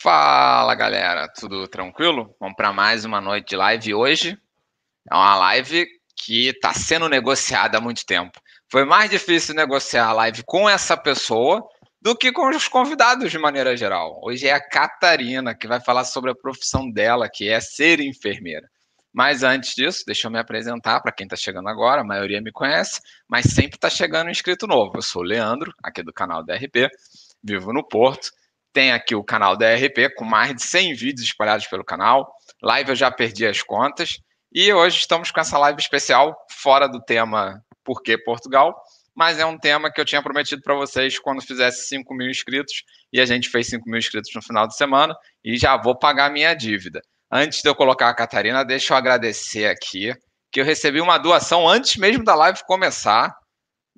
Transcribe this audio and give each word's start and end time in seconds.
Fala 0.00 0.76
galera, 0.76 1.26
tudo 1.26 1.66
tranquilo? 1.66 2.32
Vamos 2.38 2.54
para 2.54 2.72
mais 2.72 3.04
uma 3.04 3.20
noite 3.20 3.48
de 3.48 3.56
live 3.56 3.94
hoje. 3.94 4.38
É 5.10 5.12
uma 5.12 5.34
live 5.34 5.88
que 6.14 6.50
está 6.50 6.72
sendo 6.72 7.08
negociada 7.08 7.78
há 7.78 7.80
muito 7.80 8.06
tempo. 8.06 8.40
Foi 8.70 8.84
mais 8.84 9.10
difícil 9.10 9.56
negociar 9.56 10.06
a 10.06 10.12
live 10.12 10.44
com 10.46 10.70
essa 10.70 10.96
pessoa 10.96 11.66
do 12.00 12.14
que 12.14 12.30
com 12.30 12.48
os 12.48 12.68
convidados 12.68 13.32
de 13.32 13.38
maneira 13.40 13.76
geral. 13.76 14.20
Hoje 14.22 14.46
é 14.46 14.52
a 14.52 14.64
Catarina 14.64 15.52
que 15.52 15.66
vai 15.66 15.80
falar 15.80 16.04
sobre 16.04 16.30
a 16.30 16.34
profissão 16.34 16.88
dela, 16.88 17.28
que 17.28 17.48
é 17.48 17.58
ser 17.58 17.98
enfermeira. 17.98 18.68
Mas 19.12 19.42
antes 19.42 19.74
disso, 19.74 20.04
deixa 20.06 20.28
eu 20.28 20.30
me 20.30 20.38
apresentar 20.38 21.00
para 21.00 21.10
quem 21.10 21.24
está 21.24 21.34
chegando 21.34 21.68
agora. 21.68 22.02
A 22.02 22.06
maioria 22.06 22.40
me 22.40 22.52
conhece, 22.52 23.00
mas 23.28 23.46
sempre 23.46 23.74
está 23.74 23.90
chegando 23.90 24.28
um 24.28 24.30
inscrito 24.30 24.64
novo. 24.64 24.92
Eu 24.94 25.02
sou 25.02 25.22
o 25.22 25.24
Leandro, 25.24 25.74
aqui 25.82 26.04
do 26.04 26.12
canal 26.12 26.44
DRP, 26.44 26.88
vivo 27.42 27.72
no 27.72 27.82
Porto 27.82 28.30
tem 28.72 28.92
aqui 28.92 29.14
o 29.14 29.24
canal 29.24 29.56
da 29.56 29.74
RP 29.74 30.14
com 30.16 30.24
mais 30.24 30.54
de 30.54 30.62
100 30.62 30.94
vídeos 30.94 31.26
espalhados 31.26 31.66
pelo 31.66 31.84
canal. 31.84 32.32
Live 32.62 32.90
eu 32.90 32.96
já 32.96 33.10
perdi 33.10 33.46
as 33.46 33.62
contas. 33.62 34.18
E 34.52 34.72
hoje 34.72 34.98
estamos 34.98 35.30
com 35.30 35.40
essa 35.40 35.58
live 35.58 35.80
especial, 35.80 36.36
fora 36.50 36.88
do 36.88 37.02
tema 37.02 37.62
Por 37.84 38.02
que 38.02 38.16
Portugal? 38.16 38.74
Mas 39.14 39.38
é 39.38 39.44
um 39.44 39.58
tema 39.58 39.92
que 39.92 40.00
eu 40.00 40.04
tinha 40.04 40.22
prometido 40.22 40.62
para 40.62 40.74
vocês 40.74 41.18
quando 41.18 41.42
fizesse 41.42 41.88
5 41.88 42.14
mil 42.14 42.30
inscritos. 42.30 42.84
E 43.12 43.20
a 43.20 43.26
gente 43.26 43.48
fez 43.48 43.66
5 43.66 43.88
mil 43.88 43.98
inscritos 43.98 44.30
no 44.34 44.42
final 44.42 44.66
de 44.66 44.76
semana. 44.76 45.14
E 45.44 45.56
já 45.56 45.76
vou 45.76 45.98
pagar 45.98 46.30
minha 46.30 46.54
dívida. 46.54 47.00
Antes 47.30 47.60
de 47.62 47.68
eu 47.68 47.74
colocar 47.74 48.08
a 48.08 48.14
Catarina, 48.14 48.64
deixa 48.64 48.94
eu 48.94 48.96
agradecer 48.96 49.66
aqui 49.66 50.14
que 50.50 50.60
eu 50.60 50.64
recebi 50.64 51.00
uma 51.00 51.18
doação 51.18 51.68
antes 51.68 51.96
mesmo 51.96 52.24
da 52.24 52.34
live 52.34 52.60
começar 52.66 53.36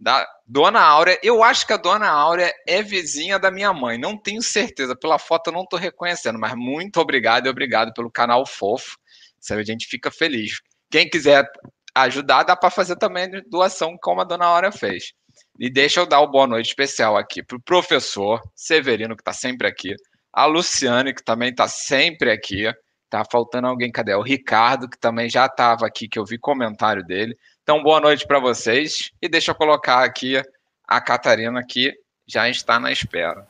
da 0.01 0.27
Dona 0.47 0.81
Áurea. 0.81 1.19
Eu 1.23 1.45
acho 1.45 1.67
que 1.67 1.75
a 1.75 1.77
Dona 1.77 2.09
Áurea 2.09 2.51
é 2.67 2.83
vizinha 2.83 3.39
da 3.39 3.51
minha 3.51 3.73
mãe. 3.73 3.99
Não 3.99 4.17
tenho 4.17 4.41
certeza. 4.41 4.97
Pela 4.97 5.19
foto 5.19 5.49
eu 5.49 5.53
não 5.53 5.63
estou 5.63 5.79
reconhecendo, 5.79 6.39
mas 6.39 6.55
muito 6.57 6.99
obrigado 6.99 7.47
e 7.47 7.51
obrigado 7.51 7.93
pelo 7.93 8.11
canal 8.11 8.47
fofo. 8.47 8.97
Sabe, 9.39 9.61
a 9.61 9.65
gente 9.65 9.87
fica 9.87 10.11
feliz. 10.11 10.61
Quem 10.91 11.09
quiser 11.09 11.47
ajudar, 11.95 12.45
dá 12.45 12.57
para 12.57 12.71
fazer 12.71 12.97
também 12.97 13.29
doação, 13.49 13.97
como 14.01 14.23
a 14.23 14.25
Dona 14.25 14.47
Áurea 14.47 14.73
fez. 14.73 15.13
E 15.59 15.71
deixa 15.71 16.01
eu 16.01 16.07
dar 16.07 16.21
o 16.21 16.31
boa 16.31 16.47
noite 16.47 16.69
especial 16.69 17.17
aqui 17.17 17.43
para 17.43 17.57
o 17.57 17.63
professor 17.63 18.41
Severino, 18.55 19.15
que 19.15 19.23
está 19.23 19.33
sempre 19.33 19.69
aqui, 19.69 19.95
a 20.33 20.47
Luciane, 20.47 21.15
que 21.15 21.23
também 21.23 21.51
está 21.51 21.69
sempre 21.69 22.31
aqui. 22.31 22.73
Tá 23.11 23.25
faltando 23.25 23.67
alguém, 23.67 23.91
cadê? 23.91 24.15
O 24.15 24.23
Ricardo, 24.23 24.89
que 24.89 24.97
também 24.97 25.29
já 25.29 25.47
estava 25.47 25.85
aqui, 25.85 26.07
que 26.07 26.17
eu 26.17 26.25
vi 26.25 26.39
comentário 26.39 27.05
dele. 27.05 27.37
Então, 27.61 27.83
boa 27.83 28.01
noite 28.01 28.25
para 28.25 28.39
vocês. 28.39 29.11
E 29.21 29.29
deixa 29.29 29.51
eu 29.51 29.55
colocar 29.57 30.05
aqui 30.05 30.41
a 30.87 31.01
Catarina, 31.01 31.61
que 31.67 31.93
já 32.25 32.49
está 32.49 32.79
na 32.79 32.93
espera. 32.93 33.49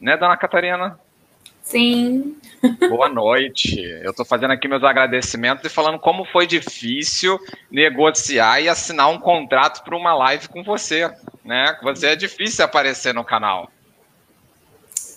Né, 0.00 0.16
dona 0.16 0.36
Catarina? 0.36 0.96
Sim. 1.60 2.36
Boa 2.88 3.08
noite. 3.08 3.80
Eu 3.80 4.12
estou 4.12 4.24
fazendo 4.24 4.52
aqui 4.52 4.68
meus 4.68 4.84
agradecimentos 4.84 5.64
e 5.64 5.74
falando 5.74 5.98
como 5.98 6.24
foi 6.26 6.46
difícil 6.46 7.36
negociar 7.70 8.60
e 8.60 8.68
assinar 8.68 9.08
um 9.08 9.18
contrato 9.18 9.82
para 9.82 9.96
uma 9.96 10.14
live 10.14 10.48
com 10.48 10.62
você. 10.62 11.12
Né? 11.44 11.76
Você 11.82 12.08
é 12.08 12.16
difícil 12.16 12.64
aparecer 12.64 13.12
no 13.12 13.24
canal. 13.24 13.72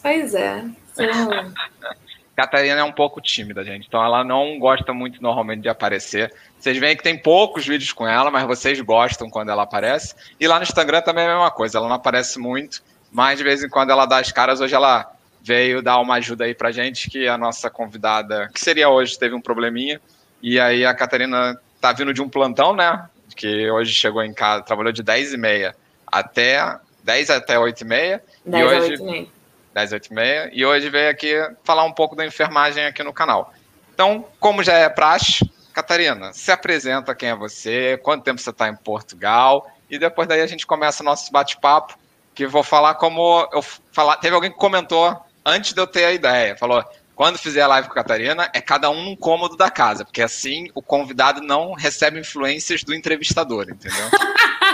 Pois 0.01 0.33
é. 0.33 0.61
Sim. 0.93 1.05
Catarina 2.37 2.81
é 2.81 2.83
um 2.83 2.91
pouco 2.91 3.19
tímida, 3.19 3.63
gente. 3.63 3.87
Então 3.87 4.03
ela 4.05 4.23
não 4.23 4.59
gosta 4.59 4.93
muito 4.93 5.23
normalmente 5.23 5.63
de 5.63 5.69
aparecer. 5.69 6.31
Vocês 6.59 6.77
veem 6.77 6.95
que 6.95 7.01
tem 7.01 7.17
poucos 7.17 7.65
vídeos 7.65 7.91
com 7.91 8.07
ela, 8.07 8.29
mas 8.29 8.45
vocês 8.45 8.79
gostam 8.79 9.27
quando 9.27 9.49
ela 9.49 9.63
aparece. 9.63 10.13
E 10.39 10.47
lá 10.47 10.57
no 10.57 10.63
Instagram 10.63 11.01
também 11.01 11.23
é 11.23 11.27
a 11.29 11.33
mesma 11.33 11.49
coisa. 11.49 11.79
Ela 11.79 11.87
não 11.87 11.95
aparece 11.95 12.37
muito, 12.37 12.83
mas 13.11 13.39
de 13.39 13.43
vez 13.43 13.63
em 13.63 13.69
quando 13.69 13.89
ela 13.89 14.05
dá 14.05 14.19
as 14.19 14.31
caras. 14.31 14.61
Hoje 14.61 14.75
ela 14.75 15.11
veio 15.41 15.81
dar 15.81 15.99
uma 15.99 16.13
ajuda 16.17 16.43
aí 16.43 16.53
pra 16.53 16.71
gente, 16.71 17.09
que 17.09 17.27
a 17.27 17.39
nossa 17.39 17.71
convidada, 17.71 18.51
que 18.53 18.61
seria 18.61 18.87
hoje, 18.87 19.17
teve 19.17 19.33
um 19.33 19.41
probleminha. 19.41 19.99
E 20.39 20.59
aí 20.59 20.85
a 20.85 20.93
Catarina 20.93 21.59
tá 21.81 21.91
vindo 21.91 22.13
de 22.13 22.21
um 22.21 22.29
plantão, 22.29 22.75
né? 22.75 23.09
Que 23.35 23.67
hoje 23.71 23.91
chegou 23.93 24.21
em 24.21 24.31
casa, 24.31 24.61
trabalhou 24.61 24.91
de 24.91 25.01
10 25.01 25.33
e 25.33 25.37
meia 25.37 25.75
até 26.05 26.77
10 27.03 27.31
até 27.31 27.57
8 27.57 27.81
e 27.81 27.85
meia. 27.85 28.23
10 28.45 28.63
e 28.63 28.67
hoje, 28.67 28.77
a 28.77 28.81
8 28.81 29.01
e 29.01 29.05
meia 29.05 29.36
10, 29.77 29.93
8 29.93 30.09
e 30.11 30.49
e 30.53 30.65
hoje 30.65 30.89
veio 30.89 31.11
aqui 31.11 31.35
falar 31.63 31.83
um 31.83 31.91
pouco 31.91 32.15
da 32.15 32.25
enfermagem 32.25 32.83
aqui 32.83 33.03
no 33.03 33.13
canal. 33.13 33.53
Então, 33.93 34.25
como 34.39 34.63
já 34.63 34.73
é 34.73 34.89
praxe, 34.89 35.47
Catarina, 35.71 36.33
se 36.33 36.51
apresenta 36.51 37.13
quem 37.13 37.29
é 37.29 37.35
você, 37.35 37.99
quanto 38.01 38.23
tempo 38.23 38.41
você 38.41 38.49
está 38.49 38.67
em 38.67 38.75
Portugal, 38.75 39.69
e 39.87 39.99
depois 39.99 40.27
daí 40.27 40.41
a 40.41 40.47
gente 40.47 40.65
começa 40.65 41.03
nosso 41.03 41.31
bate-papo, 41.31 41.95
que 42.33 42.47
vou 42.47 42.63
falar 42.63 42.95
como 42.95 43.47
eu 43.53 43.61
falar. 43.91 44.17
Teve 44.17 44.33
alguém 44.33 44.51
que 44.51 44.57
comentou 44.57 45.15
antes 45.45 45.73
de 45.73 45.79
eu 45.79 45.85
ter 45.85 46.05
a 46.05 46.11
ideia, 46.11 46.57
falou: 46.57 46.83
quando 47.15 47.37
fizer 47.37 47.61
a 47.61 47.67
live 47.67 47.87
com 47.87 47.93
a 47.93 48.03
Catarina, 48.03 48.49
é 48.53 48.61
cada 48.61 48.89
um 48.89 49.03
num 49.03 49.15
cômodo 49.15 49.55
da 49.55 49.69
casa, 49.69 50.03
porque 50.03 50.23
assim 50.23 50.69
o 50.73 50.81
convidado 50.81 51.39
não 51.41 51.73
recebe 51.73 52.19
influências 52.19 52.83
do 52.83 52.95
entrevistador, 52.95 53.69
entendeu? 53.69 54.09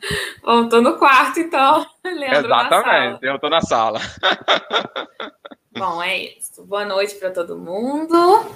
Bom, 0.42 0.68
tô 0.68 0.80
no 0.80 0.98
quarto, 0.98 1.40
então. 1.40 1.86
Leandro 2.04 2.46
Exatamente, 2.46 3.26
eu 3.26 3.38
tô 3.38 3.48
na 3.48 3.60
sala. 3.60 4.00
Bom, 5.76 6.02
é 6.02 6.24
isso. 6.36 6.64
Boa 6.64 6.84
noite 6.84 7.14
para 7.14 7.30
todo 7.30 7.56
mundo. 7.56 8.46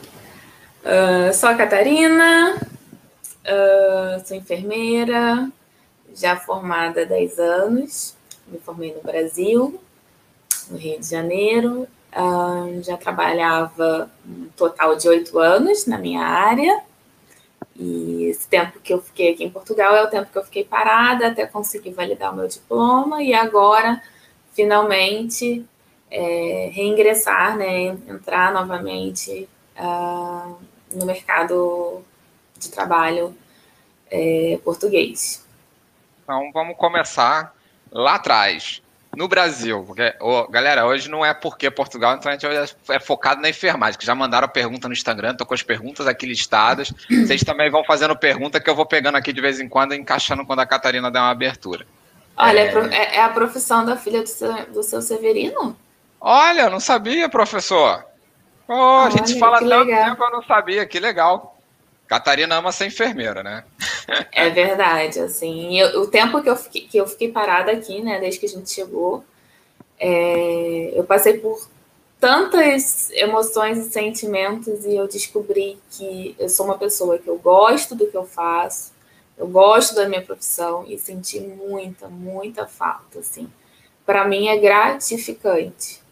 Uh, 0.84 1.32
sou 1.32 1.48
a 1.48 1.54
Catarina, 1.54 2.56
uh, 2.56 4.26
sou 4.26 4.36
enfermeira, 4.36 5.48
já 6.14 6.36
formada 6.36 7.02
há 7.02 7.04
10 7.06 7.38
anos. 7.38 8.14
Me 8.46 8.58
formei 8.58 8.92
no 8.92 9.00
Brasil, 9.00 9.80
no 10.70 10.76
Rio 10.76 11.00
de 11.00 11.08
Janeiro. 11.08 11.88
Uh, 12.12 12.82
já 12.82 12.96
trabalhava 12.96 14.10
um 14.26 14.48
total 14.56 14.94
de 14.96 15.08
oito 15.08 15.38
anos 15.38 15.86
na 15.86 15.98
minha 15.98 16.22
área. 16.22 16.82
E 17.76 18.26
esse 18.26 18.46
tempo 18.46 18.78
que 18.80 18.94
eu 18.94 19.02
fiquei 19.02 19.32
aqui 19.32 19.44
em 19.44 19.50
Portugal 19.50 19.96
é 19.96 20.02
o 20.04 20.10
tempo 20.10 20.30
que 20.30 20.38
eu 20.38 20.44
fiquei 20.44 20.64
parada 20.64 21.28
até 21.28 21.44
conseguir 21.46 21.90
validar 21.92 22.32
o 22.32 22.36
meu 22.36 22.46
diploma 22.46 23.22
e 23.22 23.34
agora, 23.34 24.00
finalmente, 24.52 25.64
é, 26.10 26.70
reingressar, 26.72 27.56
né, 27.56 27.86
entrar 28.06 28.52
novamente 28.52 29.48
uh, 29.76 30.56
no 30.92 31.04
mercado 31.04 32.04
de 32.56 32.70
trabalho 32.70 33.36
é, 34.08 34.60
português. 34.64 35.44
Então, 36.22 36.52
vamos 36.52 36.76
começar 36.76 37.52
lá 37.90 38.14
atrás 38.14 38.83
no 39.16 39.28
Brasil, 39.28 39.84
porque, 39.86 40.14
oh, 40.20 40.46
galera, 40.48 40.86
hoje 40.86 41.10
não 41.10 41.24
é 41.24 41.32
porque 41.32 41.70
Portugal, 41.70 42.14
então 42.14 42.30
a 42.30 42.36
gente 42.36 42.76
é 42.88 43.00
focado 43.00 43.40
na 43.40 43.48
enfermagem, 43.48 43.98
que 43.98 44.06
já 44.06 44.14
mandaram 44.14 44.48
pergunta 44.48 44.88
no 44.88 44.94
Instagram, 44.94 45.34
tô 45.34 45.46
com 45.46 45.54
as 45.54 45.62
perguntas 45.62 46.06
aqui 46.06 46.26
listadas. 46.26 46.92
Vocês 47.08 47.42
também 47.42 47.70
vão 47.70 47.84
fazendo 47.84 48.16
pergunta 48.16 48.60
que 48.60 48.68
eu 48.68 48.74
vou 48.74 48.86
pegando 48.86 49.16
aqui 49.16 49.32
de 49.32 49.40
vez 49.40 49.60
em 49.60 49.68
quando, 49.68 49.94
encaixando 49.94 50.44
quando 50.44 50.60
a 50.60 50.66
Catarina 50.66 51.10
der 51.10 51.20
uma 51.20 51.30
abertura. 51.30 51.86
Olha, 52.36 52.60
é, 52.60 52.94
é, 52.94 53.16
é 53.16 53.22
a 53.22 53.28
profissão 53.28 53.84
da 53.84 53.96
filha 53.96 54.22
do 54.22 54.28
seu, 54.28 54.66
do 54.66 54.82
seu 54.82 55.00
Severino? 55.00 55.76
Olha, 56.20 56.68
não 56.70 56.80
sabia, 56.80 57.28
professor. 57.28 58.04
Oh, 58.66 59.04
a 59.06 59.10
gente 59.10 59.38
fala 59.38 59.58
tanto 59.58 59.68
legal. 59.68 60.10
tempo, 60.10 60.24
eu 60.24 60.30
não 60.30 60.42
sabia, 60.42 60.86
que 60.86 60.98
legal. 60.98 61.53
Catarina 62.06 62.56
ama 62.56 62.70
ser 62.70 62.86
enfermeira, 62.86 63.42
né? 63.42 63.64
É 64.30 64.50
verdade, 64.50 65.20
assim. 65.20 65.78
Eu, 65.78 66.02
o 66.02 66.06
tempo 66.06 66.42
que 66.42 66.50
eu, 66.50 66.56
fiquei, 66.56 66.82
que 66.82 66.96
eu 66.98 67.06
fiquei 67.06 67.30
parada 67.30 67.72
aqui, 67.72 68.02
né, 68.02 68.20
desde 68.20 68.40
que 68.40 68.46
a 68.46 68.48
gente 68.48 68.70
chegou, 68.70 69.24
é, 69.98 70.92
eu 70.94 71.04
passei 71.04 71.38
por 71.38 71.66
tantas 72.20 73.10
emoções 73.10 73.78
e 73.78 73.90
sentimentos 73.90 74.84
e 74.84 74.96
eu 74.96 75.06
descobri 75.06 75.78
que 75.90 76.34
eu 76.38 76.48
sou 76.48 76.66
uma 76.66 76.78
pessoa 76.78 77.18
que 77.18 77.28
eu 77.28 77.38
gosto 77.38 77.94
do 77.94 78.06
que 78.06 78.16
eu 78.16 78.24
faço, 78.24 78.92
eu 79.36 79.46
gosto 79.46 79.94
da 79.94 80.08
minha 80.08 80.22
profissão 80.22 80.84
e 80.86 80.98
senti 80.98 81.40
muita, 81.40 82.08
muita 82.08 82.66
falta, 82.66 83.18
assim. 83.18 83.50
Para 84.06 84.26
mim 84.26 84.48
é 84.48 84.56
gratificante. 84.56 86.02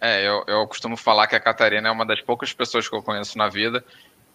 É, 0.00 0.26
eu, 0.26 0.44
eu 0.46 0.66
costumo 0.66 0.96
falar 0.96 1.26
que 1.26 1.34
a 1.34 1.40
Catarina 1.40 1.88
é 1.88 1.90
uma 1.90 2.04
das 2.04 2.20
poucas 2.20 2.52
pessoas 2.52 2.86
que 2.86 2.94
eu 2.94 3.02
conheço 3.02 3.38
na 3.38 3.48
vida 3.48 3.82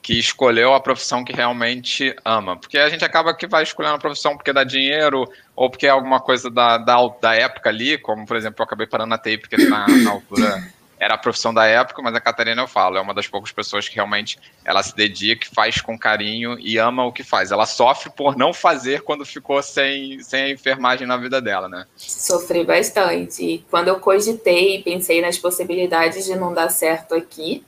que 0.02 0.18
escolheu 0.18 0.74
a 0.74 0.80
profissão 0.80 1.24
que 1.24 1.34
realmente 1.34 2.16
ama. 2.24 2.58
Porque 2.58 2.78
a 2.78 2.90
gente 2.90 3.04
acaba 3.04 3.34
que 3.34 3.48
vai 3.48 3.64
escolhendo 3.64 3.96
a 3.96 4.00
profissão 4.00 4.36
porque 4.36 4.54
dá 4.54 4.64
dinheiro, 4.64 5.30
ou 5.56 5.70
porque 5.70 5.88
é 5.88 5.90
alguma 5.90 6.20
coisa 6.20 6.50
da, 6.50 6.78
da, 6.78 6.96
da 7.22 7.36
época 7.36 7.70
ali, 7.70 7.98
como, 7.98 8.26
por 8.26 8.38
exemplo, 8.38 8.62
eu 8.62 8.66
acabei 8.66 8.88
parando 8.88 9.10
na 9.10 9.18
TI, 9.18 9.38
porque 9.38 9.58
na, 9.58 9.88
na 9.88 10.12
altura 10.12 10.64
era 11.00 11.14
a 11.14 11.18
profissão 11.18 11.54
da 11.54 11.66
época, 11.66 12.02
mas 12.02 12.14
a 12.14 12.20
Catarina 12.20 12.62
eu 12.62 12.68
falo, 12.68 12.98
é 12.98 13.02
uma 13.02 13.14
das 13.14 13.26
poucas 13.26 13.52
pessoas 13.52 13.88
que 13.88 13.96
realmente 13.96 14.38
ela 14.66 14.84
se 14.84 14.94
dedica, 14.94 15.48
faz 15.54 15.80
com 15.80 15.98
carinho 15.98 16.60
e 16.60 16.78
ama 16.78 17.06
o 17.06 17.14
que 17.14 17.24
faz. 17.24 17.52
Ela 17.52 17.66
sofre 17.66 18.10
por 18.10 18.36
não 18.36 18.54
fazer 18.54 19.02
quando 19.02 19.26
ficou 19.26 19.64
sem, 19.64 20.22
sem 20.22 20.44
a 20.44 20.50
enfermagem 20.50 21.08
na 21.08 21.16
vida 21.16 21.42
dela, 21.42 21.70
né? 21.70 21.86
Sofri 21.96 22.66
bastante. 22.66 23.44
E 23.44 23.58
quando 23.72 23.88
eu 23.88 24.00
cogitei 24.00 24.78
e 24.78 24.84
pensei 24.84 25.22
nas 25.22 25.38
possibilidades 25.38 26.26
de 26.26 26.36
não 26.36 26.54
dar 26.54 26.70
certo 26.70 27.16
aqui, 27.16 27.64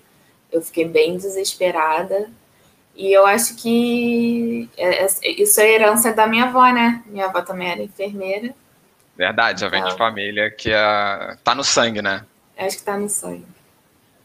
eu 0.51 0.61
fiquei 0.61 0.85
bem 0.85 1.17
desesperada. 1.17 2.29
E 2.95 3.11
eu 3.11 3.25
acho 3.25 3.55
que 3.55 4.69
é, 4.77 5.05
é, 5.05 5.07
isso 5.41 5.61
é 5.61 5.71
herança 5.71 6.13
da 6.13 6.27
minha 6.27 6.45
avó, 6.45 6.69
né? 6.71 7.01
Minha 7.05 7.27
avó 7.27 7.41
também 7.41 7.69
era 7.69 7.81
enfermeira. 7.81 8.53
Verdade, 9.15 9.61
já 9.61 9.69
vem 9.69 9.81
de 9.81 9.87
então. 9.87 9.97
família 9.97 10.51
que 10.51 10.71
é, 10.71 11.37
tá 11.43 11.55
no 11.55 11.63
sangue, 11.63 12.01
né? 12.01 12.25
Acho 12.57 12.77
que 12.77 12.83
tá 12.83 12.97
no 12.97 13.09
sangue. 13.09 13.45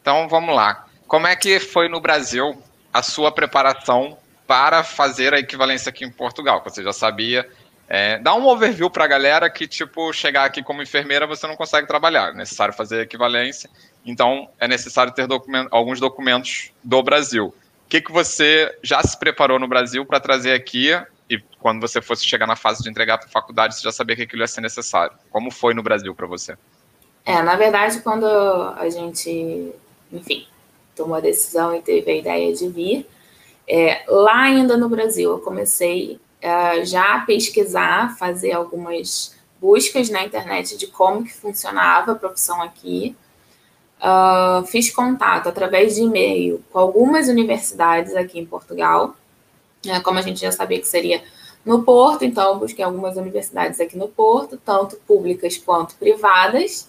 Então 0.01 0.27
vamos 0.27 0.55
lá. 0.55 0.87
Como 1.07 1.27
é 1.27 1.35
que 1.35 1.59
foi 1.59 1.87
no 1.87 2.01
Brasil 2.01 2.61
a 2.93 3.01
sua 3.01 3.31
preparação 3.31 4.17
para 4.45 4.83
fazer 4.83 5.33
a 5.33 5.39
equivalência 5.39 5.89
aqui 5.89 6.05
em 6.05 6.11
Portugal? 6.11 6.61
Você 6.63 6.83
já 6.83 6.93
sabia. 6.93 7.49
É, 7.89 8.19
dá 8.19 8.35
um 8.35 8.45
overview 8.45 8.89
para 8.89 9.05
a 9.05 9.07
galera 9.07 9.49
que, 9.49 9.65
tipo, 9.65 10.11
chegar 10.11 10.43
aqui 10.43 10.61
como 10.61 10.81
enfermeira 10.81 11.25
você 11.25 11.47
não 11.47 11.55
consegue 11.55 11.87
trabalhar. 11.87 12.31
É 12.31 12.33
necessário 12.33 12.73
fazer 12.73 13.01
equivalência. 13.01 13.69
Então, 14.05 14.49
é 14.59 14.67
necessário 14.67 15.13
ter 15.13 15.27
alguns 15.71 15.99
documentos 15.99 16.71
do 16.83 17.01
Brasil. 17.01 17.53
O 17.85 17.89
que, 17.89 18.01
que 18.01 18.11
você 18.11 18.77
já 18.83 19.01
se 19.01 19.17
preparou 19.17 19.57
no 19.57 19.67
Brasil 19.67 20.05
para 20.05 20.19
trazer 20.19 20.53
aqui 20.53 20.91
e 21.29 21.39
quando 21.59 21.81
você 21.81 22.01
fosse 22.01 22.25
chegar 22.25 22.47
na 22.47 22.55
fase 22.55 22.83
de 22.83 22.89
entregar 22.89 23.17
para 23.17 23.27
a 23.27 23.31
faculdade, 23.31 23.75
você 23.75 23.83
já 23.83 23.91
sabia 23.91 24.15
que 24.15 24.23
aquilo 24.23 24.41
ia 24.41 24.47
ser 24.47 24.61
necessário. 24.61 25.15
Como 25.29 25.51
foi 25.51 25.73
no 25.73 25.83
Brasil 25.83 26.13
para 26.15 26.27
você? 26.27 26.57
É, 27.25 27.41
na 27.41 27.55
verdade, 27.55 27.99
quando 28.01 28.25
a 28.25 28.89
gente, 28.89 29.73
enfim, 30.11 30.47
tomou 30.95 31.15
a 31.15 31.19
decisão 31.19 31.75
e 31.75 31.81
teve 31.81 32.09
a 32.11 32.15
ideia 32.15 32.53
de 32.53 32.69
vir, 32.69 33.05
é, 33.67 34.03
lá 34.07 34.43
ainda 34.43 34.77
no 34.77 34.87
Brasil, 34.87 35.31
eu 35.31 35.39
comecei 35.39 36.19
uh, 36.43 36.85
já 36.85 37.19
pesquisar, 37.21 38.15
fazer 38.17 38.51
algumas 38.51 39.35
buscas 39.59 40.09
na 40.09 40.23
internet 40.23 40.77
de 40.77 40.87
como 40.87 41.23
que 41.23 41.33
funcionava 41.33 42.11
a 42.11 42.15
profissão 42.15 42.61
aqui. 42.61 43.15
Uh, 43.99 44.65
fiz 44.67 44.91
contato 44.91 45.49
através 45.49 45.95
de 45.95 46.03
e-mail 46.03 46.63
com 46.71 46.77
algumas 46.77 47.27
universidades 47.27 48.15
aqui 48.15 48.39
em 48.39 48.45
Portugal, 48.45 49.15
é, 49.87 49.99
como 49.99 50.19
a 50.19 50.21
gente 50.21 50.39
já 50.39 50.51
sabia 50.51 50.79
que 50.79 50.87
seria 50.87 51.23
no 51.65 51.83
Porto, 51.83 52.23
então 52.23 52.59
busquei 52.59 52.85
algumas 52.85 53.17
universidades 53.17 53.79
aqui 53.79 53.97
no 53.97 54.07
Porto, 54.07 54.57
tanto 54.63 54.95
públicas 55.07 55.57
quanto 55.57 55.95
privadas, 55.95 56.87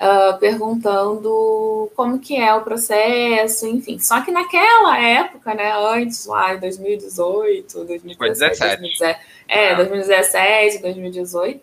uh, 0.00 0.38
perguntando 0.38 1.90
como 1.94 2.18
que 2.18 2.36
é 2.36 2.54
o 2.54 2.62
processo, 2.62 3.66
enfim. 3.66 3.98
Só 3.98 4.20
que 4.22 4.30
naquela 4.30 4.98
época, 4.98 5.54
né, 5.54 5.72
antes 5.72 6.26
lá 6.26 6.54
em 6.54 6.60
2018, 6.60 7.84
2017, 7.84 8.58
2017 8.80 9.20
é, 9.48 9.74
2017, 9.74 10.78
2018, 10.82 11.60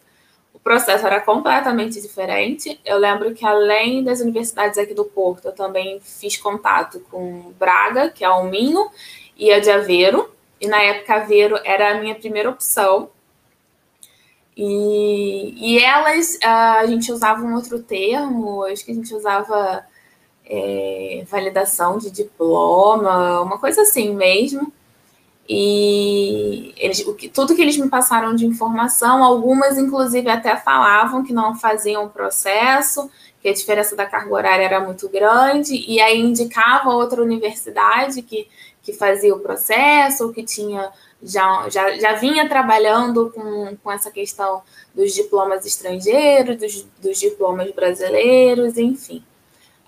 o 0.54 0.60
processo 0.60 1.06
era 1.06 1.20
completamente 1.20 2.02
diferente. 2.02 2.80
Eu 2.86 2.98
lembro 2.98 3.34
que 3.34 3.46
além 3.46 4.04
das 4.04 4.22
universidades 4.22 4.78
aqui 4.78 4.94
do 4.94 5.06
Porto, 5.06 5.46
eu 5.50 5.52
também 5.52 6.00
fiz 6.02 6.38
contato 6.38 7.00
com 7.12 7.52
Braga, 7.60 8.10
que 8.10 8.24
é 8.24 8.30
o 8.30 8.44
Minho, 8.44 8.90
e 9.36 9.52
a 9.52 9.60
de 9.60 9.70
Aveiro, 9.70 10.32
e 10.62 10.68
na 10.68 10.82
época 10.82 11.16
Aveiro 11.16 11.60
era 11.64 11.92
a 11.92 12.00
minha 12.00 12.16
primeira 12.16 12.50
opção. 12.50 13.10
E, 14.56 15.54
e 15.58 15.80
elas, 15.80 16.38
a 16.44 16.86
gente 16.86 17.12
usava 17.12 17.44
um 17.44 17.56
outro 17.56 17.82
termo, 17.82 18.64
acho 18.64 18.86
que 18.86 18.92
a 18.92 18.96
gente 18.96 19.14
usava 19.14 19.84
é, 20.46 21.24
validação 21.28 21.98
de 21.98 22.12
diploma, 22.12 23.42
uma 23.42 23.58
coisa 23.58 23.82
assim 23.82 24.14
mesmo. 24.14 24.72
E 25.48 26.74
eles, 26.78 27.06
o 27.06 27.14
que, 27.14 27.28
tudo 27.28 27.56
que 27.56 27.62
eles 27.62 27.78
me 27.78 27.90
passaram 27.90 28.34
de 28.34 28.46
informação, 28.46 29.24
algumas 29.24 29.78
inclusive 29.78 30.30
até 30.30 30.56
falavam 30.56 31.24
que 31.24 31.34
não 31.34 31.56
faziam 31.56 32.06
o 32.06 32.10
processo, 32.10 33.10
que 33.42 33.50
a 33.50 33.54
diferença 33.54 33.94
da 33.96 34.06
carga 34.06 34.34
horária 34.34 34.64
era 34.64 34.80
muito 34.80 35.10
grande, 35.10 35.76
e 35.86 36.00
aí 36.00 36.18
indicava 36.18 36.92
outra 36.92 37.22
universidade 37.22 38.22
que 38.22 38.48
que 38.84 38.92
fazia 38.92 39.34
o 39.34 39.40
processo, 39.40 40.26
ou 40.26 40.34
que 40.34 40.44
tinha 40.44 40.92
já, 41.24 41.70
já, 41.70 41.98
já 41.98 42.14
vinha 42.14 42.48
trabalhando 42.48 43.32
com, 43.32 43.78
com 43.78 43.92
essa 43.92 44.12
questão 44.12 44.62
dos 44.94 45.14
diplomas 45.14 45.66
estrangeiros, 45.66 46.58
dos, 46.58 46.86
dos 47.02 47.20
diplomas 47.20 47.72
brasileiros, 47.72 48.78
enfim. 48.78 49.24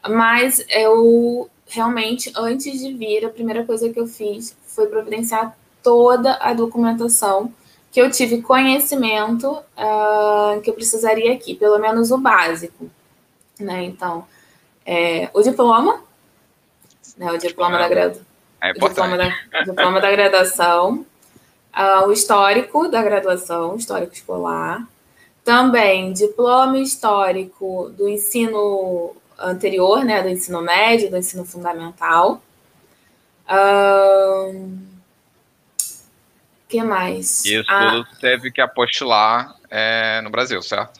Mas 0.07 0.65
eu 0.69 1.49
realmente, 1.67 2.31
antes 2.35 2.79
de 2.79 2.93
vir, 2.93 3.25
a 3.25 3.29
primeira 3.29 3.65
coisa 3.65 3.89
que 3.89 3.99
eu 3.99 4.07
fiz 4.07 4.55
foi 4.65 4.87
providenciar 4.87 5.57
toda 5.83 6.35
a 6.35 6.53
documentação 6.53 7.53
que 7.91 7.99
eu 8.01 8.09
tive 8.09 8.41
conhecimento 8.41 9.49
uh, 9.51 10.61
que 10.61 10.69
eu 10.69 10.73
precisaria 10.73 11.33
aqui, 11.33 11.55
pelo 11.55 11.79
menos 11.79 12.11
o 12.11 12.17
básico. 12.17 12.89
Né? 13.59 13.85
Então, 13.85 14.25
é, 14.85 15.29
o 15.33 15.41
diploma, 15.41 16.01
né, 17.17 17.31
o 17.31 17.37
diploma 17.37 17.77
da 17.77 17.87
graduação 17.87 18.34
é 18.61 18.73
diploma 18.73 19.17
da, 19.17 19.29
diploma 19.63 20.01
da 20.01 20.11
graduação, 20.11 21.05
uh, 21.75 22.07
o 22.07 22.11
histórico 22.11 22.87
da 22.87 23.01
graduação, 23.01 23.75
histórico 23.75 24.13
escolar, 24.13 24.87
também 25.43 26.11
diploma 26.13 26.79
histórico 26.79 27.91
do 27.95 28.09
ensino 28.09 29.15
anterior, 29.37 30.03
né, 30.03 30.23
do 30.23 30.29
ensino 30.29 30.61
médio, 30.61 31.09
do 31.09 31.17
ensino 31.17 31.45
fundamental. 31.45 32.41
O 33.47 34.51
uh, 34.51 34.79
que 36.67 36.83
mais? 36.83 37.45
Isso 37.45 37.69
ah, 37.69 37.91
tudo 37.91 38.07
teve 38.19 38.51
que 38.51 38.59
apostilar 38.59 39.55
é, 39.69 40.19
no 40.21 40.29
Brasil, 40.29 40.61
certo? 40.61 40.99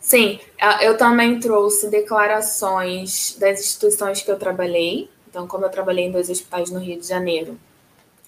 Sim, 0.00 0.38
ah, 0.60 0.82
eu 0.82 0.98
também 0.98 1.38
trouxe 1.38 1.88
declarações 1.88 3.36
das 3.38 3.60
instituições 3.60 4.22
que 4.22 4.30
eu 4.30 4.38
trabalhei, 4.38 5.08
então, 5.34 5.48
como 5.48 5.64
eu 5.64 5.68
trabalhei 5.68 6.04
em 6.04 6.12
dois 6.12 6.30
hospitais 6.30 6.70
no 6.70 6.78
Rio 6.78 7.00
de 7.00 7.08
Janeiro, 7.08 7.58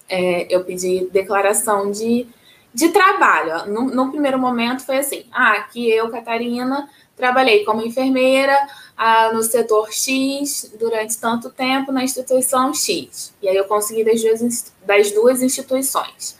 é, 0.09 0.45
eu 0.53 0.65
pedi 0.65 1.07
declaração 1.09 1.89
de, 1.89 2.27
de 2.73 2.89
trabalho. 2.89 3.71
No, 3.71 3.85
no, 3.85 4.11
primeiro 4.11 4.37
momento 4.37 4.85
foi 4.85 4.97
assim: 4.97 5.25
ah, 5.31 5.53
aqui 5.53 5.89
eu, 5.89 6.11
Catarina, 6.11 6.89
trabalhei 7.15 7.63
como 7.63 7.81
enfermeira 7.81 8.57
ah, 8.97 9.31
no 9.31 9.41
setor 9.41 9.89
X 9.93 10.73
durante 10.77 11.17
tanto 11.17 11.49
tempo 11.49 11.93
na 11.93 12.03
instituição 12.03 12.73
X. 12.73 13.33
E 13.41 13.47
aí 13.47 13.55
eu 13.55 13.63
consegui 13.63 14.03
das 14.03 14.21
duas, 14.21 14.73
das 14.85 15.11
duas 15.11 15.41
instituições. 15.41 16.37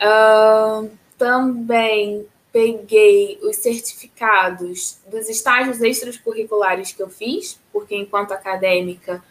Uh, 0.00 0.90
também 1.18 2.26
peguei 2.50 3.38
os 3.42 3.56
certificados 3.56 4.98
dos 5.06 5.28
estágios 5.28 5.82
extracurriculares 5.82 6.92
que 6.92 7.02
eu 7.02 7.10
fiz, 7.10 7.60
porque 7.70 7.94
enquanto 7.94 8.32
acadêmica 8.32 9.22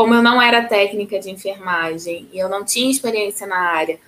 como 0.00 0.14
eu 0.14 0.22
não 0.22 0.40
era 0.40 0.64
técnica 0.64 1.20
de 1.20 1.28
enfermagem 1.28 2.26
e 2.32 2.38
eu 2.38 2.48
não 2.48 2.64
tinha 2.64 2.90
experiência 2.90 3.46
na 3.46 3.58
área, 3.58 4.00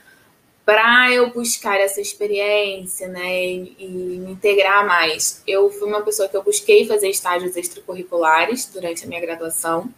para 0.64 1.12
eu 1.12 1.30
buscar 1.30 1.78
essa 1.78 2.00
experiência, 2.00 3.08
né, 3.08 3.44
e, 3.44 3.76
e, 3.78 3.86
me 3.86 4.32
integrar 4.32 4.86
mais, 4.86 5.42
eu 5.46 5.68
fui 5.68 5.86
uma 5.86 6.00
pessoa 6.00 6.30
que 6.30 6.34
eu 6.34 6.42
busquei 6.42 6.86
fazer 6.86 7.10
estágios 7.10 7.54
extracurriculares 7.56 8.70
durante 8.72 9.04
a 9.04 9.06
minha 9.06 9.20
graduação. 9.20 9.92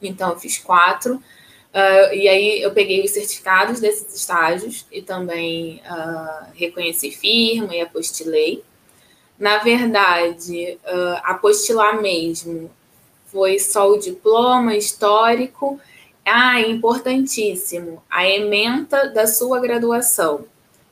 Então, 0.00 0.30
eu 0.30 0.38
fiz 0.38 0.58
quatro. 0.58 1.16
Uh, 1.16 2.14
e 2.14 2.28
aí, 2.28 2.62
eu 2.62 2.70
peguei 2.70 3.04
os 3.04 3.10
certificados 3.10 3.80
desses 3.80 4.14
estágios 4.14 4.86
e 4.92 5.02
também 5.02 5.82
uh, 5.90 6.52
reconheci 6.54 7.10
firma 7.10 7.74
e 7.74 7.80
apostilei. 7.80 8.62
Na 9.36 9.58
verdade, 9.58 10.78
uh, 10.84 11.20
apostilar 11.24 12.00
mesmo, 12.00 12.70
foi 13.36 13.58
só 13.58 13.90
o 13.90 13.98
diploma 13.98 14.74
histórico. 14.74 15.78
Ah, 16.24 16.58
importantíssimo, 16.62 18.02
a 18.10 18.26
ementa 18.26 19.10
da 19.10 19.26
sua 19.26 19.60
graduação. 19.60 20.46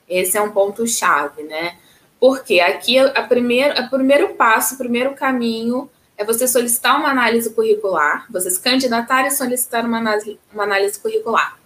Esse 0.06 0.36
é 0.36 0.42
um 0.42 0.50
ponto-chave, 0.50 1.42
né? 1.42 1.78
Porque 2.20 2.60
aqui 2.60 2.98
a 2.98 3.22
primeiro, 3.22 3.80
o 3.80 3.88
primeiro 3.88 4.34
passo, 4.34 4.74
o 4.74 4.78
primeiro 4.78 5.14
caminho 5.14 5.90
é 6.18 6.24
você 6.24 6.46
solicitar 6.46 7.00
uma 7.00 7.08
análise 7.08 7.48
curricular, 7.48 8.26
você 8.30 8.50
se 8.50 8.60
candidatar 8.60 9.26
e 9.26 9.30
solicitar 9.30 9.86
uma 9.86 9.96
análise, 9.96 10.38
uma 10.52 10.64
análise 10.64 11.00
curricular. 11.00 11.58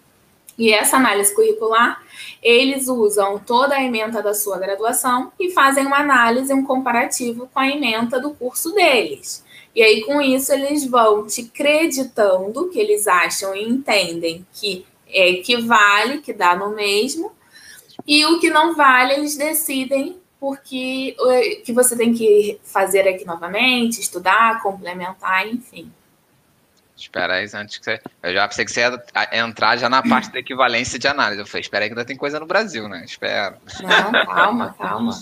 E 0.56 0.72
essa 0.72 0.96
análise 0.96 1.34
curricular, 1.34 2.00
eles 2.40 2.86
usam 2.86 3.38
toda 3.40 3.74
a 3.74 3.82
ementa 3.82 4.22
da 4.22 4.32
sua 4.32 4.58
graduação 4.58 5.32
e 5.40 5.50
fazem 5.50 5.84
uma 5.84 5.98
análise, 5.98 6.54
um 6.54 6.64
comparativo 6.64 7.50
com 7.52 7.58
a 7.58 7.68
ementa 7.68 8.20
do 8.20 8.30
curso 8.30 8.72
deles. 8.72 9.44
E 9.78 9.82
aí, 9.84 10.04
com 10.04 10.20
isso, 10.20 10.52
eles 10.52 10.84
vão 10.84 11.24
te 11.24 11.44
creditando 11.44 12.68
que 12.68 12.80
eles 12.80 13.06
acham 13.06 13.54
e 13.54 13.62
entendem 13.62 14.44
que 14.52 14.84
é 15.06 15.34
que 15.34 15.56
vale, 15.58 16.18
que 16.18 16.32
dá 16.32 16.56
no 16.56 16.74
mesmo, 16.74 17.30
e 18.04 18.26
o 18.26 18.40
que 18.40 18.50
não 18.50 18.74
vale, 18.74 19.14
eles 19.14 19.36
decidem 19.36 20.18
porque 20.40 21.14
que 21.64 21.72
você 21.72 21.96
tem 21.96 22.12
que 22.12 22.58
fazer 22.64 23.06
aqui 23.06 23.24
novamente, 23.24 24.00
estudar, 24.00 24.60
complementar, 24.64 25.46
enfim. 25.46 25.92
Espera 26.96 27.34
aí, 27.34 27.48
antes 27.54 27.78
que 27.78 27.84
você. 27.84 28.00
Eu 28.20 28.34
já 28.34 28.48
pensei 28.48 28.64
que 28.64 28.72
você 28.72 28.80
ia 28.80 29.38
entrar 29.38 29.76
já 29.76 29.88
na 29.88 30.02
parte 30.02 30.32
da 30.32 30.40
equivalência 30.40 30.98
de 30.98 31.06
análise. 31.06 31.40
Eu 31.40 31.46
falei, 31.46 31.60
espera 31.60 31.84
aí 31.84 31.88
que 31.88 31.94
ainda 31.94 32.04
tem 32.04 32.16
coisa 32.16 32.40
no 32.40 32.46
Brasil, 32.46 32.88
né? 32.88 33.04
Espera. 33.04 33.56
Não, 33.80 34.26
calma, 34.26 34.74
calma. 34.76 35.16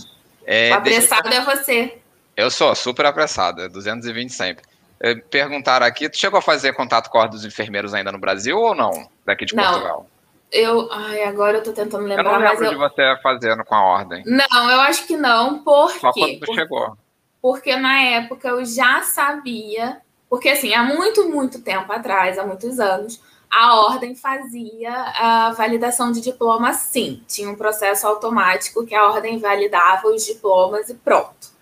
É, 0.46 0.70
o 0.70 0.74
apressado 0.76 1.28
é 1.28 1.44
você. 1.44 1.98
Eu 2.36 2.50
sou 2.50 2.74
super 2.74 3.06
apressado, 3.06 3.62
é 3.62 3.68
220 3.68 4.30
sempre. 4.30 4.64
Eh, 5.00 5.14
perguntaram 5.14 5.86
aqui, 5.86 6.08
tu 6.08 6.18
chegou 6.18 6.38
a 6.38 6.42
fazer 6.42 6.74
contato 6.74 7.08
com 7.08 7.18
a 7.18 7.26
dos 7.26 7.44
enfermeiros 7.44 7.94
ainda 7.94 8.12
no 8.12 8.18
Brasil 8.18 8.58
ou 8.58 8.74
não? 8.74 9.08
Daqui 9.24 9.46
de 9.46 9.54
não. 9.54 9.64
Portugal? 9.64 10.06
Eu, 10.52 10.88
ai, 10.92 11.24
agora 11.24 11.58
eu 11.58 11.62
tô 11.62 11.72
tentando 11.72 12.04
lembrar. 12.04 12.24
Eu 12.24 12.32
não 12.32 12.48
lembro 12.48 12.68
de 12.68 12.74
eu... 12.74 12.78
você 12.78 13.16
fazendo 13.22 13.64
com 13.64 13.74
a 13.74 13.82
ordem. 13.82 14.22
Não, 14.26 14.70
eu 14.70 14.80
acho 14.80 15.06
que 15.06 15.16
não, 15.16 15.62
porque... 15.62 15.98
Só 15.98 16.12
quando 16.12 16.40
tu 16.40 16.54
chegou. 16.54 16.96
Porque 17.40 17.76
na 17.76 18.00
época 18.00 18.48
eu 18.48 18.64
já 18.64 19.02
sabia 19.02 20.00
Porque, 20.28 20.48
assim, 20.48 20.74
há 20.74 20.82
muito, 20.82 21.28
muito 21.28 21.60
tempo 21.62 21.92
atrás, 21.92 22.38
há 22.38 22.44
muitos 22.44 22.80
anos, 22.80 23.20
a 23.50 23.76
ordem 23.80 24.14
fazia 24.14 24.92
a 24.92 25.52
validação 25.52 26.10
de 26.12 26.20
diploma 26.20 26.72
sim. 26.72 27.22
Tinha 27.26 27.48
um 27.48 27.54
processo 27.54 28.06
automático 28.06 28.84
que 28.84 28.94
a 28.94 29.08
ordem 29.08 29.38
validava 29.38 30.08
os 30.08 30.24
diplomas 30.26 30.88
e 30.88 30.94
pronto. 30.94 31.55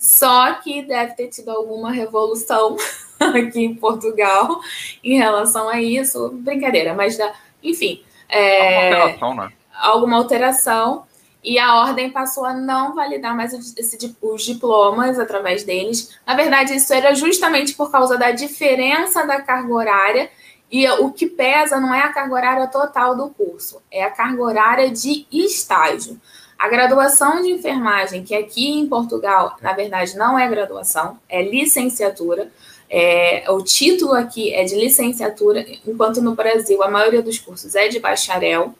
Só 0.00 0.54
que 0.54 0.82
deve 0.82 1.12
ter 1.12 1.28
tido 1.28 1.50
alguma 1.50 1.92
revolução 1.92 2.74
aqui 3.20 3.60
em 3.60 3.74
Portugal 3.74 4.58
em 5.04 5.18
relação 5.18 5.68
a 5.68 5.78
isso. 5.78 6.30
Brincadeira, 6.30 6.94
mas 6.94 7.18
da, 7.18 7.34
enfim. 7.62 8.02
É, 8.26 8.94
alguma 8.94 9.02
alteração, 9.02 9.34
né? 9.34 9.52
Alguma 9.74 10.16
alteração. 10.16 11.06
E 11.44 11.58
a 11.58 11.74
ordem 11.74 12.10
passou 12.10 12.46
a 12.46 12.54
não 12.54 12.94
validar 12.94 13.36
mais 13.36 13.52
esse, 13.52 14.16
os 14.22 14.42
diplomas 14.42 15.18
através 15.18 15.64
deles. 15.64 16.18
Na 16.26 16.34
verdade, 16.34 16.74
isso 16.74 16.92
era 16.94 17.14
justamente 17.14 17.74
por 17.74 17.90
causa 17.90 18.16
da 18.16 18.30
diferença 18.30 19.26
da 19.26 19.40
carga 19.42 19.72
horária 19.72 20.30
e 20.70 20.88
o 20.88 21.10
que 21.10 21.26
pesa 21.26 21.80
não 21.80 21.92
é 21.92 22.00
a 22.00 22.12
carga 22.12 22.34
horária 22.34 22.66
total 22.68 23.16
do 23.16 23.28
curso, 23.30 23.82
é 23.90 24.04
a 24.04 24.10
carga 24.10 24.40
horária 24.40 24.90
de 24.90 25.26
estágio. 25.32 26.20
A 26.60 26.68
graduação 26.68 27.40
de 27.40 27.52
enfermagem, 27.52 28.22
que 28.22 28.34
aqui 28.34 28.70
em 28.70 28.86
Portugal, 28.86 29.56
na 29.62 29.72
verdade, 29.72 30.14
não 30.14 30.38
é 30.38 30.46
graduação, 30.46 31.18
é 31.26 31.42
licenciatura. 31.42 32.52
É, 32.90 33.46
o 33.48 33.64
título 33.64 34.12
aqui 34.12 34.52
é 34.52 34.62
de 34.64 34.74
licenciatura, 34.74 35.64
enquanto 35.86 36.20
no 36.20 36.34
Brasil 36.34 36.82
a 36.82 36.90
maioria 36.90 37.22
dos 37.22 37.38
cursos 37.38 37.74
é 37.74 37.88
de 37.88 37.98
bacharel. 37.98 38.74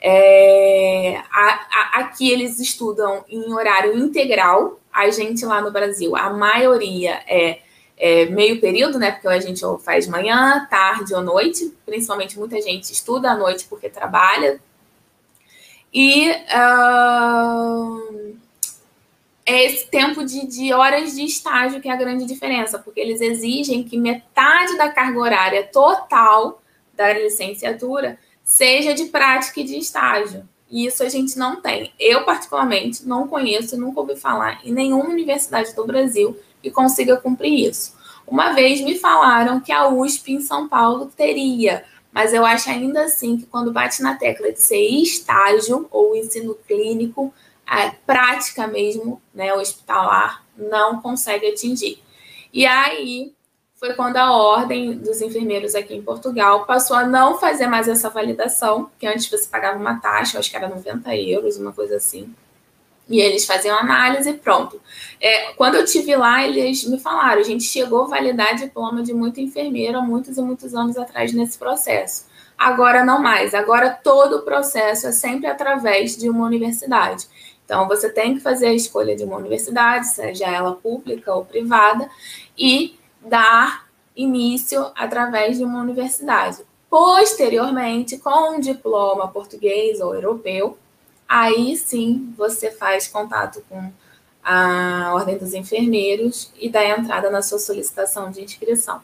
É, 0.00 1.22
a, 1.30 1.66
a, 1.70 2.00
aqui 2.00 2.28
eles 2.28 2.58
estudam 2.58 3.24
em 3.28 3.52
horário 3.52 3.96
integral. 3.96 4.80
A 4.92 5.08
gente 5.08 5.46
lá 5.46 5.60
no 5.60 5.70
Brasil, 5.70 6.16
a 6.16 6.28
maioria 6.30 7.22
é 7.28 7.60
é, 7.96 8.26
meio 8.26 8.60
período, 8.60 8.98
né? 8.98 9.12
Porque 9.12 9.28
a 9.28 9.38
gente 9.38 9.62
faz 9.84 10.08
manhã, 10.08 10.66
tarde 10.68 11.14
ou 11.14 11.22
noite. 11.22 11.72
Principalmente 11.86 12.36
muita 12.36 12.60
gente 12.60 12.92
estuda 12.92 13.30
à 13.30 13.36
noite 13.36 13.64
porque 13.70 13.88
trabalha. 13.88 14.60
E 15.92 16.30
uh, 16.30 18.36
é 19.44 19.66
esse 19.66 19.86
tempo 19.88 20.24
de, 20.24 20.46
de 20.46 20.72
horas 20.72 21.14
de 21.14 21.24
estágio 21.24 21.80
que 21.80 21.88
é 21.88 21.92
a 21.92 21.96
grande 21.96 22.24
diferença, 22.24 22.78
porque 22.78 23.00
eles 23.00 23.20
exigem 23.20 23.84
que 23.84 23.98
metade 23.98 24.76
da 24.78 24.90
carga 24.90 25.18
horária 25.18 25.64
total 25.64 26.62
da 26.94 27.12
licenciatura 27.12 28.18
seja 28.44 28.94
de 28.94 29.06
prática 29.06 29.60
e 29.60 29.64
de 29.64 29.76
estágio. 29.76 30.48
E 30.70 30.86
isso 30.86 31.02
a 31.02 31.08
gente 31.08 31.38
não 31.38 31.60
tem. 31.60 31.92
Eu, 32.00 32.24
particularmente, 32.24 33.06
não 33.06 33.28
conheço, 33.28 33.78
nunca 33.78 34.00
ouvi 34.00 34.16
falar 34.16 34.60
em 34.64 34.72
nenhuma 34.72 35.10
universidade 35.10 35.74
do 35.74 35.86
Brasil 35.86 36.38
que 36.62 36.70
consiga 36.70 37.18
cumprir 37.18 37.68
isso. 37.68 37.94
Uma 38.26 38.52
vez 38.52 38.80
me 38.80 38.98
falaram 38.98 39.60
que 39.60 39.70
a 39.70 39.88
USP 39.88 40.32
em 40.32 40.40
São 40.40 40.68
Paulo 40.68 41.12
teria, 41.14 41.84
mas 42.12 42.34
eu 42.34 42.44
acho 42.44 42.68
ainda 42.68 43.04
assim 43.04 43.38
que 43.38 43.46
quando 43.46 43.72
bate 43.72 44.02
na 44.02 44.14
tecla 44.14 44.52
de 44.52 44.60
ser 44.60 44.80
estágio 44.80 45.88
ou 45.90 46.14
ensino 46.14 46.54
clínico, 46.66 47.32
a 47.66 47.90
prática 48.06 48.66
mesmo, 48.66 49.20
né, 49.34 49.54
hospitalar, 49.54 50.44
não 50.56 51.00
consegue 51.00 51.46
atingir. 51.46 52.02
E 52.52 52.66
aí 52.66 53.32
foi 53.76 53.94
quando 53.94 54.16
a 54.18 54.30
ordem 54.30 54.96
dos 54.98 55.20
enfermeiros 55.20 55.74
aqui 55.74 55.94
em 55.94 56.02
Portugal 56.02 56.66
passou 56.66 56.96
a 56.96 57.04
não 57.04 57.38
fazer 57.38 57.66
mais 57.66 57.88
essa 57.88 58.10
validação, 58.10 58.90
que 58.98 59.06
antes 59.06 59.28
você 59.28 59.48
pagava 59.48 59.78
uma 59.78 59.98
taxa, 59.98 60.38
acho 60.38 60.50
que 60.50 60.56
era 60.56 60.68
90 60.68 61.16
euros, 61.16 61.56
uma 61.56 61.72
coisa 61.72 61.96
assim. 61.96 62.32
E 63.08 63.20
eles 63.20 63.44
faziam 63.44 63.76
análise 63.76 64.30
e 64.30 64.34
pronto. 64.34 64.80
É, 65.20 65.52
quando 65.52 65.74
eu 65.74 65.84
tive 65.84 66.14
lá, 66.16 66.44
eles 66.44 66.84
me 66.84 66.98
falaram: 66.98 67.40
a 67.40 67.44
gente 67.44 67.64
chegou 67.64 68.04
a 68.04 68.08
validar 68.08 68.54
diploma 68.54 69.02
de 69.02 69.12
muita 69.12 69.40
enfermeira 69.40 70.00
muitos 70.00 70.36
e 70.36 70.42
muitos 70.42 70.74
anos 70.74 70.96
atrás 70.96 71.32
nesse 71.32 71.58
processo. 71.58 72.26
Agora 72.56 73.04
não 73.04 73.20
mais. 73.20 73.54
Agora 73.54 73.90
todo 73.90 74.36
o 74.36 74.42
processo 74.42 75.08
é 75.08 75.12
sempre 75.12 75.46
através 75.46 76.16
de 76.16 76.30
uma 76.30 76.46
universidade. 76.46 77.26
Então 77.64 77.88
você 77.88 78.08
tem 78.08 78.34
que 78.34 78.40
fazer 78.40 78.66
a 78.66 78.74
escolha 78.74 79.16
de 79.16 79.24
uma 79.24 79.36
universidade, 79.36 80.06
seja 80.08 80.46
ela 80.46 80.74
pública 80.74 81.34
ou 81.34 81.44
privada, 81.44 82.08
e 82.56 82.98
dar 83.20 83.86
início 84.14 84.90
através 84.94 85.58
de 85.58 85.64
uma 85.64 85.80
universidade. 85.80 86.58
Posteriormente, 86.90 88.18
com 88.18 88.56
um 88.56 88.60
diploma 88.60 89.26
português 89.28 90.00
ou 90.00 90.14
europeu, 90.14 90.76
aí 91.32 91.74
sim 91.76 92.34
você 92.36 92.70
faz 92.70 93.08
contato 93.08 93.64
com 93.66 93.90
a 94.44 95.12
Ordem 95.14 95.38
dos 95.38 95.54
Enfermeiros 95.54 96.52
e 96.60 96.68
dá 96.68 96.84
entrada 96.84 97.30
na 97.30 97.40
sua 97.40 97.58
solicitação 97.58 98.30
de 98.30 98.42
inscrição. 98.42 99.00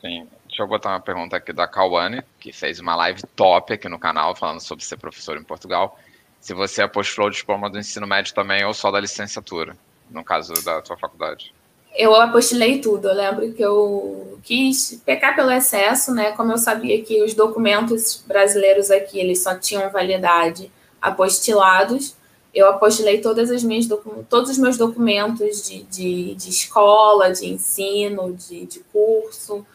Sim. 0.00 0.28
Deixa 0.46 0.62
eu 0.62 0.68
botar 0.68 0.90
uma 0.90 1.00
pergunta 1.00 1.36
aqui 1.36 1.52
da 1.52 1.66
Cauane, 1.66 2.22
que 2.38 2.52
fez 2.52 2.78
uma 2.78 2.94
live 2.94 3.20
top 3.34 3.72
aqui 3.72 3.88
no 3.88 3.98
canal 3.98 4.36
falando 4.36 4.60
sobre 4.60 4.84
ser 4.84 4.96
professor 4.96 5.36
em 5.36 5.42
Portugal. 5.42 5.98
Se 6.40 6.54
você 6.54 6.82
apostolou 6.82 7.28
o 7.28 7.32
diploma 7.32 7.68
do 7.68 7.80
ensino 7.80 8.06
médio 8.06 8.32
também 8.32 8.64
ou 8.64 8.72
só 8.72 8.92
da 8.92 9.00
licenciatura, 9.00 9.76
no 10.08 10.22
caso 10.22 10.52
da 10.62 10.84
sua 10.84 10.96
faculdade. 10.96 11.52
Eu 11.96 12.14
apostilei 12.14 12.80
tudo. 12.80 13.08
Eu 13.08 13.14
lembro 13.14 13.52
que 13.52 13.62
eu 13.62 14.38
quis 14.44 15.02
pecar 15.04 15.34
pelo 15.34 15.50
excesso, 15.50 16.14
né? 16.14 16.30
Como 16.32 16.52
eu 16.52 16.58
sabia 16.58 17.02
que 17.02 17.24
os 17.24 17.34
documentos 17.34 18.22
brasileiros 18.24 18.90
aqui 18.92 19.18
eles 19.18 19.42
só 19.42 19.56
tinham 19.56 19.90
validade 19.90 20.70
apostilados. 21.04 22.16
Eu 22.52 22.68
apostilei 22.68 23.20
todas 23.20 23.50
as 23.50 23.62
minhas 23.62 23.86
todos 24.28 24.50
os 24.50 24.58
meus 24.58 24.78
documentos 24.78 25.68
de, 25.68 25.82
de, 25.82 26.34
de 26.34 26.48
escola, 26.48 27.32
de 27.32 27.46
ensino, 27.46 28.32
de, 28.32 28.64
de, 28.64 28.80
curso, 28.92 29.66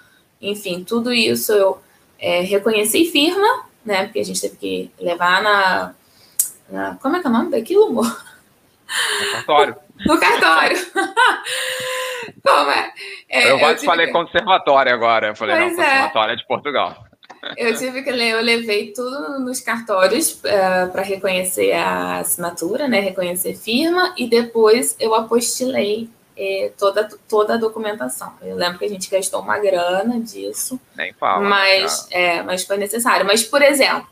enfim, 0.42 0.84
tudo 0.84 1.14
isso 1.14 1.52
eu 1.52 1.80
é, 2.18 2.42
reconheci 2.42 3.06
firma, 3.12 3.66
né? 3.86 4.06
Porque 4.06 4.20
a 4.20 4.26
gente 4.26 4.42
teve 4.42 4.56
que 4.56 4.92
levar 5.00 5.44
na. 5.44 5.94
na 6.70 6.96
como 6.96 7.18
é 7.18 7.20
que 7.20 7.28
é 7.28 7.30
o 7.30 7.34
nome 7.34 7.52
daquilo, 7.52 7.88
amor? 7.88 8.30
No 8.90 9.32
cartório. 9.32 9.76
no 10.04 10.18
cartório. 10.20 10.78
como 12.44 12.72
é? 12.72 12.92
é 13.30 13.52
eu 13.52 13.60
quase 13.60 13.86
falei 13.86 14.08
que... 14.08 14.14
conservatório 14.14 14.92
agora. 14.92 15.28
Eu 15.28 15.36
falei, 15.36 15.56
pois 15.56 15.78
não, 15.78 15.84
é. 15.84 15.86
conservatório 15.86 16.34
é 16.34 16.36
de 16.36 16.48
Portugal. 16.48 17.09
Eu 17.58 17.78
tive 17.78 18.02
que 18.04 18.12
ler, 18.12 18.32
eu 18.32 18.42
levei 18.42 18.92
tudo 18.92 19.40
nos 19.40 19.62
cartórios 19.62 20.34
uh, 20.44 20.48
é, 20.48 20.88
para 20.88 21.02
reconhecer 21.02 21.72
a 21.74 22.20
assinatura, 22.20 22.88
né? 22.88 23.00
Reconhecer 23.00 23.56
firma, 23.56 24.14
e 24.18 24.28
depois 24.28 24.96
eu 25.00 25.16
apostilei 25.16 26.10
eh, 26.42 26.72
toda, 26.78 27.10
toda 27.28 27.56
a 27.56 27.58
documentação. 27.58 28.32
Eu 28.42 28.56
lembro 28.56 28.80
que 28.80 28.86
a 28.86 28.90
gente 28.90 29.10
gastou 29.10 29.42
uma 29.42 29.60
grana 29.60 30.22
disso. 30.22 30.80
Nem 30.96 31.12
fala. 31.14 31.42
Mas, 31.42 32.08
é, 32.12 32.42
mas 32.42 32.64
foi 32.64 32.78
necessário. 32.78 33.26
Mas, 33.26 33.44
por 33.44 33.62
exemplo, 33.62 34.08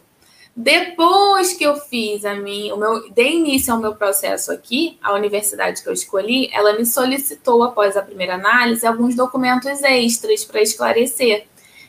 depois 0.53 1.53
que 1.53 1.63
eu 1.63 1.77
fiz 1.77 2.25
a 2.25 2.33
minha, 2.33 2.75
o 2.75 2.77
meu, 2.77 3.09
dei 3.11 3.35
início 3.35 3.71
ao 3.71 3.79
meu 3.79 3.95
processo 3.95 4.51
aqui, 4.51 4.97
a 5.01 5.13
universidade 5.13 5.81
que 5.81 5.87
eu 5.87 5.93
escolhi, 5.93 6.49
ela 6.51 6.73
me 6.73 6.85
solicitou, 6.85 7.63
após 7.63 7.95
a 7.95 8.01
primeira 8.01 8.33
análise, 8.33 8.85
alguns 8.85 9.15
documentos 9.15 9.81
extras 9.83 10.43
para 10.43 10.61
esclarecer. 10.61 11.45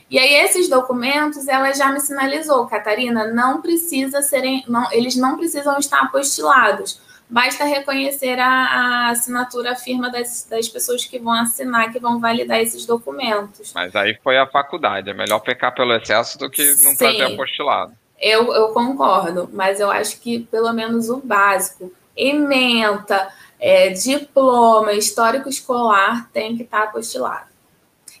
E 0.09 0.17
aí 0.17 0.33
esses 0.35 0.67
documentos 0.67 1.47
ela 1.47 1.71
já 1.73 1.91
me 1.91 1.99
sinalizou, 1.99 2.65
Catarina, 2.65 3.27
não 3.27 3.61
precisa 3.61 4.21
serem, 4.21 4.63
não, 4.67 4.91
eles 4.91 5.15
não 5.15 5.37
precisam 5.37 5.77
estar 5.77 6.01
apostilados. 6.01 6.99
Basta 7.29 7.63
reconhecer 7.63 8.39
a, 8.39 8.49
a 8.49 9.09
assinatura, 9.09 9.73
a 9.73 9.75
firma 9.75 10.09
das, 10.09 10.47
das 10.49 10.67
pessoas 10.67 11.05
que 11.05 11.19
vão 11.19 11.33
assinar, 11.33 11.91
que 11.91 11.99
vão 11.99 12.19
validar 12.19 12.59
esses 12.59 12.87
documentos. 12.87 13.71
Mas 13.75 13.95
aí 13.95 14.17
foi 14.23 14.39
a 14.39 14.47
faculdade. 14.47 15.11
É 15.11 15.13
melhor 15.13 15.37
pecar 15.39 15.75
pelo 15.75 15.93
excesso 15.93 16.39
do 16.39 16.49
que 16.49 16.65
não 16.65 16.91
Sim, 16.91 16.95
trazer 16.95 17.23
apostilado. 17.25 17.93
Eu, 18.19 18.51
eu 18.51 18.69
concordo, 18.69 19.47
mas 19.53 19.79
eu 19.79 19.91
acho 19.91 20.19
que 20.19 20.39
pelo 20.39 20.73
menos 20.73 21.07
o 21.07 21.17
básico, 21.17 21.93
ementa, 22.17 23.31
é, 23.59 23.89
diploma, 23.89 24.93
histórico 24.93 25.47
escolar, 25.47 26.27
tem 26.33 26.57
que 26.57 26.63
estar 26.63 26.85
apostilado. 26.85 27.47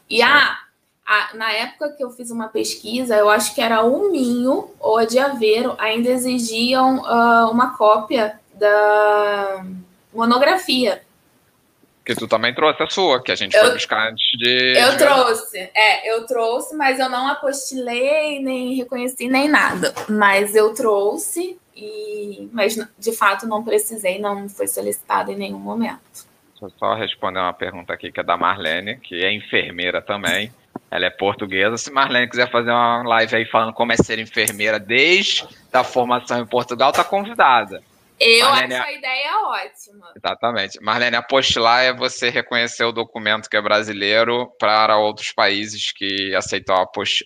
E 0.07 0.17
Sim. 0.17 0.23
A, 1.09 1.35
na 1.35 1.51
época 1.51 1.89
que 1.89 2.03
eu 2.03 2.11
fiz 2.11 2.29
uma 2.29 2.49
pesquisa, 2.49 3.15
eu 3.15 3.31
acho 3.31 3.55
que 3.55 3.61
era 3.61 3.81
o 3.81 4.11
Minho 4.11 4.69
ou 4.79 4.97
a 4.99 5.05
de 5.05 5.17
Aveiro, 5.17 5.73
ainda 5.79 6.07
exigiam 6.07 6.99
uh, 6.99 7.49
uma 7.49 7.75
cópia 7.75 8.39
da 8.53 9.65
monografia. 10.13 11.01
Que 12.05 12.13
tu 12.13 12.27
também 12.27 12.53
trouxe 12.53 12.83
a 12.83 12.89
sua, 12.89 13.23
que 13.23 13.31
a 13.31 13.35
gente 13.35 13.55
eu, 13.55 13.61
foi 13.63 13.73
buscar 13.73 14.11
antes 14.11 14.37
de. 14.37 14.77
Eu 14.77 14.91
de 14.91 14.97
trouxe, 14.99 15.57
é, 15.75 16.13
eu 16.13 16.27
trouxe, 16.27 16.75
mas 16.75 16.99
eu 16.99 17.09
não 17.09 17.27
apostilei, 17.27 18.39
nem 18.39 18.75
reconheci, 18.75 19.27
nem 19.27 19.49
nada. 19.49 19.91
Mas 20.07 20.55
eu 20.55 20.75
trouxe, 20.75 21.57
e 21.75 22.47
mas 22.53 22.75
de 22.99 23.11
fato 23.13 23.47
não 23.47 23.63
precisei, 23.63 24.19
não 24.19 24.47
foi 24.47 24.67
solicitado 24.67 25.31
em 25.31 25.35
nenhum 25.35 25.59
momento. 25.59 26.29
Deixa 26.51 26.65
eu 26.65 26.71
só 26.77 26.93
responder 26.93 27.39
uma 27.39 27.53
pergunta 27.53 27.93
aqui 27.93 28.11
que 28.11 28.19
é 28.19 28.23
da 28.23 28.37
Marlene, 28.37 28.97
que 28.97 29.23
é 29.23 29.33
enfermeira 29.33 30.03
também. 30.03 30.51
Ela 30.91 31.05
é 31.05 31.09
portuguesa. 31.09 31.77
Se 31.77 31.91
Marlene 31.91 32.29
quiser 32.29 32.49
fazer 32.51 32.71
uma 32.71 33.03
live 33.03 33.35
aí 33.35 33.45
falando 33.45 33.73
como 33.73 33.91
é 33.91 33.97
ser 33.97 34.19
enfermeira 34.19 34.79
desde 34.79 35.47
a 35.71 35.83
formação 35.83 36.39
em 36.39 36.45
Portugal, 36.45 36.91
tá 36.91 37.03
convidada. 37.03 37.83
Eu 38.19 38.49
Marlene, 38.49 38.75
acho 38.75 38.87
a 38.87 38.91
ideia 38.91 39.31
ótima. 39.45 40.13
Exatamente. 40.15 40.81
Marlene, 40.81 41.15
apostilar 41.15 41.83
é 41.83 41.93
você 41.93 42.29
reconhecer 42.29 42.83
o 42.83 42.91
documento 42.91 43.49
que 43.49 43.55
é 43.55 43.61
brasileiro 43.61 44.51
para 44.59 44.97
outros 44.97 45.31
países 45.31 45.93
que 45.93 46.35
aceitam 46.35 46.75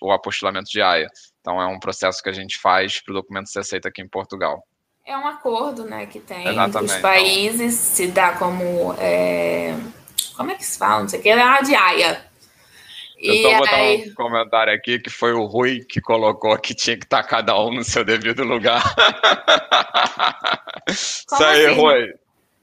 o 0.02 0.12
apostilamento 0.12 0.70
de 0.70 0.82
AIA. 0.82 1.08
Então, 1.42 1.60
é 1.60 1.66
um 1.66 1.80
processo 1.80 2.22
que 2.22 2.30
a 2.30 2.34
gente 2.34 2.60
faz 2.60 3.02
para 3.02 3.12
o 3.12 3.16
documento 3.16 3.50
ser 3.50 3.60
aceito 3.60 3.88
aqui 3.88 4.02
em 4.02 4.08
Portugal. 4.08 4.64
É 5.06 5.18
um 5.18 5.28
acordo 5.28 5.84
né, 5.84 6.06
que 6.06 6.20
tem 6.20 6.48
Exatamente. 6.48 6.78
entre 6.78 6.96
os 6.96 7.02
países, 7.02 7.74
se 7.74 8.08
dá 8.08 8.34
como. 8.34 8.96
É... 9.00 9.76
Como 10.38 10.52
é 10.52 10.56
que 10.56 10.66
se 10.66 10.78
fala? 10.78 11.02
Não 11.02 11.10
sei 11.10 11.20
o 11.20 11.24
que, 11.24 11.30
é 11.30 11.62
de 11.64 11.76
AIA. 11.76 12.33
Eu 13.24 13.42
só 13.42 13.50
vou 13.50 13.58
botar 13.60 13.82
um 13.82 14.14
comentário 14.16 14.74
aqui 14.74 15.00
que 15.00 15.10
foi 15.10 15.32
o 15.32 15.46
Rui 15.46 15.80
que 15.80 16.02
colocou 16.02 16.58
que 16.58 16.76
tinha 16.76 16.98
que 16.98 17.06
estar 17.06 17.24
cada 17.24 17.58
um 17.58 17.74
no 17.74 17.84
seu 17.84 18.04
devido 18.04 18.44
lugar. 18.44 18.84
Isso 20.90 21.26
aí, 21.40 21.68
assim? 21.68 21.80
Rui. 21.80 22.14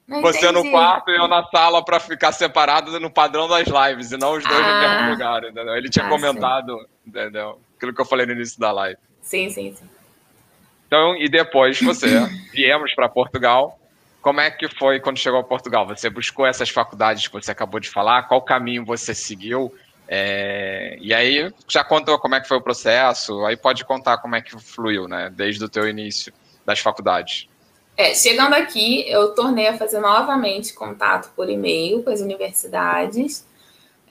Não 0.07 0.21
Você 0.21 0.49
entendi. 0.49 0.65
no 0.65 0.71
quarto 0.71 1.09
e 1.09 1.15
eu 1.15 1.27
na 1.27 1.43
sala 1.47 1.83
para 1.83 1.99
ficar 1.99 2.31
separado 2.31 2.99
no 2.99 3.09
padrão 3.09 3.47
das 3.47 3.65
lives, 3.65 4.11
e 4.11 4.17
não 4.17 4.33
os 4.33 4.43
dois 4.43 4.59
ah, 4.59 4.73
no 4.73 4.81
mesmo 4.81 5.11
lugar, 5.11 5.43
entendeu? 5.43 5.75
Ele 5.75 5.89
tinha 5.89 6.05
ah, 6.05 6.09
comentado, 6.09 6.77
sim. 6.77 6.85
entendeu? 7.07 7.59
Aquilo 7.77 7.93
que 7.93 8.01
eu 8.01 8.05
falei 8.05 8.25
no 8.25 8.33
início 8.33 8.59
da 8.59 8.71
live. 8.71 8.99
Sim, 9.21 9.49
sim, 9.49 9.73
sim. 9.73 9.89
Então, 10.85 11.15
e 11.15 11.29
depois 11.29 11.79
você, 11.81 12.07
viemos 12.53 12.93
para 12.93 13.07
Portugal. 13.07 13.79
Como 14.21 14.41
é 14.41 14.51
que 14.51 14.67
foi 14.67 14.99
quando 14.99 15.17
chegou 15.17 15.39
a 15.39 15.43
Portugal? 15.43 15.87
Você 15.87 16.09
buscou 16.09 16.45
essas 16.45 16.69
faculdades 16.69 17.27
que 17.27 17.33
você 17.33 17.49
acabou 17.49 17.79
de 17.79 17.89
falar? 17.89 18.23
Qual 18.23 18.41
caminho 18.41 18.85
você 18.85 19.15
seguiu? 19.15 19.73
É, 20.13 20.97
e 20.99 21.13
aí 21.13 21.49
já 21.69 21.85
contou 21.85 22.19
como 22.19 22.35
é 22.35 22.41
que 22.41 22.47
foi 22.49 22.57
o 22.57 22.61
processo, 22.61 23.45
aí 23.45 23.55
pode 23.55 23.85
contar 23.85 24.17
como 24.17 24.35
é 24.35 24.41
que 24.41 24.61
fluiu, 24.61 25.07
né? 25.07 25.31
Desde 25.33 25.63
o 25.63 25.69
teu 25.69 25.87
início 25.87 26.33
das 26.65 26.79
faculdades. 26.79 27.47
É, 27.95 28.13
chegando 28.13 28.53
aqui, 28.53 29.09
eu 29.09 29.33
tornei 29.33 29.69
a 29.69 29.77
fazer 29.77 30.01
novamente 30.01 30.73
contato 30.73 31.31
por 31.33 31.49
e-mail 31.49 32.03
com 32.03 32.09
as 32.09 32.19
universidades. 32.19 33.47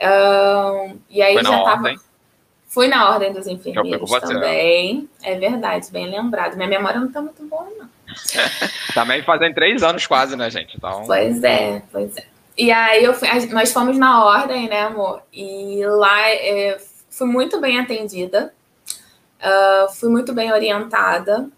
Um, 0.00 0.98
e 1.10 1.20
aí 1.20 1.34
foi 1.34 1.44
já 1.44 1.58
estava. 1.58 1.94
Fui 2.66 2.88
na 2.88 3.10
ordem 3.10 3.34
dos 3.34 3.46
enfermeiros 3.46 4.10
também. 4.20 5.06
É 5.22 5.34
verdade, 5.34 5.90
bem 5.90 6.10
lembrado. 6.10 6.56
Minha 6.56 6.68
memória 6.68 6.98
não 6.98 7.08
está 7.08 7.20
muito 7.20 7.42
boa, 7.44 7.68
não. 7.78 7.90
também 8.94 9.22
fazem 9.22 9.52
três 9.52 9.82
anos 9.82 10.06
quase, 10.06 10.34
né, 10.34 10.48
gente? 10.48 10.78
Então... 10.78 11.04
Pois 11.04 11.44
é, 11.44 11.82
pois 11.92 12.16
é. 12.16 12.24
E 12.56 12.70
aí 12.70 13.04
eu 13.04 13.14
fui, 13.14 13.28
nós 13.46 13.72
fomos 13.72 13.96
na 13.96 14.24
ordem, 14.24 14.68
né, 14.68 14.82
amor? 14.82 15.22
E 15.32 15.84
lá 15.86 16.28
é, 16.28 16.78
fui 17.10 17.26
muito 17.26 17.60
bem 17.60 17.78
atendida, 17.78 18.52
uh, 19.40 19.92
fui 19.94 20.08
muito 20.08 20.32
bem 20.32 20.52
orientada. 20.52 21.48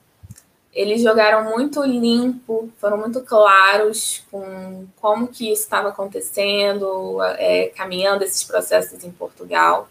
Eles 0.73 1.03
jogaram 1.03 1.51
muito 1.51 1.83
limpo, 1.83 2.71
foram 2.79 2.97
muito 2.97 3.21
claros 3.21 4.25
com 4.31 4.87
como 4.97 5.29
que 5.29 5.53
isso 5.53 5.63
estava 5.63 5.91
acontecendo, 5.91 7.23
é, 7.37 7.67
caminhando 7.77 8.25
esses 8.25 8.43
processos 8.43 9.05
em 9.05 9.11
Portugal. 9.11 9.89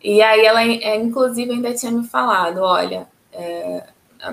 E 0.00 0.22
aí 0.22 0.44
ela, 0.44 0.62
é, 0.62 0.94
inclusive, 0.94 1.50
ainda 1.50 1.74
tinha 1.74 1.90
me 1.90 2.06
falado, 2.06 2.60
olha, 2.60 3.08
é, 3.32 3.84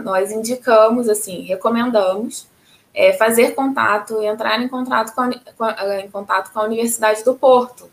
nós 0.04 0.32
indicamos, 0.32 1.10
assim, 1.10 1.42
recomendamos 1.42 2.48
é, 2.96 3.12
fazer 3.12 3.52
contato 3.52 4.24
entrar 4.24 4.62
em 4.62 4.70
contato 4.70 5.14
com, 5.14 5.22
a, 5.66 6.00
em 6.00 6.10
contato 6.10 6.52
com 6.54 6.60
a 6.62 6.64
Universidade 6.64 7.24
do 7.26 7.36
Porto, 7.36 7.92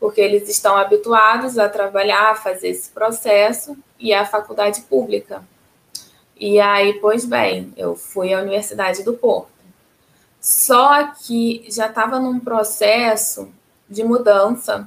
porque 0.00 0.20
eles 0.20 0.48
estão 0.48 0.76
habituados 0.76 1.56
a 1.56 1.68
trabalhar, 1.68 2.32
a 2.32 2.34
fazer 2.34 2.68
esse 2.68 2.90
processo, 2.90 3.76
e 3.98 4.12
a 4.12 4.26
faculdade 4.26 4.82
pública. 4.82 5.42
E 6.36 6.60
aí, 6.60 6.94
pois 6.94 7.24
bem, 7.24 7.72
eu 7.76 7.94
fui 7.94 8.34
à 8.34 8.40
Universidade 8.40 9.04
do 9.04 9.14
Porto. 9.14 9.54
Só 10.40 11.06
que 11.06 11.64
já 11.70 11.86
estava 11.86 12.18
num 12.18 12.40
processo 12.40 13.50
de 13.88 14.02
mudança 14.02 14.86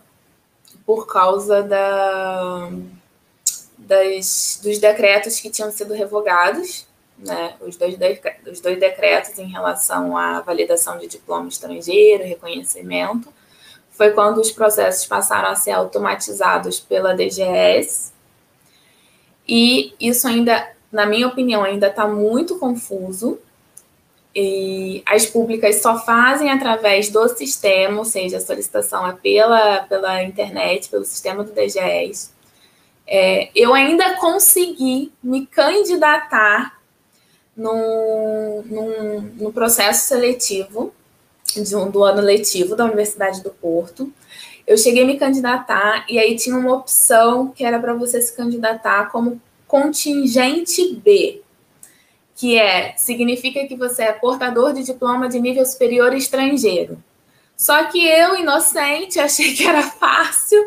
por 0.86 1.08
causa 1.08 1.64
da, 1.64 2.70
das, 3.78 4.60
dos 4.62 4.78
decretos 4.78 5.40
que 5.40 5.50
tinham 5.50 5.72
sido 5.72 5.94
revogados 5.94 6.87
né, 7.18 7.56
os, 7.62 7.76
dois 7.78 7.98
os 8.52 8.60
dois 8.60 8.80
decretos 8.80 9.38
em 9.40 9.48
relação 9.48 10.16
à 10.16 10.42
validação 10.42 10.98
de 10.98 11.08
diploma 11.08 11.48
estrangeiro, 11.48 12.24
reconhecimento, 12.24 13.34
foi 13.92 14.12
quando 14.12 14.40
os 14.40 14.52
processos 14.52 15.06
passaram 15.08 15.50
a 15.50 15.56
ser 15.56 15.72
automatizados 15.72 16.80
pela 16.80 17.16
DGS. 17.16 18.14
E 19.48 19.96
isso 20.00 20.28
ainda, 20.28 20.72
na 20.92 21.06
minha 21.06 21.28
opinião, 21.28 21.64
ainda 21.64 21.88
está 21.88 22.08
muito 22.08 22.60
confuso. 22.60 23.40
E 24.36 25.02
as 25.04 25.26
públicas 25.26 25.82
só 25.82 25.98
fazem 25.98 26.52
através 26.52 27.10
do 27.10 27.28
sistema, 27.30 27.98
ou 27.98 28.06
seja, 28.06 28.38
a 28.38 28.42
solicitação 28.42 29.08
é 29.08 29.14
pela, 29.14 29.80
pela 29.84 30.22
internet, 30.22 30.90
pelo 30.90 31.04
sistema 31.04 31.44
do 31.44 31.52
DGS. 31.52 32.30
É, 33.08 33.50
eu 33.56 33.74
ainda 33.74 34.16
consegui 34.18 35.12
me 35.24 35.48
candidatar 35.48 36.77
no, 37.58 38.62
no, 38.64 39.22
no 39.22 39.52
processo 39.52 40.08
seletivo 40.08 40.94
um, 41.58 41.90
do 41.90 42.04
ano 42.04 42.22
letivo 42.22 42.76
da 42.76 42.86
Universidade 42.86 43.42
do 43.42 43.50
Porto. 43.50 44.14
Eu 44.66 44.78
cheguei 44.78 45.04
a 45.04 45.08
me 45.08 45.18
candidatar 45.18 46.06
e 46.08 46.20
aí 46.20 46.36
tinha 46.36 46.56
uma 46.56 46.74
opção 46.74 47.50
que 47.50 47.64
era 47.64 47.80
para 47.80 47.94
você 47.94 48.22
se 48.22 48.36
candidatar 48.36 49.12
como 49.12 49.42
contingente 49.68 50.96
B, 50.96 51.42
que 52.36 52.58
é 52.58 52.94
significa 52.96 53.66
que 53.66 53.76
você 53.76 54.04
é 54.04 54.14
portador 54.14 54.74
de 54.74 54.84
diploma 54.84 55.28
de 55.28 55.40
nível 55.40 55.66
superior 55.66 56.14
estrangeiro. 56.14 57.02
Só 57.56 57.86
que 57.86 58.06
eu, 58.06 58.36
inocente, 58.36 59.20
achei 59.20 59.56
que 59.56 59.66
era 59.66 59.82
fácil 59.82 60.64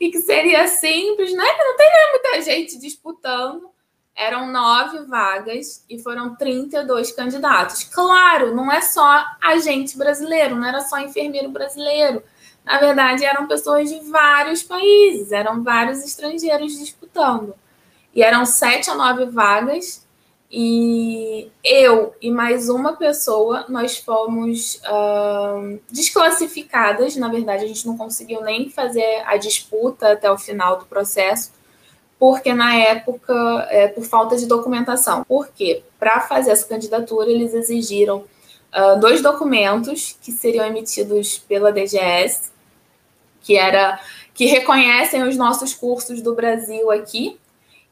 e 0.00 0.10
que 0.10 0.18
seria 0.18 0.66
simples, 0.66 1.32
né? 1.32 1.44
Não 1.58 1.76
tem 1.76 1.88
muita 2.12 2.42
gente 2.42 2.78
disputando 2.78 3.73
eram 4.16 4.50
nove 4.50 5.00
vagas 5.06 5.84
e 5.90 5.98
foram 5.98 6.36
32 6.36 7.12
candidatos. 7.12 7.84
Claro, 7.84 8.54
não 8.54 8.70
é 8.70 8.80
só 8.80 9.24
agente 9.42 9.98
brasileiro, 9.98 10.54
não 10.54 10.66
era 10.66 10.80
só 10.80 10.98
enfermeiro 10.98 11.50
brasileiro. 11.50 12.22
Na 12.64 12.78
verdade, 12.78 13.24
eram 13.24 13.46
pessoas 13.46 13.90
de 13.90 14.00
vários 14.10 14.62
países, 14.62 15.32
eram 15.32 15.62
vários 15.62 16.02
estrangeiros 16.04 16.78
disputando. 16.78 17.54
E 18.14 18.22
eram 18.22 18.46
sete 18.46 18.88
a 18.88 18.94
nove 18.94 19.26
vagas, 19.26 20.06
e 20.50 21.50
eu 21.64 22.14
e 22.22 22.30
mais 22.30 22.68
uma 22.68 22.92
pessoa, 22.92 23.64
nós 23.68 23.98
fomos 23.98 24.80
uh, 24.84 25.80
desclassificadas. 25.90 27.16
Na 27.16 27.28
verdade, 27.28 27.64
a 27.64 27.66
gente 27.66 27.84
não 27.84 27.98
conseguiu 27.98 28.40
nem 28.40 28.70
fazer 28.70 29.24
a 29.26 29.36
disputa 29.36 30.12
até 30.12 30.30
o 30.30 30.38
final 30.38 30.78
do 30.78 30.86
processo 30.86 31.52
porque 32.18 32.54
na 32.54 32.74
época, 32.76 33.66
é, 33.70 33.88
por 33.88 34.04
falta 34.04 34.36
de 34.36 34.46
documentação. 34.46 35.24
Porque 35.28 35.82
para 35.98 36.20
fazer 36.20 36.52
essa 36.52 36.66
candidatura, 36.66 37.30
eles 37.30 37.54
exigiram 37.54 38.24
uh, 38.74 38.98
dois 39.00 39.20
documentos 39.22 40.16
que 40.22 40.32
seriam 40.32 40.66
emitidos 40.66 41.38
pela 41.38 41.72
DGS, 41.72 42.52
que 43.40 43.56
era 43.56 44.00
que 44.32 44.46
reconhecem 44.46 45.22
os 45.22 45.36
nossos 45.36 45.74
cursos 45.74 46.20
do 46.20 46.34
Brasil 46.34 46.90
aqui. 46.90 47.38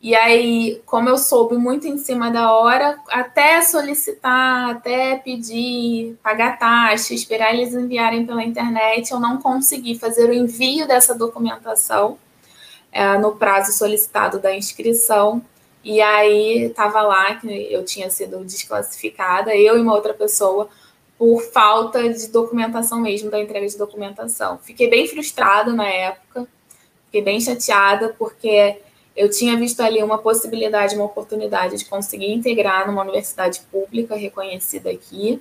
E 0.01 0.17
aí, 0.17 0.83
como 0.85 1.09
eu 1.09 1.17
soube 1.17 1.57
muito 1.57 1.87
em 1.87 1.97
cima 1.97 2.29
da 2.29 2.53
hora, 2.53 2.99
até 3.09 3.63
solicitar, 3.63 4.71
até 4.71 5.17
pedir, 5.17 6.19
pagar 6.21 6.59
taxa, 6.59 7.15
esperar 7.15 7.55
eles 7.55 7.73
enviarem 7.73 8.27
pela 8.27 8.43
internet, 8.43 9.13
eu 9.13 9.21
não 9.21 9.39
consegui 9.39 9.97
fazer 9.97 10.29
o 10.29 10.35
envio 10.35 10.89
dessa 10.89 11.15
documentação 11.15 12.19
é, 12.93 13.17
no 13.19 13.37
prazo 13.37 13.73
solicitado 13.73 14.39
da 14.39 14.55
inscrição. 14.55 15.43
E 15.83 16.01
aí 16.01 16.67
estava 16.67 17.03
lá 17.03 17.35
que 17.35 17.49
eu 17.73 17.85
tinha 17.85 18.09
sido 18.11 18.45
desclassificada, 18.45 19.57
eu 19.57 19.77
e 19.77 19.81
uma 19.81 19.95
outra 19.95 20.15
pessoa, 20.15 20.69
por 21.19 21.43
falta 21.43 22.09
de 22.13 22.29
documentação 22.29 23.01
mesmo, 23.01 23.31
da 23.31 23.41
entrega 23.41 23.67
de 23.67 23.77
documentação. 23.77 24.59
Fiquei 24.59 24.89
bem 24.89 25.09
frustrada 25.09 25.73
na 25.73 25.89
época, 25.89 26.47
fiquei 27.07 27.23
bem 27.23 27.41
chateada, 27.41 28.15
porque 28.17 28.79
eu 29.17 29.29
tinha 29.29 29.57
visto 29.57 29.81
ali 29.81 30.03
uma 30.03 30.19
possibilidade, 30.19 30.95
uma 30.95 31.05
oportunidade 31.05 31.77
de 31.79 31.85
conseguir 31.85 32.33
integrar 32.33 32.87
numa 32.87 33.03
universidade 33.03 33.61
pública 33.71 34.15
reconhecida 34.15 34.91
aqui. 34.91 35.41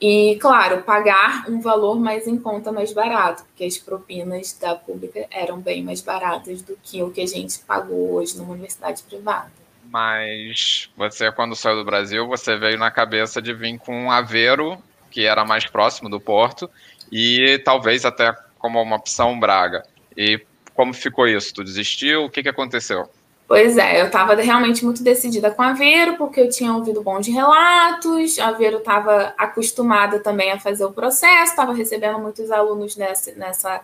E, 0.00 0.36
claro, 0.40 0.82
pagar 0.82 1.44
um 1.48 1.60
valor 1.60 1.98
mais 1.98 2.26
em 2.28 2.38
conta, 2.38 2.70
mais 2.70 2.92
barato, 2.92 3.44
porque 3.44 3.64
as 3.64 3.76
propinas 3.78 4.56
da 4.60 4.76
pública 4.76 5.26
eram 5.30 5.60
bem 5.60 5.82
mais 5.82 6.00
baratas 6.00 6.62
do 6.62 6.78
que 6.82 7.02
o 7.02 7.10
que 7.10 7.20
a 7.20 7.26
gente 7.26 7.58
pagou 7.60 8.12
hoje 8.12 8.38
numa 8.38 8.52
universidade 8.52 9.02
privada. 9.02 9.50
Mas 9.90 10.88
você, 10.96 11.32
quando 11.32 11.56
saiu 11.56 11.76
do 11.76 11.84
Brasil, 11.84 12.28
você 12.28 12.56
veio 12.56 12.78
na 12.78 12.90
cabeça 12.90 13.42
de 13.42 13.52
vir 13.52 13.78
com 13.78 14.04
um 14.04 14.10
Aveiro, 14.10 14.78
que 15.10 15.24
era 15.24 15.44
mais 15.44 15.66
próximo 15.66 16.08
do 16.08 16.20
Porto, 16.20 16.70
e 17.10 17.60
talvez 17.64 18.04
até 18.04 18.32
como 18.58 18.80
uma 18.80 18.96
opção 18.96 19.38
Braga. 19.38 19.82
E 20.16 20.40
como 20.74 20.94
ficou 20.94 21.26
isso? 21.26 21.54
Tu 21.54 21.64
desistiu? 21.64 22.24
O 22.24 22.30
que, 22.30 22.42
que 22.42 22.48
aconteceu? 22.48 23.08
Pois 23.48 23.78
é, 23.78 24.02
eu 24.02 24.08
estava 24.08 24.34
realmente 24.34 24.84
muito 24.84 25.02
decidida 25.02 25.50
com 25.50 25.62
a 25.62 25.72
Vero, 25.72 26.18
porque 26.18 26.38
eu 26.38 26.50
tinha 26.50 26.70
ouvido 26.74 27.02
bons 27.02 27.26
relatos, 27.26 28.38
a 28.38 28.52
Vero 28.52 28.76
estava 28.76 29.32
acostumada 29.38 30.20
também 30.20 30.52
a 30.52 30.60
fazer 30.60 30.84
o 30.84 30.92
processo, 30.92 31.52
estava 31.52 31.72
recebendo 31.72 32.18
muitos 32.18 32.50
alunos 32.50 32.94
nessa, 32.94 33.32
nessa, 33.32 33.80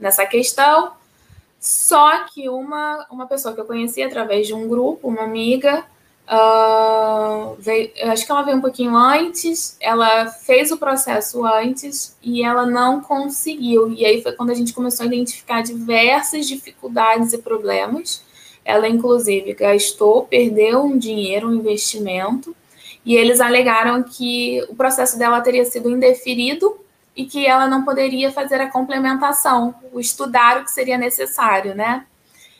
nessa 0.00 0.26
questão. 0.26 0.94
Só 1.60 2.24
que 2.24 2.48
uma, 2.48 3.06
uma 3.08 3.26
pessoa 3.26 3.54
que 3.54 3.60
eu 3.60 3.64
conheci 3.64 4.02
através 4.02 4.48
de 4.48 4.52
um 4.52 4.68
grupo, 4.68 5.06
uma 5.06 5.22
amiga, 5.22 5.84
Uh, 6.26 7.54
veio, 7.58 7.92
acho 8.04 8.24
que 8.24 8.32
ela 8.32 8.40
veio 8.40 8.56
um 8.56 8.60
pouquinho 8.62 8.96
antes, 8.96 9.76
ela 9.78 10.26
fez 10.26 10.72
o 10.72 10.78
processo 10.78 11.44
antes 11.44 12.16
e 12.22 12.42
ela 12.42 12.64
não 12.64 13.02
conseguiu. 13.02 13.92
E 13.92 14.06
aí 14.06 14.22
foi 14.22 14.32
quando 14.32 14.48
a 14.48 14.54
gente 14.54 14.72
começou 14.72 15.04
a 15.04 15.06
identificar 15.06 15.62
diversas 15.62 16.46
dificuldades 16.46 17.34
e 17.34 17.38
problemas. 17.38 18.22
Ela, 18.64 18.88
inclusive, 18.88 19.52
gastou, 19.54 20.24
perdeu 20.24 20.84
um 20.84 20.96
dinheiro, 20.96 21.48
um 21.48 21.54
investimento, 21.54 22.56
e 23.04 23.14
eles 23.14 23.40
alegaram 23.40 24.02
que 24.02 24.64
o 24.68 24.74
processo 24.74 25.18
dela 25.18 25.40
teria 25.40 25.64
sido 25.64 25.90
indeferido 25.90 26.78
e 27.14 27.26
que 27.26 27.46
ela 27.46 27.68
não 27.68 27.84
poderia 27.84 28.32
fazer 28.32 28.60
a 28.60 28.70
complementação, 28.70 29.74
o 29.92 30.00
estudar 30.00 30.60
o 30.60 30.64
que 30.64 30.70
seria 30.70 30.96
necessário, 30.96 31.74
né? 31.74 32.06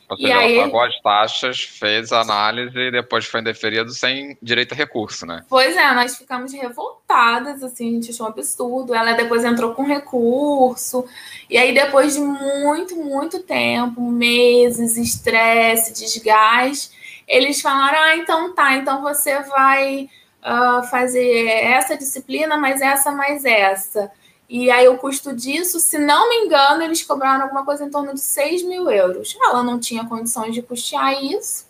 Ou 0.09 0.17
seja, 0.17 0.29
e 0.29 0.31
aí, 0.31 0.57
ela 0.57 0.65
pagou 0.65 0.81
as 0.81 0.99
taxas, 1.01 1.61
fez 1.61 2.11
a 2.11 2.21
análise 2.21 2.77
e 2.77 2.91
depois 2.91 3.25
foi 3.25 3.41
indeferido 3.41 3.91
sem 3.91 4.37
direito 4.41 4.73
a 4.73 4.75
recurso, 4.75 5.25
né? 5.25 5.43
Pois 5.49 5.75
é, 5.75 5.93
nós 5.93 6.17
ficamos 6.17 6.53
revoltadas, 6.53 7.63
assim, 7.63 7.89
a 7.89 7.93
gente 7.93 8.11
achou 8.11 8.25
um 8.25 8.29
absurdo. 8.29 8.93
Ela 8.93 9.13
depois 9.13 9.43
entrou 9.43 9.73
com 9.73 9.83
recurso. 9.83 11.05
E 11.49 11.57
aí, 11.57 11.73
depois 11.73 12.13
de 12.13 12.21
muito, 12.21 12.95
muito 12.95 13.41
tempo, 13.41 14.01
meses, 14.01 14.97
estresse, 14.97 15.93
desgaste, 15.93 16.91
eles 17.27 17.61
falaram: 17.61 17.99
ah, 17.99 18.17
então 18.17 18.53
tá, 18.53 18.75
então 18.75 19.01
você 19.01 19.41
vai 19.43 20.09
uh, 20.43 20.83
fazer 20.83 21.47
essa 21.47 21.97
disciplina, 21.97 22.57
mas 22.57 22.81
essa 22.81 23.11
mais 23.11 23.43
essa. 23.43 24.11
E 24.47 24.69
aí 24.69 24.87
o 24.87 24.97
custo 24.97 25.35
disso, 25.35 25.79
se 25.79 25.97
não 25.97 26.29
me 26.29 26.45
engano, 26.45 26.83
eles 26.83 27.01
cobraram 27.03 27.43
alguma 27.43 27.65
coisa 27.65 27.83
em 27.83 27.89
torno 27.89 28.13
de 28.13 28.19
6 28.19 28.63
mil 28.63 28.89
euros. 28.89 29.35
Ela 29.41 29.63
não 29.63 29.79
tinha 29.79 30.05
condições 30.05 30.53
de 30.53 30.61
custear 30.61 31.23
isso. 31.23 31.65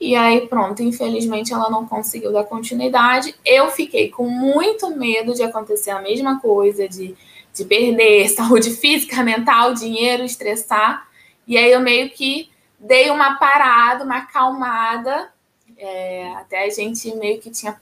E 0.00 0.16
aí, 0.16 0.46
pronto, 0.48 0.82
infelizmente 0.82 1.52
ela 1.52 1.68
não 1.70 1.86
conseguiu 1.86 2.32
dar 2.32 2.44
continuidade. 2.44 3.34
Eu 3.44 3.70
fiquei 3.70 4.08
com 4.08 4.28
muito 4.28 4.90
medo 4.96 5.34
de 5.34 5.42
acontecer 5.42 5.90
a 5.90 6.00
mesma 6.00 6.40
coisa, 6.40 6.88
de, 6.88 7.14
de 7.52 7.64
perder 7.64 8.28
saúde 8.34 8.70
física, 8.70 9.22
mental, 9.22 9.74
dinheiro, 9.74 10.24
estressar. 10.24 11.06
E 11.46 11.58
aí 11.58 11.70
eu 11.70 11.80
meio 11.80 12.10
que 12.10 12.50
dei 12.78 13.10
uma 13.10 13.36
parada, 13.36 14.02
uma 14.02 14.18
acalmada. 14.18 15.30
É, 15.76 16.32
até 16.34 16.64
a 16.64 16.70
gente 16.70 17.14
meio 17.16 17.38
que 17.38 17.50
tinha 17.50 17.78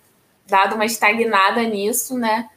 dado 0.46 0.74
uma 0.74 0.84
estagnada 0.84 1.62
nisso, 1.62 2.18
né? 2.18 2.48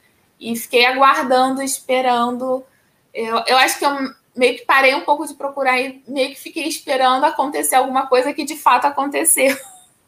E 0.41 0.56
fiquei 0.56 0.86
aguardando, 0.86 1.62
esperando. 1.62 2.65
Eu, 3.13 3.43
eu 3.47 3.58
acho 3.58 3.77
que 3.77 3.86
eu 3.86 3.95
meio 4.36 4.58
que 4.58 4.65
parei 4.65 4.95
um 4.95 5.01
pouco 5.01 5.27
de 5.27 5.36
procurar 5.36 5.80
e 5.80 6.01
meio 6.08 6.30
que 6.30 6.39
fiquei 6.39 6.67
esperando 6.67 7.25
acontecer 7.25 7.75
alguma 7.75 8.08
coisa 8.08 8.34
que 8.34 8.43
de 8.43 8.56
fato 8.56 8.86
aconteceu. 8.86 9.56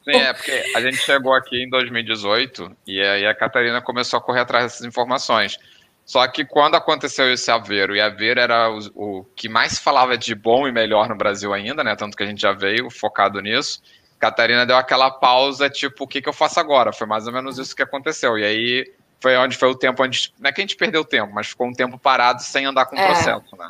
Sim, 0.03 0.17
é 0.17 0.33
porque 0.33 0.63
a 0.75 0.81
gente 0.81 0.97
chegou 0.97 1.33
aqui 1.33 1.63
em 1.63 1.69
2018 1.69 2.75
e 2.87 2.99
aí 2.99 3.25
a 3.25 3.35
Catarina 3.35 3.81
começou 3.81 4.17
a 4.17 4.21
correr 4.21 4.41
atrás 4.41 4.65
dessas 4.65 4.85
informações. 4.85 5.57
Só 6.05 6.27
que 6.27 6.43
quando 6.43 6.75
aconteceu 6.75 7.31
esse 7.31 7.49
Aveiro, 7.49 7.95
e 7.95 8.01
Aveiro 8.01 8.39
era 8.39 8.69
o, 8.69 8.79
o, 8.95 9.23
que 9.35 9.47
mais 9.47 9.79
falava 9.79 10.17
de 10.17 10.35
bom 10.35 10.67
e 10.67 10.71
melhor 10.71 11.07
no 11.07 11.15
Brasil 11.15 11.53
ainda, 11.53 11.81
né? 11.83 11.95
Tanto 11.95 12.17
que 12.17 12.23
a 12.23 12.25
gente 12.25 12.41
já 12.41 12.51
veio 12.51 12.89
focado 12.89 13.39
nisso. 13.39 13.81
Catarina 14.19 14.65
deu 14.65 14.75
aquela 14.75 15.09
pausa, 15.09 15.69
tipo, 15.69 16.03
o 16.03 16.07
que, 16.07 16.21
que 16.21 16.27
eu 16.27 16.33
faço 16.33 16.59
agora? 16.59 16.91
Foi 16.91 17.07
mais 17.07 17.25
ou 17.25 17.31
menos 17.31 17.57
isso 17.57 17.75
que 17.75 17.81
aconteceu. 17.81 18.37
E 18.37 18.43
aí 18.43 18.93
foi 19.23 19.37
onde 19.37 19.55
foi 19.55 19.69
o 19.69 19.75
tempo 19.75 20.03
onde. 20.03 20.33
Não 20.37 20.49
é 20.49 20.51
que 20.51 20.59
a 20.59 20.63
gente 20.63 20.75
perdeu 20.75 21.05
tempo, 21.05 21.31
mas 21.33 21.47
ficou 21.47 21.65
um 21.65 21.73
tempo 21.73 21.97
parado 21.97 22.43
sem 22.43 22.65
andar 22.65 22.85
com 22.87 22.97
o 22.97 22.99
é. 22.99 23.05
processo, 23.05 23.55
né? 23.57 23.69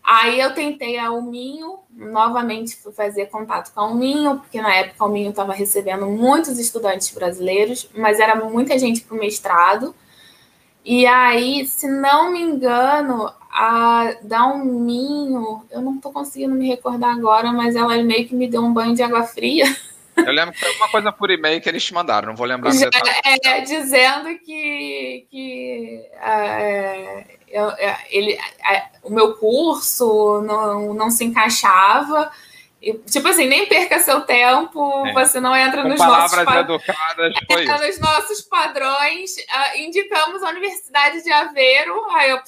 Aí 0.00 0.38
eu 0.38 0.54
tentei 0.54 0.96
a 0.96 1.08
Alminho, 1.08 1.80
novamente 1.90 2.76
fui 2.76 2.92
fazer 2.92 3.26
contato 3.26 3.72
com 3.74 3.80
a 3.80 3.82
Alminho, 3.84 4.38
porque 4.38 4.60
na 4.60 4.72
época 4.72 4.96
a 5.00 5.04
Alminho 5.04 5.30
estava 5.30 5.52
recebendo 5.52 6.06
muitos 6.06 6.56
estudantes 6.56 7.10
brasileiros, 7.10 7.88
mas 7.96 8.20
era 8.20 8.36
muita 8.36 8.78
gente 8.78 9.00
para 9.00 9.16
o 9.16 9.18
mestrado. 9.18 9.92
E 10.84 11.04
aí, 11.04 11.66
se 11.66 11.88
não 11.88 12.30
me 12.30 12.40
engano, 12.40 13.28
a 13.50 14.14
Dalminho, 14.22 15.64
eu 15.70 15.80
não 15.80 15.96
estou 15.96 16.12
conseguindo 16.12 16.54
me 16.54 16.68
recordar 16.68 17.12
agora, 17.12 17.52
mas 17.52 17.74
ela 17.74 18.00
meio 18.04 18.28
que 18.28 18.36
me 18.36 18.48
deu 18.48 18.62
um 18.62 18.72
banho 18.72 18.94
de 18.94 19.02
água 19.02 19.24
fria. 19.24 19.64
Eu 20.16 20.32
lembro 20.32 20.52
que 20.52 20.60
foi 20.60 20.74
uma 20.76 20.88
coisa 20.88 21.12
por 21.12 21.30
e-mail 21.30 21.60
que 21.60 21.68
eles 21.68 21.84
te 21.84 21.94
mandaram, 21.94 22.28
não 22.28 22.36
vou 22.36 22.46
lembrar. 22.46 22.72
É, 23.24 23.48
é, 23.48 23.60
dizendo 23.60 24.38
que, 24.38 25.26
que 25.30 26.06
é, 26.20 27.24
eu, 27.48 27.70
é, 27.70 27.98
ele, 28.10 28.32
é, 28.32 28.86
o 29.02 29.10
meu 29.10 29.34
curso 29.36 30.42
não, 30.42 30.94
não 30.94 31.10
se 31.10 31.24
encaixava. 31.24 32.30
E, 32.80 32.94
tipo 32.94 33.28
assim, 33.28 33.46
nem 33.46 33.66
perca 33.66 34.00
seu 34.00 34.22
tempo, 34.22 35.06
é. 35.06 35.12
você 35.12 35.38
não 35.38 35.54
entra 35.54 35.82
Com 35.82 35.88
nos 35.88 36.00
nossos 36.00 36.36
educadas, 36.36 37.32
foi 37.50 37.62
entra 37.62 37.86
nos 37.86 37.98
nossos 38.00 38.40
padrões. 38.42 39.36
Uh, 39.36 39.78
indicamos 39.78 40.42
a 40.42 40.50
Universidade 40.50 41.22
de 41.22 41.30
Aveiro, 41.30 42.04
aí 42.10 42.30
eu, 42.30 42.40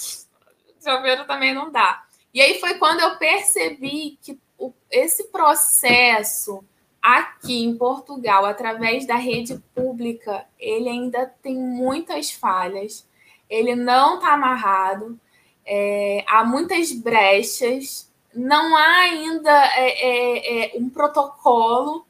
de 0.81 0.91
Aveiro 0.91 1.25
também 1.25 1.55
não 1.55 1.71
dá. 1.71 2.03
E 2.33 2.43
aí 2.43 2.59
foi 2.59 2.75
quando 2.75 3.01
eu 3.01 3.17
percebi 3.17 4.19
que 4.21 4.37
o, 4.59 4.73
esse 4.91 5.31
processo 5.31 6.65
aqui 7.05 7.63
em 7.63 7.77
Portugal, 7.77 8.47
através 8.47 9.07
da 9.07 9.17
rede 9.17 9.63
pública, 9.75 10.47
ele 10.59 10.89
ainda 10.89 11.27
tem 11.43 11.55
muitas 11.55 12.31
falhas, 12.31 13.07
ele 13.49 13.77
não 13.77 14.15
está 14.15 14.33
amarrado, 14.33 15.21
é, 15.67 16.25
há 16.27 16.43
muitas 16.43 16.93
brechas, 16.93 18.11
não 18.35 18.75
há 18.75 19.01
ainda 19.03 19.53
é, 19.77 19.91
é, 19.91 20.77
é 20.77 20.79
um 20.79 20.89
protocolo, 20.89 22.07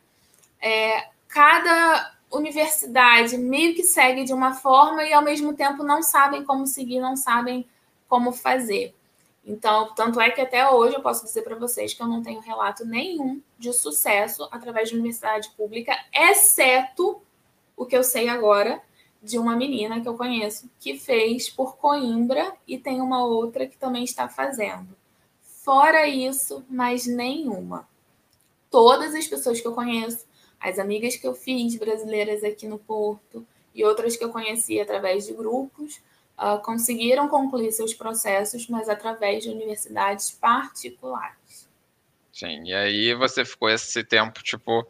é, 0.63 1.09
cada 1.27 2.15
universidade 2.31 3.37
meio 3.37 3.75
que 3.75 3.83
segue 3.83 4.23
de 4.23 4.33
uma 4.33 4.55
forma 4.55 5.03
e 5.03 5.13
ao 5.13 5.23
mesmo 5.23 5.55
tempo 5.55 5.83
não 5.83 6.05
sabem 6.05 6.45
como 6.45 6.69
seguir, 6.69 7.01
não 7.01 7.17
sabem 7.17 7.67
como 8.09 8.31
fazer. 8.31 8.95
Então, 9.45 9.93
tanto 9.95 10.21
é 10.21 10.31
que 10.31 10.41
até 10.41 10.71
hoje 10.71 10.95
eu 10.95 11.03
posso 11.03 11.25
dizer 11.25 11.43
para 11.43 11.57
vocês 11.57 11.93
que 11.93 12.01
eu 12.01 12.07
não 12.07 12.23
tenho 12.23 12.41
relato 12.41 12.85
nenhum 12.85 13.43
de 13.65 13.73
sucesso 13.73 14.47
através 14.53 14.89
de 14.89 14.95
universidade 14.95 15.51
pública, 15.57 15.97
exceto 16.13 17.21
o 17.77 17.85
que 17.85 17.97
eu 17.97 18.05
sei 18.05 18.29
agora 18.29 18.81
de 19.23 19.39
uma 19.39 19.57
menina 19.57 20.01
que 20.01 20.07
eu 20.07 20.17
conheço 20.17 20.71
que 20.79 20.99
fez 20.99 21.49
por 21.49 21.77
Coimbra 21.77 22.55
e 22.69 22.79
tem 22.79 23.01
uma 23.01 23.25
outra 23.25 23.67
que 23.67 23.77
também 23.77 24.05
está 24.05 24.29
fazendo. 24.29 24.95
Fora 25.41 26.07
isso, 26.07 26.63
mais 26.69 27.07
nenhuma. 27.07 27.89
Todas 28.71 29.15
as 29.15 29.27
pessoas 29.27 29.61
que 29.61 29.67
eu 29.67 29.73
conheço, 29.73 30.27
as 30.61 30.79
amigas 30.79 31.17
que 31.17 31.27
eu 31.27 31.35
fiz 31.35 31.75
brasileiras 31.77 32.45
aqui 32.45 32.69
no 32.69 32.79
Porto 32.79 33.47
e 33.75 33.83
outras 33.83 34.15
que 34.15 34.23
eu 34.23 34.31
conheci 34.31 34.79
através 34.79 35.27
de 35.27 35.33
grupos, 35.33 36.03
uh, 36.39 36.63
conseguiram 36.63 37.29
concluir 37.29 37.73
seus 37.73 37.95
processos, 37.95 38.69
mas 38.69 38.89
através 38.89 39.43
de 39.43 39.51
universidades 39.51 40.31
particulares. 40.31 41.64
Sim, 42.35 42.65
e 42.65 42.75
aí 42.75 43.15
você 43.15 43.45
ficou 43.45 43.71
esse 43.71 44.03
tempo, 44.03 44.43
tipo, 44.43 44.81
o 44.81 44.87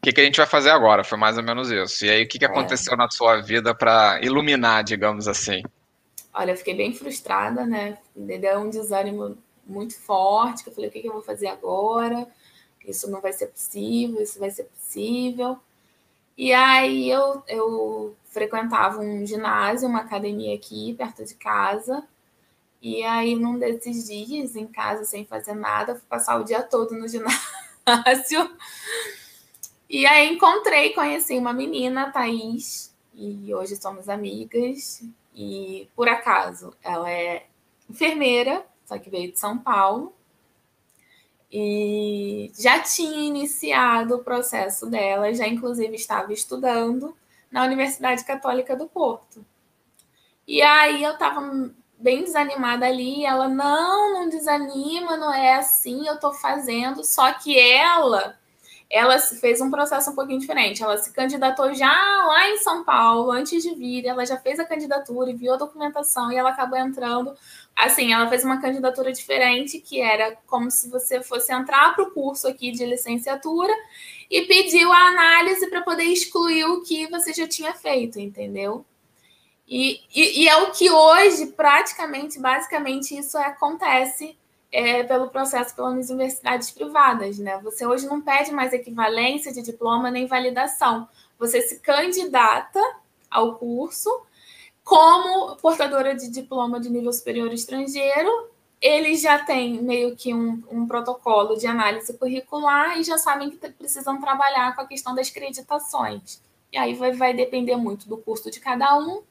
que, 0.00 0.12
que 0.12 0.20
a 0.20 0.24
gente 0.24 0.36
vai 0.36 0.46
fazer 0.46 0.70
agora? 0.70 1.02
Foi 1.02 1.18
mais 1.18 1.36
ou 1.36 1.42
menos 1.42 1.68
isso. 1.68 2.06
E 2.06 2.10
aí, 2.10 2.22
o 2.22 2.28
que, 2.28 2.38
que 2.38 2.44
é. 2.44 2.48
aconteceu 2.48 2.94
é. 2.94 2.96
na 2.96 3.10
sua 3.10 3.40
vida 3.40 3.74
para 3.74 4.20
iluminar, 4.22 4.84
digamos 4.84 5.26
assim? 5.26 5.64
Olha, 6.32 6.52
eu 6.52 6.56
fiquei 6.56 6.74
bem 6.74 6.94
frustrada, 6.94 7.66
né? 7.66 7.98
Me 8.14 8.38
deu 8.38 8.60
um 8.60 8.70
desânimo 8.70 9.36
muito 9.66 10.00
forte, 10.00 10.62
que 10.62 10.70
eu 10.70 10.74
falei, 10.74 10.88
o 10.88 10.92
que, 10.92 11.00
que 11.00 11.08
eu 11.08 11.12
vou 11.12 11.22
fazer 11.22 11.48
agora? 11.48 12.28
Isso 12.86 13.10
não 13.10 13.20
vai 13.20 13.32
ser 13.32 13.48
possível, 13.48 14.22
isso 14.22 14.38
vai 14.38 14.50
ser 14.50 14.64
possível. 14.64 15.58
E 16.38 16.52
aí 16.52 17.10
eu, 17.10 17.42
eu 17.48 18.16
frequentava 18.26 19.00
um 19.00 19.26
ginásio, 19.26 19.88
uma 19.88 20.00
academia 20.00 20.54
aqui 20.54 20.94
perto 20.94 21.24
de 21.24 21.34
casa. 21.34 22.04
E 22.84 23.02
aí, 23.02 23.34
num 23.34 23.58
desses 23.58 24.08
dias, 24.08 24.54
em 24.54 24.66
casa, 24.66 25.06
sem 25.06 25.24
fazer 25.24 25.54
nada, 25.54 25.94
fui 25.94 26.04
passar 26.06 26.38
o 26.38 26.44
dia 26.44 26.62
todo 26.62 26.94
no 26.94 27.08
ginásio. 27.08 28.54
E 29.88 30.04
aí 30.04 30.34
encontrei, 30.34 30.92
conheci 30.92 31.38
uma 31.38 31.54
menina, 31.54 32.12
Thaís, 32.12 32.94
e 33.14 33.54
hoje 33.54 33.76
somos 33.76 34.06
amigas. 34.06 35.02
E 35.34 35.88
por 35.96 36.10
acaso, 36.10 36.74
ela 36.82 37.10
é 37.10 37.46
enfermeira, 37.88 38.66
só 38.84 38.98
que 38.98 39.08
veio 39.08 39.32
de 39.32 39.38
São 39.38 39.56
Paulo. 39.56 40.14
E 41.50 42.52
já 42.54 42.80
tinha 42.80 43.24
iniciado 43.24 44.16
o 44.16 44.22
processo 44.22 44.90
dela, 44.90 45.32
já 45.32 45.48
inclusive 45.48 45.94
estava 45.94 46.34
estudando 46.34 47.16
na 47.50 47.64
Universidade 47.64 48.22
Católica 48.26 48.76
do 48.76 48.86
Porto. 48.86 49.42
E 50.46 50.60
aí 50.60 51.02
eu 51.02 51.12
estava 51.12 51.40
bem 52.04 52.22
desanimada 52.22 52.86
ali, 52.86 53.24
ela, 53.24 53.48
não, 53.48 54.12
não 54.12 54.28
desanima, 54.28 55.16
não 55.16 55.32
é 55.32 55.54
assim, 55.54 56.06
eu 56.06 56.16
estou 56.16 56.34
fazendo. 56.34 57.02
Só 57.02 57.32
que 57.32 57.58
ela 57.58 58.38
ela 58.90 59.18
fez 59.18 59.60
um 59.60 59.70
processo 59.70 60.10
um 60.10 60.14
pouquinho 60.14 60.38
diferente. 60.38 60.82
Ela 60.82 60.98
se 60.98 61.12
candidatou 61.12 61.74
já 61.74 61.88
lá 61.88 62.48
em 62.50 62.58
São 62.58 62.84
Paulo, 62.84 63.32
antes 63.32 63.62
de 63.62 63.74
vir, 63.74 64.06
ela 64.06 64.24
já 64.24 64.36
fez 64.36 64.60
a 64.60 64.64
candidatura 64.64 65.30
e 65.30 65.34
viu 65.34 65.54
a 65.54 65.56
documentação 65.56 66.30
e 66.30 66.36
ela 66.36 66.50
acabou 66.50 66.78
entrando. 66.78 67.34
Assim, 67.74 68.12
ela 68.12 68.28
fez 68.28 68.44
uma 68.44 68.60
candidatura 68.60 69.10
diferente, 69.10 69.80
que 69.80 70.00
era 70.00 70.36
como 70.46 70.70
se 70.70 70.88
você 70.90 71.22
fosse 71.22 71.52
entrar 71.52 71.94
para 71.94 72.04
o 72.04 72.10
curso 72.10 72.46
aqui 72.46 72.70
de 72.70 72.84
licenciatura 72.84 73.72
e 74.30 74.42
pediu 74.42 74.92
a 74.92 75.08
análise 75.08 75.68
para 75.68 75.82
poder 75.82 76.04
excluir 76.04 76.64
o 76.66 76.82
que 76.82 77.08
você 77.08 77.32
já 77.32 77.48
tinha 77.48 77.72
feito, 77.72 78.20
entendeu? 78.20 78.84
E, 79.66 80.02
e, 80.14 80.42
e, 80.42 80.48
é 80.48 80.56
o 80.58 80.72
que 80.72 80.90
hoje, 80.90 81.46
praticamente, 81.46 82.38
basicamente, 82.38 83.16
isso 83.16 83.38
acontece 83.38 84.36
é, 84.70 85.02
pelo 85.04 85.30
processo 85.30 85.74
pelas 85.74 86.10
universidades 86.10 86.70
privadas. 86.70 87.38
Né? 87.38 87.58
Você 87.62 87.86
hoje 87.86 88.06
não 88.06 88.20
pede 88.20 88.52
mais 88.52 88.72
equivalência 88.72 89.52
de 89.52 89.62
diploma 89.62 90.10
nem 90.10 90.26
validação. 90.26 91.08
Você 91.38 91.62
se 91.62 91.80
candidata 91.80 92.80
ao 93.30 93.54
curso 93.54 94.10
como 94.82 95.56
portadora 95.56 96.14
de 96.14 96.28
diploma 96.28 96.78
de 96.78 96.90
nível 96.90 97.12
superior 97.12 97.50
estrangeiro. 97.52 98.50
Eles 98.80 99.22
já 99.22 99.38
têm 99.38 99.82
meio 99.82 100.14
que 100.14 100.34
um, 100.34 100.62
um 100.70 100.86
protocolo 100.86 101.56
de 101.56 101.66
análise 101.66 102.12
curricular 102.18 102.98
e 102.98 103.02
já 103.02 103.16
sabem 103.16 103.48
que 103.48 103.56
precisam 103.70 104.20
trabalhar 104.20 104.74
com 104.74 104.82
a 104.82 104.86
questão 104.86 105.14
das 105.14 105.30
creditações. 105.30 106.42
E 106.70 106.76
aí 106.76 106.92
vai, 106.94 107.12
vai 107.12 107.32
depender 107.32 107.76
muito 107.76 108.06
do 108.06 108.18
custo 108.18 108.50
de 108.50 108.60
cada 108.60 108.98
um 108.98 109.22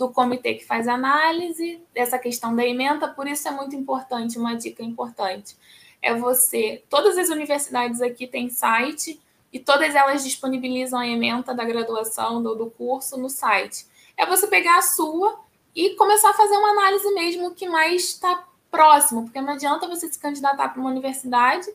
do 0.00 0.08
comitê 0.08 0.54
que 0.54 0.64
faz 0.64 0.88
análise 0.88 1.78
dessa 1.92 2.18
questão 2.18 2.56
da 2.56 2.64
emenda, 2.64 3.06
por 3.06 3.28
isso 3.28 3.46
é 3.46 3.50
muito 3.50 3.76
importante, 3.76 4.38
uma 4.38 4.54
dica 4.54 4.82
importante. 4.82 5.54
É 6.00 6.14
você, 6.14 6.82
todas 6.88 7.18
as 7.18 7.28
universidades 7.28 8.00
aqui 8.00 8.26
têm 8.26 8.48
site 8.48 9.20
e 9.52 9.58
todas 9.60 9.94
elas 9.94 10.24
disponibilizam 10.24 10.98
a 10.98 11.06
emenda 11.06 11.52
da 11.52 11.64
graduação 11.64 12.42
do, 12.42 12.54
do 12.54 12.70
curso 12.70 13.18
no 13.18 13.28
site. 13.28 13.86
É 14.16 14.24
você 14.24 14.46
pegar 14.46 14.78
a 14.78 14.82
sua 14.82 15.38
e 15.76 15.90
começar 15.96 16.30
a 16.30 16.34
fazer 16.34 16.56
uma 16.56 16.70
análise 16.70 17.12
mesmo 17.12 17.54
que 17.54 17.68
mais 17.68 18.04
está 18.04 18.48
próximo, 18.70 19.24
porque 19.24 19.40
não 19.42 19.52
adianta 19.52 19.86
você 19.86 20.10
se 20.10 20.18
candidatar 20.18 20.70
para 20.70 20.80
uma 20.80 20.90
universidade 20.90 21.68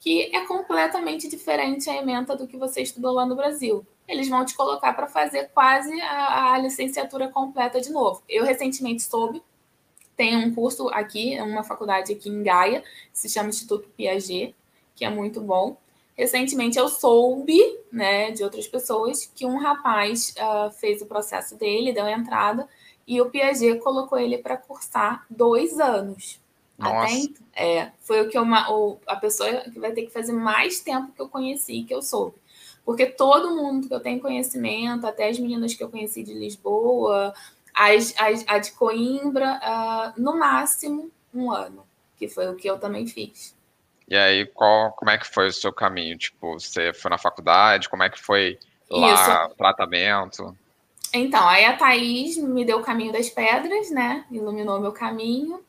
que 0.00 0.34
é 0.34 0.46
completamente 0.46 1.28
diferente 1.28 1.90
a 1.90 1.96
emenda 1.96 2.34
do 2.34 2.46
que 2.46 2.56
você 2.56 2.80
estudou 2.80 3.12
lá 3.12 3.26
no 3.26 3.36
Brasil 3.36 3.84
eles 4.08 4.28
vão 4.28 4.44
te 4.44 4.56
colocar 4.56 4.94
para 4.94 5.06
fazer 5.06 5.50
quase 5.52 6.00
a, 6.00 6.54
a, 6.54 6.58
licenciatura 6.58 7.28
completa 7.28 7.80
de 7.80 7.90
novo. 7.90 8.22
Eu 8.26 8.44
recentemente 8.44 9.02
soube, 9.02 9.42
tem 10.16 10.34
um 10.36 10.54
curso 10.54 10.88
aqui, 10.88 11.38
uma 11.40 11.62
faculdade 11.62 12.12
aqui 12.12 12.30
em 12.30 12.42
Gaia, 12.42 12.80
que 12.80 13.18
se 13.18 13.28
chama 13.28 13.50
Instituto 13.50 13.88
Piaget, 13.90 14.54
que 14.96 15.04
é 15.04 15.10
muito 15.10 15.40
bom. 15.42 15.76
Recentemente 16.16 16.78
eu 16.78 16.88
soube, 16.88 17.60
né, 17.92 18.32
de 18.32 18.42
outras 18.42 18.66
pessoas, 18.66 19.30
que 19.32 19.46
um 19.46 19.58
rapaz 19.58 20.34
uh, 20.36 20.70
fez 20.72 21.02
o 21.02 21.06
processo 21.06 21.54
dele, 21.54 21.92
deu 21.92 22.08
entrada, 22.08 22.66
e 23.06 23.20
o 23.20 23.30
Piaget 23.30 23.78
colocou 23.80 24.18
ele 24.18 24.38
para 24.38 24.56
cursar 24.56 25.24
dois 25.30 25.78
anos. 25.78 26.40
Nossa. 26.78 27.14
Até, 27.14 27.28
é, 27.54 27.92
foi 28.00 28.22
o 28.22 28.28
que 28.28 28.38
uma, 28.38 28.70
o, 28.72 28.98
a 29.06 29.16
pessoa 29.16 29.60
que 29.60 29.78
vai 29.78 29.92
ter 29.92 30.02
que 30.02 30.12
fazer 30.12 30.32
mais 30.32 30.80
tempo 30.80 31.12
que 31.12 31.20
eu 31.20 31.28
conheci, 31.28 31.84
que 31.84 31.94
eu 31.94 32.02
soube. 32.02 32.36
Porque 32.88 33.04
todo 33.04 33.54
mundo 33.54 33.86
que 33.86 33.92
eu 33.92 34.00
tenho 34.00 34.18
conhecimento, 34.18 35.06
até 35.06 35.28
as 35.28 35.38
meninas 35.38 35.74
que 35.74 35.84
eu 35.84 35.90
conheci 35.90 36.22
de 36.22 36.32
Lisboa, 36.32 37.34
as, 37.74 38.14
as, 38.16 38.42
a 38.48 38.56
de 38.56 38.72
Coimbra, 38.72 39.60
uh, 39.62 40.18
no 40.18 40.38
máximo 40.38 41.10
um 41.34 41.50
ano, 41.52 41.84
que 42.16 42.28
foi 42.28 42.48
o 42.48 42.56
que 42.56 42.66
eu 42.66 42.78
também 42.78 43.06
fiz. 43.06 43.54
E 44.08 44.16
aí, 44.16 44.46
qual, 44.46 44.92
como 44.92 45.10
é 45.10 45.18
que 45.18 45.26
foi 45.26 45.48
o 45.48 45.52
seu 45.52 45.70
caminho? 45.70 46.16
Tipo, 46.16 46.54
você 46.54 46.94
foi 46.94 47.10
na 47.10 47.18
faculdade? 47.18 47.90
Como 47.90 48.02
é 48.02 48.08
que 48.08 48.18
foi 48.18 48.58
lá 48.90 49.48
o 49.48 49.54
tratamento? 49.54 50.56
Então, 51.12 51.46
aí 51.46 51.66
a 51.66 51.76
Thaís 51.76 52.38
me 52.38 52.64
deu 52.64 52.78
o 52.78 52.82
caminho 52.82 53.12
das 53.12 53.28
pedras, 53.28 53.90
né? 53.90 54.24
Iluminou 54.30 54.80
meu 54.80 54.92
caminho. 54.92 55.62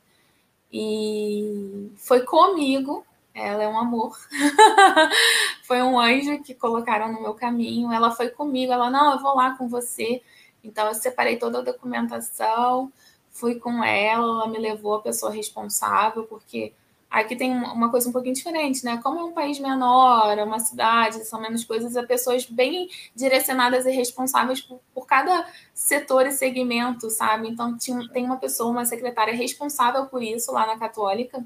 E 0.72 1.92
foi 1.98 2.22
comigo 2.22 3.06
ela 3.40 3.64
é 3.64 3.68
um 3.68 3.78
amor. 3.78 4.18
foi 5.70 5.84
um 5.84 6.00
anjo 6.00 6.42
que 6.42 6.56
colocaram 6.56 7.14
no 7.14 7.22
meu 7.22 7.36
caminho. 7.36 7.94
Ela 7.94 8.10
foi 8.10 8.30
comigo. 8.30 8.74
Ela, 8.74 8.90
não, 8.90 9.12
eu 9.14 9.20
vou 9.20 9.36
lá 9.36 9.56
com 9.56 9.70
você. 9.70 10.20
Então, 10.64 10.88
eu 10.88 10.96
separei 10.96 11.38
toda 11.38 11.60
a 11.60 11.62
documentação, 11.62 12.92
fui 13.30 13.54
com 13.60 13.84
ela. 13.84 14.26
Ela 14.26 14.48
me 14.48 14.58
levou 14.58 14.96
a 14.96 15.02
pessoa 15.02 15.32
responsável, 15.32 16.24
porque 16.24 16.74
aqui 17.08 17.36
tem 17.36 17.52
uma 17.54 17.92
coisa 17.92 18.10
um 18.10 18.12
pouquinho 18.12 18.34
diferente, 18.34 18.84
né? 18.84 19.00
Como 19.04 19.20
é 19.20 19.24
um 19.24 19.32
país 19.32 19.60
menor, 19.60 20.36
é 20.40 20.44
uma 20.44 20.60
cidade, 20.60 21.24
são 21.26 21.40
menos 21.40 21.64
coisas, 21.64 21.96
é 21.96 22.04
pessoas 22.04 22.46
bem 22.46 22.90
direcionadas 23.16 23.86
e 23.86 23.92
responsáveis 23.92 24.62
por, 24.62 24.80
por 24.92 25.06
cada 25.06 25.48
setor 25.72 26.26
e 26.26 26.32
segmento, 26.32 27.12
sabe? 27.12 27.48
Então, 27.48 27.78
tinha, 27.78 28.10
tem 28.10 28.26
uma 28.26 28.38
pessoa, 28.38 28.72
uma 28.72 28.86
secretária 28.86 29.36
responsável 29.36 30.08
por 30.08 30.24
isso 30.24 30.52
lá 30.52 30.66
na 30.66 30.80
Católica 30.80 31.46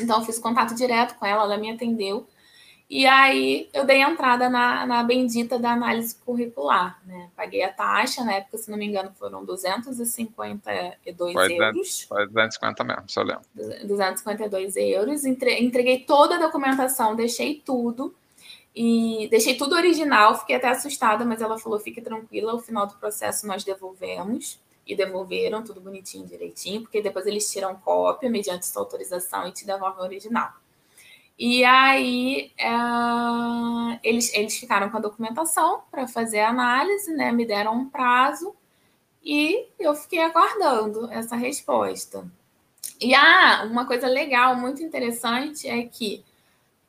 então, 0.00 0.18
eu 0.18 0.24
fiz 0.24 0.38
contato 0.38 0.74
direto 0.74 1.16
com 1.16 1.26
ela, 1.26 1.42
ela 1.42 1.56
me 1.56 1.70
atendeu. 1.70 2.26
E 2.90 3.04
aí 3.06 3.68
eu 3.74 3.84
dei 3.84 4.00
entrada 4.00 4.48
na, 4.48 4.86
na 4.86 5.02
bendita 5.02 5.58
da 5.58 5.72
análise 5.72 6.16
curricular, 6.24 6.98
né? 7.04 7.28
Paguei 7.36 7.62
a 7.62 7.70
taxa, 7.70 8.24
na 8.24 8.32
época, 8.34 8.56
se 8.56 8.70
não 8.70 8.78
me 8.78 8.86
engano, 8.86 9.12
foram 9.18 9.44
252 9.44 11.32
foi 11.34 11.52
euros. 11.52 12.02
Foi 12.02 12.26
250 12.26 12.84
mesmo, 12.84 13.04
se 13.06 13.20
eu 13.20 13.24
lembro. 13.24 13.44
252 13.86 14.76
euros. 14.76 15.26
Entreguei 15.26 16.00
toda 16.00 16.36
a 16.36 16.38
documentação, 16.38 17.14
deixei 17.14 17.62
tudo. 17.62 18.14
E 18.74 19.28
deixei 19.30 19.56
tudo 19.56 19.74
original, 19.74 20.38
fiquei 20.38 20.56
até 20.56 20.68
assustada, 20.68 21.24
mas 21.24 21.42
ela 21.42 21.58
falou: 21.58 21.78
fique 21.78 22.00
tranquila, 22.00 22.52
ao 22.52 22.58
final 22.58 22.86
do 22.86 22.94
processo 22.94 23.46
nós 23.46 23.64
devolvemos 23.64 24.58
e 24.86 24.96
devolveram 24.96 25.62
tudo 25.62 25.80
bonitinho, 25.80 26.26
direitinho, 26.26 26.80
porque 26.80 27.02
depois 27.02 27.26
eles 27.26 27.50
tiram 27.50 27.74
cópia 27.74 28.30
mediante 28.30 28.64
sua 28.64 28.80
autorização 28.80 29.46
e 29.46 29.52
te 29.52 29.66
devolvem 29.66 30.00
o 30.00 30.04
original. 30.04 30.54
E 31.38 31.64
aí 31.64 32.52
é, 32.58 34.00
eles, 34.02 34.32
eles 34.34 34.58
ficaram 34.58 34.90
com 34.90 34.96
a 34.96 35.00
documentação 35.00 35.82
para 35.90 36.08
fazer 36.08 36.40
a 36.40 36.50
análise, 36.50 37.12
né? 37.12 37.30
Me 37.30 37.46
deram 37.46 37.74
um 37.74 37.88
prazo 37.88 38.54
e 39.22 39.68
eu 39.78 39.94
fiquei 39.94 40.20
aguardando 40.20 41.10
essa 41.12 41.36
resposta. 41.36 42.26
E 43.00 43.14
ah, 43.14 43.68
uma 43.70 43.86
coisa 43.86 44.08
legal, 44.08 44.56
muito 44.56 44.82
interessante, 44.82 45.68
é 45.68 45.84
que 45.84 46.24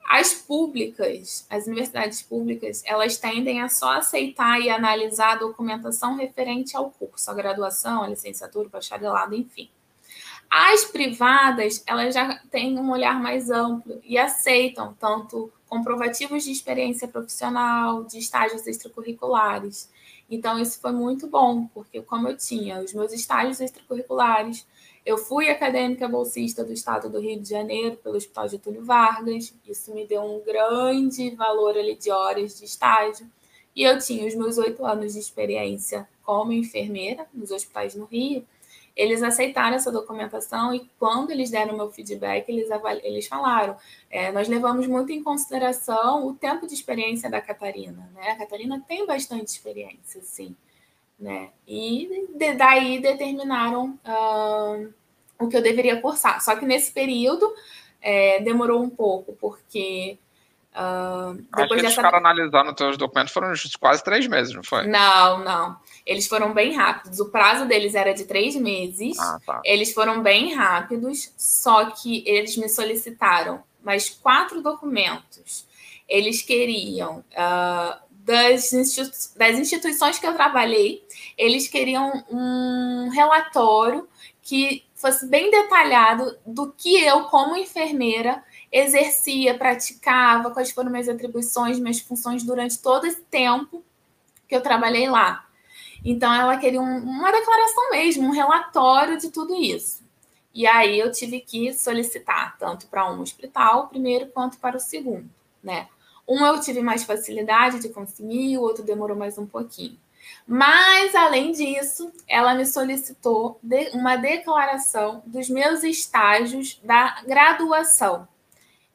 as 0.09 0.33
públicas, 0.33 1.45
as 1.49 1.67
universidades 1.67 2.23
públicas, 2.23 2.81
elas 2.83 3.17
tendem 3.17 3.61
a 3.61 3.69
só 3.69 3.97
aceitar 3.97 4.59
e 4.59 4.67
analisar 4.69 5.33
a 5.33 5.39
documentação 5.39 6.15
referente 6.15 6.75
ao 6.75 6.89
curso, 6.89 7.29
a 7.29 7.33
graduação, 7.35 8.01
a 8.01 8.07
licenciatura, 8.07 8.67
o 8.67 8.71
bacharelado, 8.71 9.35
enfim. 9.35 9.69
As 10.49 10.83
privadas, 10.85 11.83
elas 11.85 12.13
já 12.15 12.41
têm 12.49 12.77
um 12.79 12.91
olhar 12.91 13.21
mais 13.21 13.51
amplo 13.51 13.99
e 14.03 14.17
aceitam 14.17 14.95
tanto 14.99 15.51
comprovativos 15.67 16.43
de 16.43 16.51
experiência 16.51 17.07
profissional, 17.07 18.03
de 18.03 18.17
estágios 18.17 18.65
extracurriculares. 18.65 19.91
Então, 20.27 20.57
isso 20.57 20.79
foi 20.79 20.91
muito 20.91 21.27
bom, 21.27 21.67
porque 21.67 22.01
como 22.01 22.27
eu 22.27 22.35
tinha 22.35 22.79
os 22.79 22.93
meus 22.93 23.13
estágios 23.13 23.61
extracurriculares, 23.61 24.65
eu 25.05 25.17
fui 25.17 25.49
acadêmica 25.49 26.07
bolsista 26.07 26.63
do 26.63 26.73
estado 26.73 27.09
do 27.09 27.19
Rio 27.19 27.39
de 27.39 27.49
Janeiro 27.49 27.97
pelo 27.97 28.17
Hospital 28.17 28.49
Getúlio 28.49 28.83
Vargas. 28.83 29.53
Isso 29.67 29.93
me 29.93 30.05
deu 30.05 30.21
um 30.21 30.43
grande 30.43 31.29
valor 31.31 31.77
ali 31.77 31.95
de 31.95 32.11
horas 32.11 32.57
de 32.57 32.65
estágio. 32.65 33.27
E 33.75 33.83
eu 33.83 33.97
tinha 33.99 34.27
os 34.27 34.35
meus 34.35 34.57
oito 34.57 34.85
anos 34.85 35.13
de 35.13 35.19
experiência 35.19 36.07
como 36.23 36.51
enfermeira 36.51 37.25
nos 37.33 37.49
hospitais 37.49 37.95
no 37.95 38.05
Rio. 38.05 38.45
Eles 38.99 39.23
aceitaram 39.23 39.77
essa 39.77 39.89
documentação 39.93 40.75
e 40.75 40.85
quando 40.99 41.31
eles 41.31 41.49
deram 41.49 41.77
meu 41.77 41.89
feedback, 41.89 42.49
eles, 42.49 42.67
eles 43.01 43.27
falaram: 43.27 43.77
é, 44.11 44.29
nós 44.29 44.49
levamos 44.49 44.87
muito 44.87 45.13
em 45.13 45.23
consideração 45.23 46.27
o 46.27 46.33
tempo 46.33 46.67
de 46.67 46.73
experiência 46.73 47.29
da 47.29 47.39
Catarina. 47.39 48.11
Né? 48.13 48.31
A 48.31 48.35
Catarina 48.35 48.83
tem 48.85 49.07
bastante 49.07 49.47
experiência, 49.47 50.21
sim. 50.21 50.53
Né? 51.17 51.49
E 51.65 52.27
de, 52.35 52.55
daí 52.55 52.99
determinaram 52.99 53.97
uh, 54.05 54.93
o 55.39 55.47
que 55.47 55.55
eu 55.55 55.61
deveria 55.61 56.01
cursar. 56.01 56.43
Só 56.43 56.57
que 56.57 56.65
nesse 56.65 56.91
período 56.91 57.49
é, 58.01 58.41
demorou 58.41 58.83
um 58.83 58.89
pouco, 58.89 59.31
porque. 59.39 60.19
Uh, 60.75 61.35
depois 61.35 61.61
Acho 61.61 61.75
que 61.75 61.81
dessa... 61.83 61.95
ficaram 61.95 62.17
analisando 62.17 62.69
os 62.71 62.75
teus 62.75 62.97
documentos 62.97 63.31
foram 63.31 63.53
quase 63.79 64.03
três 64.03 64.27
meses, 64.27 64.53
não 64.53 64.63
foi? 64.63 64.85
Não, 64.85 65.41
não. 65.41 65.77
Eles 66.09 66.25
foram 66.25 66.55
bem 66.55 66.73
rápidos. 66.73 67.19
O 67.19 67.29
prazo 67.29 67.67
deles 67.67 67.93
era 67.93 68.13
de 68.15 68.25
três 68.25 68.55
meses. 68.55 69.15
Ah, 69.19 69.39
tá. 69.45 69.61
Eles 69.63 69.93
foram 69.93 70.23
bem 70.23 70.55
rápidos, 70.55 71.31
só 71.37 71.85
que 71.91 72.23
eles 72.25 72.57
me 72.57 72.67
solicitaram 72.67 73.63
mais 73.83 74.09
quatro 74.09 74.59
documentos. 74.59 75.67
Eles 76.07 76.41
queriam 76.41 77.19
uh, 77.19 77.99
das, 78.09 78.73
institu 78.73 79.37
das 79.37 79.59
instituições 79.59 80.17
que 80.17 80.25
eu 80.25 80.33
trabalhei, 80.33 81.03
eles 81.37 81.67
queriam 81.67 82.25
um 82.31 83.09
relatório 83.09 84.09
que 84.41 84.83
fosse 84.95 85.27
bem 85.27 85.51
detalhado 85.51 86.35
do 86.43 86.73
que 86.75 86.99
eu, 87.03 87.25
como 87.25 87.55
enfermeira, 87.55 88.43
exercia, 88.71 89.55
praticava, 89.55 90.49
quais 90.49 90.71
foram 90.71 90.89
minhas 90.89 91.07
atribuições, 91.07 91.77
minhas 91.77 91.99
funções 91.99 92.41
durante 92.41 92.79
todo 92.79 93.05
esse 93.05 93.21
tempo 93.21 93.83
que 94.47 94.55
eu 94.55 94.61
trabalhei 94.61 95.07
lá. 95.07 95.47
Então, 96.03 96.33
ela 96.33 96.57
queria 96.57 96.81
um, 96.81 96.97
uma 96.97 97.31
declaração 97.31 97.91
mesmo, 97.91 98.27
um 98.27 98.31
relatório 98.31 99.17
de 99.17 99.29
tudo 99.29 99.55
isso. 99.55 100.03
E 100.53 100.65
aí 100.65 100.99
eu 100.99 101.11
tive 101.11 101.39
que 101.41 101.73
solicitar 101.73 102.57
tanto 102.57 102.87
para 102.87 103.11
um 103.11 103.21
hospital, 103.21 103.87
primeiro, 103.87 104.27
quanto 104.27 104.57
para 104.57 104.77
o 104.77 104.79
segundo, 104.79 105.29
né? 105.63 105.87
Um 106.27 106.45
eu 106.45 106.59
tive 106.59 106.81
mais 106.81 107.03
facilidade 107.03 107.79
de 107.79 107.89
conseguir, 107.89 108.57
o 108.57 108.61
outro 108.61 108.83
demorou 108.83 109.17
mais 109.17 109.37
um 109.37 109.47
pouquinho. 109.47 109.97
Mas, 110.47 111.15
além 111.15 111.51
disso, 111.51 112.11
ela 112.27 112.53
me 112.55 112.65
solicitou 112.65 113.59
uma 113.93 114.15
declaração 114.15 115.23
dos 115.25 115.49
meus 115.49 115.83
estágios 115.83 116.79
da 116.83 117.21
graduação. 117.25 118.27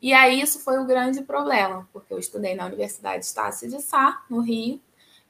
E 0.00 0.12
aí 0.12 0.40
isso 0.40 0.58
foi 0.60 0.78
o 0.78 0.84
grande 0.84 1.22
problema, 1.22 1.88
porque 1.92 2.12
eu 2.12 2.18
estudei 2.18 2.54
na 2.54 2.66
Universidade 2.66 3.24
Estácio 3.24 3.68
de 3.68 3.80
Sá, 3.80 4.22
no 4.28 4.40
Rio. 4.40 4.80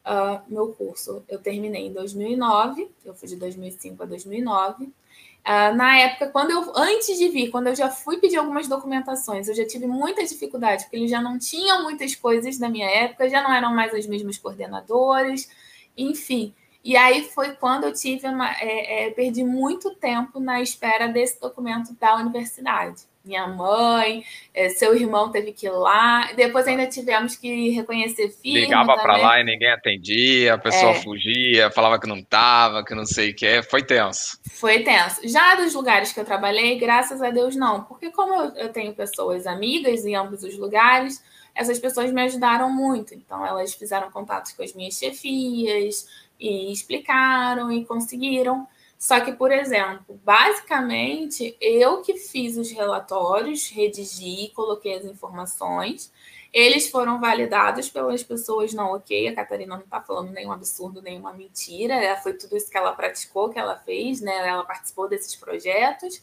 Uh, 0.05 0.43
meu 0.53 0.69
curso 0.75 1.25
eu 1.29 1.39
terminei 1.39 1.87
em 1.87 1.93
2009, 1.93 2.91
eu 3.07 3.15
fui 3.15 3.27
de 3.27 3.37
2005 3.37 4.03
a 4.03 4.07
2009. 4.07 4.85
Uh, 4.85 5.75
na 5.75 5.99
época, 5.99 6.29
quando 6.29 6.51
eu 6.51 6.73
antes 6.77 7.19
de 7.19 7.29
vir, 7.29 7.51
quando 7.51 7.69
eu 7.69 7.75
já 7.75 7.89
fui 7.91 8.19
pedir 8.19 8.37
algumas 8.37 8.69
documentações, 8.69 9.49
eu 9.49 9.55
já 9.55 9.67
tive 9.67 9.87
muita 9.87 10.23
dificuldade, 10.25 10.85
porque 10.85 10.97
eles 10.97 11.11
já 11.11 11.23
não 11.23 11.39
tinham 11.39 11.83
muitas 11.83 12.15
coisas 12.15 12.59
da 12.59 12.69
minha 12.69 12.89
época, 12.89 13.31
já 13.31 13.43
não 13.43 13.53
eram 13.53 13.75
mais 13.75 13.93
os 13.95 14.07
mesmos 14.07 14.37
coordenadores, 14.37 15.49
enfim. 15.97 16.55
E 16.83 16.97
aí 16.97 17.25
foi 17.31 17.55
quando 17.57 17.85
eu 17.85 17.93
tive 17.95 18.27
uma, 18.29 18.51
é, 18.61 19.07
é, 19.07 19.11
perdi 19.11 19.43
muito 19.43 19.95
tempo 19.95 20.39
na 20.39 20.61
espera 20.61 21.09
desse 21.09 21.41
documento 21.41 21.95
da 21.95 22.17
universidade 22.17 23.05
minha 23.25 23.47
mãe, 23.47 24.23
é, 24.53 24.69
seu 24.69 24.95
irmão 24.95 25.31
teve 25.31 25.53
que 25.53 25.67
ir 25.67 25.71
lá. 25.71 26.31
Depois 26.35 26.67
ainda 26.67 26.87
tivemos 26.87 27.37
que 27.37 27.71
reconhecer 27.71 28.29
filho. 28.29 28.61
Ligava 28.61 28.95
para 28.97 29.17
lá 29.17 29.41
e 29.41 29.45
ninguém 29.45 29.71
atendia, 29.71 30.55
a 30.55 30.59
pessoa 30.59 30.93
é. 30.93 31.03
fugia, 31.03 31.71
falava 31.71 31.99
que 31.99 32.07
não 32.07 32.19
estava, 32.19 32.85
que 32.85 32.95
não 32.95 33.07
sei 33.07 33.31
o 33.31 33.35
que. 33.35 33.63
Foi 33.63 33.83
tenso. 33.83 34.39
Foi 34.53 34.83
tenso. 34.83 35.27
Já 35.27 35.55
dos 35.55 35.75
lugares 35.75 36.13
que 36.13 36.21
eu 36.21 36.25
trabalhei, 36.25 36.79
graças 36.79 37.23
a 37.23 37.31
Deus 37.31 37.57
não, 37.57 37.85
porque 37.85 38.11
como 38.11 38.35
eu, 38.35 38.57
eu 38.57 38.69
tenho 38.69 38.95
pessoas 38.95 39.47
amigas 39.47 40.05
em 40.05 40.15
ambos 40.15 40.43
os 40.43 40.59
lugares, 40.59 41.23
essas 41.55 41.79
pessoas 41.79 42.13
me 42.13 42.23
ajudaram 42.23 42.71
muito. 42.71 43.15
Então 43.15 43.45
elas 43.47 43.73
fizeram 43.75 44.11
contatos 44.11 44.53
com 44.53 44.63
as 44.63 44.75
minhas 44.75 44.95
chefias 44.95 46.07
e 46.39 46.73
explicaram 46.73 47.73
e 47.73 47.85
conseguiram. 47.85 48.67
Só 49.05 49.21
que, 49.21 49.35
por 49.35 49.53
exemplo, 49.53 50.19
basicamente 50.25 51.55
eu 51.61 52.01
que 52.01 52.15
fiz 52.15 52.57
os 52.57 52.71
relatórios, 52.71 53.69
redigi, 53.69 54.51
coloquei 54.57 54.95
as 54.95 55.05
informações, 55.05 56.11
eles 56.51 56.89
foram 56.89 57.21
validados 57.21 57.91
pelas 57.91 58.23
pessoas 58.23 58.73
não 58.73 58.95
ok. 58.95 59.29
A 59.29 59.35
Catarina 59.35 59.77
não 59.77 59.85
está 59.85 60.01
falando 60.01 60.31
nenhum 60.31 60.51
absurdo, 60.51 61.03
nenhuma 61.03 61.35
mentira. 61.35 62.19
Foi 62.23 62.33
tudo 62.33 62.57
isso 62.57 62.71
que 62.71 62.79
ela 62.79 62.93
praticou, 62.93 63.51
que 63.51 63.59
ela 63.59 63.77
fez, 63.77 64.23
né? 64.23 64.49
Ela 64.49 64.65
participou 64.65 65.07
desses 65.07 65.37
projetos, 65.37 66.23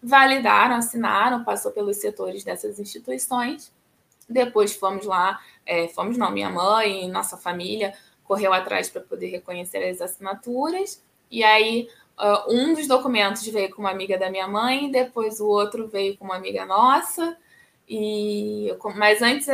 validaram, 0.00 0.76
assinaram, 0.76 1.42
passou 1.42 1.72
pelos 1.72 1.96
setores 1.96 2.44
dessas 2.44 2.78
instituições. 2.78 3.72
Depois 4.28 4.76
fomos 4.76 5.04
lá, 5.04 5.40
é, 5.66 5.88
fomos 5.88 6.16
não, 6.16 6.30
minha 6.30 6.48
mãe, 6.48 7.08
nossa 7.08 7.36
família 7.36 7.92
correu 8.22 8.52
atrás 8.52 8.88
para 8.88 9.00
poder 9.00 9.30
reconhecer 9.30 9.82
as 9.82 10.00
assinaturas. 10.00 11.02
E 11.30 11.44
aí 11.44 11.88
Uh, 12.20 12.54
um 12.54 12.74
dos 12.74 12.86
documentos 12.86 13.46
veio 13.46 13.70
com 13.70 13.80
uma 13.80 13.90
amiga 13.90 14.18
da 14.18 14.30
minha 14.30 14.46
mãe, 14.46 14.90
depois 14.90 15.40
o 15.40 15.46
outro 15.46 15.88
veio 15.88 16.16
com 16.18 16.26
uma 16.26 16.36
amiga 16.36 16.66
nossa. 16.66 17.36
E 17.88 18.68
mas 18.94 19.22
antes, 19.22 19.48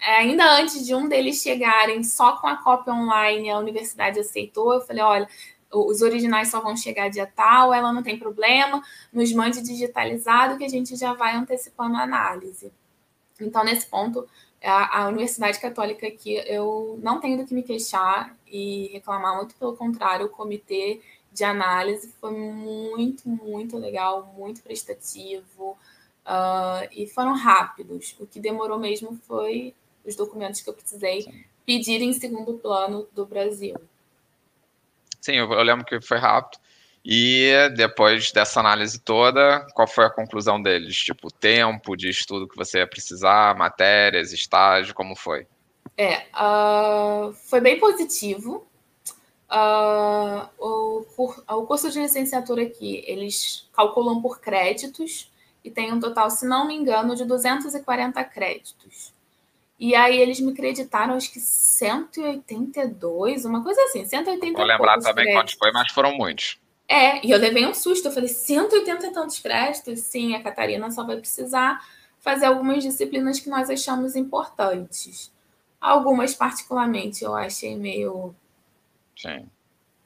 ainda 0.00 0.50
antes 0.56 0.86
de 0.86 0.94
um 0.94 1.08
deles 1.08 1.42
chegarem, 1.42 2.02
só 2.04 2.36
com 2.36 2.46
a 2.46 2.56
cópia 2.56 2.94
online, 2.94 3.50
a 3.50 3.58
universidade 3.58 4.20
aceitou. 4.20 4.74
Eu 4.74 4.80
falei: 4.82 5.02
olha, 5.02 5.28
os 5.70 6.00
originais 6.00 6.48
só 6.48 6.60
vão 6.60 6.76
chegar 6.76 7.10
dia 7.10 7.26
tal, 7.26 7.74
ela 7.74 7.92
não 7.92 8.02
tem 8.02 8.18
problema, 8.18 8.82
nos 9.12 9.32
mande 9.32 9.60
digitalizado 9.60 10.56
que 10.56 10.64
a 10.64 10.68
gente 10.68 10.96
já 10.96 11.12
vai 11.12 11.34
antecipando 11.34 11.96
a 11.96 12.02
análise. 12.02 12.72
Então, 13.40 13.64
nesse 13.64 13.86
ponto, 13.86 14.26
a, 14.62 15.02
a, 15.02 15.08
Universidade 15.08 15.60
Católica 15.60 16.06
aqui, 16.06 16.34
eu 16.46 16.98
não 17.02 17.20
tenho 17.20 17.36
do 17.38 17.46
que 17.46 17.54
me 17.54 17.62
queixar 17.62 18.34
e 18.46 18.88
reclamar, 18.92 19.36
muito 19.36 19.54
pelo 19.56 19.76
contrário, 19.76 20.26
o 20.26 20.30
comitê 20.30 21.02
de 21.36 21.44
análise 21.44 22.14
foi 22.18 22.30
muito, 22.30 23.28
muito 23.28 23.76
legal, 23.76 24.32
muito 24.34 24.62
prestativo 24.62 25.76
uh, 26.24 26.88
e 26.90 27.06
foram 27.06 27.34
rápidos. 27.34 28.16
O 28.18 28.26
que 28.26 28.40
demorou 28.40 28.78
mesmo 28.78 29.20
foi 29.28 29.74
os 30.02 30.16
documentos 30.16 30.62
que 30.62 30.70
eu 30.70 30.72
precisei 30.72 31.22
Sim. 31.22 31.44
pedir 31.66 32.00
em 32.00 32.14
segundo 32.14 32.54
plano 32.54 33.06
do 33.12 33.26
Brasil. 33.26 33.76
Sim, 35.20 35.34
eu, 35.34 35.52
eu 35.52 35.62
lembro 35.62 35.84
que 35.84 36.00
foi 36.00 36.16
rápido. 36.16 36.58
E 37.04 37.52
depois 37.76 38.32
dessa 38.32 38.58
análise 38.58 38.98
toda, 38.98 39.64
qual 39.74 39.86
foi 39.86 40.06
a 40.06 40.10
conclusão 40.10 40.60
deles? 40.60 40.96
Tipo, 40.96 41.30
tempo 41.30 41.96
de 41.96 42.08
estudo 42.08 42.48
que 42.48 42.56
você 42.56 42.78
ia 42.78 42.86
precisar, 42.86 43.56
matérias, 43.56 44.32
estágio, 44.32 44.94
como 44.94 45.14
foi? 45.14 45.46
É, 45.96 46.26
uh, 46.34 47.32
foi 47.32 47.60
bem 47.60 47.78
positivo. 47.78 48.66
Uh, 49.50 50.48
o, 50.58 51.06
o 51.48 51.66
curso 51.66 51.90
de 51.90 52.00
licenciatura 52.00 52.62
aqui, 52.62 53.04
eles 53.06 53.68
calculam 53.72 54.20
por 54.20 54.40
créditos 54.40 55.32
e 55.64 55.70
tem 55.70 55.92
um 55.92 56.00
total, 56.00 56.28
se 56.30 56.44
não 56.46 56.66
me 56.66 56.74
engano, 56.74 57.14
de 57.14 57.24
240 57.24 58.24
créditos. 58.24 59.14
E 59.78 59.94
aí 59.94 60.18
eles 60.18 60.40
me 60.40 60.54
creditaram, 60.54 61.14
acho 61.14 61.30
que 61.30 61.38
182, 61.38 63.44
uma 63.44 63.62
coisa 63.62 63.80
assim, 63.82 64.04
180 64.04 64.56
Vou 64.56 64.66
lembrar 64.66 64.98
também 65.00 65.32
quantos 65.32 65.54
foi, 65.54 65.70
mas 65.70 65.92
foram 65.92 66.16
muitos. 66.16 66.58
É, 66.88 67.24
e 67.26 67.30
eu 67.30 67.38
levei 67.38 67.66
um 67.66 67.74
susto, 67.74 68.08
eu 68.08 68.12
falei, 68.12 68.28
180 68.28 69.06
e 69.06 69.12
tantos 69.12 69.38
créditos? 69.38 70.00
Sim, 70.00 70.34
a 70.34 70.42
Catarina 70.42 70.90
só 70.90 71.04
vai 71.04 71.16
precisar 71.16 71.80
fazer 72.20 72.46
algumas 72.46 72.82
disciplinas 72.82 73.38
que 73.38 73.50
nós 73.50 73.68
achamos 73.68 74.16
importantes. 74.16 75.30
Algumas, 75.80 76.34
particularmente, 76.34 77.22
eu 77.22 77.34
achei 77.34 77.76
meio 77.76 78.34
Sim. 79.16 79.48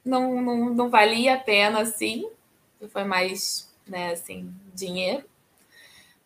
Não, 0.05 0.41
não, 0.41 0.71
não 0.71 0.89
valia 0.89 1.35
a 1.35 1.39
pena, 1.39 1.81
assim. 1.81 2.29
Foi 2.89 3.05
mais, 3.05 3.71
né, 3.87 4.13
assim, 4.13 4.53
dinheiro. 4.75 5.25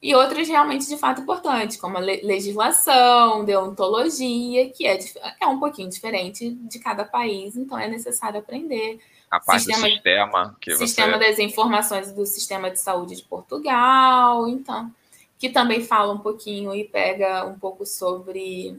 E 0.05 0.14
outras 0.14 0.47
realmente 0.47 0.87
de 0.87 0.99
fato 0.99 1.23
importantes, 1.23 1.79
como 1.79 1.97
a 1.97 2.01
legislação, 2.01 3.42
deontologia, 3.42 4.68
que 4.68 4.87
é, 4.87 4.99
é 5.40 5.47
um 5.47 5.59
pouquinho 5.59 5.88
diferente 5.88 6.51
de 6.51 6.79
cada 6.79 7.07
país, 7.07 7.57
então 7.57 7.79
é 7.79 7.88
necessário 7.88 8.38
aprender. 8.38 9.01
A 9.31 9.40
parte 9.40 9.64
sistema, 9.64 9.88
do 9.88 9.92
sistema. 9.94 10.57
Que 10.61 10.77
sistema 10.77 11.18
você... 11.18 11.27
das 11.27 11.38
informações 11.38 12.12
do 12.12 12.27
sistema 12.27 12.70
de 12.70 12.79
saúde 12.79 13.16
de 13.16 13.23
Portugal, 13.23 14.47
então, 14.47 14.92
que 15.38 15.49
também 15.49 15.83
fala 15.83 16.12
um 16.12 16.18
pouquinho 16.18 16.75
e 16.75 16.85
pega 16.85 17.47
um 17.47 17.59
pouco 17.59 17.87
sobre 17.87 18.79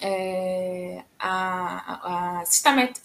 é, 0.00 1.02
a, 1.18 2.40
a, 2.40 2.40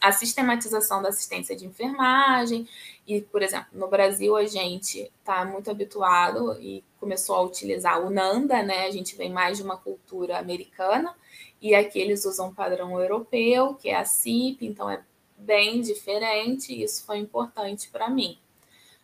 a, 0.02 0.12
sistematização 0.12 1.02
da 1.02 1.10
assistência 1.10 1.56
de 1.56 1.66
enfermagem. 1.66 2.68
E, 3.08 3.22
por 3.22 3.42
exemplo, 3.42 3.68
no 3.74 3.88
Brasil 3.88 4.36
a 4.36 4.46
gente 4.46 5.12
está 5.20 5.44
muito 5.46 5.72
habituado 5.72 6.58
e 6.60 6.84
começou 7.00 7.36
a 7.36 7.42
utilizar 7.42 8.00
o 8.06 8.10
NANDA, 8.10 8.62
né? 8.64 8.86
A 8.86 8.92
gente 8.92 9.16
vem 9.16 9.32
mais 9.32 9.58
de 9.58 9.64
uma 9.64 9.78
cultura 9.78 10.38
americana, 10.38 11.16
e 11.62 11.74
aqui 11.76 12.00
eles 12.00 12.26
usam 12.26 12.54
padrão 12.54 13.00
europeu, 13.00 13.76
que 13.76 13.90
é 13.90 13.96
a 13.96 14.06
CIP, 14.06 14.66
então 14.66 14.90
é 14.90 15.04
bem 15.38 15.82
diferente, 15.82 16.74
e 16.74 16.84
isso 16.84 17.06
foi 17.06 17.18
importante 17.18 17.90
para 17.90 18.10
mim. 18.10 18.38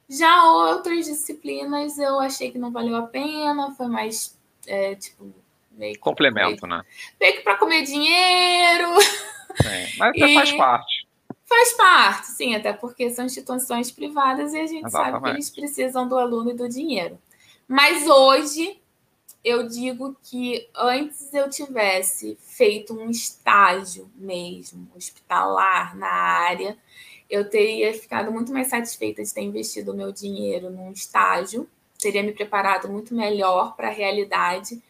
Já 0.10 0.52
outras 0.52 1.06
disciplinas 1.06 1.98
eu 1.98 2.20
achei 2.20 2.52
que 2.52 2.58
não 2.58 2.72
valeu 2.72 2.96
a 2.96 3.04
pena, 3.04 3.74
foi 3.76 3.88
mais 3.88 4.38
é, 4.66 4.96
tipo 4.96 5.34
meio 5.78 6.00
complemento, 6.00 6.66
né? 6.66 6.84
Meio 7.20 7.34
que 7.34 7.42
para 7.42 7.58
comer 7.58 7.84
dinheiro. 7.84 8.90
É, 9.66 9.90
mas 9.98 10.10
até 10.10 10.34
faz 10.36 10.52
parte. 10.54 11.08
Faz 11.46 11.74
parte, 11.74 12.28
sim, 12.28 12.56
até 12.56 12.74
porque 12.74 13.10
são 13.10 13.26
instituições 13.26 13.90
privadas 13.90 14.54
e 14.54 14.60
a 14.60 14.68
gente 14.68 14.86
Exatamente. 14.86 15.14
sabe 15.14 15.24
que 15.24 15.30
eles 15.30 15.50
precisam 15.50 16.08
do 16.08 16.18
aluno 16.18 16.52
e 16.52 16.54
do 16.54 16.68
dinheiro. 16.68 17.18
Mas 17.66 18.06
hoje 18.06 18.78
eu 19.44 19.66
digo 19.66 20.18
que 20.24 20.68
antes 20.76 21.34
eu 21.34 21.50
tivesse 21.50 22.38
feito 22.42 22.94
um 22.94 23.10
estágio 23.10 24.12
mesmo, 24.16 24.90
hospitalar 24.94 25.96
na 25.96 26.10
área, 26.10 26.78
eu 27.30 27.50
teria 27.50 27.94
ficado 27.94 28.30
muito 28.30 28.52
mais 28.52 28.68
satisfeita 28.68 29.24
de 29.24 29.34
ter 29.34 29.42
investido 29.42 29.94
o 29.94 29.96
meu 29.96 30.12
dinheiro 30.12 30.70
num 30.70 30.92
estágio, 30.92 31.70
teria 31.98 32.24
me 32.24 32.34
preparado 32.34 32.90
muito 32.90 33.16
melhor 33.16 33.76
para 33.76 33.88
a 33.88 33.92
realidade 33.92 34.82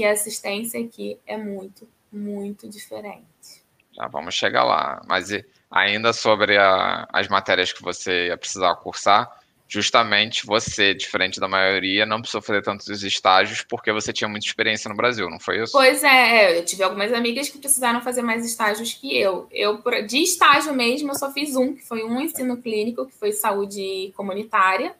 que 0.00 0.04
a 0.04 0.12
assistência 0.12 0.80
aqui 0.80 1.18
é 1.26 1.36
muito, 1.36 1.86
muito 2.10 2.66
diferente. 2.66 3.62
Já 3.92 4.08
vamos 4.08 4.34
chegar 4.34 4.64
lá. 4.64 5.02
Mas 5.06 5.28
ainda 5.70 6.14
sobre 6.14 6.56
a, 6.56 7.06
as 7.12 7.28
matérias 7.28 7.70
que 7.70 7.82
você 7.82 8.28
ia 8.28 8.36
precisar 8.38 8.74
cursar, 8.76 9.30
justamente 9.68 10.46
você, 10.46 10.94
diferente 10.94 11.38
da 11.38 11.46
maioria, 11.46 12.06
não 12.06 12.18
precisou 12.18 12.40
fazer 12.40 12.62
tantos 12.62 13.02
estágios 13.02 13.62
porque 13.62 13.92
você 13.92 14.10
tinha 14.10 14.26
muita 14.26 14.46
experiência 14.46 14.88
no 14.88 14.96
Brasil, 14.96 15.28
não 15.28 15.38
foi 15.38 15.62
isso? 15.62 15.72
Pois 15.72 16.02
é, 16.02 16.58
eu 16.58 16.64
tive 16.64 16.82
algumas 16.82 17.12
amigas 17.12 17.50
que 17.50 17.58
precisaram 17.58 18.00
fazer 18.00 18.22
mais 18.22 18.46
estágios 18.46 18.94
que 18.94 19.14
eu. 19.14 19.46
Eu, 19.52 19.82
de 20.06 20.22
estágio 20.22 20.72
mesmo, 20.72 21.10
eu 21.10 21.14
só 21.14 21.30
fiz 21.30 21.54
um, 21.56 21.74
que 21.74 21.86
foi 21.86 22.02
um 22.04 22.18
ensino 22.22 22.56
clínico, 22.56 23.04
que 23.04 23.12
foi 23.12 23.32
saúde 23.32 24.14
comunitária, 24.16 24.94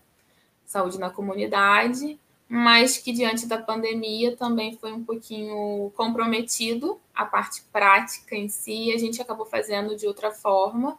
saúde 0.67 0.99
na 0.99 1.09
comunidade, 1.09 2.19
mas 2.53 2.99
que 2.99 3.13
diante 3.13 3.47
da 3.47 3.59
pandemia 3.59 4.37
também 4.37 4.77
foi 4.77 4.93
um 4.93 5.05
pouquinho 5.05 5.93
comprometido 5.95 7.01
a 7.15 7.25
parte 7.25 7.63
prática 7.73 8.35
em 8.35 8.49
si, 8.49 8.93
a 8.93 8.99
gente 8.99 9.23
acabou 9.23 9.47
fazendo 9.47 9.95
de 9.95 10.05
outra 10.05 10.33
forma, 10.33 10.99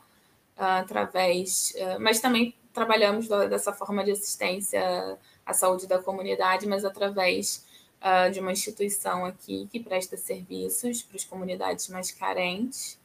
ah, 0.57 0.79
através, 0.79 1.73
ah, 1.77 1.99
mas 1.99 2.21
também 2.21 2.55
trabalhamos 2.73 3.27
dessa 3.49 3.73
forma 3.73 4.01
de 4.01 4.11
assistência 4.11 5.19
à 5.45 5.53
saúde 5.53 5.87
da 5.87 5.99
comunidade, 6.01 6.65
mas 6.65 6.85
através 6.85 7.65
uh, 7.99 8.31
de 8.31 8.39
uma 8.39 8.53
instituição 8.53 9.25
aqui 9.25 9.67
que 9.69 9.77
presta 9.77 10.15
serviços 10.15 11.01
para 11.03 11.17
as 11.17 11.25
comunidades 11.25 11.89
mais 11.89 12.11
carentes. 12.11 12.97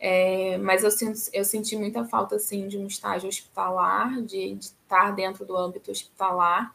É, 0.00 0.58
mas 0.58 0.82
eu, 0.82 0.90
eu 1.32 1.44
senti 1.44 1.76
muita 1.76 2.04
falta 2.04 2.34
assim, 2.34 2.66
de 2.66 2.76
um 2.78 2.88
estágio 2.88 3.28
hospitalar, 3.28 4.20
de, 4.22 4.56
de 4.56 4.64
estar 4.64 5.12
dentro 5.12 5.44
do 5.44 5.56
âmbito 5.56 5.92
hospitalar. 5.92 6.74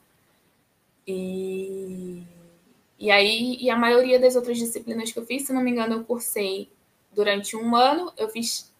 E, 1.08 2.24
e 2.98 3.12
aí, 3.12 3.58
e 3.60 3.70
a 3.70 3.76
maioria 3.76 4.20
das 4.20 4.36
outras 4.36 4.58
disciplinas 4.58 5.12
que 5.12 5.20
eu 5.20 5.26
fiz, 5.26 5.46
se 5.46 5.54
não 5.54 5.62
me 5.62 5.72
engano, 5.72 5.96
eu 5.96 6.04
cursei 6.04 6.70
durante 7.12 7.56
um 7.56 7.76
ano, 7.76 8.12
eu 8.18 8.30
fiz 8.30 8.74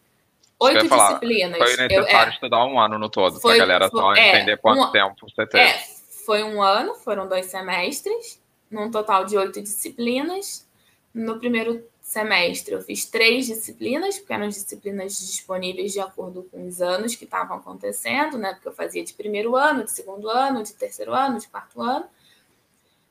Oito 0.58 0.88
disciplinas. 0.88 1.58
Foi 1.58 1.76
necessário 1.76 1.94
eu, 1.94 2.06
é, 2.06 2.30
estudar 2.30 2.64
um 2.64 2.80
ano 2.80 2.98
no 2.98 3.10
todo, 3.10 3.38
para 3.40 3.54
a 3.54 3.58
galera 3.58 3.88
só 3.90 4.14
é, 4.14 4.28
entender 4.28 4.56
quanto 4.56 4.84
um, 4.84 4.90
tempo 4.90 5.14
você 5.28 5.46
teve. 5.46 5.62
É, 5.62 5.78
foi 6.24 6.42
um 6.42 6.62
ano, 6.62 6.94
foram 6.94 7.28
dois 7.28 7.46
semestres, 7.46 8.40
num 8.70 8.90
total 8.90 9.24
de 9.24 9.36
oito 9.36 9.60
disciplinas. 9.60 10.66
No 11.12 11.38
primeiro 11.38 11.84
semestre 12.00 12.74
eu 12.74 12.80
fiz 12.80 13.04
três 13.04 13.46
disciplinas, 13.46 14.18
porque 14.18 14.32
eram 14.32 14.48
disciplinas 14.48 15.18
disponíveis 15.18 15.92
de 15.92 16.00
acordo 16.00 16.44
com 16.50 16.66
os 16.66 16.80
anos 16.80 17.14
que 17.14 17.24
estavam 17.24 17.58
acontecendo, 17.58 18.38
né? 18.38 18.54
Porque 18.54 18.68
eu 18.68 18.72
fazia 18.72 19.04
de 19.04 19.12
primeiro 19.12 19.56
ano, 19.56 19.84
de 19.84 19.90
segundo 19.90 20.28
ano, 20.30 20.62
de 20.62 20.72
terceiro 20.72 21.12
ano, 21.12 21.38
de 21.38 21.48
quarto 21.48 21.82
ano. 21.82 22.06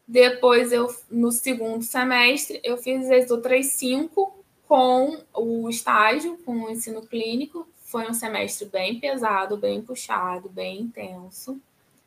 Depois, 0.08 0.72
eu, 0.72 0.94
no 1.10 1.32
segundo 1.32 1.84
semestre, 1.84 2.60
eu 2.64 2.78
fiz 2.78 3.10
as 3.10 3.32
outras 3.32 3.68
cinco 3.68 4.44
com 4.68 5.24
o 5.34 5.70
estágio, 5.70 6.38
com 6.46 6.64
o 6.64 6.70
ensino 6.70 7.02
clínico. 7.02 7.68
Foi 7.86 8.08
um 8.08 8.14
semestre 8.14 8.68
bem 8.68 9.00
pesado, 9.00 9.58
bem 9.58 9.82
puxado, 9.82 10.50
bem 10.50 10.82
intenso. 10.82 11.60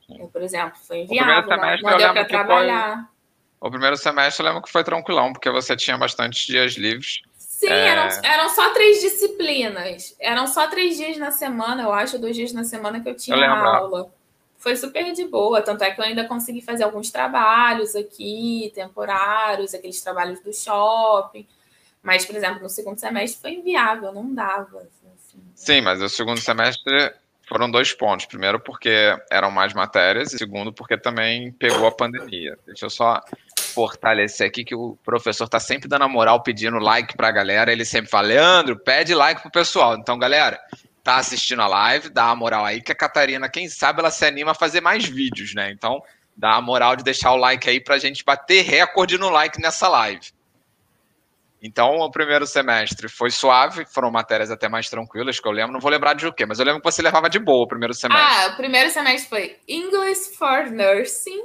Eu, 0.09 0.29
por 0.29 0.43
exemplo, 0.43 0.79
foi 0.87 1.01
enviado, 1.01 1.49
não, 1.49 1.57
não 1.57 1.99
deu 1.99 2.13
para 2.13 2.25
trabalhar. 2.25 3.11
Foi... 3.59 3.69
O 3.69 3.71
primeiro 3.71 3.97
semestre 3.97 4.43
eu 4.43 4.49
lembro 4.49 4.63
que 4.63 4.71
foi 4.71 4.85
tranquilão, 4.85 5.33
porque 5.33 5.51
você 5.51 5.77
tinha 5.77 5.99
bastante 5.99 6.47
dias 6.47 6.75
livres. 6.75 7.23
Sim, 7.37 7.69
é... 7.69 7.89
eram, 7.89 8.09
eram 8.23 8.49
só 8.51 8.73
três 8.73 9.01
disciplinas. 9.01 10.15
Eram 10.21 10.47
só 10.47 10.69
três 10.69 10.97
dias 10.97 11.17
na 11.17 11.33
semana, 11.33 11.83
eu 11.83 11.93
acho, 11.93 12.19
dois 12.19 12.37
dias 12.37 12.53
na 12.53 12.63
semana 12.63 13.01
que 13.01 13.09
eu 13.09 13.17
tinha 13.17 13.37
eu 13.37 13.53
aula. 13.53 14.13
Foi 14.59 14.77
super 14.77 15.13
de 15.13 15.25
boa, 15.25 15.63
tanto 15.63 15.85
é 15.85 15.91
que 15.93 16.01
eu 16.01 16.05
ainda 16.05 16.27
consegui 16.27 16.61
fazer 16.61 16.83
alguns 16.83 17.11
trabalhos 17.11 17.95
aqui, 17.95 18.73
temporários, 18.75 19.73
aqueles 19.73 20.01
trabalhos 20.01 20.41
do 20.41 20.53
shopping. 20.53 21.47
Mas, 22.03 22.27
por 22.27 22.35
exemplo, 22.35 22.63
no 22.63 22.69
segundo 22.69 22.99
semestre 22.99 23.41
foi 23.41 23.53
inviável, 23.53 24.13
não 24.13 24.35
dava. 24.35 24.79
Assim. 24.79 25.41
Sim, 25.55 25.81
mas 25.81 26.03
o 26.03 26.09
segundo 26.09 26.41
semestre 26.41 27.13
foram 27.49 27.71
dois 27.71 27.93
pontos. 27.93 28.27
Primeiro, 28.27 28.59
porque 28.59 29.17
eram 29.31 29.51
mais 29.51 29.73
matérias, 29.73 30.33
e 30.33 30.39
segundo, 30.39 30.73
porque 30.73 30.99
também 30.99 31.53
pegou 31.53 31.87
a 31.87 31.93
pandemia. 31.93 32.59
Deixa 32.67 32.87
eu 32.87 32.91
só 32.91 33.23
fortalecer 33.57 34.49
aqui 34.49 34.65
que 34.65 34.75
o 34.75 34.99
professor 35.05 35.45
está 35.45 35.61
sempre 35.61 35.89
dando 35.89 36.03
a 36.03 36.09
moral, 36.09 36.43
pedindo 36.43 36.79
like 36.79 37.17
para 37.17 37.29
a 37.29 37.33
galera. 37.33 37.71
Ele 37.71 37.85
sempre 37.85 38.11
fala, 38.11 38.29
Leandro, 38.29 38.77
pede 38.77 39.15
like 39.15 39.41
pro 39.41 39.51
pessoal. 39.51 39.97
Então, 39.97 40.19
galera, 40.19 40.61
tá 41.09 41.17
assistindo 41.17 41.63
a 41.63 41.67
live, 41.67 42.11
dá 42.11 42.29
a 42.29 42.37
moral 42.37 42.67
aí, 42.67 42.83
que 42.83 42.93
a 42.93 42.95
Catarina, 42.95 43.49
quem 43.49 43.67
sabe, 43.67 44.01
ela 44.01 44.11
se 44.11 44.27
anima 44.27 44.51
a 44.51 44.55
fazer 44.55 44.83
mais 44.83 45.07
vídeos, 45.07 45.55
né? 45.55 45.71
Então, 45.73 46.03
dá 46.37 46.57
a 46.57 46.61
moral 46.61 46.97
de 46.97 47.03
deixar 47.03 47.33
o 47.33 47.37
like 47.37 47.67
aí 47.67 47.81
para 47.81 47.95
a 47.95 47.99
gente 47.99 48.23
bater 48.23 48.63
recorde 48.63 49.17
no 49.17 49.31
like 49.31 49.59
nessa 49.59 49.89
live. 49.89 50.31
Então, 51.63 51.97
o 51.97 52.11
primeiro 52.11 52.47
semestre 52.47 53.09
foi 53.09 53.31
suave, 53.31 53.87
foram 53.87 54.11
matérias 54.11 54.51
até 54.51 54.69
mais 54.69 54.91
tranquilas, 54.91 55.41
que 55.41 55.49
eu 55.49 55.53
lembro. 55.53 55.73
Não 55.73 55.81
vou 55.81 55.91
lembrar 55.91 56.13
de 56.13 56.27
o 56.27 56.33
quê, 56.33 56.45
mas 56.45 56.59
eu 56.59 56.67
lembro 56.67 56.83
que 56.83 56.93
você 56.93 57.01
levava 57.01 57.31
de 57.31 57.39
boa 57.39 57.65
o 57.65 57.69
primeiro 57.69 57.95
semestre. 57.95 58.23
Ah, 58.23 58.49
o 58.53 58.57
primeiro 58.59 58.91
semestre 58.91 59.31
foi 59.31 59.59
English 59.67 60.37
for 60.37 60.71
Nursing, 60.71 61.43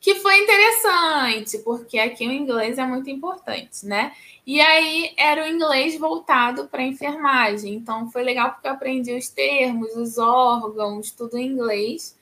que 0.00 0.14
foi 0.16 0.38
interessante, 0.38 1.58
porque 1.58 1.98
aqui 1.98 2.26
o 2.26 2.32
inglês 2.32 2.78
é 2.78 2.86
muito 2.86 3.10
importante, 3.10 3.84
né? 3.84 4.12
E 4.46 4.58
aí 4.60 5.12
era 5.16 5.44
o 5.44 5.48
inglês 5.48 5.98
voltado 5.98 6.66
para 6.68 6.82
enfermagem. 6.82 7.74
Então, 7.74 8.10
foi 8.10 8.22
legal 8.22 8.52
porque 8.52 8.66
eu 8.66 8.72
aprendi 8.72 9.12
os 9.12 9.28
termos, 9.28 9.94
os 9.94 10.16
órgãos, 10.16 11.10
tudo 11.10 11.36
em 11.36 11.48
inglês. 11.48 12.18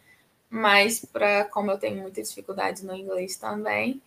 Mas, 0.51 1.05
para 1.05 1.45
como 1.45 1.70
eu 1.70 1.79
tenho 1.79 2.03
muita 2.03 2.20
dificuldade 2.20 2.85
no 2.85 2.95
inglês 2.97 3.37
também, 3.37 4.03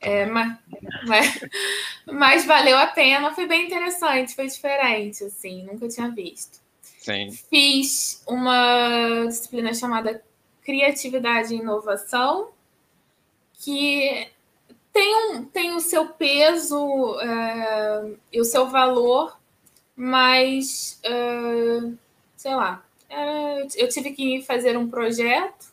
é, 0.00 0.26
mas, 0.26 0.58
mas, 1.06 1.40
mas, 2.06 2.44
valeu 2.44 2.76
a 2.78 2.86
pena, 2.88 3.34
foi 3.34 3.46
bem 3.46 3.66
interessante, 3.66 4.34
foi 4.34 4.46
diferente, 4.46 5.24
assim, 5.24 5.64
nunca 5.64 5.88
tinha 5.88 6.10
visto. 6.10 6.60
Sim. 6.82 7.30
Fiz 7.50 8.22
uma 8.28 9.24
disciplina 9.26 9.72
chamada 9.72 10.22
Criatividade 10.62 11.54
e 11.54 11.58
Inovação, 11.58 12.50
que 13.58 14.30
tem, 14.92 15.16
um, 15.16 15.44
tem 15.44 15.74
o 15.74 15.80
seu 15.80 16.06
peso 16.06 17.18
é, 17.20 18.10
e 18.32 18.40
o 18.40 18.44
seu 18.44 18.68
valor, 18.68 19.38
mas, 19.94 20.98
é, 21.02 21.90
sei 22.36 22.54
lá, 22.54 22.82
era, 23.08 23.66
eu 23.76 23.88
tive 23.88 24.12
que 24.12 24.42
fazer 24.42 24.76
um 24.76 24.88
projeto, 24.88 25.66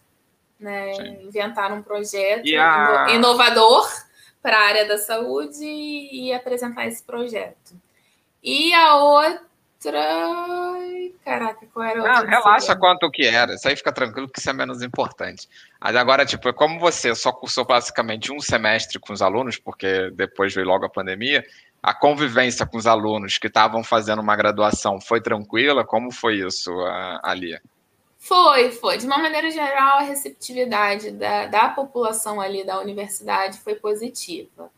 né, 0.60 1.22
inventar 1.22 1.72
um 1.72 1.82
projeto 1.82 2.48
a... 2.58 3.08
inovador 3.12 3.88
para 4.42 4.58
a 4.58 4.68
área 4.68 4.86
da 4.88 4.98
saúde 4.98 5.66
e 5.66 6.34
apresentar 6.34 6.88
esse 6.88 7.04
projeto. 7.04 7.74
E 8.44 8.74
a 8.74 8.96
outra. 8.96 9.42
Caraca, 11.24 11.66
qual 11.74 11.86
era 11.86 12.00
a 12.00 12.20
outra? 12.20 12.30
relaxa 12.30 12.76
quanto 12.76 13.10
que 13.10 13.26
era. 13.26 13.56
Isso 13.56 13.68
aí 13.68 13.76
fica 13.76 13.92
tranquilo 13.92 14.30
que 14.30 14.40
isso 14.40 14.50
é 14.50 14.54
menos 14.54 14.84
importante. 14.84 15.50
Mas 15.82 15.96
agora, 15.96 16.26
tipo, 16.26 16.54
como 16.54 16.80
você 16.80 17.16
só 17.16 17.32
cursou 17.32 17.66
basicamente 17.66 18.32
um 18.32 18.40
semestre 18.40 19.00
com 19.00 19.12
os 19.12 19.22
alunos, 19.22 19.58
porque 19.58 20.12
depois 20.12 20.54
veio 20.54 20.68
logo 20.68 20.86
a 20.86 20.90
pandemia, 20.90 21.44
a 21.82 21.94
convivência 21.94 22.66
com 22.66 22.78
os 22.78 22.86
alunos 22.88 23.38
que 23.38 23.48
estavam 23.48 23.84
fazendo 23.84 24.22
uma 24.22 24.36
graduação 24.36 25.02
foi 25.02 25.20
tranquila? 25.22 25.84
Como 25.84 26.12
foi 26.12 26.46
isso 26.46 26.72
ali? 27.24 27.60
Foi, 28.20 28.72
foi. 28.72 28.98
De 28.98 29.06
uma 29.06 29.20
maneira 29.20 29.52
geral, 29.52 30.00
a 30.00 30.02
receptividade 30.02 31.12
da, 31.12 31.46
da 31.46 31.70
população 31.70 32.42
ali 32.42 32.64
da 32.64 32.80
universidade 32.80 33.60
foi 33.60 33.76
positiva. 33.76 34.72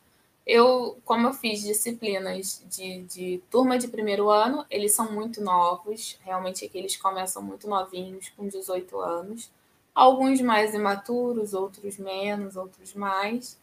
Eu, 0.47 0.97
como 1.03 1.27
eu 1.27 1.33
fiz 1.33 1.61
disciplinas 1.61 2.63
de, 2.69 3.03
de 3.03 3.41
turma 3.51 3.77
de 3.77 3.89
primeiro 3.89 4.29
ano, 4.29 4.65
eles 4.69 4.93
são 4.93 5.11
muito 5.11 5.41
novos, 5.41 6.17
realmente 6.23 6.63
aqui 6.63 6.77
eles 6.77 6.95
começam 6.95 7.41
muito 7.43 7.67
novinhos, 7.67 8.29
com 8.29 8.47
18 8.47 8.97
anos. 8.97 9.51
Alguns 9.93 10.39
mais 10.39 10.73
imaturos, 10.73 11.53
outros 11.53 11.97
menos, 11.97 12.55
outros 12.55 12.93
mais. 12.93 13.59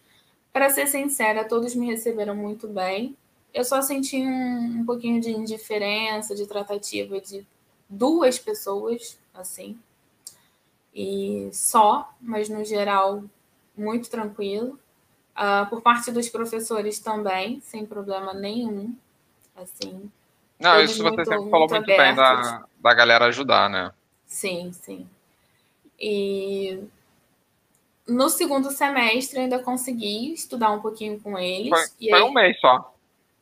Para 0.53 0.69
ser 0.69 0.87
sincera, 0.87 1.49
todos 1.49 1.75
me 1.75 1.87
receberam 1.87 2.37
muito 2.37 2.69
bem. 2.69 3.17
Eu 3.55 3.65
só 3.65 3.81
senti 3.81 4.19
um, 4.19 4.81
um 4.81 4.85
pouquinho 4.85 5.23
de 5.23 5.31
indiferença, 5.31 6.35
de 6.35 6.47
tratativa 6.47 7.19
de 7.19 7.47
duas 7.89 8.39
pessoas 8.39 9.19
assim. 9.33 9.79
E 10.95 11.49
só, 11.51 12.13
mas 12.21 12.51
no 12.51 12.63
geral, 12.63 13.25
muito 13.75 14.11
tranquilo. 14.11 14.79
Uh, 15.37 15.69
por 15.69 15.83
parte 15.83 16.13
dos 16.13 16.29
professores 16.29 17.01
também, 17.01 17.61
sem 17.61 17.85
problema 17.85 18.33
nenhum. 18.33 18.95
Assim. 19.57 20.11
Não, 20.59 20.81
isso 20.81 20.97
você 20.97 21.03
muito, 21.03 21.25
sempre 21.25 21.51
falou 21.51 21.69
muito, 21.69 21.87
muito 21.87 21.87
bem 21.87 22.15
da, 22.15 22.65
da 22.79 22.95
galera 22.95 23.27
ajudar, 23.27 23.69
né? 23.69 23.93
Sim, 24.27 24.73
sim. 24.73 25.09
E 25.99 26.81
no 28.07 28.29
segundo 28.29 28.71
semestre 28.71 29.41
ainda 29.41 29.59
consegui 29.59 30.33
estudar 30.33 30.71
um 30.71 30.81
pouquinho 30.81 31.21
com 31.21 31.39
eles. 31.39 31.71
Foi, 31.71 32.11
foi 32.11 32.19
aí... 32.19 32.23
um 32.23 32.33
mês 32.33 32.59
só. 32.61 32.93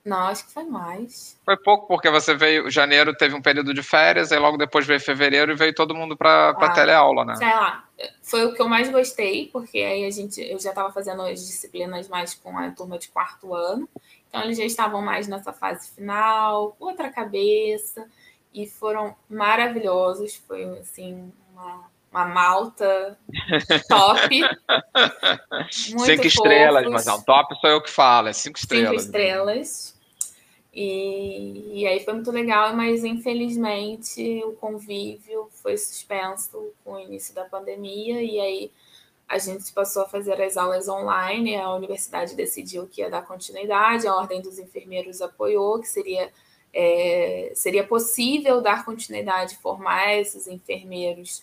Não, 0.05 0.26
acho 0.26 0.47
que 0.47 0.53
foi 0.53 0.64
mais. 0.64 1.38
Foi 1.45 1.57
pouco, 1.57 1.86
porque 1.86 2.11
você 2.11 2.34
veio. 2.34 2.68
Janeiro 2.68 3.14
teve 3.14 3.36
um 3.36 3.43
período 3.43 3.72
de 3.72 3.82
férias, 3.82 4.32
aí 4.32 4.38
logo 4.38 4.57
depois 4.57 4.84
veio 4.84 5.01
fevereiro 5.01 5.53
e 5.53 5.55
veio 5.55 5.72
todo 5.72 5.95
mundo 5.95 6.16
para 6.16 6.51
ah, 6.51 6.70
teleaula, 6.70 7.24
né? 7.24 7.36
Sei 7.36 7.47
lá. 7.47 7.84
Foi 8.23 8.45
o 8.45 8.55
que 8.55 8.63
eu 8.63 8.69
mais 8.69 8.91
gostei, 8.91 9.49
porque 9.53 9.79
aí 9.79 10.05
a 10.05 10.11
gente, 10.11 10.41
eu 10.41 10.59
já 10.59 10.71
estava 10.71 10.93
fazendo 10.93 11.23
as 11.23 11.47
disciplinas 11.47 12.09
mais 12.09 12.35
com 12.35 12.57
a 12.57 12.71
turma 12.71 12.99
de 12.99 13.09
quarto 13.09 13.55
ano. 13.55 13.89
Então 14.29 14.43
eles 14.43 14.57
já 14.57 14.65
estavam 14.65 15.03
mais 15.03 15.29
nessa 15.29 15.53
fase 15.53 15.91
final, 15.91 16.77
outra 16.81 17.11
cabeça, 17.11 18.07
e 18.53 18.67
foram 18.67 19.15
maravilhosos. 19.29 20.37
Foi 20.37 20.65
assim, 20.79 21.33
uma 21.53 21.91
uma 22.13 22.27
malta 22.27 23.19
top. 23.89 24.43
cinco 25.73 26.01
fofos. 26.01 26.27
estrelas, 26.27 26.87
mas 26.91 27.07
um 27.09 27.23
top 27.23 27.59
sou 27.59 27.71
eu 27.71 27.81
que 27.81 27.91
falo, 27.91 28.29
é 28.29 28.33
cinco 28.35 28.59
estrelas. 28.59 29.03
Cinco 29.03 29.17
estrelas. 29.17 29.99
E, 30.75 31.81
e 31.81 31.87
aí 31.87 32.01
foi 32.05 32.15
muito 32.15 32.31
legal, 32.31 32.75
mas 32.77 33.05
infelizmente 33.05 34.43
o 34.45 34.53
convívio 34.53 35.49
foi 35.63 35.77
suspenso 35.77 36.73
com 36.85 36.95
o 36.95 37.01
início 37.01 37.35
da 37.35 37.45
pandemia, 37.45 38.23
e 38.23 38.41
aí 38.41 38.73
a 39.29 39.39
gente 39.39 39.73
passou 39.73 40.03
a 40.03 40.09
fazer 40.09 40.41
as 40.43 40.57
aulas 40.57 40.89
online, 40.89 41.57
a 41.57 41.73
universidade 41.75 42.35
decidiu 42.35 42.87
que 42.87 43.01
ia 43.01 43.09
dar 43.09 43.23
continuidade, 43.23 44.07
a 44.07 44.15
Ordem 44.15 44.43
dos 44.43 44.59
Enfermeiros 44.59 45.23
apoiou 45.23 45.81
que 45.81 45.89
seria, 45.89 46.31
é, 46.75 47.53
seria 47.55 47.87
possível 47.87 48.61
dar 48.61 48.85
continuidade, 48.85 49.57
formar 49.57 50.15
esses 50.19 50.47
enfermeiros 50.47 51.43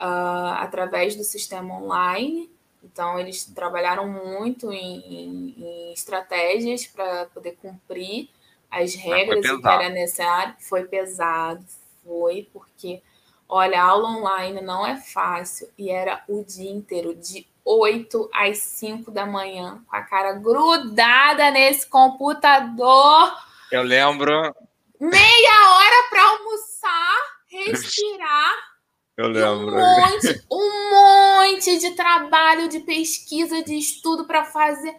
uh, 0.00 0.54
através 0.58 1.16
do 1.16 1.24
sistema 1.24 1.74
online. 1.80 2.50
Então, 2.82 3.18
eles 3.18 3.44
trabalharam 3.44 4.08
muito 4.08 4.72
em, 4.72 5.00
em, 5.00 5.54
em 5.58 5.92
estratégias 5.92 6.86
para 6.86 7.26
poder 7.26 7.56
cumprir 7.60 8.28
as 8.70 8.94
regras 8.94 9.44
que 9.44 9.68
era 9.68 9.88
necessário. 9.90 10.54
Foi 10.60 10.84
pesado, 10.84 11.64
foi, 12.04 12.48
porque, 12.52 13.02
olha, 13.50 13.82
a 13.82 13.86
aula 13.86 14.08
online 14.08 14.60
não 14.60 14.86
é 14.86 14.96
fácil 14.96 15.68
e 15.76 15.90
era 15.90 16.22
o 16.28 16.44
dia 16.44 16.70
inteiro, 16.70 17.14
de 17.14 17.46
8 17.64 18.30
às 18.32 18.58
5 18.58 19.10
da 19.10 19.26
manhã, 19.26 19.82
com 19.86 19.96
a 19.96 20.02
cara 20.02 20.32
grudada 20.32 21.50
nesse 21.50 21.86
computador. 21.86 23.32
Eu 23.70 23.82
lembro. 23.82 24.54
Meia 24.98 25.76
hora 25.76 26.08
para 26.10 26.22
almoçar, 26.22 27.16
respirar. 27.46 28.70
Eu 29.16 29.28
lembro. 29.28 29.76
Um 29.76 30.00
monte, 30.00 30.46
um 30.50 30.90
monte 30.90 31.78
de 31.78 31.90
trabalho, 31.90 32.68
de 32.68 32.80
pesquisa, 32.80 33.62
de 33.62 33.74
estudo 33.76 34.24
para 34.24 34.44
fazer. 34.44 34.96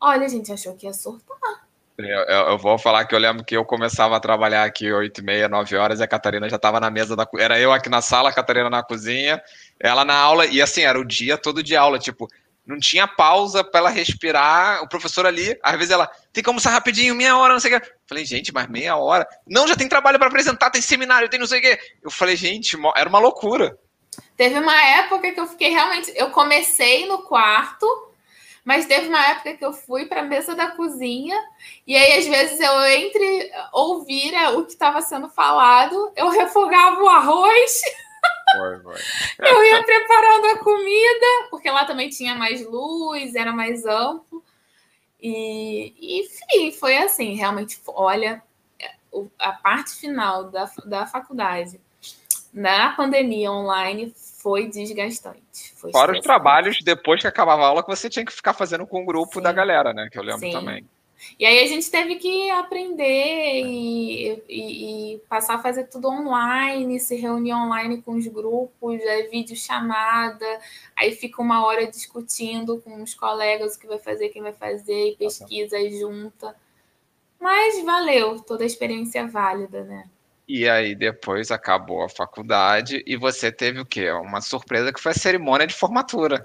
Olha, 0.00 0.26
a 0.26 0.28
gente 0.28 0.52
achou 0.52 0.76
que 0.76 0.86
ia 0.86 0.92
surtar. 0.92 1.63
Eu, 1.96 2.06
eu, 2.06 2.58
vou 2.58 2.76
falar 2.76 3.04
que 3.04 3.14
eu 3.14 3.18
lembro 3.18 3.44
que 3.44 3.56
eu 3.56 3.64
começava 3.64 4.16
a 4.16 4.20
trabalhar 4.20 4.64
aqui 4.64 4.90
8 4.92 5.20
e 5.20 5.24
meia, 5.24 5.48
9 5.48 5.76
horas, 5.76 6.00
e 6.00 6.02
a 6.02 6.08
Catarina 6.08 6.48
já 6.48 6.56
estava 6.56 6.80
na 6.80 6.90
mesa 6.90 7.14
da 7.14 7.26
Era 7.38 7.58
eu 7.58 7.72
aqui 7.72 7.88
na 7.88 8.02
sala, 8.02 8.30
a 8.30 8.32
Catarina 8.32 8.68
na 8.68 8.82
cozinha, 8.82 9.40
ela 9.78 10.04
na 10.04 10.14
aula, 10.14 10.44
e 10.46 10.60
assim, 10.60 10.82
era 10.82 10.98
o 10.98 11.04
dia 11.04 11.38
todo 11.38 11.62
de 11.62 11.76
aula, 11.76 11.98
tipo, 11.98 12.28
não 12.66 12.78
tinha 12.78 13.06
pausa 13.06 13.62
para 13.62 13.80
ela 13.80 13.90
respirar, 13.90 14.82
o 14.82 14.88
professor 14.88 15.24
ali, 15.26 15.56
às 15.62 15.76
vezes 15.76 15.90
ela, 15.90 16.10
tem 16.32 16.42
que 16.42 16.48
almoçar 16.48 16.70
rapidinho, 16.70 17.14
meia 17.14 17.36
hora, 17.36 17.52
não 17.52 17.60
sei 17.60 17.76
o 17.76 17.80
quê. 17.80 17.92
Falei, 18.06 18.24
gente, 18.24 18.52
mas 18.52 18.68
meia 18.68 18.96
hora? 18.96 19.26
Não, 19.46 19.68
já 19.68 19.76
tem 19.76 19.88
trabalho 19.88 20.18
para 20.18 20.28
apresentar, 20.28 20.70
tem 20.70 20.82
seminário, 20.82 21.28
tem 21.28 21.38
não 21.38 21.46
sei 21.46 21.60
o 21.60 21.62
quê. 21.62 21.78
Eu 22.02 22.10
falei, 22.10 22.36
gente, 22.36 22.76
era 22.96 23.08
uma 23.08 23.18
loucura. 23.18 23.78
Teve 24.36 24.58
uma 24.58 24.82
época 24.82 25.30
que 25.30 25.38
eu 25.38 25.46
fiquei 25.46 25.70
realmente, 25.70 26.12
eu 26.16 26.30
comecei 26.30 27.06
no 27.06 27.18
quarto, 27.18 27.86
mas 28.64 28.86
teve 28.86 29.08
uma 29.08 29.24
época 29.26 29.54
que 29.54 29.64
eu 29.64 29.72
fui 29.72 30.06
para 30.06 30.20
a 30.20 30.24
mesa 30.24 30.54
da 30.54 30.70
cozinha 30.70 31.36
e 31.86 31.94
aí 31.94 32.18
às 32.18 32.26
vezes 32.26 32.58
eu 32.58 32.84
entre 32.86 33.52
ouvir 33.72 34.32
o 34.54 34.64
que 34.64 34.72
estava 34.72 35.02
sendo 35.02 35.28
falado, 35.28 36.12
eu 36.16 36.30
refogava 36.30 37.02
o 37.02 37.08
arroz. 37.08 37.82
Foi, 38.56 38.80
foi. 38.80 39.00
eu 39.46 39.64
ia 39.64 39.84
preparando 39.84 40.46
a 40.46 40.58
comida, 40.58 41.26
porque 41.50 41.70
lá 41.70 41.84
também 41.84 42.08
tinha 42.08 42.34
mais 42.34 42.64
luz, 42.64 43.34
era 43.34 43.52
mais 43.52 43.84
amplo. 43.84 44.42
E, 45.20 46.20
enfim, 46.20 46.72
foi 46.72 46.96
assim, 46.98 47.34
realmente, 47.34 47.80
olha, 47.86 48.42
a 49.38 49.52
parte 49.52 49.94
final 49.94 50.44
da, 50.50 50.70
da 50.84 51.06
faculdade, 51.06 51.80
na 52.52 52.92
pandemia 52.92 53.50
online, 53.50 54.14
foi 54.44 54.66
desgastante. 54.66 55.72
Foi 55.74 55.90
Fora 55.90 56.12
os 56.12 56.20
trabalhos 56.20 56.76
depois 56.82 57.22
que 57.22 57.26
acabava 57.26 57.62
a 57.62 57.66
aula 57.68 57.82
que 57.82 57.88
você 57.88 58.10
tinha 58.10 58.26
que 58.26 58.32
ficar 58.32 58.52
fazendo 58.52 58.86
com 58.86 59.02
o 59.02 59.06
grupo 59.06 59.36
Sim. 59.36 59.40
da 59.40 59.50
galera, 59.50 59.94
né? 59.94 60.06
Que 60.12 60.18
eu 60.18 60.22
lembro 60.22 60.40
Sim. 60.40 60.52
também. 60.52 60.86
E 61.38 61.46
aí 61.46 61.60
a 61.60 61.66
gente 61.66 61.90
teve 61.90 62.16
que 62.16 62.50
aprender 62.50 63.64
e, 63.64 64.42
e, 64.46 65.14
e, 65.14 65.18
passar 65.20 65.54
a 65.54 65.62
fazer 65.62 65.84
tudo 65.84 66.08
online, 66.08 67.00
se 67.00 67.16
reunir 67.16 67.54
online 67.54 68.02
com 68.02 68.16
os 68.16 68.26
grupos, 68.26 69.00
é 69.00 69.22
vídeo 69.22 69.56
chamada, 69.56 70.44
aí 70.94 71.12
fica 71.12 71.40
uma 71.40 71.64
hora 71.64 71.86
discutindo 71.86 72.78
com 72.82 73.02
os 73.02 73.14
colegas 73.14 73.76
o 73.76 73.80
que 73.80 73.86
vai 73.86 73.98
fazer, 73.98 74.28
quem 74.28 74.42
vai 74.42 74.52
fazer, 74.52 75.12
e 75.12 75.16
pesquisa 75.16 75.78
e 75.78 75.98
junta. 75.98 76.54
Mas 77.40 77.82
valeu, 77.82 78.40
toda 78.40 78.62
a 78.62 78.66
experiência 78.66 79.20
é 79.20 79.26
válida, 79.26 79.84
né? 79.84 80.04
E 80.46 80.68
aí 80.68 80.94
depois 80.94 81.50
acabou 81.50 82.02
a 82.02 82.08
faculdade 82.08 83.02
e 83.06 83.16
você 83.16 83.50
teve 83.50 83.80
o 83.80 83.86
quê? 83.86 84.10
Uma 84.10 84.42
surpresa 84.42 84.92
que 84.92 85.00
foi 85.00 85.12
a 85.12 85.14
cerimônia 85.14 85.66
de 85.66 85.74
formatura. 85.74 86.44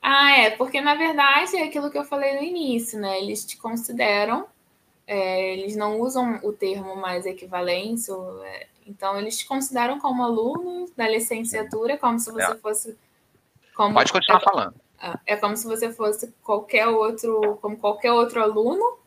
Ah, 0.00 0.36
é, 0.38 0.50
porque 0.50 0.80
na 0.80 0.94
verdade 0.94 1.56
é 1.56 1.64
aquilo 1.64 1.90
que 1.90 1.98
eu 1.98 2.04
falei 2.04 2.36
no 2.36 2.42
início, 2.42 2.98
né? 3.00 3.18
Eles 3.18 3.44
te 3.44 3.56
consideram, 3.56 4.46
é, 5.06 5.54
eles 5.54 5.74
não 5.74 5.98
usam 6.00 6.38
o 6.42 6.52
termo 6.52 6.94
mais 6.94 7.26
equivalência, 7.26 8.12
é, 8.44 8.66
então 8.86 9.18
eles 9.18 9.38
te 9.38 9.46
consideram 9.46 9.98
como 9.98 10.22
aluno 10.22 10.88
da 10.96 11.08
licenciatura, 11.08 11.96
como 11.96 12.20
se 12.20 12.30
você 12.30 12.52
é. 12.52 12.56
fosse. 12.56 12.96
Como, 13.74 13.94
Pode 13.94 14.12
continuar 14.12 14.40
falando. 14.40 14.74
É 15.26 15.36
como 15.36 15.56
se 15.56 15.66
você 15.66 15.92
fosse 15.92 16.32
qualquer 16.42 16.86
outro, 16.86 17.58
como 17.60 17.76
qualquer 17.76 18.12
outro 18.12 18.40
aluno. 18.40 18.98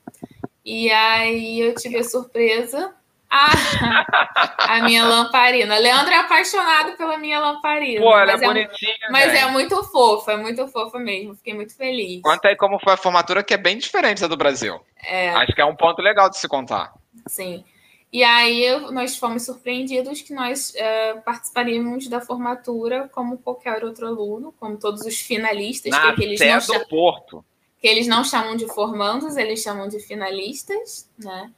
E 0.66 0.92
aí 0.92 1.62
eu 1.62 1.74
tive 1.76 1.98
a 1.98 2.04
surpresa 2.04 2.94
a 4.60 4.82
minha 4.84 5.06
lamparina. 5.06 5.78
Leandro 5.78 6.14
é 6.14 6.18
apaixonado 6.18 6.96
pela 6.98 7.18
minha 7.18 7.40
lamparina. 7.40 8.02
Pô, 8.02 8.18
ela 8.18 8.32
é, 8.32 8.36
é 8.36 8.38
bonitinha. 8.38 8.96
Mas 9.10 9.34
é 9.34 9.46
muito 9.48 9.84
fofa, 9.84 10.34
é 10.34 10.38
muito 10.38 10.68
fofa 10.68 10.98
mesmo. 10.98 11.36
Fiquei 11.36 11.54
muito 11.54 11.76
feliz. 11.76 12.22
Conta 12.22 12.48
aí 12.48 12.56
como 12.56 12.80
foi 12.80 12.94
a 12.94 12.98
formatura, 12.98 13.44
que 13.44 13.54
é 13.54 13.58
bem 13.58 13.78
diferente 13.78 14.22
da 14.22 14.28
do 14.28 14.38
Brasil. 14.38 14.80
É. 15.04 15.30
Acho 15.32 15.54
que 15.54 15.62
é 15.62 15.66
um 15.66 15.76
ponto 15.76 16.02
legal 16.02 16.30
de 16.30 16.38
se 16.38 16.48
contar. 16.48 16.94
Sim. 17.28 17.64
E 18.12 18.24
aí 18.24 18.66
nós 18.92 19.18
fomos 19.18 19.44
surpreendidos 19.44 20.22
que 20.22 20.34
nós 20.34 20.74
é, 20.76 21.16
participaríamos 21.16 22.08
da 22.08 22.22
formatura 22.22 23.10
como 23.10 23.38
qualquer 23.38 23.84
outro 23.84 24.08
aluno, 24.08 24.54
como 24.60 24.78
todos 24.78 25.02
os 25.02 25.20
finalistas. 25.20 25.92
Na 25.92 26.16
que 26.16 26.24
eles 26.24 26.40
não 26.40 26.62
chamam, 26.62 26.88
Porto. 26.88 27.46
Que 27.80 27.88
eles 27.88 28.08
não 28.08 28.24
chamam 28.24 28.56
de 28.56 28.66
formandos, 28.68 29.36
eles 29.36 29.62
chamam 29.62 29.90
de 29.90 30.00
finalistas, 30.00 31.10
né? 31.20 31.52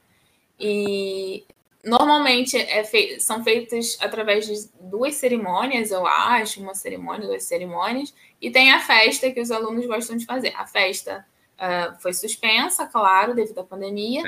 E 0.58 1.44
Normalmente 1.84 2.58
é 2.58 2.84
fei 2.84 3.18
são 3.18 3.42
feitas 3.42 3.96
através 4.00 4.46
de 4.46 4.68
duas 4.80 5.14
cerimônias, 5.14 5.90
eu 5.90 6.06
acho, 6.06 6.60
uma 6.60 6.74
cerimônia, 6.74 7.26
duas 7.26 7.44
cerimônias, 7.44 8.14
e 8.40 8.50
tem 8.50 8.70
a 8.70 8.80
festa 8.80 9.30
que 9.30 9.40
os 9.40 9.50
alunos 9.50 9.86
gostam 9.86 10.16
de 10.16 10.26
fazer. 10.26 10.52
A 10.56 10.66
festa 10.66 11.24
uh, 11.56 12.00
foi 12.00 12.12
suspensa, 12.12 12.86
claro, 12.86 13.34
devido 13.34 13.60
à 13.60 13.64
pandemia. 13.64 14.22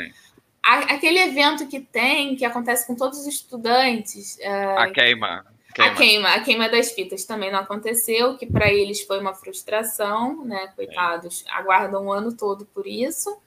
A, 0.63 0.95
aquele 0.95 1.19
evento 1.19 1.67
que 1.69 1.81
tem, 1.81 2.37
que 2.37 2.45
acontece 2.45 2.87
com 2.87 2.95
todos 2.95 3.19
os 3.19 3.27
estudantes. 3.27 4.37
Uh, 4.37 4.79
a 4.79 4.91
queima. 4.91 5.45
Queima. 5.75 5.91
A 5.91 5.95
queima, 5.95 6.29
a 6.35 6.41
queima 6.41 6.69
das 6.69 6.93
fitas 6.93 7.25
também 7.25 7.51
não 7.51 7.61
aconteceu, 7.61 8.37
que 8.37 8.47
para 8.47 8.73
eles 8.73 9.03
foi 9.03 9.19
uma 9.21 9.35
frustração, 9.35 10.45
né? 10.45 10.71
Coitados, 10.77 11.45
aguardam 11.49 12.07
o 12.07 12.13
ano 12.13 12.35
todo 12.35 12.67
por 12.67 12.87
isso. 12.87 13.39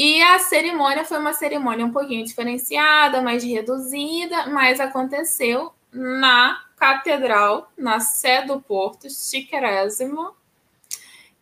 E 0.00 0.22
a 0.22 0.38
cerimônia 0.38 1.04
foi 1.04 1.18
uma 1.18 1.32
cerimônia 1.32 1.84
um 1.84 1.90
pouquinho 1.90 2.24
diferenciada, 2.24 3.20
mais 3.20 3.42
reduzida, 3.42 4.46
mas 4.46 4.78
aconteceu 4.78 5.72
na 5.92 6.62
Catedral, 6.76 7.68
na 7.76 7.98
Sé 7.98 8.42
do 8.42 8.60
Porto, 8.60 9.10
chiquérrimo. 9.10 10.36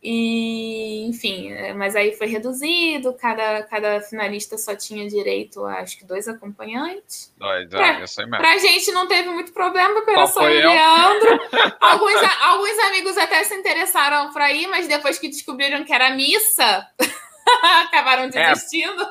E, 0.02 1.04
enfim, 1.06 1.52
é, 1.52 1.74
mas 1.74 1.94
aí 1.94 2.16
foi 2.16 2.28
reduzido, 2.28 3.12
cada, 3.12 3.62
cada 3.64 4.00
finalista 4.00 4.56
só 4.56 4.74
tinha 4.74 5.06
direito 5.06 5.62
a 5.66 5.80
acho 5.80 5.98
que 5.98 6.06
dois 6.06 6.26
acompanhantes. 6.26 7.34
Dois, 7.36 7.68
pra, 7.68 7.98
é, 7.98 8.02
eu 8.02 8.08
sei 8.08 8.24
mesmo. 8.24 8.38
Pra 8.38 8.56
gente 8.56 8.90
não 8.90 9.06
teve 9.06 9.28
muito 9.28 9.52
problema, 9.52 9.96
porque 9.96 10.12
era 10.12 10.26
só 10.28 10.40
o 10.40 10.46
Leandro. 10.46 11.40
alguns, 11.78 12.22
alguns 12.40 12.78
amigos 12.86 13.18
até 13.18 13.44
se 13.44 13.54
interessaram 13.54 14.32
para 14.32 14.50
ir, 14.50 14.66
mas 14.66 14.88
depois 14.88 15.18
que 15.18 15.28
descobriram 15.28 15.84
que 15.84 15.92
era 15.92 16.16
missa. 16.16 16.86
Acabaram 17.86 18.24
é. 18.24 18.28
desistindo. 18.28 19.02
É. 19.02 19.06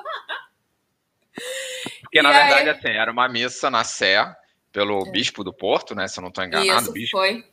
Porque, 2.02 2.20
e 2.20 2.22
na 2.22 2.30
aí... 2.30 2.36
verdade, 2.36 2.70
assim, 2.70 2.98
era 2.98 3.12
uma 3.12 3.28
missa 3.28 3.70
na 3.70 3.84
Sé 3.84 4.26
pelo 4.72 5.08
é. 5.08 5.12
bispo 5.12 5.44
do 5.44 5.54
Porto, 5.54 5.96
né? 5.96 6.08
Se 6.08 6.20
eu 6.20 6.22
não 6.22 6.30
estou 6.30 6.44
enganado, 6.44 6.82
Isso, 6.82 6.92
bispo. 6.92 7.18
foi. 7.18 7.44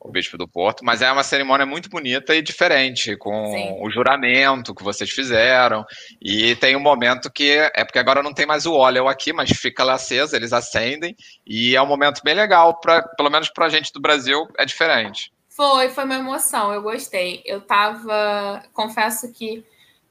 O 0.00 0.10
bispo 0.10 0.36
do 0.36 0.46
Porto, 0.46 0.84
mas 0.84 1.00
é 1.00 1.10
uma 1.10 1.22
cerimônia 1.22 1.64
muito 1.64 1.88
bonita 1.88 2.34
e 2.34 2.42
diferente, 2.42 3.16
com 3.16 3.46
Sim. 3.46 3.78
o 3.80 3.88
juramento 3.90 4.74
que 4.74 4.84
vocês 4.84 5.08
fizeram. 5.08 5.82
E 6.20 6.54
tem 6.56 6.76
um 6.76 6.80
momento 6.80 7.32
que 7.32 7.52
é 7.74 7.84
porque 7.84 7.98
agora 7.98 8.22
não 8.22 8.34
tem 8.34 8.44
mais 8.44 8.66
o 8.66 8.74
óleo 8.74 9.08
aqui, 9.08 9.32
mas 9.32 9.48
fica 9.48 9.82
lá 9.82 9.94
aceso, 9.94 10.36
eles 10.36 10.52
acendem, 10.52 11.16
e 11.46 11.74
é 11.74 11.80
um 11.80 11.86
momento 11.86 12.20
bem 12.22 12.34
legal, 12.34 12.78
pra, 12.80 13.00
pelo 13.16 13.30
menos 13.30 13.48
para 13.48 13.64
a 13.64 13.68
gente 13.70 13.90
do 13.94 14.00
Brasil, 14.00 14.46
é 14.58 14.66
diferente. 14.66 15.32
Foi, 15.48 15.88
foi 15.88 16.04
uma 16.04 16.16
emoção, 16.16 16.74
eu 16.74 16.82
gostei. 16.82 17.40
Eu 17.46 17.62
tava, 17.62 18.62
confesso 18.74 19.32
que 19.32 19.64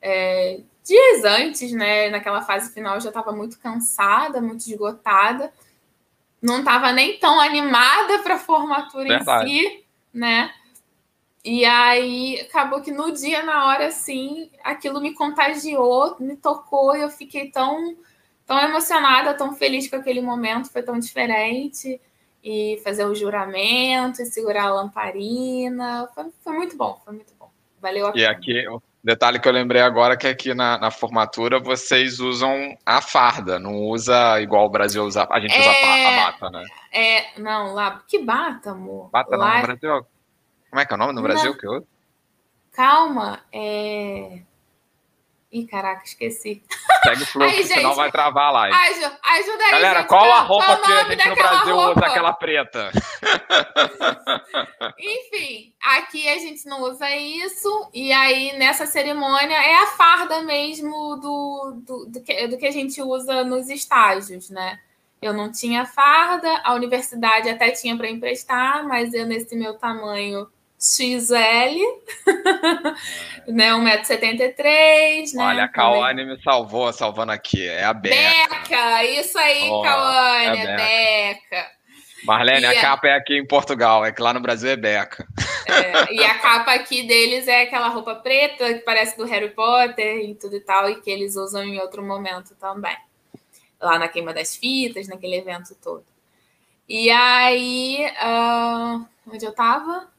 é, 0.03 0.59
dias 0.83 1.23
antes, 1.23 1.71
né, 1.71 2.09
naquela 2.09 2.41
fase 2.41 2.73
final, 2.73 2.95
eu 2.95 3.01
já 3.01 3.07
estava 3.07 3.31
muito 3.31 3.57
cansada, 3.57 4.41
muito 4.41 4.69
esgotada. 4.69 5.51
não 6.41 6.59
estava 6.59 6.91
nem 6.91 7.17
tão 7.19 7.39
animada 7.39 8.19
para 8.19 8.35
a 8.35 8.39
formatura 8.39 9.07
Verdade. 9.07 9.49
em 9.49 9.61
si, 9.61 9.85
né? 10.13 10.53
E 11.45 11.63
aí 11.63 12.41
acabou 12.41 12.81
que 12.81 12.91
no 12.91 13.11
dia, 13.11 13.43
na 13.43 13.67
hora, 13.67 13.87
assim, 13.87 14.51
aquilo 14.61 14.99
me 14.99 15.13
contagiou, 15.13 16.17
me 16.19 16.35
tocou, 16.35 16.95
e 16.95 17.01
eu 17.01 17.09
fiquei 17.09 17.49
tão, 17.49 17.97
tão 18.45 18.59
emocionada, 18.59 19.33
tão 19.33 19.55
feliz 19.55 19.89
com 19.89 19.95
aquele 19.95 20.21
momento, 20.21 20.69
foi 20.69 20.83
tão 20.83 20.99
diferente. 20.99 21.99
E 22.43 22.81
fazer 22.83 23.05
o 23.05 23.15
juramento, 23.15 24.21
e 24.21 24.25
segurar 24.25 24.65
a 24.65 24.73
lamparina, 24.73 26.09
foi, 26.13 26.25
foi 26.43 26.53
muito 26.53 26.75
bom, 26.75 27.01
foi 27.05 27.13
muito 27.13 27.33
bom. 27.39 27.49
Valeu 27.81 28.07
a 28.07 28.11
pena. 28.11 28.25
E 28.25 28.27
aqui, 28.27 28.65
detalhe 29.03 29.39
que 29.39 29.47
eu 29.47 29.51
lembrei 29.51 29.81
agora 29.81 30.15
que 30.15 30.27
aqui 30.27 30.53
na, 30.53 30.77
na, 30.77 30.89
formatura 30.89 31.59
vocês 31.59 32.19
usam 32.19 32.77
a 32.85 33.01
farda, 33.01 33.59
não 33.59 33.75
usa 33.75 34.39
igual 34.41 34.65
o 34.65 34.69
Brasil 34.69 35.03
usa, 35.03 35.27
a 35.29 35.39
gente 35.39 35.53
é... 35.53 35.59
usa 35.59 35.69
a 35.69 36.25
bata, 36.31 36.49
né? 36.49 36.65
É, 36.91 37.39
não, 37.39 37.73
lá, 37.73 38.01
que 38.07 38.19
bata, 38.19 38.71
amor? 38.71 39.09
Bata 39.11 39.35
lá... 39.35 39.47
não, 39.47 39.55
no 39.57 39.61
Brasil 39.63 40.05
como 40.73 40.81
é 40.81 40.85
que 40.87 40.93
é 40.93 40.95
o 40.95 40.97
nome 40.97 41.13
no 41.13 41.21
Brasil 41.21 41.51
Não. 41.51 41.57
que 41.59 41.67
eu... 41.67 41.87
Calma, 42.71 43.39
é. 43.51 44.41
Ih, 45.53 45.67
caraca, 45.67 46.03
esqueci. 46.03 46.63
Segue 47.03 47.21
o 47.21 47.27
fluxo, 47.27 47.63
senão 47.65 47.93
vai 47.93 48.11
travar 48.11 48.47
a 48.47 48.51
live. 48.51 48.75
Ajuda, 48.75 49.19
ajuda 49.21 49.63
aí, 49.65 49.71
Galera, 49.71 49.99
gente, 49.99 50.09
qual 50.09 50.31
a 50.31 50.39
roupa 50.39 50.65
qual 50.65 50.81
que 50.81 50.91
a 50.91 51.03
gente 51.03 51.29
no 51.29 51.35
Brasil 51.35 51.75
roupa? 51.75 51.99
usa 51.99 52.05
aquela 52.07 52.33
preta? 52.33 52.91
Enfim, 54.97 55.71
aqui 55.79 56.27
a 56.27 56.39
gente 56.39 56.65
não 56.65 56.81
usa 56.81 57.07
isso. 57.15 57.91
E 57.93 58.11
aí, 58.11 58.57
nessa 58.57 58.87
cerimônia, 58.87 59.55
é 59.55 59.75
a 59.83 59.87
farda 59.87 60.41
mesmo 60.41 61.17
do, 61.17 61.73
do, 61.85 62.05
do, 62.07 62.21
que, 62.23 62.47
do 62.47 62.57
que 62.57 62.65
a 62.65 62.71
gente 62.71 62.99
usa 62.99 63.43
nos 63.43 63.69
estágios, 63.69 64.49
né? 64.49 64.79
Eu 65.21 65.33
não 65.33 65.51
tinha 65.51 65.85
farda, 65.85 66.61
a 66.63 66.73
universidade 66.73 67.47
até 67.47 67.69
tinha 67.69 67.95
para 67.95 68.09
emprestar, 68.09 68.87
mas 68.87 69.13
eu, 69.13 69.27
nesse 69.27 69.55
meu 69.55 69.75
tamanho, 69.75 70.47
XL, 70.84 71.79
né? 73.47 73.71
1,73m. 73.71 75.34
Né? 75.34 75.43
Olha, 75.43 75.63
a 75.63 75.67
Kawane 75.69 76.25
me 76.25 76.41
salvou, 76.43 76.91
salvando 76.91 77.31
aqui. 77.31 77.65
É 77.65 77.86
a 77.86 77.93
Beca. 77.93 78.15
Beca, 78.15 79.03
isso 79.05 79.38
aí, 79.38 79.69
oh, 79.69 79.81
Kawane, 79.81 80.57
é, 80.57 80.65
é 80.65 80.75
Beca. 80.75 81.71
Marlene, 82.25 82.61
e 82.61 82.65
a, 82.65 82.71
a 82.71 82.81
capa 82.81 83.07
é 83.07 83.15
aqui 83.15 83.38
em 83.38 83.45
Portugal, 83.45 84.05
é 84.05 84.11
que 84.11 84.21
lá 84.21 84.34
no 84.34 84.39
Brasil 84.39 84.69
é 84.69 84.75
Beca. 84.75 85.27
É, 85.67 86.13
e 86.13 86.23
a 86.23 86.38
capa 86.39 86.73
aqui 86.73 87.03
deles 87.03 87.47
é 87.47 87.63
aquela 87.63 87.89
roupa 87.89 88.15
preta 88.15 88.73
que 88.73 88.79
parece 88.79 89.17
do 89.17 89.25
Harry 89.25 89.49
Potter 89.49 90.17
e 90.29 90.36
tudo 90.36 90.55
e 90.55 90.61
tal, 90.61 90.89
e 90.89 91.01
que 91.01 91.09
eles 91.09 91.36
usam 91.36 91.63
em 91.63 91.79
outro 91.79 92.03
momento 92.03 92.55
também. 92.55 92.95
Lá 93.81 93.99
na 93.99 94.07
queima 94.07 94.34
das 94.34 94.55
fitas, 94.55 95.07
naquele 95.07 95.36
evento 95.36 95.75
todo. 95.81 96.05
E 96.88 97.09
aí, 97.09 98.05
uh, 98.21 99.05
onde 99.27 99.45
eu 99.45 99.53
tava? 99.53 100.12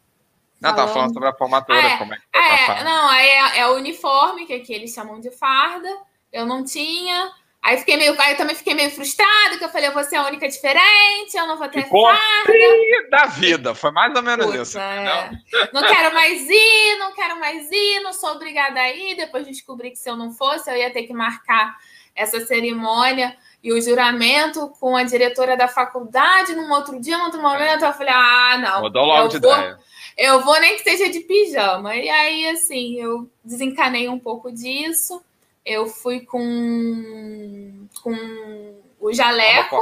Não, 0.61 0.75
tá 0.75 0.89
falando 0.89 1.13
sobre 1.13 1.29
a 1.29 1.35
formatura, 1.35 1.79
ah, 1.79 1.91
é, 1.91 1.97
como 1.99 2.15
é 2.15 2.17
que 2.17 2.23
tá 2.33 2.41
é, 2.41 2.85
Não, 2.85 3.09
aí 3.09 3.29
é, 3.29 3.59
é, 3.59 3.69
o 3.69 3.75
uniforme, 3.75 4.47
que 4.47 4.55
aqui 4.55 4.73
eles 4.73 4.93
chamam 4.93 5.21
de 5.21 5.31
farda. 5.31 5.89
Eu 6.33 6.47
não 6.47 6.65
tinha. 6.65 7.31
Aí 7.63 7.79
fiquei 7.79 7.97
meio. 7.97 8.19
Aí 8.21 8.33
eu 8.33 8.37
também 8.37 8.57
fiquei 8.57 8.75
meio 8.75 8.91
frustrada, 8.91 9.57
que 9.59 9.65
eu 9.65 9.69
falei, 9.69 9.91
vou 9.91 10.05
ser 10.05 10.17
a 10.17 10.27
única 10.27 10.49
diferente, 10.49 11.37
eu 11.37 11.47
não 11.47 11.57
vou 11.57 11.69
ter 11.69 11.83
Ficou 11.83 12.07
farda. 12.07 13.11
da 13.11 13.27
vida, 13.27 13.75
foi 13.75 13.91
mais 13.91 14.15
ou 14.15 14.23
menos 14.23 14.47
Puta, 14.47 14.59
isso. 14.59 14.79
É. 14.79 15.31
Não 15.73 15.83
quero 15.83 16.15
mais 16.15 16.49
ir, 16.49 16.99
não 16.99 17.15
quero 17.15 17.39
mais 17.39 17.71
ir, 17.71 18.01
não 18.01 18.13
sou 18.13 18.31
obrigada 18.31 18.81
a 18.81 18.91
ir. 18.91 19.17
Depois 19.17 19.47
descobri 19.47 19.91
que 19.91 19.99
se 19.99 20.09
eu 20.09 20.17
não 20.17 20.33
fosse, 20.33 20.71
eu 20.71 20.77
ia 20.77 20.93
ter 20.93 21.05
que 21.05 21.13
marcar 21.13 21.77
essa 22.15 22.41
cerimônia 22.41 23.37
e 23.63 23.73
o 23.73 23.81
juramento 23.81 24.69
com 24.79 24.97
a 24.97 25.03
diretora 25.03 25.57
da 25.57 25.67
faculdade 25.67 26.55
num 26.55 26.71
outro 26.71 27.01
dia, 27.01 27.19
num 27.19 27.25
outro 27.25 27.41
momento. 27.41 27.85
Eu 27.85 27.93
falei, 27.93 28.15
ah, 28.15 28.59
não. 28.59 28.83
Mudou 28.83 29.05
logo 29.05 29.29
de 29.29 29.39
vou, 29.39 29.53
ideia 29.53 29.79
eu 30.17 30.41
vou 30.43 30.59
nem 30.61 30.77
que 30.77 30.83
seja 30.83 31.11
de 31.11 31.21
pijama. 31.21 31.97
E 31.97 32.09
aí, 32.09 32.49
assim, 32.49 33.01
eu 33.01 33.29
desencanei 33.45 34.09
um 34.09 34.19
pouco 34.19 34.53
disso. 34.53 35.23
Eu 35.65 35.87
fui 35.87 36.21
com, 36.21 37.87
com 38.03 38.15
o 39.01 39.13
jaleco. 39.13 39.77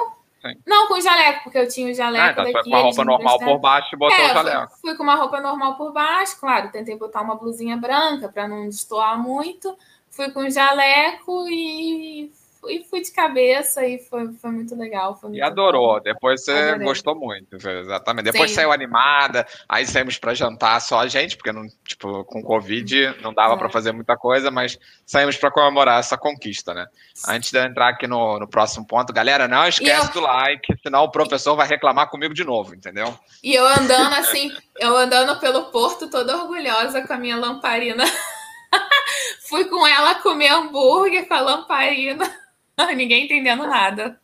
Não, 0.67 0.89
com 0.89 0.95
o 0.95 1.01
jaleco, 1.01 1.45
porque 1.45 1.59
eu 1.59 1.69
tinha 1.69 1.91
o 1.91 1.95
jaleco. 1.95 2.25
Ah, 2.25 2.31
então 2.33 2.45
daqui, 2.45 2.55
foi 2.55 2.71
com 2.71 2.77
a 2.77 2.81
roupa 2.83 3.05
normal 3.05 3.39
por 3.39 3.59
baixo 3.59 3.95
e 3.95 3.99
botou 3.99 4.19
é, 4.19 4.31
o 4.31 4.35
jaleco. 4.35 4.73
Fui, 4.73 4.81
fui, 4.81 4.97
com 4.97 5.03
uma 5.03 5.15
roupa 5.15 5.41
normal 5.41 5.77
por 5.77 5.93
baixo, 5.93 6.41
claro. 6.41 6.71
Tentei 6.71 6.97
botar 6.97 7.21
uma 7.21 7.37
blusinha 7.37 7.77
branca 7.77 8.29
para 8.29 8.49
não 8.49 8.69
destoar 8.69 9.19
muito. 9.19 9.77
Fui 10.11 10.31
com 10.31 10.41
o 10.41 10.51
jaleco 10.51 11.47
e 11.49 12.33
e 12.69 12.85
fui 12.85 13.01
de 13.01 13.11
cabeça 13.11 13.85
e 13.85 13.99
foi, 13.99 14.33
foi 14.35 14.51
muito 14.51 14.75
legal. 14.77 15.17
Foi 15.17 15.31
muito 15.31 15.39
e 15.39 15.43
adorou. 15.43 16.01
Depois 16.01 16.45
você 16.45 16.53
Adorei. 16.53 16.87
gostou 16.87 17.15
muito, 17.15 17.57
exatamente. 17.57 18.25
Depois 18.31 18.51
Sim. 18.51 18.57
saiu 18.57 18.73
animada, 18.73 19.47
aí 19.69 19.87
saímos 19.87 20.19
para 20.19 20.35
jantar 20.35 20.81
só 20.81 21.01
a 21.01 21.07
gente, 21.07 21.37
porque 21.37 21.53
não, 21.53 21.67
tipo, 21.85 22.25
com 22.25 22.43
Covid 22.43 23.17
não 23.23 23.35
dava 23.35 23.55
é. 23.55 23.57
para 23.57 23.69
fazer 23.69 23.93
muita 23.93 24.17
coisa, 24.17 24.51
mas 24.51 24.79
saímos 25.05 25.37
para 25.37 25.51
comemorar 25.51 25.99
essa 25.99 26.17
conquista, 26.17 26.73
né? 26.73 26.87
Antes 27.29 27.51
de 27.51 27.59
eu 27.59 27.65
entrar 27.65 27.89
aqui 27.89 28.07
no, 28.07 28.39
no 28.39 28.49
próximo 28.49 28.87
ponto, 28.87 29.13
galera, 29.13 29.49
não 29.49 29.67
esquece 29.67 30.09
eu... 30.09 30.13
do 30.13 30.21
like, 30.21 30.75
senão 30.83 31.05
o 31.05 31.11
professor 31.11 31.57
vai 31.57 31.67
reclamar 31.67 32.09
comigo 32.11 32.35
de 32.35 32.45
novo, 32.45 32.75
entendeu? 32.75 33.19
E 33.43 33.55
eu 33.55 33.67
andando 33.67 34.15
assim, 34.15 34.53
eu 34.79 34.97
andando 34.97 35.39
pelo 35.41 35.65
porto 35.67 36.09
toda 36.09 36.37
orgulhosa 36.37 37.07
com 37.07 37.13
a 37.13 37.19
minha 37.19 37.37
lamparina. 37.37 38.05
Fui 39.49 39.65
com 39.67 39.87
ela 39.87 40.15
comer 40.17 40.49
hambúrguer 40.49 41.27
com 41.29 41.35
a 41.35 41.41
lamparina. 41.41 42.42
Ninguém 42.97 43.25
entendendo 43.25 43.67
nada. 43.67 44.19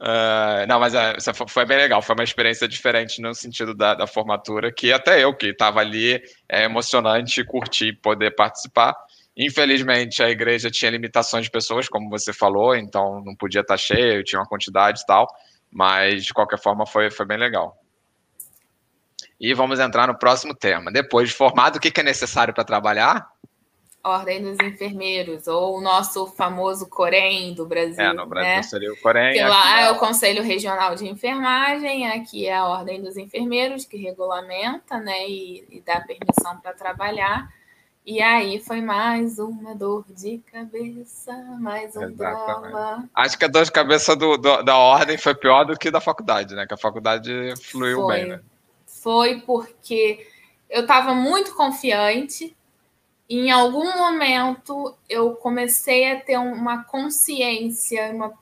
Uh, 0.00 0.62
não, 0.68 0.78
mas 0.78 0.94
é, 0.94 1.16
foi 1.48 1.64
bem 1.66 1.76
legal, 1.76 2.00
foi 2.00 2.14
uma 2.14 2.22
experiência 2.22 2.68
diferente 2.68 3.20
no 3.20 3.34
sentido 3.34 3.74
da, 3.74 3.94
da 3.94 4.06
formatura, 4.06 4.72
que 4.72 4.92
até 4.92 5.24
eu 5.24 5.34
que 5.34 5.46
estava 5.46 5.80
ali, 5.80 6.22
é 6.48 6.64
emocionante 6.64 7.44
curtir 7.44 7.94
poder 7.94 8.34
participar. 8.36 8.94
Infelizmente, 9.36 10.22
a 10.22 10.30
igreja 10.30 10.70
tinha 10.70 10.90
limitações 10.90 11.44
de 11.44 11.50
pessoas, 11.50 11.88
como 11.88 12.08
você 12.08 12.32
falou, 12.32 12.76
então 12.76 13.22
não 13.24 13.34
podia 13.34 13.60
estar 13.60 13.76
cheio, 13.76 14.22
tinha 14.22 14.40
uma 14.40 14.48
quantidade 14.48 15.00
e 15.02 15.06
tal, 15.06 15.26
mas 15.70 16.24
de 16.24 16.32
qualquer 16.32 16.60
forma 16.60 16.86
foi, 16.86 17.10
foi 17.10 17.26
bem 17.26 17.38
legal. 17.38 17.76
E 19.40 19.54
vamos 19.54 19.78
entrar 19.78 20.06
no 20.08 20.18
próximo 20.18 20.54
tema. 20.54 20.90
Depois 20.92 21.28
de 21.28 21.34
formado, 21.34 21.76
o 21.76 21.80
que 21.80 22.00
é 22.00 22.02
necessário 22.02 22.52
para 22.52 22.64
trabalhar? 22.64 23.28
Ordem 24.02 24.42
dos 24.42 24.58
Enfermeiros, 24.60 25.46
ou 25.46 25.78
o 25.78 25.80
nosso 25.80 26.26
famoso 26.28 26.88
Corém 26.88 27.52
do 27.52 27.66
Brasil. 27.66 28.04
É, 28.04 28.12
no 28.12 28.26
Brasil 28.26 28.56
né? 28.56 28.62
seria 28.62 28.92
o 28.92 28.96
Corém. 29.00 29.32
Que 29.32 29.42
lá 29.42 29.82
é, 29.82 29.84
é 29.84 29.90
o 29.90 29.96
Conselho 29.96 30.42
Regional 30.42 30.94
de 30.94 31.06
Enfermagem, 31.06 32.08
aqui 32.10 32.46
é 32.46 32.56
a 32.56 32.64
Ordem 32.64 33.02
dos 33.02 33.16
Enfermeiros, 33.16 33.84
que 33.84 33.96
regulamenta 33.96 34.98
né, 34.98 35.28
e, 35.28 35.64
e 35.70 35.80
dá 35.80 36.00
permissão 36.00 36.58
para 36.60 36.72
trabalhar. 36.72 37.48
E 38.10 38.22
aí 38.22 38.58
foi 38.58 38.80
mais 38.80 39.38
uma 39.38 39.74
dor 39.74 40.02
de 40.08 40.38
cabeça, 40.50 41.30
mais 41.60 41.94
um 41.94 42.04
Exatamente. 42.04 42.72
drama. 42.72 43.10
Acho 43.14 43.38
que 43.38 43.44
a 43.44 43.48
dor 43.48 43.64
de 43.64 43.70
cabeça 43.70 44.16
do, 44.16 44.38
do, 44.38 44.62
da 44.62 44.78
ordem 44.78 45.18
foi 45.18 45.34
pior 45.34 45.64
do 45.64 45.76
que 45.76 45.90
da 45.90 46.00
faculdade, 46.00 46.54
né? 46.54 46.66
Que 46.66 46.72
a 46.72 46.78
faculdade 46.78 47.52
fluiu 47.70 48.00
foi. 48.00 48.14
bem, 48.14 48.28
né? 48.30 48.40
Foi 48.86 49.42
porque 49.42 50.26
eu 50.70 50.82
estava 50.82 51.12
muito 51.12 51.54
confiante, 51.54 52.56
em 53.28 53.50
algum 53.50 53.96
momento 53.96 54.94
eu 55.08 55.34
comecei 55.34 56.10
a 56.10 56.20
ter 56.20 56.38
uma 56.38 56.84
consciência, 56.84 58.10
uma 58.12 58.32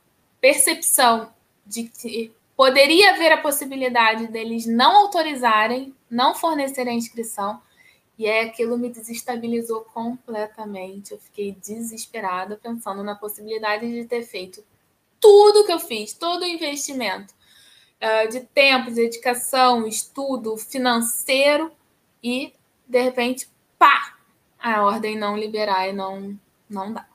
percepção 0.41 1.33
de 1.67 1.85
que 1.85 2.33
poderia 2.57 3.11
haver 3.11 3.33
a 3.33 3.39
possibilidade 3.39 4.29
deles 4.29 4.65
não 4.65 4.97
autorizarem, 4.97 5.95
não 6.09 6.35
fornecerem 6.35 6.95
a 6.95 6.97
inscrição, 6.97 7.61
e 8.19 8.27
é 8.27 8.43
aquilo 8.43 8.79
me 8.79 8.89
desestabilizou 8.89 9.83
completamente. 9.93 11.13
Eu 11.13 11.19
fiquei 11.19 11.53
desesperada 11.53 12.57
pensando 12.57 13.03
na 13.03 13.15
possibilidade 13.15 13.91
de 13.91 14.07
ter 14.07 14.23
feito 14.23 14.65
tudo 15.21 15.67
que 15.67 15.73
eu 15.73 15.81
fiz, 15.81 16.13
todo 16.15 16.43
o 16.43 16.47
investimento 16.47 17.35
uh, 18.01 18.29
de 18.31 18.41
tempo, 18.41 18.91
dedicação, 18.91 19.87
estudo, 19.87 20.57
financeiro, 20.57 21.71
e 22.23 22.55
de 22.87 23.03
repente, 23.03 23.49
pá, 23.79 24.16
a 24.59 24.83
ordem 24.83 25.17
não 25.17 25.37
liberar 25.37 25.89
e 25.89 25.93
não, 25.93 26.39
não 26.69 26.93
dá. 26.93 27.07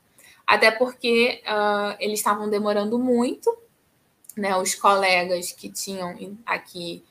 Até 0.46 0.72
porque 0.72 1.42
uh, 1.46 1.96
eles 2.00 2.20
estavam 2.20 2.50
demorando 2.50 3.00
muito, 3.00 3.56
né? 4.36 4.56
Os 4.58 4.76
colegas 4.76 5.52
que 5.52 5.70
tinham 5.70 6.38
aqui, 6.46 7.04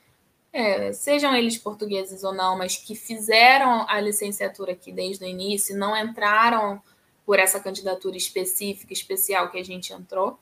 é, 0.53 0.93
sejam 0.93 1.35
eles 1.35 1.57
portugueses 1.57 2.23
ou 2.23 2.35
não, 2.35 2.59
mas 2.59 2.77
que 2.77 2.95
fizeram 2.95 3.87
a 3.89 4.01
licenciatura 4.01 4.73
aqui 4.73 4.93
desde 4.93 5.25
o 5.25 5.29
início, 5.29 5.77
não 5.77 5.97
entraram 5.97 6.83
por 7.25 7.39
essa 7.39 7.61
candidatura 7.61 8.17
específica, 8.17 8.93
especial 8.93 9.51
que 9.51 9.59
a 9.59 9.65
gente 9.65 9.93
entrou. 9.93 10.39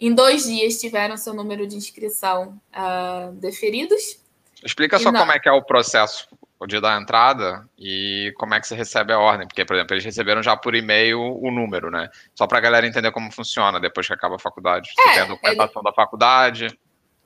Em 0.00 0.14
dois 0.14 0.44
dias 0.44 0.80
tiveram 0.80 1.16
seu 1.16 1.34
número 1.34 1.66
de 1.66 1.76
inscrição 1.76 2.60
uh, 2.72 3.32
deferidos. 3.32 4.18
Explica 4.64 4.98
só 4.98 5.10
não... 5.10 5.20
como 5.20 5.32
é 5.32 5.38
que 5.38 5.48
é 5.48 5.52
o 5.52 5.62
processo 5.62 6.28
o 6.58 6.66
dia 6.66 6.80
da 6.80 6.96
entrada 6.96 7.68
e 7.78 8.32
como 8.36 8.54
é 8.54 8.60
que 8.60 8.66
você 8.66 8.74
recebe 8.74 9.12
a 9.12 9.18
ordem. 9.18 9.46
Porque, 9.46 9.64
por 9.64 9.74
exemplo, 9.74 9.94
eles 9.94 10.04
receberam 10.04 10.42
já 10.42 10.56
por 10.56 10.74
e-mail 10.74 11.20
o 11.20 11.50
número, 11.50 11.90
né? 11.90 12.08
Só 12.34 12.46
para 12.46 12.58
a 12.58 12.60
galera 12.60 12.86
entender 12.86 13.10
como 13.10 13.32
funciona 13.32 13.80
depois 13.80 14.06
que 14.06 14.12
acaba 14.12 14.36
a 14.36 14.38
faculdade. 14.38 14.90
Você 14.94 15.08
é, 15.08 15.12
tem 15.12 15.22
a 15.22 15.26
documentação 15.26 15.82
ele... 15.82 15.90
da 15.90 15.92
faculdade. 15.92 16.78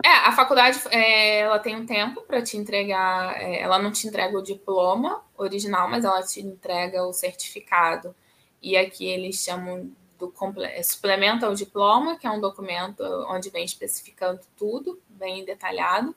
É, 0.04 0.08
a 0.08 0.32
faculdade 0.32 0.80
é, 0.90 1.40
ela 1.40 1.58
tem 1.58 1.76
um 1.76 1.84
tempo 1.84 2.22
para 2.22 2.42
te 2.42 2.56
entregar. 2.56 3.40
É, 3.40 3.60
ela 3.60 3.78
não 3.78 3.90
te 3.90 4.06
entrega 4.06 4.36
o 4.36 4.42
diploma 4.42 5.22
original, 5.36 5.88
mas 5.88 6.04
ela 6.04 6.22
te 6.22 6.40
entrega 6.40 7.04
o 7.04 7.12
certificado. 7.12 8.14
E 8.62 8.76
aqui 8.76 9.06
eles 9.06 9.36
chamam 9.36 9.90
do 10.18 10.32
é, 10.62 10.82
suplemento 10.82 11.46
ao 11.46 11.54
diploma, 11.54 12.16
que 12.16 12.26
é 12.26 12.30
um 12.30 12.40
documento 12.40 13.02
onde 13.28 13.50
vem 13.50 13.64
especificando 13.64 14.40
tudo, 14.56 15.00
bem 15.08 15.44
detalhado. 15.44 16.14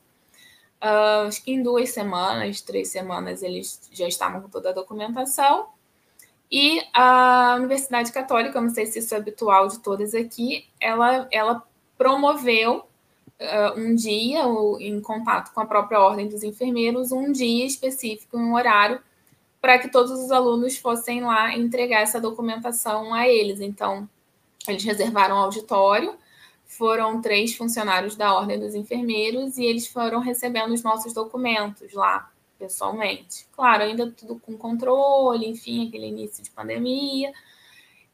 Uh, 0.82 1.28
acho 1.28 1.44
que 1.44 1.52
em 1.52 1.62
duas 1.62 1.92
semanas, 1.92 2.60
três 2.62 2.90
semanas, 2.90 3.44
eles 3.44 3.80
já 3.92 4.08
estavam 4.08 4.42
com 4.42 4.50
toda 4.50 4.70
a 4.72 4.74
documentação. 4.74 5.68
E 6.52 6.82
a 6.94 7.56
Universidade 7.58 8.12
Católica, 8.12 8.60
não 8.60 8.70
sei 8.70 8.86
se 8.88 9.00
isso 9.00 9.14
é 9.14 9.18
habitual 9.18 9.68
de 9.68 9.80
todas 9.80 10.14
aqui, 10.14 10.68
ela, 10.80 11.28
ela 11.32 11.64
promoveu 11.98 12.80
uh, 13.40 13.80
um 13.80 13.96
dia, 13.96 14.46
ou 14.46 14.82
em 14.82 15.00
contato 15.00 15.54
com 15.54 15.62
a 15.62 15.66
própria 15.66 16.00
Ordem 16.00 16.28
dos 16.28 16.44
Enfermeiros, 16.44 17.12
um 17.12 17.32
dia 17.32 17.66
específico, 17.66 18.38
um 18.38 18.54
horário, 18.54 19.00
para 19.62 19.78
que 19.78 19.88
todos 19.88 20.12
os 20.12 20.32
alunos 20.32 20.78
fossem 20.78 21.22
lá 21.22 21.56
entregar 21.56 22.02
essa 22.02 22.20
documentação 22.20 23.14
a 23.14 23.28
eles. 23.28 23.62
Então, 23.62 24.10
eles 24.68 24.84
reservaram 24.84 25.36
um 25.36 25.40
auditório, 25.40 26.16
foram 26.72 27.22
três 27.22 27.54
funcionários 27.54 28.16
da 28.16 28.34
Ordem 28.34 28.58
dos 28.58 28.74
Enfermeiros 28.74 29.58
e 29.58 29.66
eles 29.66 29.88
foram 29.88 30.20
recebendo 30.22 30.74
os 30.74 30.82
nossos 30.82 31.14
documentos 31.14 31.92
lá, 31.92 32.32
pessoalmente. 32.58 33.46
Claro, 33.52 33.84
ainda 33.84 34.10
tudo 34.10 34.40
com 34.40 34.58
controle, 34.58 35.46
enfim, 35.50 35.90
aquele 35.90 36.08
início 36.08 36.42
de 36.42 36.50
pandemia. 36.50 37.34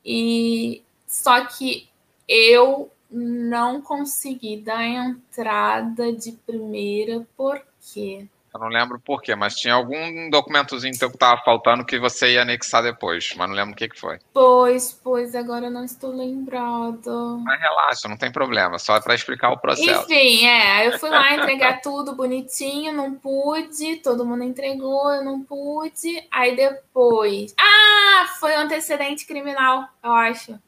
E 0.04 0.82
só 1.06 1.46
que 1.46 1.88
eu 2.28 2.90
não 3.12 3.80
consegui 3.80 4.58
dar 4.58 4.84
entrada 4.84 6.12
de 6.12 6.32
primeira, 6.32 7.28
por 7.38 7.64
quê? 7.94 8.28
Eu 8.54 8.60
não 8.60 8.68
lembro 8.68 9.00
por 9.00 9.22
quê, 9.22 9.36
mas 9.36 9.56
tinha 9.56 9.74
algum 9.74 10.30
documentozinho 10.30 10.94
que 10.94 11.18
tava 11.18 11.42
faltando 11.44 11.86
que 11.86 12.00
você 12.00 12.34
ia 12.34 12.42
anexar 12.42 12.82
depois, 12.82 13.34
mas 13.38 13.48
não 13.48 13.56
lembro 13.56 13.74
o 13.74 13.76
que, 13.76 13.90
que 13.90 14.00
foi. 14.00 14.20
Pois, 14.34 14.94
pois, 15.04 15.36
agora 15.36 15.66
eu 15.66 15.72
não 15.72 15.84
estou 15.84 16.16
lembrado. 16.16 17.42
Mas 17.44 17.60
relaxa, 17.60 18.08
não 18.08 18.18
tem 18.18 18.32
problema, 18.32 18.80
só 18.80 18.96
é 18.96 19.02
para 19.02 19.16
explicar 19.16 19.52
o 19.52 19.60
processo. 19.60 20.06
Enfim, 20.06 20.46
é, 20.46 20.88
eu 20.88 20.98
fui 20.98 21.10
lá 21.10 21.36
entregar 21.36 21.82
tudo 21.82 22.16
bonitinho, 22.16 22.94
não 22.94 23.14
pude, 23.14 23.98
todo 23.98 24.26
mundo 24.26 24.44
entregou, 24.44 25.12
eu 25.12 25.24
não 25.24 25.44
pude. 25.44 26.26
Aí 26.32 26.56
depois. 26.56 27.54
Ah, 27.60 28.28
foi 28.40 28.56
um 28.56 28.62
antecedente 28.62 29.26
criminal, 29.26 29.88
eu 30.04 30.12
acho. 30.12 30.60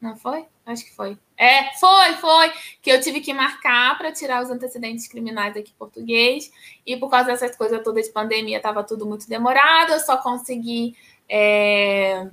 Não 0.00 0.16
foi? 0.16 0.46
Acho 0.72 0.84
que 0.84 0.94
foi. 0.94 1.18
É, 1.36 1.74
foi, 1.78 2.14
foi. 2.14 2.52
Que 2.82 2.90
eu 2.90 3.00
tive 3.00 3.20
que 3.20 3.32
marcar 3.32 3.96
para 3.98 4.12
tirar 4.12 4.42
os 4.42 4.50
antecedentes 4.50 5.08
criminais 5.08 5.56
aqui 5.56 5.72
português. 5.72 6.50
E 6.86 6.96
por 6.96 7.10
causa 7.10 7.26
dessas 7.26 7.56
coisas 7.56 7.82
todas 7.82 8.06
de 8.06 8.12
pandemia, 8.12 8.58
estava 8.58 8.84
tudo 8.84 9.06
muito 9.06 9.28
demorado. 9.28 9.92
Eu 9.92 10.00
só 10.00 10.16
consegui 10.18 10.96
é, 11.28 12.28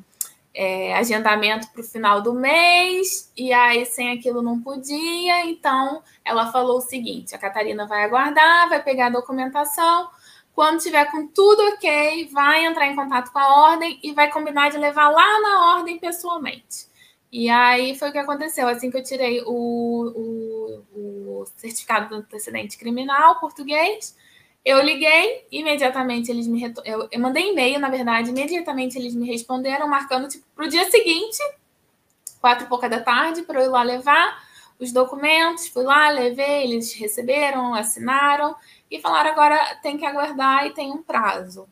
é, 0.54 0.96
agendamento 0.96 1.68
para 1.72 1.82
o 1.82 1.84
final 1.84 2.22
do 2.22 2.34
mês. 2.34 3.32
E 3.38 3.54
aí, 3.54 3.86
sem 3.86 4.12
aquilo, 4.12 4.42
não 4.42 4.60
podia. 4.60 5.46
Então, 5.46 6.02
ela 6.26 6.52
falou 6.52 6.78
o 6.78 6.82
seguinte: 6.82 7.36
a 7.36 7.38
Catarina 7.38 7.86
vai 7.86 8.04
aguardar, 8.04 8.70
vai 8.70 8.84
pegar 8.84 9.08
a 9.08 9.12
documentação. 9.12 10.10
Quando 10.58 10.82
tiver 10.82 11.06
com 11.12 11.28
tudo 11.28 11.62
ok, 11.74 12.30
vai 12.34 12.66
entrar 12.66 12.88
em 12.88 12.96
contato 12.96 13.32
com 13.32 13.38
a 13.38 13.70
ordem 13.70 14.00
e 14.02 14.12
vai 14.12 14.32
combinar 14.32 14.72
de 14.72 14.78
levar 14.80 15.08
lá 15.10 15.40
na 15.40 15.76
ordem 15.76 16.00
pessoalmente. 16.00 16.88
E 17.32 17.50
aí 17.50 17.98
foi 17.98 18.10
o 18.10 18.12
que 18.12 18.18
aconteceu. 18.18 18.68
Assim 18.68 18.90
que 18.90 18.98
eu 18.98 19.04
tirei 19.04 19.42
o, 19.42 20.84
o, 20.96 21.42
o 21.42 21.46
certificado 21.58 22.10
do 22.10 22.16
antecedente 22.16 22.78
criminal 22.78 23.40
português, 23.40 24.16
eu 24.64 24.82
liguei, 24.82 25.46
imediatamente 25.52 26.30
eles 26.30 26.48
me 26.48 26.62
eu, 26.84 27.08
eu 27.12 27.20
mandei 27.20 27.52
e-mail, 27.52 27.80
na 27.80 27.90
verdade, 27.90 28.30
imediatamente 28.32 28.98
eles 28.98 29.16
me 29.16 29.26
responderam, 29.26 29.88
marcando 29.88 30.28
tipo, 30.28 30.46
para 30.56 30.66
o 30.66 30.68
dia 30.68 30.90
seguinte, 30.90 31.38
quatro 32.42 32.66
e 32.66 32.68
pouca 32.68 32.90
da 32.90 33.00
tarde, 33.00 33.44
para 33.44 33.62
eu 33.62 33.66
ir 33.68 33.70
lá 33.70 33.84
levar 33.84 34.44
os 34.80 34.92
documentos. 34.92 35.68
Fui 35.68 35.84
lá, 35.84 36.10
levei, 36.10 36.64
eles 36.64 36.94
receberam, 36.94 37.74
assinaram 37.74 38.56
e 38.90 39.00
falaram 39.00 39.32
agora 39.32 39.58
tem 39.82 39.98
que 39.98 40.06
aguardar 40.06 40.66
e 40.66 40.74
tem 40.74 40.92
um 40.92 41.04
prazo. 41.04 41.68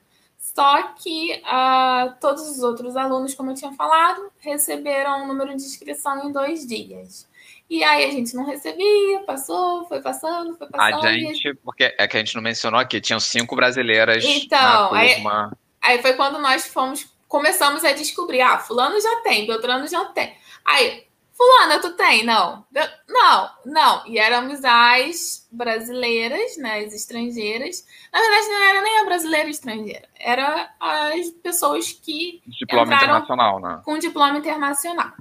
Só 0.56 0.84
que 0.94 1.34
uh, 1.44 2.16
todos 2.22 2.50
os 2.50 2.64
outros 2.64 2.96
alunos, 2.96 3.34
como 3.34 3.52
eu 3.52 3.56
tinha 3.56 3.74
falado, 3.74 4.32
receberam 4.40 5.24
o 5.24 5.28
número 5.28 5.50
de 5.50 5.62
inscrição 5.62 6.26
em 6.26 6.32
dois 6.32 6.66
dias. 6.66 7.28
E 7.70 7.84
aí 7.84 8.06
a 8.06 8.12
gente 8.12 8.34
não 8.34 8.46
recebia, 8.46 9.20
passou, 9.26 9.86
foi 9.86 10.02
passando, 10.02 10.56
foi 10.56 10.68
passando. 10.68 11.06
A 11.06 11.12
gente, 11.12 11.54
porque 11.56 11.94
é 11.98 12.08
que 12.08 12.16
a 12.16 12.20
gente 12.20 12.36
não 12.36 12.42
mencionou 12.42 12.80
aqui, 12.80 13.02
tinham 13.02 13.20
cinco 13.20 13.54
brasileiras 13.54 14.24
então, 14.24 14.58
na 14.60 14.88
turma. 14.88 15.58
Aí, 15.82 15.96
aí 15.96 16.02
foi 16.02 16.14
quando 16.14 16.40
nós 16.40 16.66
fomos, 16.66 17.06
começamos 17.28 17.84
a 17.84 17.92
descobrir, 17.92 18.40
ah, 18.40 18.58
fulano 18.58 19.02
já 19.02 19.22
tem, 19.24 19.46
Beltrano 19.46 19.86
já 19.88 20.06
tem. 20.06 20.38
Aí, 20.64 21.04
Fulana, 21.36 21.80
tu 21.82 21.94
tem? 21.98 22.24
Não. 22.24 22.66
Não, 23.10 23.50
não. 23.66 24.08
E 24.08 24.18
éramos 24.18 24.64
as 24.64 25.46
brasileiras, 25.52 26.56
né? 26.58 26.86
As 26.86 26.94
estrangeiras. 26.94 27.86
Na 28.12 28.22
verdade, 28.22 28.48
não 28.48 28.64
era 28.64 28.82
nem 28.82 29.00
a 29.00 29.06
brasileira 29.06 29.50
estrangeira. 29.50 30.08
Era 30.18 30.74
as 30.80 31.30
pessoas 31.44 31.92
que. 31.92 32.42
Diploma 32.48 32.96
internacional, 32.96 33.60
né? 33.60 33.82
Com 33.84 34.00
diploma 34.00 34.38
internacional. 34.38 35.12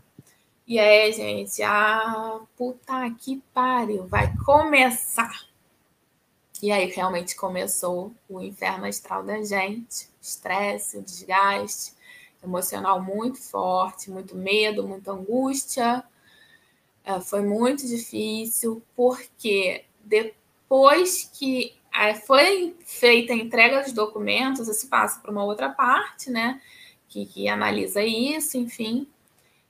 E 0.67 0.79
aí, 0.79 1.13
gente, 1.13 1.61
a 1.65 2.41
puta 2.57 3.11
que 3.19 3.43
pariu, 3.53 4.07
vai 4.07 4.33
começar. 4.45 5.45
E 6.63 6.71
aí 6.71 6.87
realmente 6.87 7.35
começou 7.35 8.15
o 8.29 8.41
inferno 8.41 8.87
astral 8.87 9.25
da 9.25 9.43
gente, 9.43 10.09
estresse, 10.23 11.03
desgaste 11.03 11.94
emocional 12.45 13.03
muito 13.03 13.41
forte, 13.41 14.11
muito 14.11 14.37
medo, 14.37 14.87
muita 14.87 15.13
angústia. 15.13 16.05
Uh, 17.07 17.21
foi 17.21 17.43
muito 17.43 17.87
difícil, 17.87 18.83
porque 18.97 19.85
depois 20.03 21.31
que 21.33 21.75
uh, 21.89 22.15
foi 22.27 22.77
feita 22.85 23.33
a 23.33 23.37
entrega 23.37 23.83
dos 23.83 23.93
documentos, 23.93 24.69
isso 24.69 24.89
passa 24.89 25.21
para 25.21 25.31
uma 25.31 25.45
outra 25.45 25.69
parte, 25.69 26.31
né? 26.31 26.61
Que, 27.09 27.27
que 27.27 27.49
analisa 27.49 28.03
isso, 28.03 28.57
enfim. 28.57 29.07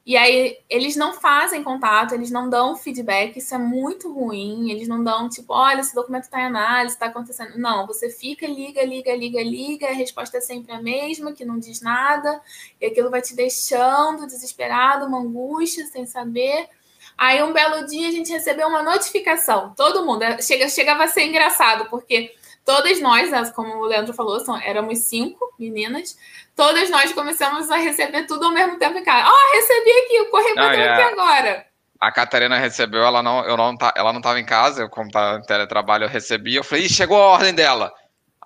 E 0.06 0.18
aí 0.18 0.58
eles 0.68 0.96
não 0.96 1.14
fazem 1.14 1.64
contato, 1.64 2.14
eles 2.14 2.30
não 2.30 2.50
dão 2.50 2.76
feedback, 2.76 3.38
isso 3.38 3.54
é 3.54 3.58
muito 3.58 4.12
ruim. 4.12 4.70
Eles 4.70 4.86
não 4.86 5.02
dão 5.02 5.30
tipo, 5.30 5.54
olha, 5.54 5.80
esse 5.80 5.94
documento 5.94 6.24
está 6.24 6.42
em 6.42 6.46
análise, 6.46 6.94
está 6.94 7.06
acontecendo. 7.06 7.56
Não, 7.56 7.86
você 7.86 8.10
fica, 8.10 8.46
liga, 8.46 8.84
liga, 8.84 9.16
liga, 9.16 9.42
liga, 9.42 9.88
a 9.88 9.92
resposta 9.92 10.36
é 10.36 10.40
sempre 10.42 10.72
a 10.72 10.82
mesma, 10.82 11.32
que 11.32 11.44
não 11.44 11.58
diz 11.58 11.80
nada, 11.80 12.40
e 12.78 12.86
aquilo 12.86 13.10
vai 13.10 13.22
te 13.22 13.34
deixando 13.34 14.26
desesperado, 14.26 15.06
uma 15.06 15.20
angústia, 15.20 15.86
sem 15.86 16.04
saber. 16.04 16.68
Aí 17.16 17.42
um 17.42 17.52
belo 17.52 17.86
dia 17.86 18.08
a 18.08 18.12
gente 18.12 18.30
recebeu 18.30 18.68
uma 18.68 18.82
notificação, 18.82 19.72
todo 19.74 20.04
mundo, 20.04 20.24
chega, 20.42 20.68
chegava 20.68 21.04
a 21.04 21.08
ser 21.08 21.24
engraçado, 21.24 21.88
porque 21.88 22.34
todas 22.64 23.00
nós, 23.00 23.50
como 23.52 23.76
o 23.76 23.84
Leandro 23.84 24.14
falou, 24.14 24.40
são, 24.40 24.56
éramos 24.60 24.98
cinco 25.00 25.54
meninas, 25.58 26.18
todas 26.56 26.90
nós 26.90 27.12
começamos 27.12 27.70
a 27.70 27.76
receber 27.76 28.26
tudo 28.26 28.46
ao 28.46 28.52
mesmo 28.52 28.78
tempo 28.78 28.98
em 28.98 29.04
casa. 29.04 29.28
Ó, 29.28 29.32
oh, 29.32 29.56
recebi 29.56 29.90
aqui, 29.90 30.20
o 30.20 30.30
correio 30.30 30.54
ah, 30.58 30.74
é. 30.74 30.88
aqui 30.88 31.02
agora. 31.02 31.66
A 32.00 32.12
Catarina 32.12 32.58
recebeu, 32.58 33.02
ela 33.02 33.22
não, 33.22 33.44
eu 33.44 33.56
não, 33.56 33.76
tá, 33.76 33.92
ela 33.96 34.12
não 34.12 34.20
estava 34.20 34.40
em 34.40 34.44
casa, 34.44 34.82
eu, 34.82 34.88
como 34.88 35.10
tá 35.10 35.38
em 35.42 35.46
teletrabalho, 35.46 36.04
eu 36.04 36.08
recebi, 36.08 36.54
eu 36.54 36.64
falei, 36.64 36.84
Ih, 36.84 36.88
chegou 36.88 37.20
a 37.20 37.28
ordem 37.28 37.54
dela. 37.54 37.92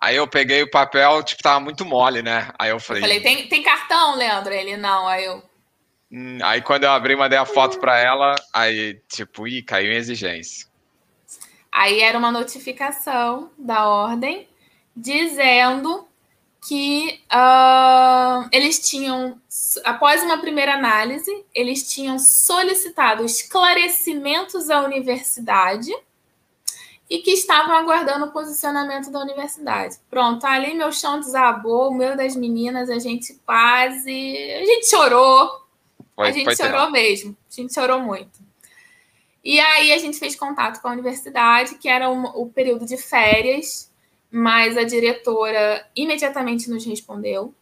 Aí 0.01 0.14
eu 0.14 0.29
peguei 0.29 0.62
o 0.62 0.71
papel, 0.71 1.23
tipo, 1.25 1.43
tava 1.43 1.59
muito 1.59 1.85
mole, 1.85 2.23
né? 2.23 2.51
Aí 2.59 2.71
eu 2.71 2.79
falei. 2.79 3.03
Eu 3.03 3.07
falei, 3.07 3.21
tem, 3.21 3.49
tem 3.49 3.62
cartão, 3.62 4.14
Leandro? 4.14 4.53
Ele 4.53 4.77
não, 4.77 5.09
aí 5.09 5.25
eu. 5.25 5.43
Hum, 6.11 6.39
aí 6.43 6.62
quando 6.62 6.85
eu 6.85 6.91
abri, 6.91 7.16
mandei 7.16 7.39
a 7.39 7.45
foto 7.45 7.81
para 7.81 7.99
ela, 7.99 8.35
aí, 8.55 9.01
tipo, 9.09 9.47
ih, 9.49 9.62
caiu 9.62 9.93
em 9.93 9.97
exigência. 9.97 10.68
Aí 11.71 12.01
era 12.01 12.19
uma 12.19 12.33
notificação 12.33 13.51
da 13.59 13.89
ordem 13.89 14.49
dizendo 14.97 16.07
que 16.66 17.21
uh, 17.33 18.49
eles 18.51 18.89
tinham, 18.89 19.41
após 19.85 20.23
uma 20.23 20.39
primeira 20.39 20.75
análise, 20.75 21.45
eles 21.55 21.89
tinham 21.89 22.19
solicitado 22.19 23.25
esclarecimentos 23.25 24.69
à 24.69 24.83
universidade 24.83 25.91
e 27.09 27.19
que 27.19 27.31
estavam 27.31 27.75
aguardando 27.75 28.27
o 28.27 28.33
posicionamento 28.33 29.11
da 29.11 29.21
universidade. 29.21 29.97
Pronto, 30.11 30.45
ali 30.47 30.75
meu 30.75 30.93
chão 30.93 31.21
desabou, 31.21 31.91
o 31.91 31.95
meu 31.95 32.16
das 32.16 32.37
meninas, 32.37 32.91
a 32.91 32.99
gente 32.99 33.41
quase. 33.47 34.11
A 34.11 34.64
gente 34.64 34.91
chorou. 34.91 35.66
A 36.19 36.31
gente 36.31 36.55
chorou 36.57 36.91
mesmo. 36.91 37.37
A 37.51 37.55
gente 37.55 37.73
chorou 37.73 38.01
muito. 38.01 38.47
E 39.49 39.59
aí 39.61 39.92
a 39.92 39.99
gente 39.99 40.18
fez 40.18 40.36
contato 40.36 40.80
com 40.82 40.88
a 40.88 40.92
universidade, 40.92 41.76
que 41.76 41.88
era 41.88 42.11
um, 42.11 42.24
o 42.24 42.51
período 42.51 42.84
de 42.84 42.96
férias 42.96 43.88
mas 44.30 44.76
a 44.76 44.84
diretora 44.84 45.86
imediatamente 45.96 46.68
nos 46.68 46.84
respondeu 46.84 47.55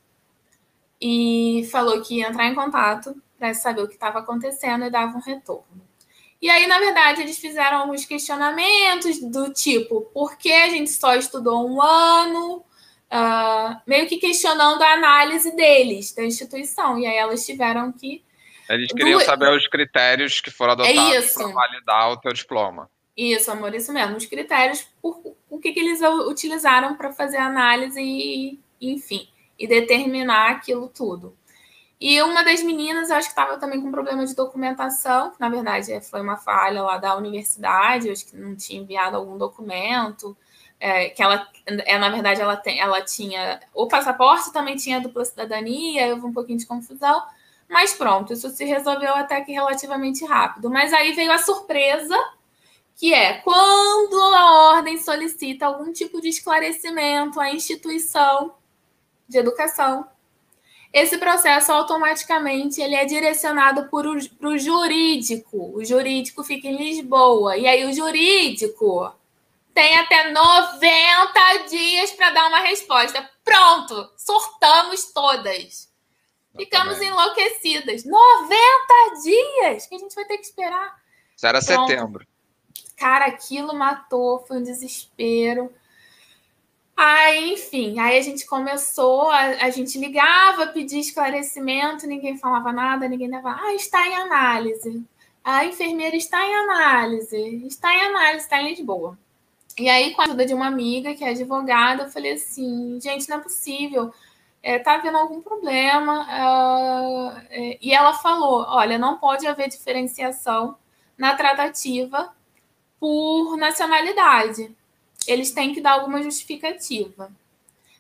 e 1.01 1.69
falou 1.71 2.03
que 2.03 2.19
ia 2.19 2.29
entrar 2.29 2.47
em 2.47 2.55
contato 2.55 3.15
para 3.39 3.55
saber 3.55 3.83
o 3.83 3.89
que 3.89 3.95
estava 3.95 4.19
acontecendo 4.19 4.85
e 4.85 4.91
dava 4.91 5.17
um 5.17 5.21
retorno. 5.21 5.87
E 6.41 6.51
aí, 6.51 6.67
na 6.67 6.79
verdade, 6.79 7.23
eles 7.23 7.39
fizeram 7.39 7.79
alguns 7.79 8.05
questionamentos 8.05 9.21
do 9.21 9.53
tipo: 9.53 10.03
por 10.13 10.37
que 10.37 10.53
a 10.53 10.69
gente 10.69 10.91
só 10.91 11.15
estudou 11.15 11.69
um 11.69 11.81
ano? 11.81 12.65
Uh, 13.07 13.81
meio 13.87 14.09
que 14.09 14.17
questionando 14.17 14.83
a 14.83 14.93
análise 14.95 15.55
deles, 15.55 16.13
da 16.13 16.25
instituição. 16.25 16.99
E 16.99 17.07
aí 17.07 17.17
elas 17.17 17.47
tiveram 17.47 17.93
que. 17.93 18.23
Eles 18.69 18.93
queriam 18.93 19.19
do... 19.19 19.25
saber 19.25 19.53
os 19.57 19.67
critérios 19.67 20.41
que 20.41 20.51
foram 20.51 20.73
é 20.73 20.91
adotados 20.91 21.31
é 21.31 21.35
para 21.35 21.49
validar 21.49 22.11
o 22.11 22.17
teu 22.19 22.33
diploma. 22.33 22.91
Isso, 23.17 23.51
amor, 23.51 23.75
isso 23.75 23.93
mesmo. 23.93 24.17
Os 24.17 24.27
critérios, 24.27 24.87
por, 25.01 25.21
o 25.49 25.59
que, 25.59 25.73
que 25.73 25.81
eles 25.81 26.01
utilizaram 26.03 26.97
para 26.97 27.13
fazer 27.13 27.39
a 27.39 27.47
análise 27.47 28.01
e, 28.01 28.61
enfim, 28.81 29.29
e 29.59 29.67
determinar 29.67 30.51
aquilo 30.51 30.89
tudo. 30.89 31.37
E 31.99 32.21
uma 32.23 32.45
das 32.45 32.63
meninas, 32.63 33.11
acho 33.11 33.29
que 33.29 33.33
estava 33.33 33.59
também 33.59 33.81
com 33.81 33.91
problema 33.91 34.27
de 34.27 34.35
documentação, 34.35 35.31
que 35.31 35.41
na 35.41 35.49
verdade 35.49 35.93
é, 35.93 36.01
foi 36.01 36.21
uma 36.21 36.37
falha 36.37 36.83
lá 36.83 36.99
da 36.99 37.17
universidade, 37.17 38.11
acho 38.11 38.27
que 38.27 38.37
não 38.37 38.55
tinha 38.55 38.83
enviado 38.83 39.17
algum 39.17 39.39
documento, 39.39 40.37
é, 40.79 41.09
que 41.09 41.23
ela, 41.23 41.49
é, 41.67 41.99
na 41.99 42.11
verdade, 42.11 42.41
ela, 42.41 42.55
tem, 42.55 42.79
ela 42.79 43.01
tinha 43.01 43.61
o 43.73 43.87
passaporte, 43.87 44.53
também 44.53 44.77
tinha 44.77 45.01
dupla 45.01 45.25
cidadania, 45.25 46.09
houve 46.09 46.27
um 46.27 46.33
pouquinho 46.35 46.59
de 46.59 46.67
confusão, 46.67 47.23
mas 47.69 47.95
pronto, 47.95 48.33
isso 48.33 48.49
se 48.51 48.65
resolveu 48.65 49.15
até 49.15 49.41
que 49.41 49.53
relativamente 49.53 50.25
rápido. 50.25 50.71
Mas 50.71 50.93
aí 50.93 51.13
veio 51.13 51.33
a 51.33 51.39
surpresa, 51.39 52.17
que 52.97 53.13
é 53.13 53.35
quando 53.39 54.17
a 54.35 54.75
ordem 54.75 54.99
solicita 54.99 55.67
algum 55.67 55.93
tipo 55.93 56.21
de 56.21 56.29
esclarecimento 56.29 57.41
à 57.41 57.51
instituição 57.53 58.55
de 59.29 59.39
educação 59.39 60.09
esse 60.97 61.19
processo 61.19 61.71
automaticamente 61.73 62.81
ele 62.81 62.95
é 62.95 63.05
direcionado 63.05 63.87
para 63.91 64.09
o 64.49 64.59
jurídico. 64.59 65.77
O 65.77 65.85
jurídico 65.85 66.43
fica 66.43 66.69
em 66.69 66.77
Lisboa. 66.77 67.55
E 67.59 67.67
aí 67.67 67.85
o 67.85 67.93
jurídico 67.93 69.13
tem 69.75 69.99
até 69.99 70.31
90 70.33 71.69
dias 71.69 72.13
para 72.13 72.31
dar 72.31 72.49
uma 72.49 72.61
resposta. 72.61 73.29
Pronto, 73.45 74.11
surtamos 74.17 75.13
todas. 75.13 75.87
Ficamos 76.57 77.01
enlouquecidas. 77.01 78.05
90 78.05 78.57
dias 79.23 79.87
que 79.87 79.95
a 79.95 79.99
gente 79.99 80.15
vai 80.15 80.25
ter 80.25 80.39
que 80.39 80.45
esperar. 80.45 80.97
Isso 81.37 81.47
era 81.47 81.61
Pronto. 81.61 81.89
setembro. 81.89 82.27
Cara, 82.97 83.27
aquilo 83.27 83.75
matou, 83.75 84.45
foi 84.47 84.59
um 84.59 84.63
desespero. 84.63 85.71
Aí, 86.97 87.53
enfim, 87.53 87.99
aí 88.01 88.19
a 88.19 88.23
gente 88.23 88.47
começou, 88.47 89.31
a, 89.31 89.41
a 89.41 89.71
gente 89.71 89.99
ligava, 89.99 90.69
pedia 90.69 90.99
esclarecimento, 90.99 92.07
ninguém 92.07 92.39
falava 92.39 92.73
nada, 92.73 93.07
ninguém 93.07 93.29
dava, 93.29 93.55
ah, 93.55 93.75
está 93.75 94.09
em 94.09 94.15
análise. 94.15 95.05
A 95.45 95.67
enfermeira 95.67 96.17
está 96.17 96.45
em 96.45 96.55
análise, 96.55 97.67
está 97.67 97.95
em 97.95 98.01
análise, 98.01 98.45
está 98.45 98.63
em 98.63 98.71
Lisboa. 98.71 99.19
E 99.79 99.91
aí, 99.91 100.15
com 100.15 100.23
a 100.23 100.25
ajuda 100.25 100.47
de 100.47 100.55
uma 100.55 100.67
amiga 100.67 101.15
que 101.15 101.23
é 101.23 101.29
advogada, 101.29 102.05
eu 102.05 102.11
falei 102.11 102.33
assim, 102.33 102.99
gente, 102.99 103.29
não 103.29 103.37
é 103.37 103.41
possível, 103.41 104.11
é, 104.75 104.79
tá 104.79 104.95
havendo 104.95 105.19
algum 105.19 105.41
problema. 105.41 106.23
Uh, 106.25 107.43
é, 107.51 107.79
e 107.81 107.93
ela 107.93 108.15
falou, 108.15 108.65
olha, 108.69 108.99
não 108.99 109.19
pode 109.19 109.47
haver 109.47 109.69
diferenciação 109.69 110.77
na 111.17 111.35
tratativa 111.35 112.35
por 112.99 113.57
nacionalidade 113.57 114.75
eles 115.27 115.51
têm 115.51 115.75
que 115.75 115.81
dar 115.81 115.93
alguma 115.93 116.23
justificativa. 116.23 117.31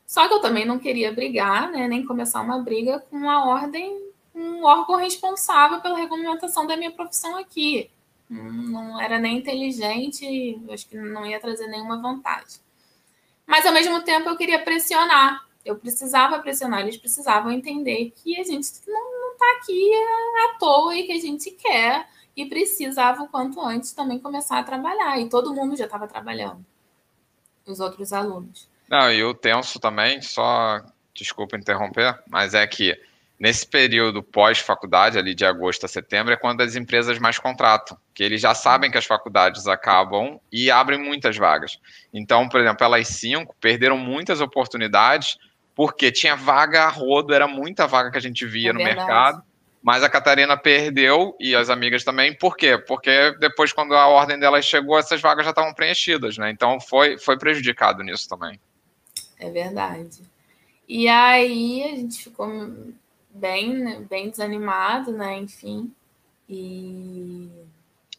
Só 0.06 0.28
que 0.28 0.34
eu 0.34 0.40
também 0.40 0.64
não 0.64 0.78
queria 0.78 1.12
brigar, 1.12 1.70
né, 1.70 1.88
nem 1.88 2.06
começar 2.06 2.40
uma 2.40 2.60
briga 2.60 3.00
com 3.10 3.28
a 3.28 3.44
ordem, 3.44 4.00
um 4.34 4.64
órgão 4.64 4.96
responsável 4.96 5.80
pela 5.80 5.98
regulamentação 5.98 6.66
da 6.66 6.76
minha 6.76 6.92
profissão 6.92 7.36
aqui. 7.36 7.90
Não 8.28 9.00
era 9.00 9.18
nem 9.18 9.38
inteligente, 9.38 10.60
acho 10.70 10.88
que 10.88 10.96
não 10.96 11.26
ia 11.26 11.40
trazer 11.40 11.66
nenhuma 11.66 12.00
vantagem. 12.00 12.60
Mas 13.46 13.66
ao 13.66 13.72
mesmo 13.72 14.00
tempo 14.02 14.28
eu 14.28 14.36
queria 14.36 14.62
pressionar. 14.62 15.44
Eu 15.66 15.76
precisava 15.76 16.38
pressionar, 16.38 16.80
eles 16.80 16.96
precisavam 16.96 17.50
entender 17.50 18.12
que 18.14 18.38
a 18.38 18.44
gente 18.44 18.70
não 18.86 19.32
está 19.32 19.44
aqui 19.58 19.92
à 19.94 20.58
toa 20.58 20.96
e 20.96 21.02
que 21.02 21.12
a 21.12 21.20
gente 21.20 21.50
quer 21.50 22.08
e 22.36 22.46
precisava 22.46 23.24
o 23.24 23.28
quanto 23.28 23.60
antes 23.60 23.92
também 23.92 24.18
começar 24.18 24.60
a 24.60 24.62
trabalhar. 24.62 25.18
E 25.18 25.28
todo 25.28 25.52
mundo 25.52 25.76
já 25.76 25.86
estava 25.86 26.06
trabalhando 26.06 26.64
os 27.66 27.80
outros 27.80 28.12
alunos. 28.12 28.68
Não, 28.88 29.10
e 29.10 29.24
o 29.24 29.34
tenso 29.34 29.80
também, 29.80 30.22
só 30.22 30.80
desculpa 31.12 31.56
interromper, 31.56 32.16
mas 32.28 32.54
é 32.54 32.64
que 32.64 32.96
nesse 33.38 33.66
período 33.66 34.22
pós-faculdade, 34.22 35.18
ali 35.18 35.34
de 35.34 35.44
agosto 35.44 35.84
a 35.84 35.88
setembro, 35.88 36.32
é 36.32 36.36
quando 36.36 36.60
as 36.60 36.76
empresas 36.76 37.18
mais 37.18 37.38
contratam, 37.38 37.98
que 38.14 38.22
eles 38.22 38.40
já 38.40 38.54
sabem 38.54 38.90
que 38.90 38.98
as 38.98 39.04
faculdades 39.04 39.66
acabam 39.66 40.40
e 40.52 40.70
abrem 40.70 40.98
muitas 40.98 41.36
vagas. 41.36 41.80
Então, 42.14 42.48
por 42.48 42.60
exemplo, 42.60 42.84
elas 42.84 43.08
cinco 43.08 43.54
perderam 43.60 43.98
muitas 43.98 44.40
oportunidades 44.40 45.36
porque 45.76 46.10
tinha 46.10 46.34
vaga 46.34 46.82
a 46.82 46.88
rodo, 46.88 47.32
era 47.32 47.46
muita 47.46 47.86
vaga 47.86 48.10
que 48.10 48.18
a 48.18 48.20
gente 48.20 48.44
via 48.44 48.70
é 48.70 48.72
no 48.72 48.80
verdade. 48.80 49.06
mercado 49.06 49.44
mas 49.86 50.02
a 50.02 50.08
Catarina 50.08 50.56
perdeu 50.56 51.36
e 51.38 51.54
as 51.54 51.70
amigas 51.70 52.02
também. 52.02 52.36
Por 52.36 52.56
quê? 52.56 52.76
Porque 52.76 53.36
depois, 53.38 53.72
quando 53.72 53.94
a 53.94 54.08
ordem 54.08 54.36
delas 54.36 54.64
chegou, 54.64 54.98
essas 54.98 55.20
vagas 55.20 55.44
já 55.44 55.50
estavam 55.50 55.72
preenchidas, 55.72 56.36
né? 56.36 56.50
Então 56.50 56.80
foi, 56.80 57.16
foi 57.18 57.38
prejudicado 57.38 58.02
nisso 58.02 58.28
também. 58.28 58.58
É 59.38 59.48
verdade. 59.48 60.22
E 60.88 61.06
aí 61.06 61.84
a 61.84 61.94
gente 61.94 62.20
ficou 62.20 62.48
bem, 63.30 64.02
bem 64.10 64.28
desanimado, 64.28 65.12
né? 65.12 65.36
Enfim. 65.36 65.92
E. 66.48 67.48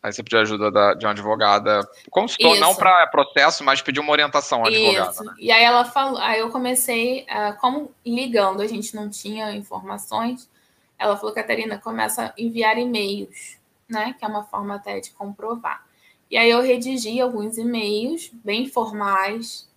Aí 0.08 0.14
você 0.14 0.24
pediu 0.24 0.40
ajuda 0.40 0.72
da, 0.72 0.94
de 0.94 1.06
uma 1.06 1.12
advogada. 1.12 1.88
Consultou, 2.10 2.54
Isso. 2.54 2.62
não 2.62 2.74
para 2.74 3.06
processo, 3.08 3.64
mas 3.64 3.82
pediu 3.82 4.02
uma 4.02 4.12
orientação 4.12 4.64
à 4.64 4.68
advogada. 4.68 5.24
Né? 5.24 5.34
E 5.40 5.52
aí 5.52 5.64
ela 5.64 5.86
falou, 5.86 6.20
aí 6.20 6.40
eu 6.40 6.50
comecei, 6.50 7.24
uh, 7.24 7.60
como 7.60 7.92
ligando, 8.06 8.62
a 8.62 8.68
gente 8.68 8.96
não 8.96 9.10
tinha 9.10 9.52
informações 9.52 10.50
ela 10.98 11.16
falou, 11.16 11.34
Catarina, 11.34 11.78
começa 11.78 12.26
a 12.26 12.34
enviar 12.38 12.78
e-mails, 12.78 13.58
né? 13.88 14.16
Que 14.18 14.26
é 14.26 14.28
uma 14.28 14.44
forma 14.44 14.76
até 14.76 15.00
de 15.00 15.12
comprovar. 15.12 15.86
E 16.30 16.38
aí 16.38 16.50
eu 16.50 16.62
redigi 16.62 17.22
alguns 17.22 17.58
e-mails 17.58 18.32
bem 18.44 18.68
formais, 18.68 19.70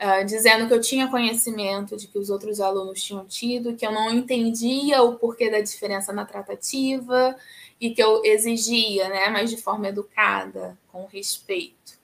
uh, 0.00 0.24
dizendo 0.24 0.66
que 0.66 0.74
eu 0.74 0.80
tinha 0.80 1.08
conhecimento 1.08 1.96
de 1.96 2.08
que 2.08 2.18
os 2.18 2.30
outros 2.30 2.60
alunos 2.60 3.02
tinham 3.02 3.24
tido, 3.26 3.74
que 3.74 3.86
eu 3.86 3.92
não 3.92 4.10
entendia 4.10 5.02
o 5.02 5.16
porquê 5.16 5.50
da 5.50 5.60
diferença 5.60 6.12
na 6.12 6.24
tratativa 6.24 7.36
e 7.84 7.90
que 7.90 8.02
eu 8.02 8.22
exigia, 8.24 9.10
né, 9.10 9.28
mas 9.28 9.50
de 9.50 9.58
forma 9.58 9.86
educada, 9.88 10.74
com 10.90 11.04
respeito, 11.04 11.98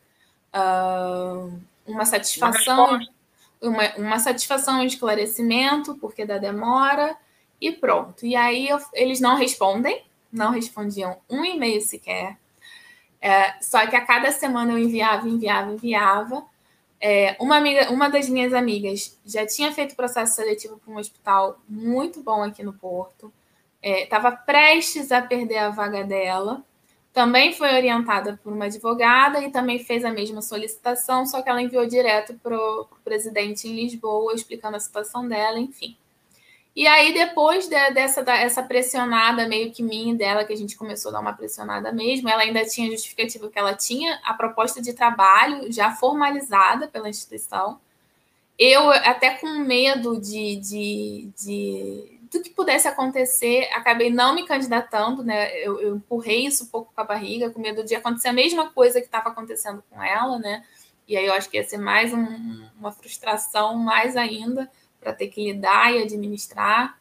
uh, 0.54 1.58
uma 1.86 2.04
satisfação, 2.04 3.00
uma, 3.62 3.96
uma 3.96 4.18
satisfação, 4.18 4.80
um 4.80 4.84
esclarecimento, 4.84 5.94
porque 5.94 6.26
da 6.26 6.36
demora 6.36 7.16
e 7.58 7.72
pronto. 7.72 8.26
E 8.26 8.36
aí 8.36 8.68
eu, 8.68 8.78
eles 8.92 9.20
não 9.20 9.36
respondem, 9.36 10.04
não 10.30 10.50
respondiam 10.50 11.16
um 11.30 11.42
e-mail 11.46 11.80
sequer. 11.80 12.36
É, 13.18 13.54
só 13.62 13.86
que 13.86 13.96
a 13.96 14.04
cada 14.04 14.30
semana 14.32 14.72
eu 14.72 14.78
enviava, 14.78 15.26
enviava, 15.26 15.72
enviava. 15.72 16.44
É, 17.00 17.36
uma, 17.40 17.56
amiga, 17.56 17.90
uma 17.90 18.10
das 18.10 18.28
minhas 18.28 18.52
amigas 18.52 19.18
já 19.24 19.46
tinha 19.46 19.72
feito 19.72 19.96
processo 19.96 20.34
seletivo 20.34 20.78
para 20.78 20.92
um 20.92 20.98
hospital 20.98 21.58
muito 21.66 22.22
bom 22.22 22.42
aqui 22.42 22.62
no 22.62 22.74
Porto. 22.74 23.32
Estava 23.82 24.28
é, 24.28 24.32
prestes 24.32 25.10
a 25.10 25.22
perder 25.22 25.58
a 25.58 25.70
vaga 25.70 26.04
dela. 26.04 26.62
Também 27.12 27.52
foi 27.52 27.74
orientada 27.74 28.38
por 28.42 28.52
uma 28.52 28.66
advogada 28.66 29.40
e 29.40 29.50
também 29.50 29.78
fez 29.78 30.04
a 30.04 30.12
mesma 30.12 30.40
solicitação, 30.40 31.26
só 31.26 31.42
que 31.42 31.48
ela 31.48 31.60
enviou 31.60 31.84
direto 31.86 32.34
para 32.34 32.56
o 32.56 32.86
presidente 33.02 33.66
em 33.66 33.74
Lisboa, 33.74 34.34
explicando 34.34 34.76
a 34.76 34.80
situação 34.80 35.26
dela, 35.26 35.58
enfim. 35.58 35.96
E 36.74 36.86
aí, 36.86 37.12
depois 37.12 37.66
de, 37.66 37.90
dessa 37.90 38.20
essa 38.32 38.62
pressionada 38.62 39.48
meio 39.48 39.72
que 39.72 39.82
minha 39.82 40.14
dela, 40.14 40.44
que 40.44 40.52
a 40.52 40.56
gente 40.56 40.76
começou 40.76 41.10
a 41.10 41.14
dar 41.14 41.20
uma 41.20 41.32
pressionada 41.32 41.92
mesmo, 41.92 42.28
ela 42.28 42.42
ainda 42.42 42.64
tinha 42.64 42.90
justificativa 42.90 43.50
que 43.50 43.58
ela 43.58 43.74
tinha 43.74 44.20
a 44.24 44.34
proposta 44.34 44.80
de 44.80 44.92
trabalho 44.92 45.72
já 45.72 45.90
formalizada 45.90 46.86
pela 46.86 47.08
instituição. 47.08 47.80
Eu, 48.56 48.88
até 48.90 49.30
com 49.30 49.48
medo 49.58 50.20
de, 50.20 50.56
de, 50.56 51.28
de 51.36 52.19
do 52.30 52.42
que 52.42 52.50
pudesse 52.50 52.86
acontecer, 52.86 53.68
acabei 53.72 54.10
não 54.10 54.34
me 54.34 54.46
candidatando, 54.46 55.24
né? 55.24 55.52
Eu, 55.58 55.80
eu, 55.80 55.96
empurrei 55.96 56.46
isso 56.46 56.64
um 56.64 56.68
pouco 56.68 56.92
com 56.94 57.00
a 57.00 57.04
barriga, 57.04 57.50
com 57.50 57.60
medo 57.60 57.82
de 57.84 57.94
acontecer 57.94 58.28
a 58.28 58.32
mesma 58.32 58.70
coisa 58.70 59.00
que 59.00 59.06
estava 59.06 59.30
acontecendo 59.30 59.82
com 59.90 60.02
ela, 60.02 60.38
né? 60.38 60.64
E 61.08 61.16
aí 61.16 61.26
eu 61.26 61.34
acho 61.34 61.50
que 61.50 61.56
ia 61.56 61.64
ser 61.64 61.78
mais 61.78 62.14
um, 62.14 62.68
uma 62.78 62.92
frustração, 62.92 63.76
mais 63.76 64.16
ainda 64.16 64.70
para 65.00 65.12
ter 65.12 65.26
que 65.26 65.52
lidar 65.52 65.92
e 65.92 66.02
administrar. 66.02 66.96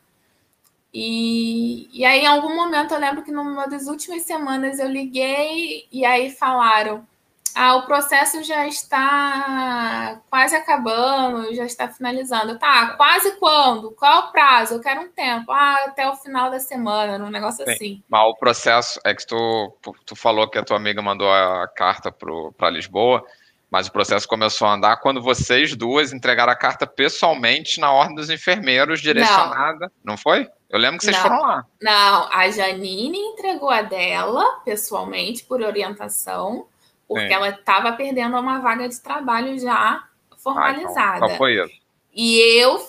E, 0.92 1.88
e 1.94 2.04
aí, 2.04 2.22
em 2.22 2.26
algum 2.26 2.56
momento, 2.56 2.94
eu 2.94 3.00
lembro 3.00 3.24
que 3.24 3.32
numa 3.32 3.68
das 3.68 3.86
últimas 3.86 4.24
semanas 4.24 4.80
eu 4.80 4.88
liguei 4.90 5.88
e 5.92 6.04
aí 6.04 6.32
falaram: 6.32 7.08
Ah, 7.56 7.76
o 7.76 7.86
processo 7.86 8.44
já 8.44 8.68
está 8.68 10.22
quase 10.30 10.56
acabando, 10.56 11.54
já 11.54 11.66
está 11.66 11.88
finalizando. 11.88 12.58
Tá, 12.58 12.96
quase 12.96 13.38
quando? 13.38 13.92
Qual 13.92 14.12
é 14.12 14.20
o 14.20 14.32
prazo? 14.32 14.76
Eu 14.76 14.82
quero 14.82 15.02
um 15.02 15.10
tempo. 15.10 15.52
Ah, 15.52 15.86
até 15.88 16.08
o 16.08 16.16
final 16.16 16.50
da 16.50 16.60
semana, 16.60 17.24
um 17.24 17.30
negócio 17.30 17.64
Sim, 17.66 17.72
assim. 17.72 18.04
Mas 18.08 18.28
o 18.28 18.36
processo 18.36 19.00
é 19.04 19.14
que 19.14 19.26
tu, 19.26 19.74
tu 20.06 20.16
falou 20.16 20.50
que 20.50 20.58
a 20.58 20.64
tua 20.64 20.78
amiga 20.78 21.02
mandou 21.02 21.32
a 21.32 21.68
carta 21.68 22.12
para 22.12 22.70
Lisboa, 22.70 23.26
mas 23.70 23.88
o 23.88 23.92
processo 23.92 24.28
começou 24.28 24.68
a 24.68 24.74
andar 24.74 24.98
quando 24.98 25.22
vocês 25.22 25.76
duas 25.76 26.12
entregaram 26.12 26.52
a 26.52 26.56
carta 26.56 26.88
pessoalmente 26.88 27.80
na 27.80 27.92
ordem 27.92 28.16
dos 28.16 28.30
enfermeiros, 28.30 29.00
direcionada. 29.02 29.92
Não, 30.04 30.14
não 30.14 30.18
foi? 30.18 30.50
Eu 30.70 30.80
lembro 30.80 31.00
que 31.00 31.06
vocês 31.06 31.16
não, 31.18 31.24
foram 31.24 31.42
lá. 31.42 31.66
Não, 31.82 32.30
a 32.32 32.50
Janine 32.50 33.18
entregou 33.18 33.70
a 33.70 33.82
dela 33.82 34.62
pessoalmente 34.66 35.44
por 35.44 35.62
orientação 35.62 36.68
porque 37.10 37.28
Sim. 37.28 37.34
ela 37.34 37.50
estava 37.50 37.92
perdendo 37.94 38.38
uma 38.38 38.60
vaga 38.60 38.88
de 38.88 39.02
trabalho 39.02 39.58
já 39.58 40.04
formalizada. 40.38 41.26
Ah, 41.26 41.28
então, 41.28 41.38
foi 41.38 41.56
isso? 41.56 41.74
E 42.14 42.40
eu 42.62 42.80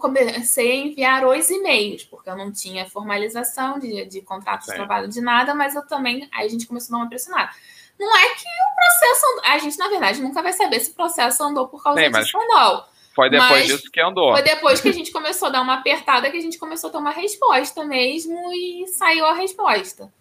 comecei 0.00 0.72
a 0.72 0.74
enviar 0.74 1.24
os 1.24 1.48
e-mails, 1.48 2.02
porque 2.02 2.28
eu 2.28 2.36
não 2.36 2.50
tinha 2.50 2.90
formalização 2.90 3.78
de, 3.78 4.04
de 4.06 4.20
contrato 4.20 4.64
Sim. 4.64 4.72
de 4.72 4.76
trabalho 4.76 5.06
de 5.06 5.20
nada, 5.20 5.54
mas 5.54 5.76
eu 5.76 5.86
também. 5.86 6.28
Aí 6.32 6.44
a 6.44 6.50
gente 6.50 6.66
começou 6.66 6.92
a 6.92 6.98
dar 6.98 7.04
uma 7.04 7.08
pressionada. 7.08 7.52
Não 7.96 8.16
é 8.16 8.28
que 8.30 8.44
o 8.44 8.74
processo. 8.74 9.40
A 9.44 9.58
gente, 9.58 9.78
na 9.78 9.88
verdade, 9.88 10.20
nunca 10.20 10.42
vai 10.42 10.52
saber 10.52 10.80
se 10.80 10.90
o 10.90 10.94
processo 10.94 11.40
andou 11.44 11.68
por 11.68 11.80
causa 11.80 12.00
Sim, 12.00 12.10
disso 12.10 12.36
ou 12.36 12.48
não. 12.48 12.84
Foi 13.14 13.30
depois 13.30 13.50
mas 13.50 13.66
disso 13.66 13.90
que 13.92 14.00
andou. 14.00 14.32
Foi 14.32 14.42
depois 14.42 14.80
que 14.80 14.88
a 14.88 14.92
gente 14.92 15.10
começou 15.12 15.48
a 15.48 15.50
dar 15.52 15.62
uma 15.62 15.74
apertada 15.74 16.28
que 16.32 16.36
a 16.36 16.40
gente 16.40 16.58
começou 16.58 16.88
a 16.88 16.90
ter 16.92 16.98
uma 16.98 17.12
resposta 17.12 17.84
mesmo 17.84 18.52
e 18.52 18.88
saiu 18.88 19.24
a 19.24 19.34
resposta. 19.34 20.12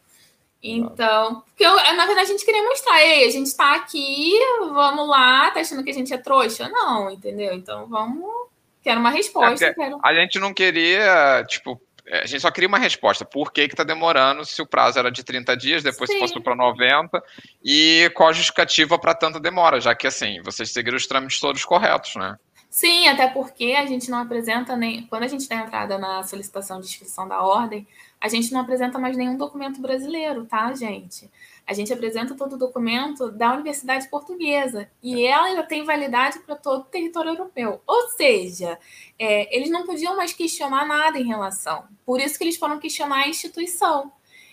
Então, 0.62 1.42
porque 1.42 1.64
eu, 1.64 1.76
na 1.76 2.06
verdade 2.06 2.22
a 2.22 2.32
gente 2.32 2.44
queria 2.44 2.64
mostrar, 2.64 3.02
ei, 3.04 3.28
a 3.28 3.32
gente 3.32 3.56
tá 3.56 3.76
aqui, 3.76 4.34
vamos 4.60 5.08
lá, 5.08 5.52
tá 5.52 5.60
achando 5.60 5.84
que 5.84 5.92
a 5.92 5.94
gente 5.94 6.14
é 6.14 6.18
trouxa? 6.18 6.68
Não, 6.70 7.10
entendeu? 7.10 7.54
Então 7.54 7.88
vamos. 7.88 8.48
Quero 8.82 9.00
uma 9.00 9.12
resposta. 9.12 9.66
É 9.66 9.74
quero... 9.74 10.00
A 10.04 10.14
gente 10.14 10.40
não 10.40 10.54
queria, 10.54 11.44
tipo, 11.48 11.80
é, 12.08 12.22
a 12.22 12.26
gente 12.26 12.40
só 12.40 12.50
queria 12.50 12.70
uma 12.70 12.80
resposta. 12.80 13.26
Por 13.26 13.52
que 13.52 13.62
está 13.62 13.84
demorando 13.84 14.46
se 14.46 14.62
o 14.62 14.66
prazo 14.66 14.98
era 14.98 15.12
de 15.12 15.24
30 15.24 15.58
dias, 15.58 15.84
depois 15.84 16.10
Sim. 16.10 16.20
passou 16.20 16.42
para 16.42 16.56
90? 16.56 17.22
E 17.64 18.10
qual 18.16 18.30
a 18.30 18.34
justificativa 18.34 18.98
para 18.98 19.14
tanta 19.14 19.40
demora? 19.40 19.82
Já 19.82 19.94
que, 19.94 20.08
assim, 20.08 20.42
vocês 20.42 20.72
seguiram 20.72 20.96
os 20.96 21.06
trâmites 21.06 21.40
todos 21.40 21.66
corretos, 21.66 22.16
né? 22.16 22.38
Sim, 22.70 23.08
até 23.10 23.28
porque 23.28 23.76
a 23.78 23.86
gente 23.86 24.10
não 24.10 24.20
apresenta 24.20 24.76
nem. 24.78 25.06
Quando 25.08 25.24
a 25.24 25.28
gente 25.28 25.50
dá 25.50 25.56
entrada 25.56 25.98
na 25.98 26.24
solicitação 26.24 26.80
de 26.80 26.88
inscrição 26.88 27.28
da 27.28 27.42
ordem, 27.42 27.86
a 28.20 28.28
gente 28.28 28.52
não 28.52 28.62
apresenta 28.62 28.98
mais 28.98 29.16
nenhum 29.16 29.38
documento 29.38 29.80
brasileiro, 29.80 30.46
tá, 30.46 30.74
gente? 30.74 31.30
A 31.66 31.74
gente 31.74 31.94
apresenta 31.94 32.34
todo 32.34 32.54
o 32.54 32.58
documento 32.58 33.30
da 33.32 33.54
Universidade 33.54 34.10
Portuguesa 34.10 34.90
e 35.04 35.24
ela 35.24 35.48
ainda 35.48 35.64
tem 35.64 35.84
validade 35.84 36.40
para 36.40 36.56
todo 36.56 36.82
o 36.82 36.86
território 36.86 37.32
europeu. 37.32 37.82
Ou 37.86 38.10
seja, 38.10 38.80
é, 39.20 39.56
eles 39.56 39.70
não 39.70 39.86
podiam 39.86 40.16
mais 40.16 40.34
questionar 40.34 40.88
nada 40.88 41.20
em 41.20 41.28
relação. 41.28 41.84
Por 42.06 42.20
isso 42.20 42.38
que 42.38 42.44
eles 42.44 42.58
foram 42.58 42.80
questionar 42.80 43.26
a 43.26 43.30
instituição. 43.30 44.12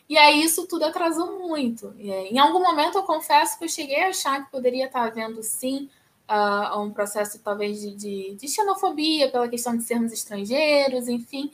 E 0.08 0.18
aí 0.18 0.42
isso 0.42 0.66
tudo 0.66 0.84
atrasou 0.84 1.38
muito. 1.38 1.94
É, 1.98 2.28
em 2.28 2.38
algum 2.38 2.60
momento 2.60 2.98
eu 2.98 3.04
confesso 3.04 3.58
que 3.58 3.64
eu 3.64 3.68
cheguei 3.68 4.02
a 4.02 4.08
achar 4.08 4.44
que 4.44 4.50
poderia 4.50 4.86
estar 4.86 5.04
havendo 5.04 5.42
sim 5.42 5.88
uh, 6.28 6.78
um 6.80 6.90
processo 6.90 7.38
talvez 7.38 7.80
de, 7.80 7.94
de, 7.94 8.34
de 8.34 8.48
xenofobia 8.48 9.30
pela 9.30 9.48
questão 9.48 9.74
de 9.74 9.84
sermos 9.84 10.12
estrangeiros, 10.12 11.08
enfim 11.08 11.50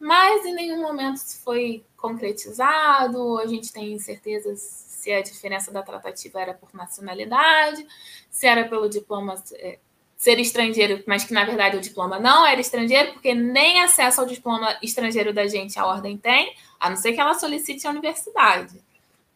mas 0.00 0.46
em 0.46 0.54
nenhum 0.54 0.80
momento 0.80 1.16
isso 1.16 1.42
foi 1.44 1.84
concretizado, 1.94 3.38
a 3.38 3.46
gente 3.46 3.70
tem 3.70 3.98
certeza 3.98 4.56
se 4.56 5.12
a 5.12 5.20
diferença 5.20 5.70
da 5.70 5.82
tratativa 5.82 6.40
era 6.40 6.54
por 6.54 6.72
nacionalidade, 6.72 7.86
se 8.30 8.46
era 8.46 8.66
pelo 8.66 8.88
diploma 8.88 9.34
é, 9.54 9.78
ser 10.16 10.38
estrangeiro, 10.38 11.04
mas 11.06 11.24
que 11.24 11.34
na 11.34 11.44
verdade 11.44 11.76
o 11.76 11.80
diploma 11.80 12.18
não 12.18 12.46
era 12.46 12.60
estrangeiro, 12.60 13.12
porque 13.12 13.34
nem 13.34 13.82
acesso 13.82 14.22
ao 14.22 14.26
diploma 14.26 14.74
estrangeiro 14.82 15.34
da 15.34 15.46
gente 15.46 15.78
a 15.78 15.86
ordem 15.86 16.16
tem, 16.16 16.54
a 16.78 16.88
não 16.88 16.96
ser 16.96 17.12
que 17.12 17.20
ela 17.20 17.34
solicite 17.34 17.86
a 17.86 17.90
universidade. 17.90 18.82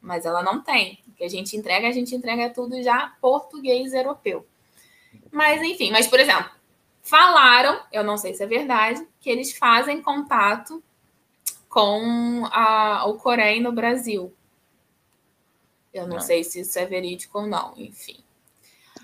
Mas 0.01 0.27
ela 0.27 0.43
não 0.43 0.62
tem. 0.62 0.99
O 1.09 1.12
que 1.12 1.25
a 1.25 1.29
gente 1.29 1.57
entrega, 1.57 1.89
a 1.89 1.93
gente 1.93 2.15
entrega 2.15 2.51
tudo 2.51 2.83
já 2.83 3.15
português 3.21 3.93
europeu. 3.93 4.47
Mas 5.31 5.62
enfim, 5.62 5.91
mas 5.91 6.07
por 6.07 6.21
exemplo, 6.21 6.51
falaram, 7.05 7.81
eu 7.93 8.03
não 8.03 8.17
sei 8.17 8.35
se 8.35 8.43
é 8.43 8.47
verdade, 8.47 9.07
que 9.21 9.29
eles 9.31 9.57
fazem 9.57 10.03
contato 10.03 10.83
com 11.69 12.49
a, 12.51 13.05
o 13.07 13.15
Corém 13.15 13.61
no 13.61 13.71
Brasil. 13.71 14.35
Eu 15.93 16.09
não, 16.09 16.17
não, 16.17 16.21
sei 16.21 16.43
se 16.43 16.61
isso 16.61 16.77
é 16.79 16.87
verídico 16.87 17.39
ou 17.39 17.47
não, 17.47 17.75
enfim. 17.77 18.24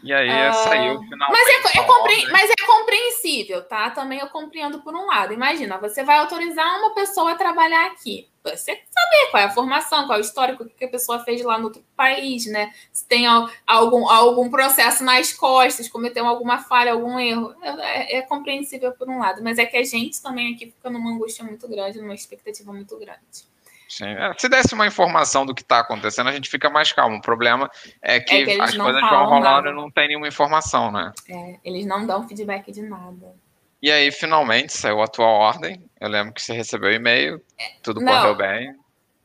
E 0.03 0.13
aí 0.13 0.29
uh, 0.29 0.55
saiu 0.55 0.95
o 0.95 1.03
final. 1.03 1.31
Mas 1.31 1.49
é, 1.49 1.79
é 1.79 1.85
compre... 1.85 2.27
mas 2.31 2.51
é 2.51 2.67
compreensível, 2.67 3.63
tá? 3.63 3.91
Também 3.91 4.19
eu 4.19 4.29
compreendo 4.29 4.81
por 4.81 4.95
um 4.95 5.07
lado. 5.07 5.33
Imagina, 5.33 5.79
você 5.79 6.03
vai 6.03 6.19
autorizar 6.19 6.79
uma 6.79 6.95
pessoa 6.95 7.33
a 7.33 7.35
trabalhar 7.35 7.87
aqui. 7.87 8.29
Você 8.43 8.73
saber 8.73 9.31
qual 9.31 9.43
é 9.43 9.47
a 9.47 9.51
formação, 9.51 10.07
qual 10.07 10.17
é 10.17 10.21
o 10.21 10.25
histórico, 10.25 10.65
o 10.65 10.69
que 10.69 10.87
a 10.87 10.89
pessoa 10.89 11.19
fez 11.19 11.43
lá 11.43 11.59
no 11.59 11.65
outro 11.65 11.85
país, 11.95 12.47
né? 12.47 12.73
Se 12.91 13.07
tem 13.07 13.27
algum, 13.67 14.09
algum 14.09 14.51
processo 14.51 15.05
nas 15.05 15.33
costas, 15.35 15.89
cometeu 15.89 16.27
alguma 16.27 16.59
falha, 16.59 16.93
algum 16.93 17.19
erro. 17.19 17.55
É, 17.63 18.19
é 18.19 18.23
compreensível 18.23 18.93
por 18.93 19.09
um 19.11 19.19
lado, 19.19 19.43
mas 19.43 19.59
é 19.59 19.67
que 19.67 19.77
a 19.77 19.85
gente 19.85 20.23
também 20.23 20.55
aqui 20.55 20.67
fica 20.67 20.89
numa 20.89 21.11
angústia 21.11 21.45
muito 21.45 21.69
grande, 21.69 22.01
numa 22.01 22.15
expectativa 22.15 22.73
muito 22.73 22.97
grande. 22.97 23.50
Sim. 23.91 24.07
É, 24.07 24.33
se 24.39 24.49
desse 24.49 24.73
uma 24.73 24.87
informação 24.87 25.45
do 25.45 25.53
que 25.53 25.63
está 25.63 25.81
acontecendo, 25.81 26.29
a 26.29 26.33
gente 26.33 26.49
fica 26.49 26.71
mais 26.71 26.93
calmo. 26.93 27.17
O 27.17 27.21
problema 27.21 27.69
é 28.01 28.21
que, 28.21 28.35
é 28.37 28.45
que 28.45 28.61
as 28.61 28.77
coisas 28.77 29.01
vão 29.01 29.27
rolando 29.27 29.69
e 29.69 29.75
não 29.75 29.91
tem 29.91 30.07
nenhuma 30.07 30.29
informação, 30.29 30.93
né? 30.93 31.13
É, 31.29 31.57
eles 31.65 31.85
não 31.85 32.07
dão 32.07 32.27
feedback 32.27 32.71
de 32.71 32.83
nada. 32.83 33.35
E 33.83 33.91
aí, 33.91 34.13
finalmente, 34.13 34.73
saiu 34.73 35.03
a 35.03 35.09
tua 35.09 35.27
ordem. 35.27 35.83
Eu 36.01 36.09
lembro 36.09 36.33
que 36.33 36.41
você 36.41 36.53
recebeu 36.53 36.93
e-mail, 36.93 37.43
tudo 37.83 38.01
não, 38.01 38.13
correu 38.13 38.37
bem. 38.37 38.77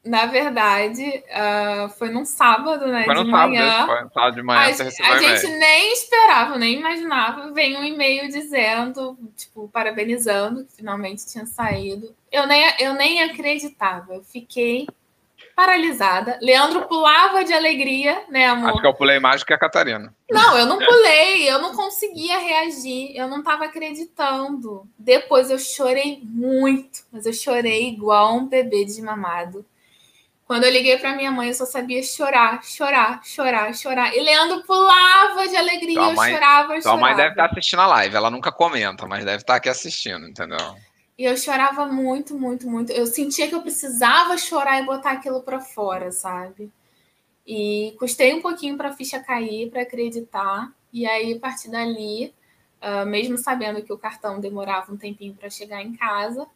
Na 0.03 0.25
verdade, 0.25 1.03
uh, 1.03 1.89
foi 1.89 2.09
num 2.09 2.25
sábado, 2.25 2.87
né? 2.87 3.03
Foi 3.03 3.15
de 3.15 3.23
manhã. 3.23 3.69
Sábado, 3.69 3.87
foi 3.87 4.09
sábado 4.13 4.35
de 4.35 4.43
manhã 4.43 4.61
a, 4.61 4.73
você 4.73 4.83
recebeu 4.83 5.13
A 5.13 5.17
gente 5.19 5.47
nem 5.47 5.93
esperava, 5.93 6.57
nem 6.57 6.79
imaginava. 6.79 7.51
Vem 7.51 7.77
um 7.77 7.83
e-mail 7.83 8.27
dizendo, 8.29 9.15
tipo, 9.35 9.67
parabenizando 9.67 10.65
que 10.65 10.77
finalmente 10.77 11.27
tinha 11.27 11.45
saído. 11.45 12.15
Eu 12.35 12.45
nem, 12.45 12.73
eu 12.79 12.93
nem 12.93 13.23
acreditava. 13.23 14.15
Eu 14.15 14.23
fiquei 14.23 14.85
paralisada. 15.55 16.37
Leandro 16.41 16.85
pulava 16.85 17.45
de 17.45 17.53
alegria, 17.53 18.25
né, 18.29 18.47
amor? 18.47 18.71
Acho 18.71 18.81
que 18.81 18.87
eu 18.87 18.93
pulei 18.93 19.19
mais 19.19 19.39
do 19.39 19.45
que 19.45 19.53
a 19.53 19.57
Catarina. 19.57 20.13
Não, 20.29 20.57
eu 20.57 20.65
não 20.65 20.77
pulei, 20.77 21.49
eu 21.49 21.59
não 21.61 21.73
conseguia 21.73 22.37
reagir, 22.37 23.15
eu 23.15 23.29
não 23.29 23.39
estava 23.39 23.63
acreditando. 23.63 24.85
Depois 24.99 25.49
eu 25.49 25.57
chorei 25.57 26.19
muito, 26.23 27.05
mas 27.09 27.25
eu 27.25 27.31
chorei 27.31 27.87
igual 27.87 28.35
um 28.35 28.47
bebê 28.47 28.83
desmamado. 28.83 29.65
Quando 30.45 30.65
eu 30.65 30.71
liguei 30.71 30.97
para 30.97 31.15
minha 31.15 31.31
mãe, 31.31 31.47
eu 31.47 31.53
só 31.55 31.65
sabia 31.65 32.03
chorar, 32.03 32.63
chorar, 32.63 33.21
chorar, 33.23 33.73
chorar. 33.73 34.13
E 34.13 34.19
Leandro 34.19 34.61
pulava 34.63 35.47
de 35.47 35.55
alegria, 35.55 35.99
mãe, 35.99 36.09
eu 36.09 36.35
chorava, 36.35 36.67
chorava. 36.67 36.81
Sua 36.81 36.97
mãe 36.97 37.15
deve 37.15 37.29
estar 37.29 37.45
assistindo 37.45 37.81
a 37.81 37.87
live, 37.87 38.15
ela 38.15 38.29
nunca 38.29 38.51
comenta, 38.51 39.07
mas 39.07 39.23
deve 39.23 39.37
estar 39.37 39.55
aqui 39.55 39.69
assistindo, 39.69 40.27
entendeu? 40.27 40.75
E 41.17 41.23
eu 41.23 41.37
chorava 41.37 41.85
muito, 41.85 42.37
muito, 42.37 42.67
muito. 42.69 42.91
Eu 42.91 43.07
sentia 43.07 43.47
que 43.47 43.55
eu 43.55 43.61
precisava 43.61 44.37
chorar 44.37 44.81
e 44.81 44.85
botar 44.85 45.11
aquilo 45.11 45.41
para 45.41 45.61
fora, 45.61 46.11
sabe? 46.11 46.69
E 47.47 47.95
custei 47.99 48.33
um 48.33 48.41
pouquinho 48.41 48.75
para 48.75 48.89
a 48.89 48.93
ficha 48.93 49.19
cair, 49.19 49.69
para 49.69 49.83
acreditar. 49.83 50.73
E 50.91 51.05
aí, 51.05 51.33
a 51.33 51.39
partir 51.39 51.69
dali, 51.69 52.33
uh, 52.81 53.05
mesmo 53.05 53.37
sabendo 53.37 53.81
que 53.81 53.93
o 53.93 53.97
cartão 53.97 54.39
demorava 54.39 54.91
um 54.91 54.97
tempinho 54.97 55.33
para 55.35 55.49
chegar 55.49 55.81
em 55.81 55.95
casa, 55.95 56.47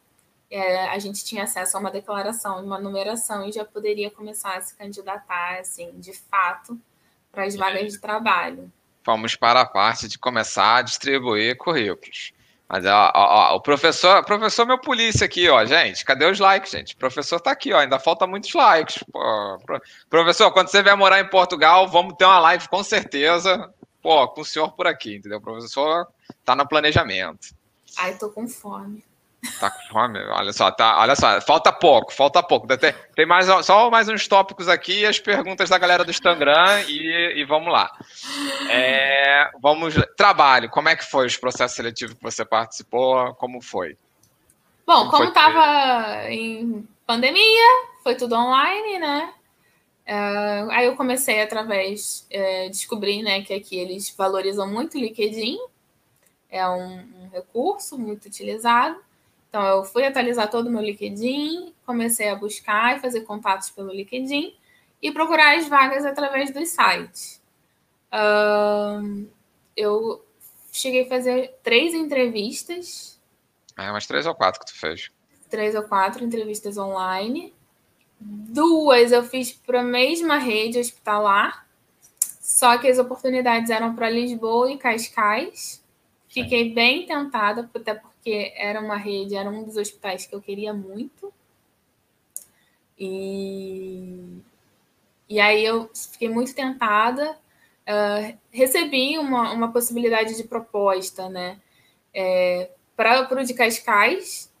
é, 0.50 0.88
a 0.88 0.98
gente 0.98 1.24
tinha 1.24 1.44
acesso 1.44 1.76
a 1.76 1.80
uma 1.80 1.90
declaração, 1.90 2.64
uma 2.64 2.78
numeração 2.78 3.48
e 3.48 3.52
já 3.52 3.64
poderia 3.64 4.10
começar 4.10 4.56
a 4.56 4.60
se 4.60 4.74
candidatar, 4.74 5.60
assim, 5.60 5.92
de 5.98 6.12
fato, 6.12 6.78
para 7.30 7.44
as 7.44 7.54
vagas 7.54 7.92
de 7.92 8.00
trabalho. 8.00 8.70
Vamos 9.04 9.36
para 9.36 9.60
a 9.60 9.66
parte 9.66 10.08
de 10.08 10.18
começar 10.18 10.76
a 10.76 10.82
distribuir 10.82 11.56
currículos. 11.56 12.32
Mas 12.72 12.86
ó, 12.86 13.10
ó, 13.12 13.52
ó, 13.52 13.56
o 13.56 13.60
professor, 13.60 14.24
professor 14.24 14.64
meu 14.64 14.78
polícia 14.78 15.24
aqui, 15.24 15.48
ó, 15.48 15.64
gente. 15.64 16.04
Cadê 16.04 16.24
os 16.26 16.38
likes, 16.38 16.70
gente? 16.70 16.94
O 16.94 16.98
professor 16.98 17.40
tá 17.40 17.50
aqui, 17.50 17.72
ó. 17.72 17.80
Ainda 17.80 17.98
falta 17.98 18.28
muitos 18.28 18.54
likes. 18.54 19.02
Pô, 19.10 19.58
professor, 20.08 20.52
quando 20.52 20.68
você 20.68 20.80
vier 20.80 20.96
morar 20.96 21.18
em 21.18 21.28
Portugal, 21.28 21.88
vamos 21.88 22.14
ter 22.14 22.26
uma 22.26 22.38
live 22.38 22.68
com 22.68 22.84
certeza. 22.84 23.68
Pô, 24.00 24.28
com 24.28 24.42
o 24.42 24.44
senhor 24.44 24.70
por 24.70 24.86
aqui, 24.86 25.16
entendeu? 25.16 25.38
O 25.38 25.42
professor 25.42 26.06
tá 26.44 26.54
no 26.54 26.66
planejamento. 26.66 27.48
Ai, 27.98 28.14
tô 28.14 28.30
com 28.30 28.46
fome. 28.46 29.02
Tá 29.58 29.70
com 29.70 29.82
fome? 29.88 30.18
Olha 30.18 30.52
só, 30.52 30.70
tá, 30.70 31.00
olha 31.00 31.16
só, 31.16 31.40
falta 31.40 31.72
pouco, 31.72 32.12
falta 32.12 32.42
pouco. 32.42 32.66
Tem, 32.76 32.94
tem 33.14 33.26
mais, 33.26 33.46
só 33.64 33.90
mais 33.90 34.08
uns 34.08 34.28
tópicos 34.28 34.68
aqui, 34.68 35.06
as 35.06 35.18
perguntas 35.18 35.70
da 35.70 35.78
galera 35.78 36.04
do 36.04 36.10
Instagram 36.10 36.82
e, 36.88 37.40
e 37.40 37.44
vamos 37.44 37.72
lá. 37.72 37.90
É, 38.70 39.50
vamos, 39.62 39.94
trabalho, 40.16 40.68
como 40.68 40.88
é 40.88 40.96
que 40.96 41.04
foi 41.04 41.26
os 41.26 41.36
processos 41.36 41.76
seletivos 41.76 42.14
que 42.14 42.22
você 42.22 42.44
participou? 42.44 43.34
Como 43.34 43.62
foi? 43.62 43.96
Bom, 44.86 45.08
como, 45.08 45.24
estava 45.24 46.28
em 46.28 46.86
pandemia, 47.06 47.86
foi 48.02 48.16
tudo 48.16 48.34
online, 48.34 48.98
né? 48.98 49.32
Uh, 50.10 50.70
aí 50.72 50.86
eu 50.86 50.96
comecei 50.96 51.40
através, 51.40 52.26
uh, 52.32 52.68
descobri 52.68 53.22
né, 53.22 53.42
que 53.42 53.54
aqui 53.54 53.78
eles 53.78 54.12
valorizam 54.16 54.66
muito 54.66 54.98
o 54.98 55.00
LinkedIn, 55.00 55.56
é 56.50 56.68
um, 56.68 56.98
um, 56.98 57.30
recurso 57.32 57.96
muito 57.96 58.26
utilizado. 58.26 58.96
Então 59.50 59.66
eu 59.66 59.84
fui 59.84 60.06
atualizar 60.06 60.48
todo 60.48 60.68
o 60.68 60.70
meu 60.70 60.80
LinkedIn, 60.80 61.74
comecei 61.84 62.28
a 62.28 62.36
buscar 62.36 62.96
e 62.96 63.00
fazer 63.00 63.22
contatos 63.22 63.68
pelo 63.68 63.92
LinkedIn 63.92 64.54
e 65.02 65.10
procurar 65.10 65.58
as 65.58 65.66
vagas 65.66 66.06
através 66.06 66.52
dos 66.52 66.68
sites. 66.68 67.42
Uh, 68.12 69.26
eu 69.76 70.24
cheguei 70.72 71.02
a 71.02 71.08
fazer 71.08 71.58
três 71.64 71.94
entrevistas. 71.94 73.20
É, 73.76 73.90
umas 73.90 74.06
três 74.06 74.24
ou 74.24 74.36
quatro 74.36 74.60
que 74.60 74.66
tu 74.66 74.78
fez. 74.78 75.10
Três 75.48 75.74
ou 75.74 75.82
quatro 75.82 76.24
entrevistas 76.24 76.78
online. 76.78 77.52
Duas 78.20 79.10
eu 79.10 79.24
fiz 79.24 79.52
para 79.52 79.80
a 79.80 79.84
mesma 79.84 80.36
rede 80.36 80.78
hospitalar, 80.78 81.66
só 82.40 82.78
que 82.78 82.86
as 82.86 82.98
oportunidades 82.98 83.68
eram 83.70 83.96
para 83.96 84.10
Lisboa 84.10 84.70
e 84.70 84.78
Cascais. 84.78 85.82
Fiquei 86.28 86.72
bem 86.72 87.04
tentada, 87.04 87.68
até 87.74 87.94
porque 87.94 88.09
era 88.28 88.80
uma 88.80 88.96
rede, 88.96 89.34
era 89.34 89.48
um 89.48 89.64
dos 89.64 89.76
hospitais 89.76 90.26
que 90.26 90.34
eu 90.34 90.42
queria 90.42 90.72
muito. 90.72 91.32
E, 92.98 94.42
e 95.28 95.40
aí 95.40 95.64
eu 95.64 95.90
fiquei 95.94 96.28
muito 96.28 96.54
tentada. 96.54 97.38
Uh, 97.88 98.38
recebi 98.50 99.18
uma, 99.18 99.52
uma 99.52 99.72
possibilidade 99.72 100.36
de 100.36 100.44
proposta, 100.44 101.28
né? 101.28 101.58
É, 102.12 102.70
para 102.96 103.26
o 103.32 103.44
de 103.44 103.54
Cascais, 103.54 104.52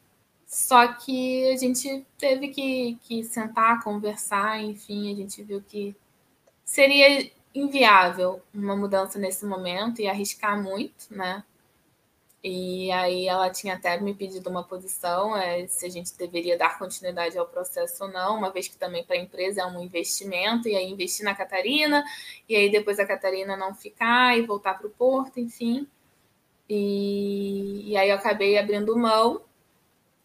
só 0.46 0.88
que 0.94 1.48
a 1.52 1.56
gente 1.56 2.06
teve 2.18 2.48
que, 2.48 2.98
que 3.02 3.22
sentar, 3.22 3.84
conversar, 3.84 4.62
enfim, 4.62 5.12
a 5.12 5.16
gente 5.16 5.42
viu 5.42 5.62
que 5.62 5.94
seria 6.64 7.30
inviável 7.54 8.40
uma 8.54 8.76
mudança 8.76 9.18
nesse 9.18 9.44
momento 9.44 10.00
e 10.00 10.08
arriscar 10.08 10.60
muito, 10.60 11.06
né? 11.10 11.44
E 12.42 12.90
aí 12.92 13.28
ela 13.28 13.50
tinha 13.50 13.74
até 13.74 14.00
me 14.00 14.14
pedido 14.14 14.48
uma 14.48 14.64
posição, 14.64 15.36
é, 15.36 15.66
se 15.66 15.84
a 15.84 15.90
gente 15.90 16.16
deveria 16.16 16.56
dar 16.56 16.78
continuidade 16.78 17.36
ao 17.36 17.46
processo 17.46 18.04
ou 18.04 18.10
não, 18.10 18.38
uma 18.38 18.50
vez 18.50 18.66
que 18.66 18.76
também 18.78 19.04
para 19.04 19.16
a 19.16 19.18
empresa 19.18 19.60
é 19.60 19.66
um 19.66 19.82
investimento, 19.82 20.66
e 20.66 20.74
aí 20.74 20.90
investir 20.90 21.24
na 21.24 21.34
Catarina, 21.34 22.02
e 22.48 22.56
aí 22.56 22.70
depois 22.70 22.98
a 22.98 23.06
Catarina 23.06 23.56
não 23.58 23.74
ficar 23.74 24.38
e 24.38 24.42
voltar 24.42 24.74
para 24.74 24.86
o 24.86 24.90
Porto, 24.90 25.38
enfim. 25.38 25.86
E, 26.68 27.90
e 27.90 27.96
aí 27.96 28.08
eu 28.08 28.16
acabei 28.16 28.56
abrindo 28.56 28.96
mão 28.96 29.42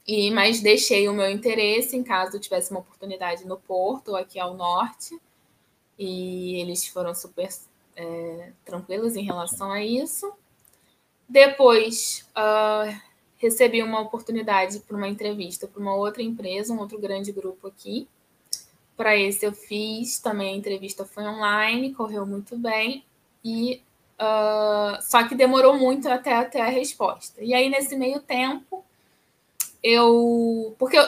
e, 0.08 0.30
mas 0.32 0.62
deixei 0.62 1.10
o 1.10 1.14
meu 1.14 1.30
interesse 1.30 1.98
em 1.98 2.04
caso 2.04 2.40
tivesse 2.40 2.70
uma 2.72 2.82
oportunidade 2.82 3.46
no 3.46 3.58
Porto 3.58 4.10
ou 4.10 4.16
aqui 4.16 4.40
ao 4.40 4.54
norte. 4.54 5.20
E 5.98 6.62
eles 6.62 6.88
foram 6.88 7.16
super 7.16 7.50
é, 7.96 8.52
tranquilos 8.64 9.16
em 9.16 9.24
relação 9.24 9.72
a 9.72 9.84
isso. 9.84 10.32
Depois 11.28 12.26
uh, 12.36 12.96
recebi 13.38 13.82
uma 13.82 14.00
oportunidade 14.00 14.80
para 14.80 14.96
uma 14.96 15.08
entrevista 15.08 15.68
para 15.68 15.82
uma 15.82 15.96
outra 15.96 16.22
empresa, 16.22 16.74
um 16.74 16.80
outro 16.80 17.00
grande 17.00 17.32
grupo 17.32 17.68
aqui. 17.68 18.08
Para 18.96 19.18
esse 19.18 19.46
eu 19.46 19.52
fiz 19.52 20.20
também 20.20 20.54
a 20.54 20.58
entrevista 20.58 21.04
foi 21.06 21.26
online, 21.26 21.94
correu 21.94 22.26
muito 22.26 22.58
bem 22.58 23.04
e 23.44 23.82
uh, 24.20 25.02
só 25.02 25.28
que 25.28 25.36
demorou 25.36 25.78
muito 25.78 26.08
até 26.08 26.34
até 26.34 26.62
a 26.62 26.70
resposta. 26.70 27.44
E 27.44 27.54
aí 27.54 27.70
nesse 27.70 27.96
meio 27.96 28.22
tempo 28.22 28.84
eu. 29.84 30.76
Porque 30.80 30.98
eu, 30.98 31.06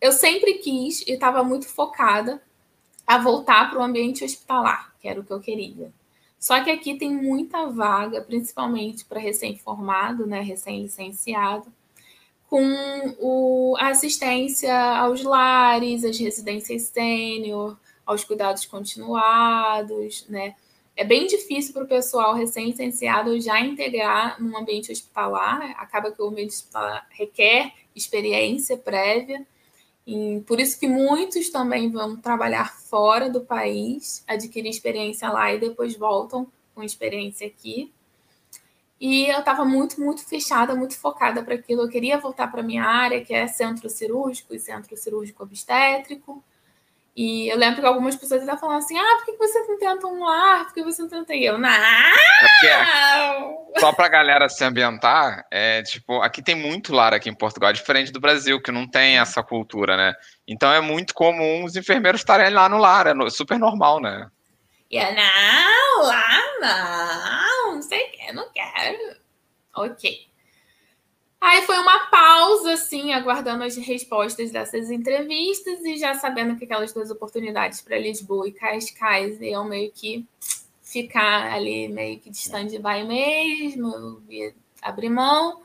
eu 0.00 0.12
sempre 0.12 0.54
quis 0.54 1.02
e 1.02 1.12
estava 1.12 1.44
muito 1.44 1.68
focada 1.68 2.42
a 3.06 3.18
voltar 3.18 3.70
para 3.70 3.78
o 3.78 3.82
ambiente 3.82 4.24
hospitalar, 4.24 4.94
que 5.00 5.08
era 5.08 5.20
o 5.20 5.24
que 5.24 5.32
eu 5.32 5.40
queria. 5.40 5.92
Só 6.44 6.62
que 6.62 6.70
aqui 6.70 6.98
tem 6.98 7.10
muita 7.10 7.68
vaga, 7.68 8.20
principalmente 8.20 9.02
para 9.06 9.18
recém-formado, 9.18 10.26
né, 10.26 10.42
recém-licenciado, 10.42 11.72
com 12.50 12.62
o, 13.18 13.74
a 13.78 13.88
assistência 13.88 14.78
aos 14.98 15.22
lares, 15.22 16.04
as 16.04 16.18
residências 16.18 16.82
sênior, 16.82 17.78
aos 18.04 18.24
cuidados 18.24 18.66
continuados, 18.66 20.26
né? 20.28 20.54
É 20.94 21.02
bem 21.02 21.26
difícil 21.26 21.72
para 21.72 21.84
o 21.84 21.88
pessoal 21.88 22.34
recém-licenciado 22.34 23.40
já 23.40 23.58
integrar 23.60 24.38
num 24.38 24.54
ambiente 24.54 24.92
hospitalar. 24.92 25.74
Acaba 25.78 26.12
que 26.12 26.20
o 26.20 26.28
ambiente 26.28 26.50
hospitalar 26.50 27.06
requer 27.08 27.72
experiência 27.96 28.76
prévia. 28.76 29.46
E 30.06 30.42
por 30.46 30.60
isso 30.60 30.78
que 30.78 30.86
muitos 30.86 31.48
também 31.48 31.90
vão 31.90 32.16
trabalhar 32.16 32.76
fora 32.76 33.30
do 33.30 33.40
país, 33.40 34.22
adquirir 34.26 34.68
experiência 34.68 35.30
lá 35.30 35.52
e 35.52 35.58
depois 35.58 35.96
voltam 35.96 36.46
com 36.74 36.82
experiência 36.82 37.46
aqui. 37.46 37.90
E 39.00 39.26
eu 39.26 39.40
estava 39.40 39.64
muito, 39.64 40.00
muito 40.00 40.24
fechada, 40.24 40.74
muito 40.74 40.98
focada 40.98 41.42
para 41.42 41.54
aquilo. 41.54 41.82
Eu 41.82 41.88
queria 41.88 42.18
voltar 42.18 42.50
para 42.50 42.62
minha 42.62 42.84
área, 42.84 43.24
que 43.24 43.34
é 43.34 43.46
centro 43.46 43.88
cirúrgico 43.88 44.54
e 44.54 44.58
centro 44.60 44.96
cirúrgico 44.96 45.42
obstétrico. 45.42 46.42
E 47.16 47.48
eu 47.48 47.56
lembro 47.56 47.80
que 47.80 47.86
algumas 47.86 48.16
pessoas 48.16 48.40
ainda 48.40 48.56
falavam 48.56 48.78
assim: 48.78 48.98
ah, 48.98 49.16
por 49.18 49.26
que 49.26 49.36
você 49.36 49.60
não 49.60 49.78
tenta 49.78 50.06
um 50.06 50.24
lar? 50.24 50.64
Por 50.64 50.74
que 50.74 50.82
você 50.82 51.02
não 51.02 51.08
tenta? 51.08 51.34
E 51.34 51.44
eu, 51.44 51.58
não! 51.58 51.70
É 53.84 53.86
só 53.86 53.92
pra 53.92 54.08
galera 54.08 54.48
se 54.48 54.64
ambientar, 54.64 55.46
é 55.50 55.82
tipo, 55.82 56.22
aqui 56.22 56.42
tem 56.42 56.54
muito 56.54 56.94
lar 56.94 57.12
aqui 57.12 57.28
em 57.28 57.34
Portugal, 57.34 57.70
diferente 57.70 58.10
do 58.10 58.18
Brasil, 58.18 58.58
que 58.58 58.72
não 58.72 58.88
tem 58.88 59.18
essa 59.18 59.42
cultura, 59.42 59.94
né? 59.94 60.14
Então 60.48 60.72
é 60.72 60.80
muito 60.80 61.12
comum 61.12 61.64
os 61.64 61.76
enfermeiros 61.76 62.22
estarem 62.22 62.48
lá 62.48 62.66
no 62.66 62.78
lar, 62.78 63.08
é 63.08 63.30
super 63.30 63.58
normal, 63.58 64.00
né? 64.00 64.26
Eu, 64.90 65.14
não, 65.14 66.02
lá 66.02 66.24
não, 66.60 67.74
não 67.74 67.82
sei 67.82 68.08
o 68.08 68.10
que, 68.10 68.32
não 68.32 68.50
quero. 68.52 69.16
Ok. 69.76 70.28
Aí 71.38 71.60
foi 71.66 71.76
uma 71.76 72.06
pausa, 72.06 72.72
assim, 72.72 73.12
aguardando 73.12 73.64
as 73.64 73.76
respostas 73.76 74.50
dessas 74.50 74.90
entrevistas 74.90 75.84
e 75.84 75.98
já 75.98 76.14
sabendo 76.14 76.56
que 76.56 76.64
aquelas 76.64 76.90
duas 76.94 77.10
oportunidades 77.10 77.82
para 77.82 77.98
Lisboa 77.98 78.48
e 78.48 78.52
Cascais 78.52 79.38
iam 79.42 79.66
meio 79.66 79.92
que 79.92 80.26
ficar 80.94 81.52
ali 81.52 81.88
meio 81.88 82.20
que 82.20 82.30
de 82.30 82.36
stand-by 82.36 83.02
mesmo, 83.04 84.22
abrir 84.80 85.08
mão. 85.08 85.60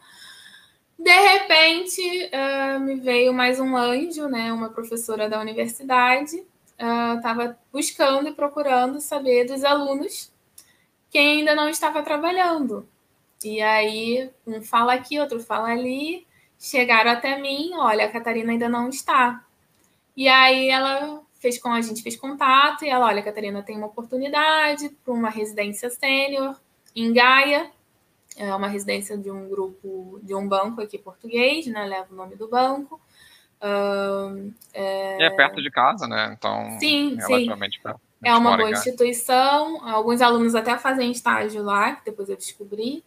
De 0.98 1.12
repente, 1.12 2.02
uh, 2.34 2.80
me 2.80 2.96
veio 2.96 3.32
mais 3.32 3.60
um 3.60 3.78
anjo, 3.78 4.28
né? 4.28 4.52
Uma 4.52 4.70
professora 4.70 5.30
da 5.30 5.40
universidade. 5.40 6.44
Estava 7.16 7.52
uh, 7.52 7.56
buscando 7.72 8.30
e 8.30 8.34
procurando 8.34 9.00
saber 9.00 9.46
dos 9.46 9.64
alunos 9.64 10.32
quem 11.12 11.40
ainda 11.40 11.54
não 11.56 11.70
estava 11.70 12.02
trabalhando. 12.02 12.88
E 13.44 13.62
aí, 13.62 14.32
um 14.48 14.62
fala 14.64 14.94
aqui, 14.94 15.20
outro 15.20 15.40
fala 15.40 15.70
ali. 15.70 16.26
Chegaram 16.60 17.12
até 17.12 17.40
mim, 17.40 17.72
olha, 17.76 18.06
a 18.06 18.12
Catarina 18.12 18.52
ainda 18.52 18.68
não 18.68 18.90
está. 18.90 19.46
E 20.18 20.28
aí 20.28 20.70
ela 20.70 21.22
fez 21.40 21.58
com 21.58 21.72
a 21.72 21.82
gente 21.82 22.04
fez 22.04 22.16
contato 22.16 22.84
e 22.84 22.90
ela, 22.90 23.08
olha, 23.08 23.22
a 23.22 23.24
Catarina 23.24 23.64
tem 23.64 23.78
uma 23.78 23.88
oportunidade 23.88 24.90
para 25.04 25.14
uma 25.14 25.30
residência 25.30 25.90
sênior 25.90 26.56
em 26.96 27.12
Gaia. 27.14 27.72
É 28.38 28.54
uma 28.54 28.68
residência 28.68 29.18
de 29.18 29.32
um 29.32 29.50
grupo, 29.50 30.20
de 30.22 30.36
um 30.36 30.48
banco 30.48 30.82
aqui 30.82 30.98
português, 30.98 31.66
né? 31.68 31.86
Leva 31.86 32.08
o 32.12 32.16
nome 32.16 32.36
do 32.36 32.48
banco. 32.48 33.02
Um, 33.62 34.54
é... 34.74 35.26
é... 35.26 35.30
perto 35.32 35.62
de 35.62 35.70
casa, 35.70 36.08
né? 36.08 36.36
Então, 36.38 36.78
sim, 36.80 37.16
relativamente 37.16 37.78
sim. 37.78 37.84
perto. 37.84 38.00
É 38.24 38.34
uma 38.36 38.58
boa 38.58 38.72
instituição. 38.72 39.86
Alguns 39.88 40.22
alunos 40.22 40.56
até 40.56 40.78
fazem 40.78 41.12
estágio 41.12 41.64
lá, 41.64 41.96
que 41.96 42.06
depois 42.06 42.30
eu 42.30 42.36
descobri. 42.36 43.04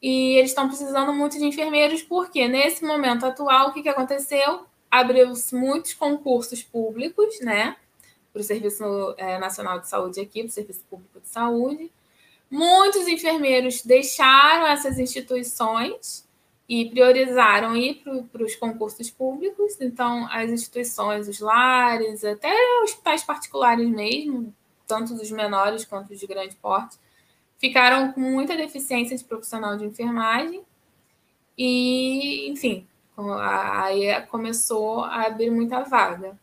E 0.00 0.36
eles 0.36 0.50
estão 0.50 0.68
precisando 0.68 1.12
muito 1.12 1.38
de 1.38 1.44
enfermeiros, 1.44 2.02
porque 2.02 2.46
nesse 2.48 2.84
momento 2.84 3.24
atual, 3.24 3.68
o 3.68 3.72
que, 3.72 3.82
que 3.82 3.88
aconteceu? 3.88 4.66
Abriu-se 4.94 5.56
muitos 5.56 5.92
concursos 5.92 6.62
públicos, 6.62 7.40
né? 7.40 7.74
Para 8.32 8.40
o 8.40 8.44
Serviço 8.44 8.84
é, 9.18 9.38
Nacional 9.40 9.80
de 9.80 9.88
Saúde 9.88 10.20
aqui, 10.20 10.42
para 10.42 10.50
o 10.50 10.52
Serviço 10.52 10.84
Público 10.88 11.20
de 11.20 11.28
Saúde. 11.28 11.90
Muitos 12.48 13.08
enfermeiros 13.08 13.82
deixaram 13.82 14.68
essas 14.68 14.96
instituições 14.96 16.24
e 16.68 16.88
priorizaram 16.90 17.76
ir 17.76 18.04
para 18.30 18.44
os 18.44 18.54
concursos 18.54 19.10
públicos. 19.10 19.76
Então, 19.80 20.28
as 20.30 20.48
instituições, 20.48 21.26
os 21.26 21.40
lares, 21.40 22.24
até 22.24 22.54
hospitais 22.84 23.24
particulares 23.24 23.88
mesmo, 23.88 24.54
tanto 24.86 25.14
dos 25.14 25.32
menores 25.32 25.84
quanto 25.84 26.14
de 26.14 26.24
grande 26.24 26.54
porte, 26.54 26.96
ficaram 27.58 28.12
com 28.12 28.20
muita 28.20 28.56
deficiência 28.56 29.16
de 29.16 29.24
profissional 29.24 29.76
de 29.76 29.86
enfermagem 29.86 30.62
e, 31.58 32.48
enfim, 32.48 32.86
aí 33.16 34.20
começou 34.26 35.04
a 35.04 35.26
abrir 35.26 35.50
muita 35.50 35.82
vaga. 35.82 36.36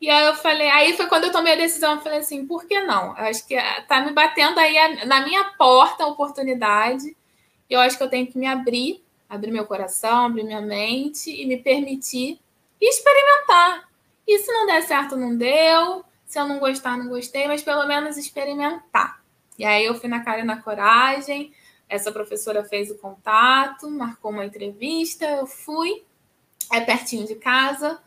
E 0.00 0.10
aí 0.10 0.26
eu 0.26 0.34
falei, 0.34 0.68
aí 0.68 0.92
foi 0.94 1.06
quando 1.06 1.24
eu 1.24 1.32
tomei 1.32 1.54
a 1.54 1.56
decisão, 1.56 1.94
eu 1.94 2.00
falei 2.00 2.18
assim, 2.18 2.46
por 2.46 2.66
que 2.66 2.80
não? 2.80 3.16
Eu 3.16 3.24
acho 3.24 3.46
que 3.46 3.56
tá 3.88 4.04
me 4.04 4.12
batendo 4.12 4.58
aí 4.58 5.04
na 5.06 5.24
minha 5.24 5.44
porta 5.56 6.04
a 6.04 6.08
oportunidade. 6.08 7.16
Eu 7.68 7.80
acho 7.80 7.96
que 7.96 8.02
eu 8.02 8.10
tenho 8.10 8.26
que 8.26 8.38
me 8.38 8.46
abrir, 8.46 9.02
abrir 9.28 9.50
meu 9.50 9.66
coração, 9.66 10.26
abrir 10.26 10.44
minha 10.44 10.60
mente 10.60 11.30
e 11.30 11.46
me 11.46 11.56
permitir 11.56 12.38
experimentar. 12.80 13.88
E 14.26 14.38
se 14.38 14.52
não 14.52 14.66
der 14.66 14.82
certo, 14.82 15.16
não 15.16 15.36
deu. 15.36 16.04
Se 16.26 16.38
eu 16.38 16.46
não 16.46 16.58
gostar, 16.58 16.98
não 16.98 17.08
gostei, 17.08 17.46
mas 17.46 17.62
pelo 17.62 17.86
menos 17.86 18.16
experimentar. 18.16 19.22
E 19.58 19.64
aí 19.64 19.84
eu 19.84 19.94
fui 19.94 20.08
na 20.08 20.20
cara 20.20 20.40
e 20.40 20.44
na 20.44 20.60
coragem. 20.60 21.52
Essa 21.88 22.10
professora 22.10 22.64
fez 22.64 22.90
o 22.90 22.98
contato, 22.98 23.88
marcou 23.88 24.32
uma 24.32 24.44
entrevista, 24.44 25.24
eu 25.24 25.46
fui. 25.46 26.04
É 26.72 26.80
pertinho 26.80 27.26
de 27.26 27.34
casa. 27.34 27.98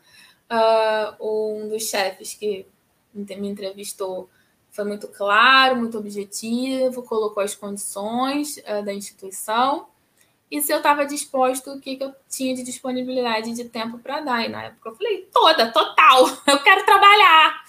Uh, 0.50 1.62
um 1.64 1.68
dos 1.68 1.88
chefes 1.88 2.34
que 2.34 2.66
me 3.14 3.48
entrevistou 3.48 4.28
foi 4.70 4.84
muito 4.84 5.08
claro, 5.08 5.76
muito 5.76 5.98
objetivo, 5.98 7.02
colocou 7.02 7.42
as 7.42 7.54
condições 7.54 8.56
uh, 8.58 8.84
da 8.84 8.92
instituição 8.92 9.86
e 10.50 10.60
se 10.60 10.72
eu 10.72 10.78
estava 10.78 11.06
disposto, 11.06 11.70
o 11.70 11.80
que, 11.80 11.94
que 11.94 12.02
eu 12.02 12.12
tinha 12.28 12.54
de 12.54 12.64
disponibilidade 12.64 13.54
de 13.54 13.64
tempo 13.66 13.98
para 13.98 14.20
dar. 14.20 14.44
E 14.44 14.48
na 14.48 14.64
época 14.64 14.88
eu 14.90 14.96
falei, 14.96 15.28
toda, 15.32 15.70
total, 15.70 16.26
eu 16.46 16.58
quero 16.58 16.84
trabalhar. 16.84 17.62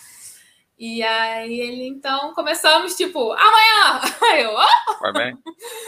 E 0.80 1.04
aí 1.04 1.60
ele, 1.60 1.88
então, 1.88 2.34
começamos, 2.34 2.96
tipo, 2.96 3.32
amanhã. 3.34 4.02
Aí 4.24 4.42
eu, 4.42 4.52
oh! 4.52 4.94
Foi 4.98 5.14
bem. 5.14 5.38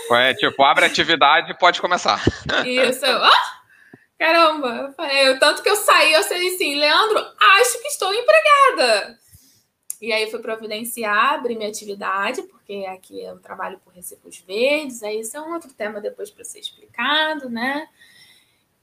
Foi, 0.07 0.35
tipo, 0.35 0.63
abre 0.63 0.85
atividade 0.85 1.51
e 1.51 1.57
pode 1.57 1.81
começar. 1.81 2.23
Isso, 2.63 3.03
eu, 3.03 3.19
oh! 3.19 3.62
Caramba. 4.17 4.95
Eu 5.25 5.39
tanto 5.39 5.61
que 5.61 5.69
eu 5.69 5.75
saí, 5.75 6.13
eu 6.13 6.23
falei 6.23 6.55
assim, 6.55 6.75
Leandro, 6.75 7.19
acho 7.19 7.81
que 7.81 7.87
estou 7.87 8.13
empregada. 8.13 9.19
E 10.01 10.11
aí 10.11 10.29
fui 10.29 10.39
providenciar, 10.39 11.35
abrir 11.35 11.55
minha 11.55 11.69
atividade, 11.69 12.41
porque 12.43 12.85
aqui 12.89 13.23
eu 13.23 13.39
trabalho 13.39 13.79
por 13.79 13.93
recibos 13.93 14.37
verdes, 14.39 15.01
aí 15.01 15.21
isso 15.21 15.37
é 15.37 15.41
um 15.41 15.53
outro 15.53 15.73
tema 15.73 16.01
depois 16.01 16.29
para 16.29 16.43
ser 16.43 16.59
explicado, 16.59 17.49
né? 17.49 17.87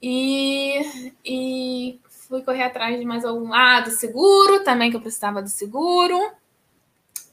E, 0.01 0.81
e 1.23 1.99
fui 2.09 2.41
correr 2.41 2.63
atrás 2.63 2.99
de 2.99 3.05
mais 3.05 3.23
algum 3.23 3.49
lado, 3.49 3.91
seguro, 3.91 4.63
também 4.63 4.89
que 4.89 4.97
eu 4.97 5.01
precisava 5.01 5.43
do 5.43 5.49
seguro. 5.49 6.17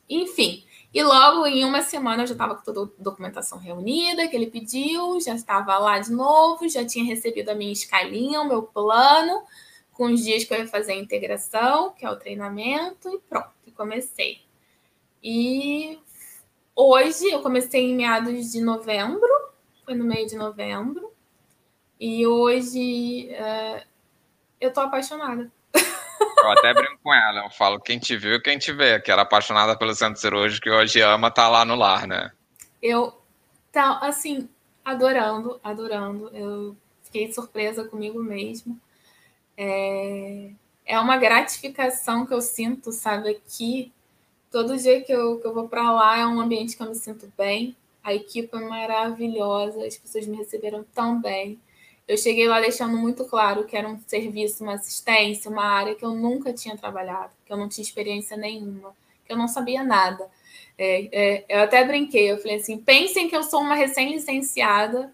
Enfim, 0.06 0.66
e 0.98 1.02
logo 1.02 1.46
em 1.46 1.64
uma 1.64 1.82
semana 1.82 2.22
eu 2.22 2.26
já 2.26 2.32
estava 2.32 2.56
com 2.56 2.62
toda 2.62 2.90
a 2.90 3.02
documentação 3.02 3.58
reunida 3.58 4.26
que 4.26 4.34
ele 4.34 4.50
pediu, 4.50 5.20
já 5.20 5.34
estava 5.34 5.78
lá 5.78 5.98
de 5.98 6.10
novo, 6.10 6.68
já 6.68 6.84
tinha 6.84 7.04
recebido 7.04 7.50
a 7.50 7.54
minha 7.54 7.72
escalinha, 7.72 8.40
o 8.40 8.48
meu 8.48 8.62
plano, 8.62 9.44
com 9.92 10.06
os 10.06 10.24
dias 10.24 10.44
que 10.44 10.52
eu 10.52 10.58
ia 10.58 10.66
fazer 10.66 10.92
a 10.92 10.96
integração, 10.96 11.92
que 11.92 12.04
é 12.04 12.10
o 12.10 12.16
treinamento, 12.16 13.08
e 13.08 13.18
pronto 13.20 13.58
comecei. 13.78 14.40
E 15.22 16.00
hoje 16.74 17.30
eu 17.30 17.40
comecei 17.42 17.92
em 17.92 17.94
meados 17.94 18.50
de 18.50 18.60
novembro, 18.60 19.30
foi 19.84 19.94
no 19.94 20.04
meio 20.04 20.26
de 20.26 20.34
novembro, 20.34 21.12
e 22.00 22.26
hoje 22.26 23.30
uh, 23.30 23.86
eu 24.60 24.72
tô 24.72 24.80
apaixonada. 24.80 25.50
Eu 26.20 26.50
até 26.50 26.72
brinco 26.72 26.98
com 27.02 27.12
ela, 27.12 27.44
eu 27.44 27.50
falo, 27.50 27.80
quem 27.80 27.98
te 27.98 28.16
viu, 28.16 28.40
quem 28.40 28.58
te 28.58 28.72
vê, 28.72 29.00
que 29.00 29.10
era 29.10 29.22
apaixonada 29.22 29.76
pelo 29.76 29.94
centro 29.94 30.20
cirúrgico 30.20 30.64
que 30.64 30.70
hoje 30.70 31.00
ama 31.00 31.30
tá 31.30 31.48
lá 31.48 31.64
no 31.64 31.74
lar, 31.74 32.06
né? 32.06 32.30
Eu, 32.82 33.20
tá, 33.72 33.98
assim, 33.98 34.48
adorando, 34.84 35.60
adorando. 35.62 36.30
Eu 36.34 36.76
fiquei 37.02 37.32
surpresa 37.32 37.84
comigo 37.84 38.22
mesmo. 38.22 38.80
É, 39.56 40.50
é 40.86 40.98
uma 40.98 41.16
gratificação 41.16 42.24
que 42.24 42.32
eu 42.32 42.40
sinto, 42.40 42.92
sabe, 42.92 43.30
aqui. 43.30 43.92
Todo 44.50 44.78
dia 44.78 45.02
que 45.02 45.12
eu, 45.12 45.38
que 45.38 45.46
eu 45.46 45.52
vou 45.52 45.68
para 45.68 45.90
lá 45.90 46.18
é 46.18 46.26
um 46.26 46.40
ambiente 46.40 46.76
que 46.76 46.82
eu 46.82 46.88
me 46.88 46.94
sinto 46.94 47.30
bem. 47.36 47.76
A 48.02 48.14
equipe 48.14 48.56
é 48.56 48.60
maravilhosa, 48.60 49.84
as 49.84 49.96
pessoas 49.96 50.26
me 50.26 50.36
receberam 50.36 50.84
tão 50.94 51.20
bem. 51.20 51.60
Eu 52.09 52.16
cheguei 52.16 52.48
lá 52.48 52.59
deixando 52.59 52.97
muito 52.97 53.26
claro 53.26 53.64
que 53.64 53.76
era 53.76 53.86
um 53.86 54.01
serviço, 54.06 54.64
uma 54.64 54.74
assistência, 54.74 55.51
uma 55.51 55.64
área 55.64 55.94
que 55.94 56.05
eu 56.05 56.14
nunca 56.14 56.55
tinha 56.55 56.76
trabalhado, 56.76 57.30
que 57.44 57.52
eu 57.52 57.56
não 57.56 57.68
tinha 57.68 57.85
experiência 57.85 58.35
nenhuma, 58.35 58.97
que 59.26 59.32
eu 59.32 59.36
não 59.36 59.47
sabia 59.47 59.85
nada. 59.85 60.26
É, 60.78 61.09
é, 61.12 61.44
eu 61.48 61.62
até 61.62 61.85
brinquei, 61.85 62.32
eu 62.32 62.39
falei 62.39 62.56
assim: 62.56 62.78
pensem 62.78 63.28
que 63.28 63.36
eu 63.36 63.43
sou 63.43 63.60
uma 63.60 63.74
recém-licenciada 63.74 65.12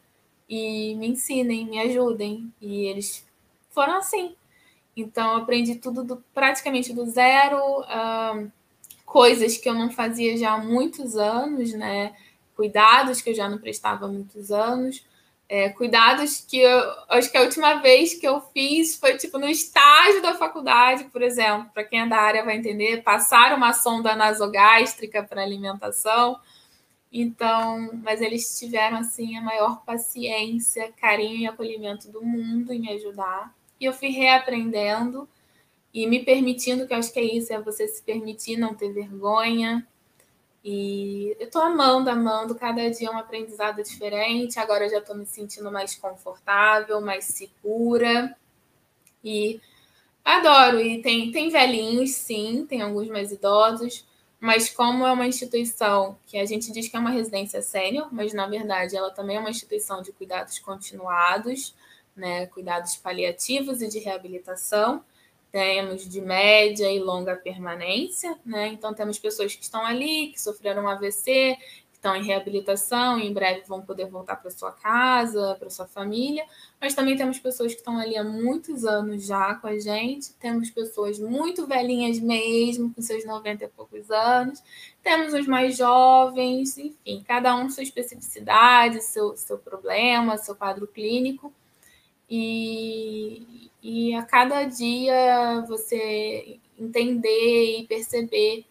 e 0.48 0.94
me 0.94 1.08
ensinem, 1.08 1.66
me 1.66 1.80
ajudem. 1.80 2.52
E 2.60 2.84
eles 2.84 3.26
foram 3.70 3.96
assim. 3.96 4.36
Então, 4.96 5.32
eu 5.32 5.38
aprendi 5.38 5.74
tudo 5.74 6.04
do, 6.04 6.24
praticamente 6.32 6.92
do 6.92 7.04
zero, 7.06 7.58
uh, 7.80 8.52
coisas 9.04 9.56
que 9.56 9.68
eu 9.68 9.74
não 9.74 9.90
fazia 9.90 10.36
já 10.36 10.52
há 10.52 10.58
muitos 10.58 11.16
anos, 11.16 11.72
né? 11.72 12.14
Cuidados 12.54 13.20
que 13.20 13.30
eu 13.30 13.34
já 13.34 13.48
não 13.48 13.58
prestava 13.58 14.06
há 14.06 14.08
muitos 14.08 14.52
anos. 14.52 15.04
É, 15.46 15.68
cuidados 15.68 16.40
que 16.40 16.58
eu 16.58 16.80
acho 17.10 17.30
que 17.30 17.36
a 17.36 17.42
última 17.42 17.74
vez 17.74 18.14
que 18.14 18.26
eu 18.26 18.40
fiz 18.40 18.96
foi 18.96 19.16
tipo 19.18 19.38
no 19.38 19.46
estágio 19.46 20.22
da 20.22 20.34
faculdade, 20.34 21.04
por 21.04 21.20
exemplo, 21.20 21.70
para 21.72 21.84
quem 21.84 22.00
é 22.00 22.06
da 22.06 22.16
área 22.16 22.44
vai 22.44 22.56
entender, 22.56 23.02
passar 23.02 23.54
uma 23.54 23.74
sonda 23.74 24.16
nasogástrica 24.16 25.22
para 25.22 25.42
alimentação. 25.42 26.40
Então, 27.12 27.90
mas 28.02 28.20
eles 28.20 28.58
tiveram 28.58 28.96
assim 28.96 29.36
a 29.36 29.42
maior 29.42 29.84
paciência, 29.84 30.92
carinho 31.00 31.36
e 31.36 31.46
acolhimento 31.46 32.10
do 32.10 32.24
mundo 32.24 32.72
em 32.72 32.80
me 32.80 32.90
ajudar. 32.90 33.54
E 33.78 33.84
eu 33.84 33.92
fui 33.92 34.08
reaprendendo 34.08 35.28
e 35.92 36.08
me 36.08 36.24
permitindo, 36.24 36.88
que 36.88 36.92
eu 36.92 36.98
acho 36.98 37.12
que 37.12 37.20
é 37.20 37.22
isso, 37.22 37.52
é 37.52 37.60
você 37.60 37.86
se 37.86 38.02
permitir 38.02 38.56
não 38.56 38.74
ter 38.74 38.92
vergonha. 38.92 39.86
E 40.64 41.36
eu 41.38 41.50
tô 41.50 41.60
amando, 41.60 42.08
amando, 42.08 42.54
cada 42.54 42.90
dia 42.90 43.08
é 43.08 43.10
um 43.10 43.18
aprendizado 43.18 43.82
diferente. 43.82 44.58
Agora 44.58 44.86
eu 44.86 44.90
já 44.90 45.00
tô 45.00 45.14
me 45.14 45.26
sentindo 45.26 45.70
mais 45.70 45.94
confortável, 45.94 47.02
mais 47.02 47.26
segura. 47.26 48.34
E 49.22 49.60
adoro. 50.24 50.80
E 50.80 51.02
tem, 51.02 51.30
tem 51.30 51.50
velhinhos, 51.50 52.12
sim, 52.12 52.64
tem 52.66 52.80
alguns 52.80 53.08
mais 53.08 53.30
idosos, 53.30 54.06
mas 54.40 54.70
como 54.70 55.06
é 55.06 55.12
uma 55.12 55.26
instituição 55.26 56.16
que 56.26 56.38
a 56.38 56.46
gente 56.46 56.72
diz 56.72 56.88
que 56.88 56.96
é 56.96 57.00
uma 57.00 57.10
residência 57.10 57.60
sênior, 57.60 58.08
mas 58.10 58.32
na 58.32 58.46
verdade 58.46 58.96
ela 58.96 59.10
também 59.10 59.36
é 59.36 59.40
uma 59.40 59.50
instituição 59.50 60.00
de 60.00 60.12
cuidados 60.12 60.58
continuados, 60.58 61.74
né, 62.16 62.46
cuidados 62.46 62.96
paliativos 62.96 63.82
e 63.82 63.88
de 63.88 63.98
reabilitação. 63.98 65.04
Temos 65.54 66.08
de 66.08 66.20
média 66.20 66.90
e 66.90 66.98
longa 66.98 67.36
permanência, 67.36 68.36
né? 68.44 68.66
Então 68.66 68.92
temos 68.92 69.20
pessoas 69.20 69.54
que 69.54 69.62
estão 69.62 69.86
ali, 69.86 70.32
que 70.32 70.42
sofreram 70.42 70.82
um 70.82 70.88
AVC, 70.88 71.56
que 71.92 71.94
estão 71.94 72.16
em 72.16 72.24
reabilitação 72.24 73.20
e 73.20 73.28
em 73.28 73.32
breve 73.32 73.62
vão 73.68 73.80
poder 73.80 74.06
voltar 74.06 74.34
para 74.34 74.50
sua 74.50 74.72
casa, 74.72 75.54
para 75.56 75.70
sua 75.70 75.86
família. 75.86 76.44
Mas 76.80 76.92
também 76.92 77.16
temos 77.16 77.38
pessoas 77.38 77.72
que 77.72 77.78
estão 77.78 77.96
ali 77.96 78.16
há 78.16 78.24
muitos 78.24 78.84
anos 78.84 79.24
já 79.24 79.54
com 79.54 79.68
a 79.68 79.78
gente. 79.78 80.32
Temos 80.40 80.70
pessoas 80.70 81.20
muito 81.20 81.68
velhinhas 81.68 82.18
mesmo, 82.18 82.92
com 82.92 83.00
seus 83.00 83.24
90 83.24 83.64
e 83.64 83.68
poucos 83.68 84.10
anos. 84.10 84.60
Temos 85.04 85.34
os 85.34 85.46
mais 85.46 85.76
jovens, 85.76 86.76
enfim, 86.76 87.22
cada 87.24 87.54
um 87.54 87.70
sua 87.70 87.84
especificidade, 87.84 89.00
seu, 89.04 89.36
seu 89.36 89.56
problema, 89.56 90.36
seu 90.36 90.56
quadro 90.56 90.88
clínico. 90.88 91.54
E, 92.28 93.70
e 93.84 94.14
a 94.14 94.22
cada 94.22 94.64
dia 94.64 95.62
você 95.68 96.58
entender 96.78 97.80
e 97.80 97.86
perceber 97.86 98.64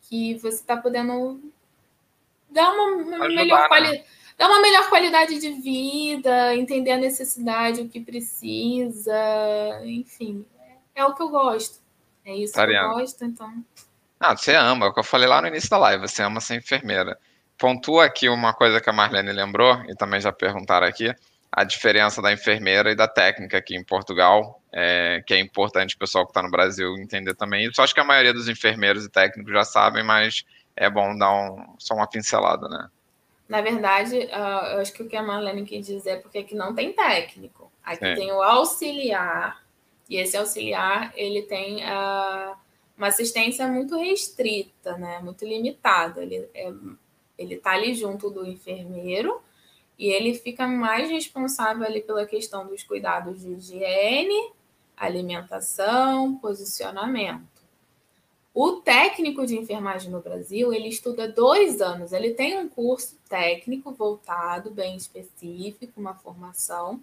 que 0.00 0.38
você 0.38 0.56
está 0.56 0.74
podendo 0.78 1.38
dar 2.48 2.72
uma, 2.72 2.96
uma 3.02 3.28
melhor 3.28 3.60
né? 3.60 3.68
qualidade. 3.68 4.04
Dar 4.38 4.48
uma 4.48 4.60
melhor 4.60 4.88
qualidade 4.90 5.38
de 5.38 5.50
vida, 5.52 6.54
entender 6.54 6.92
a 6.92 6.98
necessidade, 6.98 7.80
o 7.80 7.88
que 7.88 8.00
precisa, 8.00 9.14
enfim, 9.84 10.44
é 10.94 11.02
o 11.04 11.14
que 11.14 11.22
eu 11.22 11.30
gosto. 11.30 11.78
É 12.22 12.34
isso 12.34 12.52
Tariana. 12.52 12.88
que 12.88 12.94
eu 12.94 12.98
gosto, 13.00 13.24
então. 13.24 13.64
Ah, 14.20 14.36
você 14.36 14.54
ama, 14.54 14.86
é 14.86 14.88
o 14.90 14.92
que 14.92 15.00
eu 15.00 15.04
falei 15.04 15.26
lá 15.26 15.40
no 15.40 15.48
início 15.48 15.70
da 15.70 15.78
live, 15.78 16.06
você 16.06 16.22
ama 16.22 16.40
ser 16.42 16.56
enfermeira. 16.56 17.18
Pontua 17.56 18.04
aqui 18.04 18.28
uma 18.28 18.52
coisa 18.52 18.78
que 18.78 18.90
a 18.90 18.92
Marlene 18.92 19.32
lembrou, 19.32 19.82
e 19.88 19.94
também 19.94 20.20
já 20.20 20.30
perguntaram 20.30 20.86
aqui, 20.86 21.14
a 21.50 21.64
diferença 21.64 22.20
da 22.20 22.32
enfermeira 22.32 22.90
e 22.90 22.94
da 22.94 23.08
técnica 23.08 23.58
aqui 23.58 23.76
em 23.76 23.84
Portugal, 23.84 24.60
é, 24.72 25.22
que 25.26 25.32
é 25.32 25.38
importante 25.38 25.94
o 25.94 25.98
pessoal 25.98 26.24
que 26.24 26.30
está 26.30 26.42
no 26.42 26.50
Brasil 26.50 26.96
entender 26.96 27.34
também. 27.34 27.66
Isso 27.66 27.80
acho 27.80 27.94
que 27.94 28.00
a 28.00 28.04
maioria 28.04 28.32
dos 28.32 28.48
enfermeiros 28.48 29.04
e 29.04 29.08
técnicos 29.08 29.52
já 29.52 29.64
sabem, 29.64 30.04
mas 30.04 30.44
é 30.76 30.90
bom 30.90 31.16
dar 31.16 31.32
um, 31.32 31.74
só 31.78 31.94
uma 31.94 32.06
pincelada, 32.06 32.68
né? 32.68 32.88
Na 33.48 33.60
verdade, 33.60 34.16
uh, 34.16 34.66
eu 34.72 34.80
acho 34.80 34.92
que 34.92 35.02
o 35.02 35.08
que 35.08 35.16
a 35.16 35.22
Marlene 35.22 35.64
quis 35.64 35.86
dizer 35.86 36.10
é 36.10 36.16
porque 36.16 36.38
aqui 36.38 36.54
não 36.54 36.74
tem 36.74 36.92
técnico. 36.92 37.70
Aqui 37.82 38.04
Sim. 38.04 38.14
tem 38.14 38.32
o 38.32 38.42
auxiliar, 38.42 39.62
e 40.08 40.16
esse 40.16 40.36
auxiliar, 40.36 41.12
ele 41.16 41.42
tem 41.42 41.84
uh, 41.84 42.56
uma 42.96 43.08
assistência 43.08 43.66
muito 43.68 43.96
restrita, 43.96 44.96
né? 44.98 45.20
Muito 45.22 45.44
limitada. 45.44 46.22
Ele 46.22 46.48
é, 46.54 46.72
ele 47.38 47.56
tá 47.56 47.72
ali 47.72 47.94
junto 47.94 48.30
do 48.30 48.46
enfermeiro, 48.46 49.40
e 49.98 50.08
ele 50.08 50.34
fica 50.34 50.66
mais 50.66 51.10
responsável 51.10 51.84
ali 51.84 52.02
pela 52.02 52.26
questão 52.26 52.66
dos 52.66 52.82
cuidados 52.82 53.40
de 53.40 53.52
higiene, 53.52 54.52
alimentação, 54.96 56.36
posicionamento. 56.36 57.56
O 58.52 58.72
técnico 58.80 59.46
de 59.46 59.56
enfermagem 59.56 60.10
no 60.10 60.20
Brasil, 60.20 60.72
ele 60.72 60.88
estuda 60.88 61.28
dois 61.28 61.82
anos. 61.82 62.12
Ele 62.12 62.32
tem 62.32 62.58
um 62.58 62.68
curso 62.68 63.18
técnico 63.28 63.92
voltado, 63.92 64.70
bem 64.70 64.96
específico, 64.96 66.00
uma 66.00 66.14
formação. 66.14 67.02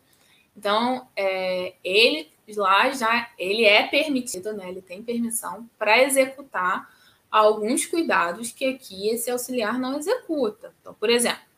Então, 0.57 1.07
é, 1.15 1.76
ele 1.84 2.32
lá 2.56 2.90
já 2.91 3.30
ele 3.38 3.65
é 3.65 3.88
permitido, 3.88 4.52
né? 4.53 4.68
Ele 4.70 4.82
tem 4.82 5.03
permissão 5.03 5.70
para 5.78 6.02
executar 6.02 6.91
alguns 7.30 7.86
cuidados 7.86 8.52
que 8.52 8.65
aqui 8.65 9.10
esse 9.10 9.30
auxiliar 9.30 9.80
não 9.80 9.98
executa. 9.98 10.74
Então, 10.82 10.94
por 10.95 11.10
exemplo, 11.10 11.52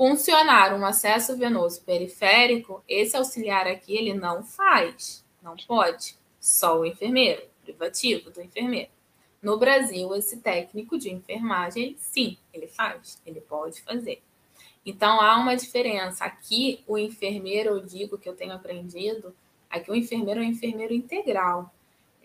funcionar 0.00 0.74
um 0.74 0.86
acesso 0.86 1.36
venoso 1.36 1.82
periférico, 1.82 2.82
esse 2.88 3.14
auxiliar 3.18 3.66
aqui 3.66 3.94
ele 3.94 4.14
não 4.14 4.42
faz, 4.42 5.22
não 5.42 5.54
pode, 5.68 6.16
só 6.40 6.80
o 6.80 6.86
enfermeiro, 6.86 7.42
privativo 7.62 8.30
do 8.30 8.40
enfermeiro. 8.40 8.88
No 9.42 9.58
Brasil, 9.58 10.14
esse 10.14 10.38
técnico 10.38 10.98
de 10.98 11.10
enfermagem, 11.10 11.96
sim, 11.98 12.38
ele 12.50 12.66
faz, 12.66 13.20
ele 13.26 13.42
pode 13.42 13.82
fazer. 13.82 14.22
Então 14.86 15.20
há 15.20 15.36
uma 15.36 15.54
diferença. 15.54 16.24
Aqui, 16.24 16.82
o 16.86 16.96
enfermeiro, 16.96 17.68
eu 17.68 17.80
digo 17.80 18.16
que 18.16 18.26
eu 18.26 18.34
tenho 18.34 18.54
aprendido, 18.54 19.36
aqui 19.68 19.90
o 19.90 19.94
enfermeiro 19.94 20.40
é 20.40 20.44
um 20.44 20.46
enfermeiro 20.46 20.94
integral. 20.94 21.70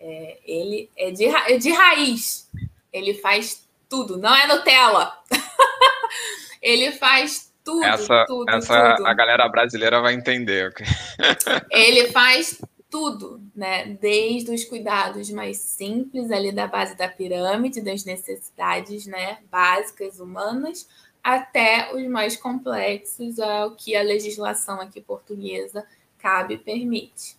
É, 0.00 0.38
ele 0.46 0.88
é 0.96 1.10
de, 1.10 1.26
é 1.26 1.58
de 1.58 1.70
raiz. 1.72 2.50
Ele 2.90 3.12
faz 3.12 3.68
tudo, 3.86 4.16
não 4.16 4.34
é 4.34 4.46
Nutella. 4.46 5.22
ele 6.62 6.90
faz 6.92 7.54
tudo, 7.66 7.84
essa, 7.84 8.24
tudo, 8.26 8.48
essa 8.48 8.94
tudo. 8.94 9.06
a 9.08 9.12
galera 9.12 9.48
brasileira 9.48 10.00
vai 10.00 10.14
entender. 10.14 10.72
ele 11.68 12.06
faz 12.12 12.60
tudo, 12.88 13.42
né? 13.54 13.98
Desde 14.00 14.54
os 14.54 14.64
cuidados 14.64 15.28
mais 15.30 15.58
simples 15.58 16.30
ali 16.30 16.52
da 16.52 16.68
base 16.68 16.96
da 16.96 17.08
pirâmide, 17.08 17.82
das 17.82 18.04
necessidades, 18.04 19.04
né, 19.06 19.38
básicas 19.50 20.20
humanas, 20.20 20.88
até 21.22 21.92
os 21.92 22.06
mais 22.06 22.36
complexos, 22.36 23.40
ao 23.40 23.72
que 23.72 23.96
a 23.96 24.02
legislação 24.02 24.80
aqui 24.80 25.00
portuguesa 25.00 25.84
cabe 26.18 26.54
e 26.54 26.58
permite. 26.58 27.36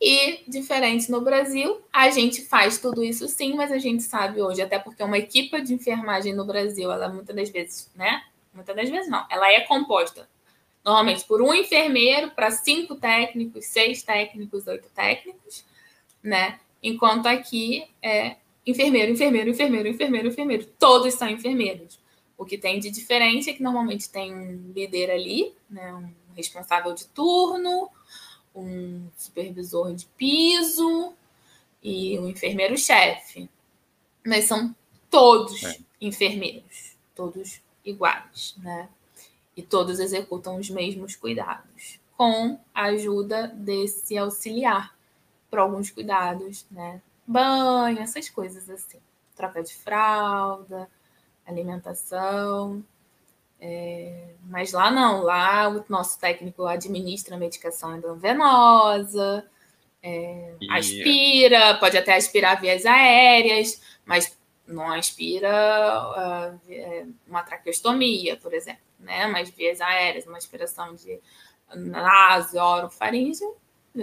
E, 0.00 0.44
diferente 0.46 1.10
no 1.10 1.22
Brasil, 1.22 1.80
a 1.90 2.10
gente 2.10 2.42
faz 2.42 2.78
tudo 2.78 3.02
isso 3.02 3.26
sim, 3.26 3.54
mas 3.54 3.72
a 3.72 3.78
gente 3.78 4.02
sabe 4.02 4.42
hoje, 4.42 4.60
até 4.60 4.78
porque 4.78 5.02
uma 5.02 5.18
equipe 5.18 5.60
de 5.62 5.72
enfermagem 5.74 6.34
no 6.34 6.44
Brasil, 6.44 6.92
ela 6.92 7.08
muitas 7.08 7.34
das 7.34 7.48
vezes, 7.48 7.90
né? 7.96 8.22
Muitas 8.58 8.74
das 8.74 8.90
vezes 8.90 9.08
não, 9.08 9.24
ela 9.30 9.52
é 9.52 9.60
composta 9.60 10.28
normalmente 10.84 11.24
por 11.24 11.42
um 11.42 11.52
enfermeiro 11.52 12.30
para 12.30 12.50
cinco 12.50 12.96
técnicos, 12.96 13.66
seis 13.66 14.02
técnicos, 14.02 14.66
oito 14.66 14.88
técnicos, 14.94 15.64
né? 16.22 16.58
Enquanto 16.82 17.26
aqui 17.26 17.86
é 18.02 18.36
enfermeiro, 18.66 19.12
enfermeiro, 19.12 19.50
enfermeiro, 19.50 19.88
enfermeiro, 19.88 20.28
enfermeiro. 20.28 20.66
Todos 20.78 21.12
são 21.14 21.28
enfermeiros. 21.28 22.00
O 22.38 22.44
que 22.44 22.56
tem 22.56 22.80
de 22.80 22.90
diferente 22.90 23.50
é 23.50 23.52
que 23.52 23.62
normalmente 23.62 24.08
tem 24.08 24.34
um 24.34 24.72
líder 24.74 25.10
ali, 25.10 25.54
né? 25.68 25.92
um 25.92 26.10
responsável 26.34 26.94
de 26.94 27.06
turno, 27.08 27.90
um 28.54 29.08
supervisor 29.16 29.94
de 29.94 30.06
piso 30.16 31.12
e 31.82 32.18
um 32.18 32.28
enfermeiro-chefe. 32.28 33.50
Mas 34.26 34.46
são 34.46 34.74
todos 35.10 35.62
é. 35.64 35.78
enfermeiros, 36.00 36.96
todos 37.14 37.60
iguais, 37.88 38.54
né? 38.58 38.88
e 39.58 39.62
todos 39.62 39.98
executam 39.98 40.56
os 40.56 40.70
mesmos 40.70 41.16
cuidados, 41.16 41.98
com 42.16 42.60
a 42.72 42.84
ajuda 42.84 43.48
desse 43.48 44.16
auxiliar 44.16 44.94
para 45.50 45.62
alguns 45.62 45.90
cuidados, 45.90 46.64
né? 46.70 47.02
Banho, 47.26 47.98
essas 47.98 48.30
coisas 48.30 48.70
assim, 48.70 49.00
troca 49.34 49.60
de 49.60 49.74
fralda, 49.74 50.88
alimentação. 51.44 52.84
É, 53.60 54.28
mas 54.44 54.70
lá 54.70 54.92
não, 54.92 55.22
lá 55.22 55.68
o 55.68 55.84
nosso 55.88 56.20
técnico 56.20 56.64
administra 56.64 57.34
a 57.34 57.38
medicação 57.38 57.96
endovenosa, 57.96 59.44
é, 60.00 60.54
aspira, 60.70 61.74
pode 61.80 61.98
até 61.98 62.14
aspirar 62.14 62.60
vias 62.60 62.86
aéreas, 62.86 63.82
mas 64.06 64.37
não 64.68 64.92
aspira 64.92 65.50
uh, 66.60 67.14
uma 67.26 67.42
traqueostomia, 67.42 68.36
por 68.36 68.54
exemplo 68.54 68.88
né? 68.98 69.26
Mas 69.26 69.50
vias 69.50 69.80
aéreas, 69.80 70.26
uma 70.26 70.38
aspiração 70.38 70.94
de 70.94 71.20
naso, 71.74 72.58
orofaringe, 72.58 73.44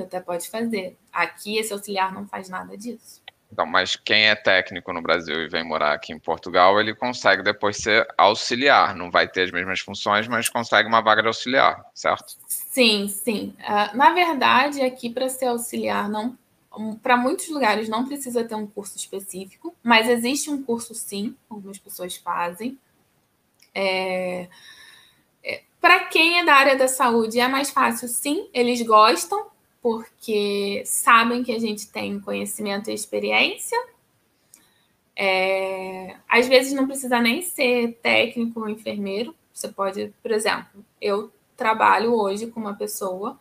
até 0.01 0.19
pode 0.19 0.49
fazer. 0.49 0.97
Aqui, 1.11 1.57
esse 1.57 1.73
auxiliar 1.73 2.13
não 2.13 2.27
faz 2.27 2.49
nada 2.49 2.77
disso. 2.77 3.23
Então, 3.51 3.65
mas 3.65 3.95
quem 3.95 4.27
é 4.27 4.35
técnico 4.35 4.91
no 4.91 5.01
Brasil 5.01 5.41
e 5.43 5.47
vem 5.47 5.63
morar 5.63 5.93
aqui 5.93 6.11
em 6.11 6.19
Portugal, 6.19 6.79
ele 6.79 6.93
consegue 6.93 7.41
depois 7.41 7.77
ser 7.77 8.05
auxiliar. 8.17 8.95
Não 8.95 9.09
vai 9.09 9.27
ter 9.27 9.43
as 9.43 9.51
mesmas 9.51 9.79
funções, 9.79 10.27
mas 10.27 10.49
consegue 10.49 10.89
uma 10.89 11.01
vaga 11.01 11.21
de 11.21 11.27
auxiliar, 11.27 11.85
certo? 11.93 12.35
Sim, 12.47 13.07
sim. 13.07 13.55
Uh, 13.59 13.95
na 13.95 14.13
verdade, 14.13 14.81
aqui 14.81 15.09
para 15.09 15.29
ser 15.29 15.45
auxiliar, 15.45 16.09
não, 16.09 16.37
para 17.01 17.17
muitos 17.17 17.49
lugares 17.49 17.89
não 17.89 18.05
precisa 18.05 18.43
ter 18.43 18.55
um 18.55 18.67
curso 18.67 18.97
específico, 18.97 19.75
mas 19.83 20.09
existe 20.09 20.49
um 20.49 20.61
curso 20.61 20.93
sim, 20.93 21.35
algumas 21.49 21.77
pessoas 21.77 22.15
fazem. 22.15 22.77
É, 23.73 24.47
para 25.85 26.05
quem 26.05 26.39
é 26.39 26.43
da 26.43 26.55
área 26.55 26.75
da 26.75 26.87
saúde 26.87 27.39
é 27.39 27.47
mais 27.47 27.69
fácil, 27.69 28.07
sim, 28.07 28.49
eles 28.51 28.81
gostam, 28.81 29.45
porque 29.81 30.81
sabem 30.83 31.43
que 31.43 31.51
a 31.51 31.59
gente 31.59 31.87
tem 31.89 32.19
conhecimento 32.19 32.89
e 32.89 32.93
experiência. 32.95 33.77
É, 35.15 36.17
às 36.27 36.47
vezes 36.47 36.73
não 36.73 36.87
precisa 36.87 37.21
nem 37.21 37.43
ser 37.43 37.99
técnico 38.01 38.61
ou 38.61 38.67
enfermeiro. 38.67 39.35
Você 39.53 39.67
pode, 39.67 40.11
por 40.23 40.31
exemplo, 40.31 40.83
eu 40.99 41.31
trabalho 41.55 42.15
hoje 42.15 42.47
com 42.47 42.59
uma 42.59 42.73
pessoa, 42.73 43.39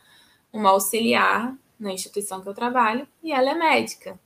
uma 0.52 0.69
auxiliar 0.69 1.56
na 1.79 1.93
instituição 1.93 2.41
que 2.41 2.49
eu 2.49 2.55
trabalho, 2.55 3.07
e 3.23 3.33
ela 3.33 3.51
é 3.51 3.55
médica. 3.55 4.19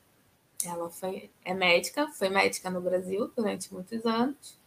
Ela 0.65 0.89
foi, 0.89 1.29
é 1.43 1.53
médica, 1.53 2.07
foi 2.09 2.29
médica 2.29 2.69
no 2.69 2.81
Brasil 2.81 3.31
durante 3.35 3.73
muitos 3.73 4.05
anos 4.05 4.59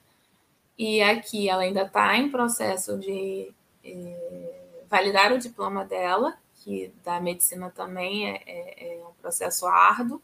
e 0.79 1.03
aqui 1.03 1.49
ela 1.49 1.63
ainda 1.63 1.83
está 1.83 2.17
em 2.17 2.31
processo 2.31 2.99
de 2.99 3.53
é, 3.85 4.83
validar 4.89 5.33
o 5.33 5.39
diploma 5.39 5.85
dela, 5.85 6.37
que 6.57 6.93
da 7.05 7.21
medicina 7.21 7.71
também 7.71 8.29
é, 8.29 8.43
é, 8.47 8.99
é 8.99 9.07
um 9.07 9.13
processo 9.21 9.67
árduo. 9.67 10.21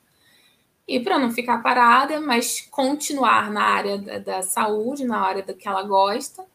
E 0.86 0.98
para 0.98 1.18
não 1.18 1.30
ficar 1.30 1.62
parada, 1.62 2.20
mas 2.20 2.62
continuar 2.70 3.50
na 3.50 3.62
área 3.62 3.98
da, 3.98 4.18
da 4.18 4.42
saúde, 4.42 5.04
na 5.04 5.20
área 5.20 5.42
da 5.42 5.52
que 5.52 5.68
ela 5.68 5.82
gosta, 5.82 6.46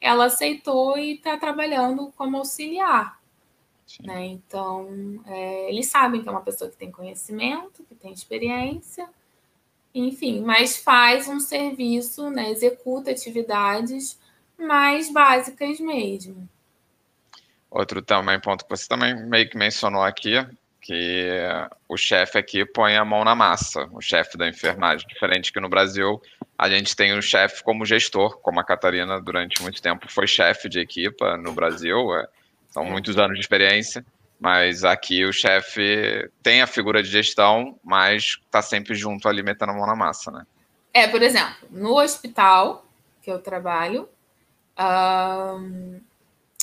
ela 0.00 0.26
aceitou 0.26 0.98
e 0.98 1.14
está 1.14 1.36
trabalhando 1.38 2.12
como 2.16 2.36
auxiliar. 2.36 3.18
Né? 4.02 4.26
Então, 4.26 5.22
é, 5.26 5.70
eles 5.70 5.86
sabem 5.86 6.22
que 6.22 6.28
é 6.28 6.32
uma 6.32 6.42
pessoa 6.42 6.70
que 6.70 6.76
tem 6.76 6.90
conhecimento, 6.90 7.84
que 7.84 7.94
tem 7.94 8.12
experiência, 8.12 9.08
enfim, 9.94 10.42
mas 10.42 10.76
faz 10.76 11.28
um 11.28 11.40
serviço, 11.40 12.28
né, 12.28 12.50
executa 12.50 13.10
atividades 13.10 14.18
mais 14.58 15.10
básicas 15.10 15.80
mesmo. 15.80 16.48
Outro 17.70 18.02
também 18.02 18.40
ponto 18.40 18.64
que 18.64 18.70
você 18.70 18.86
também 18.88 19.14
meio 19.14 19.48
que 19.48 19.56
mencionou 19.56 20.02
aqui, 20.02 20.34
que 20.80 21.28
o 21.88 21.96
chefe 21.96 22.38
aqui 22.38 22.64
põe 22.64 22.96
a 22.96 23.04
mão 23.04 23.24
na 23.24 23.34
massa, 23.34 23.88
o 23.92 24.00
chefe 24.00 24.36
da 24.36 24.48
enfermagem, 24.48 25.06
diferente 25.08 25.52
que 25.52 25.60
no 25.60 25.68
Brasil 25.68 26.20
a 26.56 26.68
gente 26.70 26.94
tem 26.94 27.16
o 27.16 27.22
chefe 27.22 27.62
como 27.62 27.84
gestor, 27.84 28.38
como 28.38 28.60
a 28.60 28.64
Catarina 28.64 29.20
durante 29.20 29.60
muito 29.62 29.82
tempo 29.82 30.10
foi 30.10 30.26
chefe 30.26 30.68
de 30.68 30.78
equipa 30.78 31.36
no 31.36 31.52
Brasil, 31.52 32.14
é, 32.14 32.28
são 32.76 32.84
muitos 32.84 33.16
anos 33.16 33.36
de 33.36 33.40
experiência. 33.40 34.04
Mas 34.38 34.84
aqui 34.84 35.24
o 35.24 35.32
chefe 35.32 36.30
tem 36.42 36.60
a 36.60 36.66
figura 36.66 37.02
de 37.02 37.08
gestão, 37.08 37.80
mas 37.82 38.38
está 38.44 38.60
sempre 38.60 38.94
junto 38.94 39.26
ali 39.26 39.42
metendo 39.42 39.72
a 39.72 39.74
mão 39.74 39.86
na 39.86 39.96
massa, 39.96 40.30
né? 40.30 40.46
É, 40.92 41.08
por 41.08 41.22
exemplo, 41.22 41.56
no 41.70 41.98
hospital 41.98 42.84
que 43.22 43.30
eu 43.30 43.38
trabalho, 43.38 44.06
um, 44.78 45.98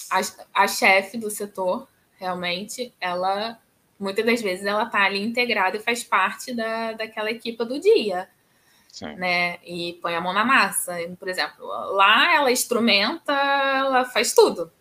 a, 0.08 0.22
a 0.54 0.68
chefe 0.68 1.18
do 1.18 1.32
setor, 1.32 1.88
realmente, 2.20 2.94
ela 3.02 3.58
muitas 4.00 4.26
das 4.26 4.42
vezes 4.42 4.66
ela 4.66 4.84
está 4.84 5.04
ali 5.04 5.24
integrada 5.24 5.78
e 5.78 5.80
faz 5.80 6.04
parte 6.04 6.54
da, 6.54 6.92
daquela 6.92 7.32
equipa 7.32 7.66
do 7.66 7.80
dia. 7.80 8.30
Sim. 8.92 9.16
Né? 9.16 9.58
E 9.66 9.94
põe 9.94 10.16
a 10.16 10.22
mão 10.22 10.34
na 10.34 10.46
massa. 10.46 10.96
Por 11.18 11.28
exemplo, 11.28 11.66
lá 11.66 12.36
ela 12.36 12.52
instrumenta, 12.52 13.34
ela 13.34 14.06
faz 14.06 14.36
tudo. 14.36 14.72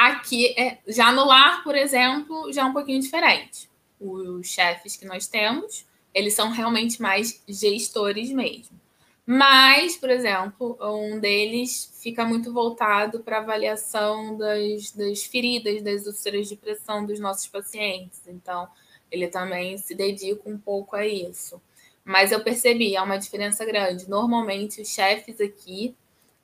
Aqui, 0.00 0.58
é, 0.58 0.78
já 0.88 1.12
no 1.12 1.26
lar, 1.26 1.62
por 1.62 1.76
exemplo, 1.76 2.50
já 2.50 2.62
é 2.62 2.64
um 2.64 2.72
pouquinho 2.72 3.02
diferente. 3.02 3.68
Os 4.00 4.46
chefes 4.46 4.96
que 4.96 5.04
nós 5.04 5.26
temos, 5.26 5.86
eles 6.14 6.32
são 6.32 6.48
realmente 6.48 7.02
mais 7.02 7.42
gestores 7.46 8.30
mesmo. 8.30 8.80
Mas, 9.26 9.98
por 9.98 10.08
exemplo, 10.08 10.78
um 10.80 11.20
deles 11.20 11.92
fica 12.02 12.24
muito 12.24 12.50
voltado 12.50 13.20
para 13.20 13.40
avaliação 13.40 14.38
das, 14.38 14.90
das 14.92 15.22
feridas, 15.24 15.82
das 15.82 16.06
úlceras 16.06 16.48
de 16.48 16.56
pressão 16.56 17.04
dos 17.04 17.20
nossos 17.20 17.48
pacientes. 17.48 18.22
Então, 18.26 18.66
ele 19.10 19.28
também 19.28 19.76
se 19.76 19.94
dedica 19.94 20.48
um 20.48 20.56
pouco 20.56 20.96
a 20.96 21.06
isso. 21.06 21.60
Mas 22.02 22.32
eu 22.32 22.42
percebi, 22.42 22.96
há 22.96 23.02
uma 23.02 23.18
diferença 23.18 23.66
grande. 23.66 24.08
Normalmente, 24.08 24.80
os 24.80 24.88
chefes 24.88 25.42
aqui, 25.42 25.94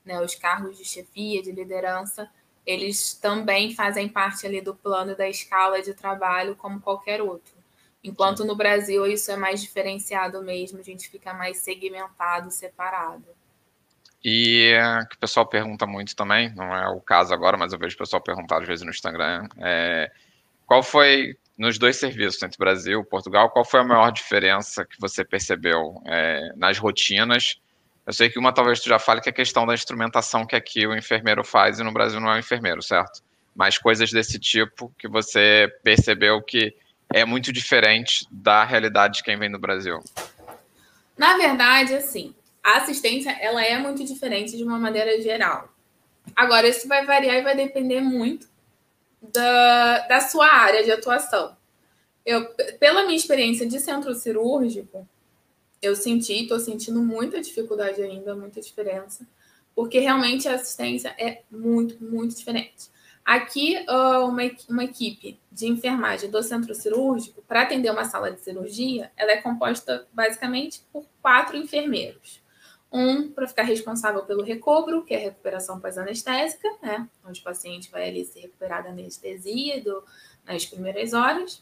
né, 0.05 0.21
os 0.21 0.35
cargos 0.35 0.77
de 0.77 0.85
chefia, 0.85 1.41
de 1.41 1.51
liderança, 1.51 2.29
eles 2.67 3.13
também 3.13 3.73
fazem 3.73 4.09
parte 4.09 4.45
ali 4.45 4.59
do 4.59 4.75
plano 4.75 5.15
da 5.15 5.27
escala 5.29 5.81
de 5.81 5.93
trabalho 5.93 6.53
como 6.53 6.81
qualquer 6.81 7.21
outro. 7.21 7.55
Enquanto 8.03 8.43
no 8.43 8.55
Brasil 8.55 9.07
isso 9.07 9.31
é 9.31 9.37
mais 9.37 9.61
diferenciado 9.61 10.43
mesmo, 10.43 10.79
a 10.79 10.83
gente 10.83 11.09
fica 11.09 11.33
mais 11.33 11.57
segmentado, 11.57 12.51
separado. 12.51 13.25
E 14.23 14.73
que 15.09 15.15
o 15.15 15.19
pessoal 15.19 15.45
pergunta 15.45 15.87
muito 15.87 16.13
também, 16.13 16.53
não 16.53 16.75
é 16.75 16.89
o 16.89 16.99
caso 16.99 17.33
agora, 17.33 17.55
mas 17.55 17.71
eu 17.71 17.79
vejo 17.79 17.95
o 17.95 17.99
pessoal 17.99 18.21
perguntar 18.21 18.61
às 18.61 18.67
vezes 18.67 18.83
no 18.83 18.91
Instagram, 18.91 19.47
é, 19.59 20.11
qual 20.65 20.83
foi, 20.83 21.37
nos 21.57 21.77
dois 21.77 21.95
serviços, 21.95 22.43
entre 22.43 22.57
Brasil 22.57 22.99
e 22.99 23.05
Portugal, 23.05 23.49
qual 23.49 23.63
foi 23.63 23.79
a 23.79 23.85
maior 23.85 24.11
diferença 24.11 24.83
que 24.83 24.99
você 24.99 25.23
percebeu 25.23 26.01
é, 26.05 26.51
nas 26.57 26.77
rotinas? 26.77 27.61
Eu 28.07 28.13
sei 28.13 28.29
que 28.29 28.39
uma 28.39 28.53
talvez 28.53 28.79
tu 28.79 28.87
já 28.87 28.97
fale 28.97 29.19
que 29.19 29.27
é 29.27 29.31
a 29.31 29.35
questão 29.35 29.65
da 29.65 29.73
instrumentação 29.73 30.45
que 30.45 30.55
aqui 30.55 30.87
o 30.87 30.95
enfermeiro 30.95 31.43
faz 31.43 31.77
e 31.77 31.83
no 31.83 31.91
Brasil 31.91 32.21
não 32.21 32.31
é 32.31 32.37
o 32.37 32.39
enfermeiro, 32.39 32.81
certo? 32.81 33.21
Mas 33.53 33.77
coisas 33.77 34.09
desse 34.09 34.39
tipo 34.39 34.93
que 34.97 35.09
você 35.09 35.69
percebeu 35.83 36.41
que 36.41 36.73
é 37.13 37.25
muito 37.25 37.51
diferente 37.51 38.25
da 38.31 38.63
realidade 38.63 39.15
de 39.15 39.23
quem 39.23 39.37
vem 39.37 39.51
do 39.51 39.59
Brasil. 39.59 39.99
Na 41.17 41.35
verdade, 41.35 41.95
assim, 41.95 42.33
a 42.63 42.77
assistência 42.77 43.31
ela 43.41 43.61
é 43.61 43.77
muito 43.77 44.05
diferente 44.05 44.55
de 44.55 44.63
uma 44.63 44.79
maneira 44.79 45.21
geral. 45.21 45.67
Agora, 46.33 46.65
isso 46.65 46.87
vai 46.87 47.05
variar 47.05 47.35
e 47.35 47.41
vai 47.41 47.57
depender 47.57 47.99
muito 47.99 48.47
da, 49.21 49.99
da 50.07 50.21
sua 50.21 50.47
área 50.47 50.81
de 50.81 50.91
atuação. 50.91 51.57
Eu, 52.25 52.45
pela 52.79 53.03
minha 53.03 53.17
experiência 53.17 53.67
de 53.67 53.79
centro 53.81 54.13
cirúrgico, 54.13 55.05
eu 55.81 55.95
senti, 55.95 56.43
estou 56.43 56.59
sentindo 56.59 57.01
muita 57.01 57.41
dificuldade 57.41 58.01
ainda, 58.01 58.35
muita 58.35 58.61
diferença, 58.61 59.27
porque 59.75 59.99
realmente 59.99 60.47
a 60.47 60.55
assistência 60.55 61.09
é 61.17 61.43
muito, 61.51 62.03
muito 62.03 62.35
diferente. 62.35 62.89
Aqui, 63.27 63.75
uma, 63.89 64.41
uma 64.69 64.83
equipe 64.85 65.37
de 65.51 65.67
enfermagem 65.67 66.29
do 66.29 66.41
centro 66.41 66.73
cirúrgico, 66.73 67.43
para 67.45 67.63
atender 67.63 67.91
uma 67.91 68.05
sala 68.05 68.31
de 68.31 68.39
cirurgia, 68.39 69.11
ela 69.17 69.33
é 69.33 69.41
composta 69.41 70.07
basicamente 70.13 70.81
por 70.93 71.05
quatro 71.21 71.57
enfermeiros. 71.57 72.41
Um 72.89 73.29
para 73.29 73.45
ficar 73.45 73.63
responsável 73.63 74.23
pelo 74.23 74.43
recobro, 74.43 75.03
que 75.03 75.13
é 75.13 75.17
a 75.17 75.21
recuperação 75.23 75.77
pós-anestésica, 75.77 76.69
né? 76.81 77.09
onde 77.25 77.41
o 77.41 77.43
paciente 77.43 77.91
vai 77.91 78.07
ali 78.07 78.23
se 78.23 78.39
recuperar 78.39 78.81
da 78.81 78.91
anestesia 78.91 79.83
do, 79.83 80.01
nas 80.45 80.65
primeiras 80.65 81.11
horas. 81.11 81.61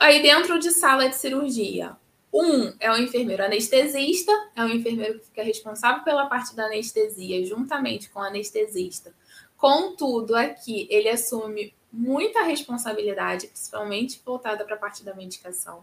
Aí, 0.00 0.20
dentro 0.20 0.58
de 0.58 0.72
sala 0.72 1.08
de 1.08 1.14
cirurgia, 1.14 1.96
um 2.32 2.72
é 2.80 2.90
o 2.90 2.96
enfermeiro 2.96 3.44
anestesista, 3.44 4.32
é 4.54 4.62
o 4.62 4.68
enfermeiro 4.68 5.18
que 5.18 5.26
fica 5.26 5.42
responsável 5.42 6.04
pela 6.04 6.26
parte 6.26 6.54
da 6.54 6.66
anestesia, 6.66 7.44
juntamente 7.44 8.10
com 8.10 8.20
o 8.20 8.22
anestesista 8.22 9.14
Contudo, 9.56 10.34
aqui 10.34 10.86
ele 10.90 11.08
assume 11.08 11.74
muita 11.90 12.42
responsabilidade, 12.42 13.46
principalmente 13.46 14.20
voltada 14.24 14.64
para 14.64 14.74
a 14.74 14.78
parte 14.78 15.02
da 15.02 15.14
medicação. 15.14 15.82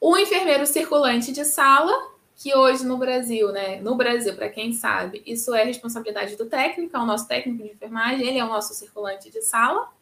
O 0.00 0.16
enfermeiro 0.16 0.66
circulante 0.66 1.30
de 1.30 1.44
sala, 1.44 1.92
que 2.36 2.56
hoje 2.56 2.86
no 2.86 2.96
Brasil, 2.96 3.52
né? 3.52 3.80
No 3.82 3.94
Brasil, 3.96 4.34
para 4.34 4.48
quem 4.48 4.72
sabe, 4.72 5.22
isso 5.26 5.54
é 5.54 5.62
responsabilidade 5.62 6.36
do 6.36 6.46
técnico, 6.46 6.96
é 6.96 7.00
o 7.00 7.04
nosso 7.04 7.28
técnico 7.28 7.62
de 7.62 7.70
enfermagem, 7.70 8.26
ele 8.26 8.38
é 8.38 8.44
o 8.44 8.48
nosso 8.48 8.72
circulante 8.72 9.30
de 9.30 9.42
sala. 9.42 9.92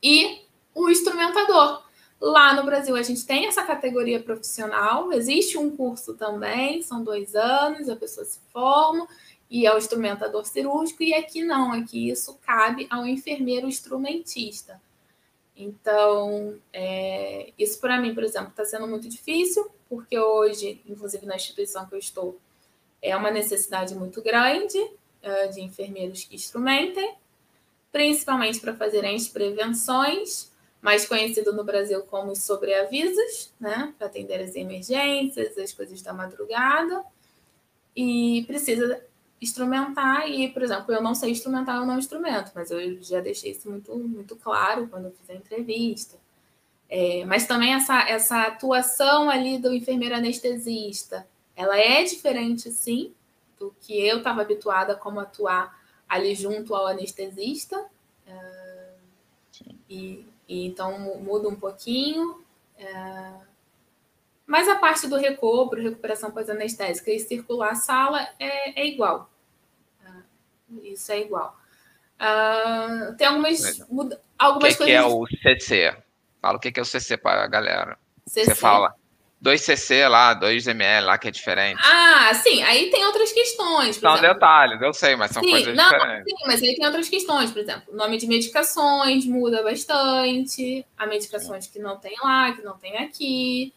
E 0.00 0.46
o 0.72 0.88
instrumentador. 0.88 1.82
Lá 2.20 2.54
no 2.54 2.64
Brasil, 2.64 2.96
a 2.96 3.02
gente 3.02 3.26
tem 3.26 3.46
essa 3.46 3.62
categoria 3.62 4.22
profissional, 4.22 5.12
existe 5.12 5.58
um 5.58 5.76
curso 5.76 6.14
também, 6.14 6.80
são 6.80 7.04
dois 7.04 7.34
anos, 7.34 7.88
a 7.88 7.96
pessoa 7.96 8.24
se 8.24 8.40
forma 8.50 9.06
e 9.50 9.66
ao 9.66 9.78
instrumentador 9.78 10.44
cirúrgico, 10.44 11.02
e 11.02 11.14
aqui 11.14 11.44
não, 11.44 11.72
aqui 11.72 12.10
isso 12.10 12.38
cabe 12.44 12.86
ao 12.90 13.06
enfermeiro 13.06 13.68
instrumentista. 13.68 14.80
Então, 15.56 16.58
é, 16.72 17.52
isso 17.58 17.80
para 17.80 18.00
mim, 18.00 18.14
por 18.14 18.24
exemplo, 18.24 18.50
está 18.50 18.64
sendo 18.64 18.86
muito 18.86 19.08
difícil, 19.08 19.70
porque 19.88 20.18
hoje, 20.18 20.82
inclusive 20.86 21.24
na 21.24 21.36
instituição 21.36 21.86
que 21.86 21.94
eu 21.94 21.98
estou, 21.98 22.38
é 23.00 23.16
uma 23.16 23.30
necessidade 23.30 23.94
muito 23.94 24.20
grande 24.20 24.78
uh, 24.78 25.52
de 25.52 25.62
enfermeiros 25.62 26.24
que 26.24 26.34
instrumentem, 26.34 27.14
principalmente 27.92 28.60
para 28.60 28.74
fazerem 28.74 29.14
as 29.14 29.28
prevenções, 29.28 30.50
mais 30.86 31.04
conhecido 31.04 31.52
no 31.52 31.64
Brasil 31.64 32.00
como 32.02 32.30
os 32.30 32.44
sobreavisos, 32.44 33.52
né, 33.58 33.92
para 33.98 34.06
atender 34.06 34.40
as 34.40 34.54
emergências, 34.54 35.58
as 35.58 35.72
coisas 35.72 36.00
da 36.00 36.12
madrugada, 36.12 37.04
e 37.96 38.44
precisa 38.46 39.04
instrumentar 39.42 40.30
e, 40.30 40.48
por 40.48 40.62
exemplo, 40.62 40.94
eu 40.94 41.02
não 41.02 41.12
sei 41.12 41.32
instrumentar, 41.32 41.78
eu 41.78 41.84
não 41.84 41.98
instrumento, 41.98 42.52
mas 42.54 42.70
eu 42.70 43.02
já 43.02 43.20
deixei 43.20 43.50
isso 43.50 43.68
muito, 43.68 43.98
muito 43.98 44.36
claro 44.36 44.86
quando 44.86 45.06
eu 45.06 45.10
fiz 45.10 45.28
a 45.28 45.34
entrevista. 45.34 46.16
É, 46.88 47.24
mas 47.24 47.48
também 47.48 47.74
essa, 47.74 48.08
essa 48.08 48.42
atuação 48.42 49.28
ali 49.28 49.58
do 49.58 49.74
enfermeiro 49.74 50.14
anestesista, 50.14 51.26
ela 51.56 51.76
é 51.76 52.04
diferente, 52.04 52.70
sim, 52.70 53.12
do 53.58 53.74
que 53.80 54.06
eu 54.06 54.18
estava 54.18 54.42
habituada 54.42 54.94
como 54.94 55.18
atuar 55.18 55.76
ali 56.08 56.32
junto 56.36 56.76
ao 56.76 56.86
anestesista. 56.86 57.86
É, 58.24 58.92
e, 59.90 60.24
e, 60.48 60.66
então 60.66 60.98
muda 61.20 61.48
um 61.48 61.56
pouquinho. 61.56 62.44
É, 62.78 63.32
mas 64.46 64.68
a 64.68 64.76
parte 64.76 65.08
do 65.08 65.16
recobro, 65.16 65.82
recuperação 65.82 66.30
pós-anestésica 66.30 67.10
e 67.10 67.18
circular 67.18 67.72
a 67.72 67.74
sala 67.74 68.28
é, 68.38 68.80
é 68.80 68.86
igual. 68.86 69.28
Uh, 70.00 70.84
isso 70.84 71.10
é 71.10 71.20
igual. 71.20 71.58
Uh, 72.16 73.14
tem 73.16 73.26
algumas, 73.26 73.78
muda, 73.88 74.20
algumas 74.38 74.76
que 74.76 74.84
coisas. 74.84 75.04
O 75.04 75.26
que 75.26 75.36
é 75.42 75.52
o 75.52 75.58
CC? 75.58 75.96
Fala 76.40 76.56
o 76.56 76.60
que 76.60 76.78
é 76.78 76.82
o 76.82 76.84
CC 76.84 77.16
para 77.16 77.42
a 77.42 77.48
galera. 77.48 77.98
CC. 78.24 78.44
Você 78.44 78.54
fala. 78.54 78.94
2cc 79.42 80.08
lá, 80.08 80.38
2ml 80.38 81.04
lá, 81.04 81.18
que 81.18 81.28
é 81.28 81.30
diferente. 81.30 81.80
Ah, 81.84 82.32
sim, 82.34 82.62
aí 82.62 82.90
tem 82.90 83.04
outras 83.04 83.32
questões. 83.32 83.96
São 83.96 84.14
exemplo. 84.14 84.34
detalhes, 84.34 84.80
eu 84.80 84.92
sei, 84.92 85.14
mas 85.14 85.30
são 85.30 85.42
sim, 85.42 85.50
coisas 85.50 85.76
não, 85.76 85.90
diferentes. 85.90 86.24
Sim, 86.24 86.46
mas 86.46 86.62
aí 86.62 86.74
tem 86.74 86.86
outras 86.86 87.08
questões, 87.08 87.50
por 87.50 87.60
exemplo, 87.60 87.92
o 87.92 87.96
nome 87.96 88.16
de 88.16 88.26
medicações 88.26 89.26
muda 89.26 89.62
bastante, 89.62 90.84
há 90.96 91.06
medicações 91.06 91.66
que 91.66 91.78
não 91.78 91.98
tem 91.98 92.16
lá, 92.22 92.52
que 92.52 92.62
não 92.62 92.76
tem 92.78 92.96
aqui. 92.98 93.72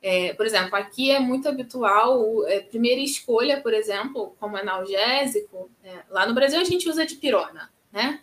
É, 0.00 0.32
por 0.34 0.44
exemplo, 0.44 0.74
aqui 0.74 1.12
é 1.12 1.20
muito 1.20 1.48
habitual, 1.48 2.46
é, 2.48 2.60
primeira 2.60 3.00
escolha, 3.00 3.60
por 3.60 3.72
exemplo, 3.72 4.34
como 4.40 4.56
analgésico, 4.56 5.70
é, 5.84 5.98
lá 6.10 6.26
no 6.26 6.34
Brasil 6.34 6.60
a 6.60 6.64
gente 6.64 6.88
usa 6.88 7.06
de 7.06 7.14
pirona, 7.14 7.70
né? 7.92 8.20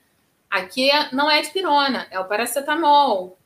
Aqui 0.49 0.89
é, 0.89 1.10
não 1.14 1.31
é 1.31 1.41
de 1.41 1.49
pirona, 1.51 2.06
é 2.11 2.19
o 2.19 2.26
paracetamol. 2.26 3.39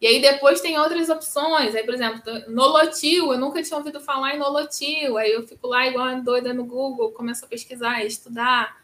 E 0.00 0.06
aí 0.06 0.20
depois 0.20 0.62
tem 0.62 0.78
outras 0.78 1.10
opções, 1.10 1.74
aí, 1.74 1.84
por 1.84 1.92
exemplo, 1.92 2.22
nolotil, 2.48 3.32
eu 3.32 3.38
nunca 3.38 3.62
tinha 3.62 3.76
ouvido 3.76 4.00
falar 4.00 4.34
em 4.34 4.38
nolotil, 4.38 5.18
aí 5.18 5.30
eu 5.30 5.46
fico 5.46 5.66
lá 5.66 5.86
igual 5.86 6.22
doida 6.22 6.54
no 6.54 6.64
Google, 6.64 7.12
começo 7.12 7.44
a 7.44 7.48
pesquisar, 7.48 8.02
estudar. 8.04 8.80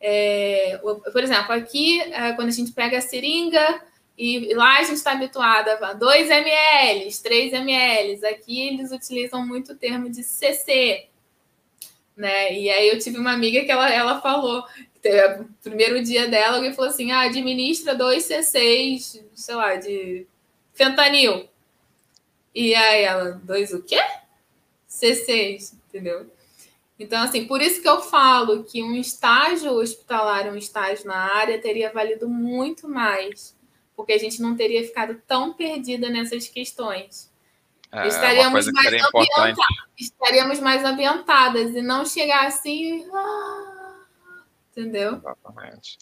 É, 0.00 0.80
por 1.12 1.22
exemplo, 1.22 1.52
aqui, 1.52 2.00
é, 2.00 2.32
quando 2.32 2.48
a 2.48 2.52
gente 2.52 2.72
pega 2.72 2.98
a 2.98 3.00
seringa, 3.00 3.82
e 4.18 4.52
lá 4.54 4.78
a 4.78 4.82
gente 4.82 4.96
está 4.96 5.12
habituada 5.12 5.78
a 5.86 5.92
2 5.94 6.28
ml, 6.28 7.22
3 7.22 7.52
ml. 7.54 8.26
Aqui 8.26 8.68
eles 8.68 8.92
utilizam 8.92 9.46
muito 9.46 9.72
o 9.72 9.76
termo 9.76 10.10
de 10.10 10.22
CC. 10.22 11.06
Né? 12.16 12.52
E 12.58 12.68
aí 12.68 12.88
eu 12.88 12.98
tive 12.98 13.18
uma 13.18 13.32
amiga 13.32 13.64
que 13.64 13.70
ela, 13.70 13.90
ela 13.90 14.20
falou, 14.20 14.60
o 14.60 15.44
primeiro 15.62 16.02
dia 16.02 16.28
dela, 16.28 16.56
alguém 16.56 16.72
falou 16.72 16.90
assim: 16.90 17.10
ah, 17.10 17.22
administra 17.22 17.94
2 17.94 18.22
CCs, 18.22 19.24
sei 19.34 19.54
lá, 19.54 19.76
de 19.76 20.26
fentanil. 20.84 21.48
E 22.54 22.74
aí 22.74 23.02
ela, 23.02 23.40
dois 23.42 23.72
o 23.72 23.82
quê? 23.82 24.00
C6, 24.88 25.74
entendeu? 25.88 26.30
Então, 26.98 27.22
assim, 27.22 27.46
por 27.46 27.60
isso 27.60 27.80
que 27.80 27.88
eu 27.88 28.00
falo 28.00 28.64
que 28.64 28.82
um 28.82 28.94
estágio 28.94 29.72
hospitalar, 29.72 30.46
um 30.48 30.56
estágio 30.56 31.06
na 31.06 31.34
área, 31.34 31.60
teria 31.60 31.92
valido 31.92 32.28
muito 32.28 32.88
mais 32.88 33.56
porque 33.96 34.12
a 34.12 34.18
gente 34.18 34.40
não 34.40 34.56
teria 34.56 34.82
ficado 34.84 35.20
tão 35.26 35.52
perdida 35.52 36.08
nessas 36.08 36.48
questões. 36.48 37.30
É, 37.92 38.08
estaríamos, 38.08 38.66
mais 38.72 38.86
ambienta... 38.86 39.62
estaríamos 39.98 40.60
mais 40.60 40.84
ambientadas 40.84 41.74
e 41.74 41.82
não 41.82 42.04
chegar 42.04 42.46
assim. 42.46 43.06
Ah, 43.12 44.00
entendeu? 44.70 45.16
Exatamente. 45.16 45.98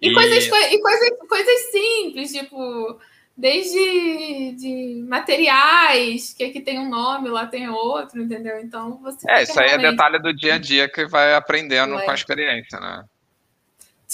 E, 0.00 0.08
e... 0.08 0.14
Coisas, 0.14 0.44
e 0.44 0.80
coisas, 0.80 1.18
coisas 1.28 1.60
simples, 1.72 2.32
tipo, 2.32 3.00
desde 3.36 4.52
de 4.52 5.04
materiais, 5.08 6.34
que 6.34 6.44
aqui 6.44 6.60
tem 6.60 6.78
um 6.78 6.88
nome, 6.88 7.28
lá 7.28 7.46
tem 7.46 7.68
outro, 7.68 8.22
entendeu? 8.22 8.60
Então 8.60 8.98
você. 9.02 9.30
É, 9.30 9.42
isso 9.42 9.58
aí 9.58 9.70
é 9.70 9.78
detalhe 9.78 10.18
do 10.18 10.34
dia 10.34 10.54
a 10.54 10.58
dia 10.58 10.88
que 10.88 11.06
vai 11.06 11.34
aprendendo 11.34 11.98
com 12.00 12.10
a 12.10 12.14
experiência, 12.14 12.78
né? 12.78 13.04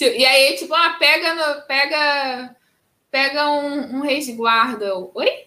E 0.01 0.25
aí, 0.25 0.57
tipo, 0.57 0.73
ah, 0.75 0.97
pega, 0.99 1.35
no, 1.35 1.63
pega 1.63 2.57
pega 3.11 3.51
um, 3.51 3.97
um 3.97 4.01
resguardo. 4.01 5.11
Oi? 5.15 5.47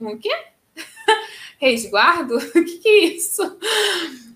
Um 0.00 0.18
quê? 0.18 0.34
resguardo? 1.58 2.36
O 2.36 2.52
que, 2.64 2.78
que 2.78 2.88
é 2.88 3.04
isso? 3.04 3.58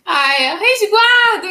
Ah, 0.05 0.35
é 0.35 0.55
resguardo. 0.55 1.49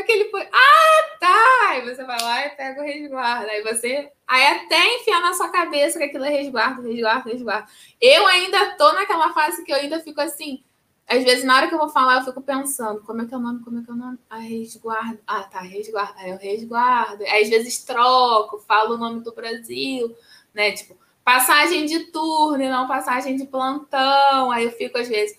Aquele. 0.00 0.30
Ah, 0.52 1.16
tá! 1.18 1.68
Aí 1.70 1.82
você 1.82 2.04
vai 2.04 2.20
lá 2.20 2.46
e 2.46 2.50
pega 2.50 2.80
o 2.80 2.84
resguardo. 2.84 3.50
Aí 3.50 3.62
você. 3.62 4.10
Aí 4.26 4.46
até 4.46 4.96
enfiar 4.96 5.20
na 5.20 5.32
sua 5.32 5.50
cabeça 5.50 5.98
que 5.98 6.04
aquilo 6.04 6.24
é 6.24 6.30
resguardo, 6.30 6.82
resguardo, 6.82 7.28
resguardo. 7.28 7.70
Eu 8.00 8.26
ainda 8.26 8.76
tô 8.76 8.92
naquela 8.92 9.32
fase 9.32 9.64
que 9.64 9.72
eu 9.72 9.76
ainda 9.76 10.00
fico 10.00 10.20
assim. 10.20 10.62
Às 11.08 11.24
vezes, 11.24 11.42
na 11.42 11.56
hora 11.56 11.66
que 11.66 11.74
eu 11.74 11.78
vou 11.78 11.88
falar, 11.88 12.18
eu 12.18 12.24
fico 12.24 12.40
pensando, 12.40 13.02
como 13.02 13.20
é 13.22 13.26
que 13.26 13.34
é 13.34 13.36
o 13.36 13.40
nome, 13.40 13.64
como 13.64 13.80
é 13.80 13.82
que 13.82 13.90
é 13.90 13.92
o 13.92 13.96
nome? 13.96 14.16
Ah, 14.30 14.38
resguardo. 14.38 15.18
Ah, 15.26 15.42
tá, 15.42 15.60
resguardo. 15.60 16.14
Aí 16.16 16.30
eu 16.30 16.38
resguardo. 16.38 17.24
Aí, 17.24 17.42
às 17.42 17.48
vezes 17.48 17.82
troco, 17.82 18.58
falo 18.60 18.94
o 18.94 18.98
nome 18.98 19.20
do 19.20 19.32
Brasil, 19.32 20.16
né? 20.54 20.70
Tipo, 20.70 20.96
passagem 21.24 21.84
de 21.84 22.12
turno 22.12 22.62
e 22.62 22.68
não 22.68 22.86
passagem 22.86 23.34
de 23.34 23.44
plantão. 23.44 24.52
Aí 24.52 24.64
eu 24.64 24.70
fico, 24.70 24.98
às 24.98 25.08
vezes, 25.08 25.36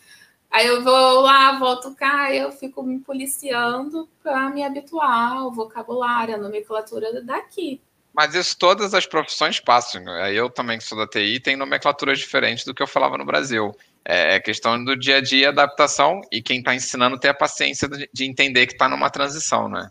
Aí 0.51 0.67
eu 0.67 0.83
vou 0.83 1.21
lá, 1.21 1.57
volto 1.57 1.95
cá, 1.95 2.33
eu 2.33 2.51
fico 2.51 2.83
me 2.83 2.99
policiando 2.99 4.09
para 4.21 4.49
me 4.49 4.63
habituar 4.63 5.37
ao 5.37 5.51
vocabulário, 5.51 6.35
à 6.35 6.37
nomenclatura 6.37 7.23
daqui. 7.23 7.79
Mas 8.13 8.35
isso 8.35 8.57
todas 8.57 8.93
as 8.93 9.05
profissões 9.05 9.61
passam. 9.61 10.03
Né? 10.03 10.33
Eu 10.33 10.49
também, 10.49 10.77
que 10.77 10.83
sou 10.83 10.97
da 10.97 11.07
TI, 11.07 11.39
tem 11.39 11.55
nomenclaturas 11.55 12.19
diferentes 12.19 12.65
do 12.65 12.73
que 12.73 12.83
eu 12.83 12.87
falava 12.87 13.17
no 13.17 13.23
Brasil. 13.23 13.73
É, 14.03 14.35
é 14.35 14.39
questão 14.41 14.83
do 14.83 14.97
dia 14.97 15.17
a 15.17 15.21
dia, 15.21 15.49
adaptação, 15.49 16.19
e 16.29 16.41
quem 16.41 16.59
está 16.59 16.75
ensinando 16.75 17.17
ter 17.17 17.29
a 17.29 17.33
paciência 17.33 17.87
de 17.87 18.25
entender 18.25 18.67
que 18.67 18.73
está 18.73 18.89
numa 18.89 19.09
transição, 19.09 19.69
né? 19.69 19.89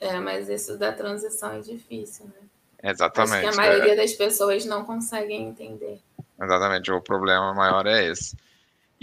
É, 0.00 0.18
mas 0.20 0.48
isso 0.48 0.78
da 0.78 0.92
transição 0.92 1.52
é 1.52 1.60
difícil, 1.60 2.26
né? 2.26 2.90
Exatamente. 2.90 3.46
Acho 3.46 3.56
que 3.56 3.60
a 3.60 3.66
maioria 3.66 3.92
é. 3.92 3.96
das 3.96 4.12
pessoas 4.12 4.64
não 4.64 4.84
conseguem 4.84 5.48
entender. 5.48 6.00
Exatamente, 6.40 6.90
o 6.92 7.00
problema 7.00 7.52
maior 7.54 7.86
é 7.86 8.06
esse. 8.06 8.36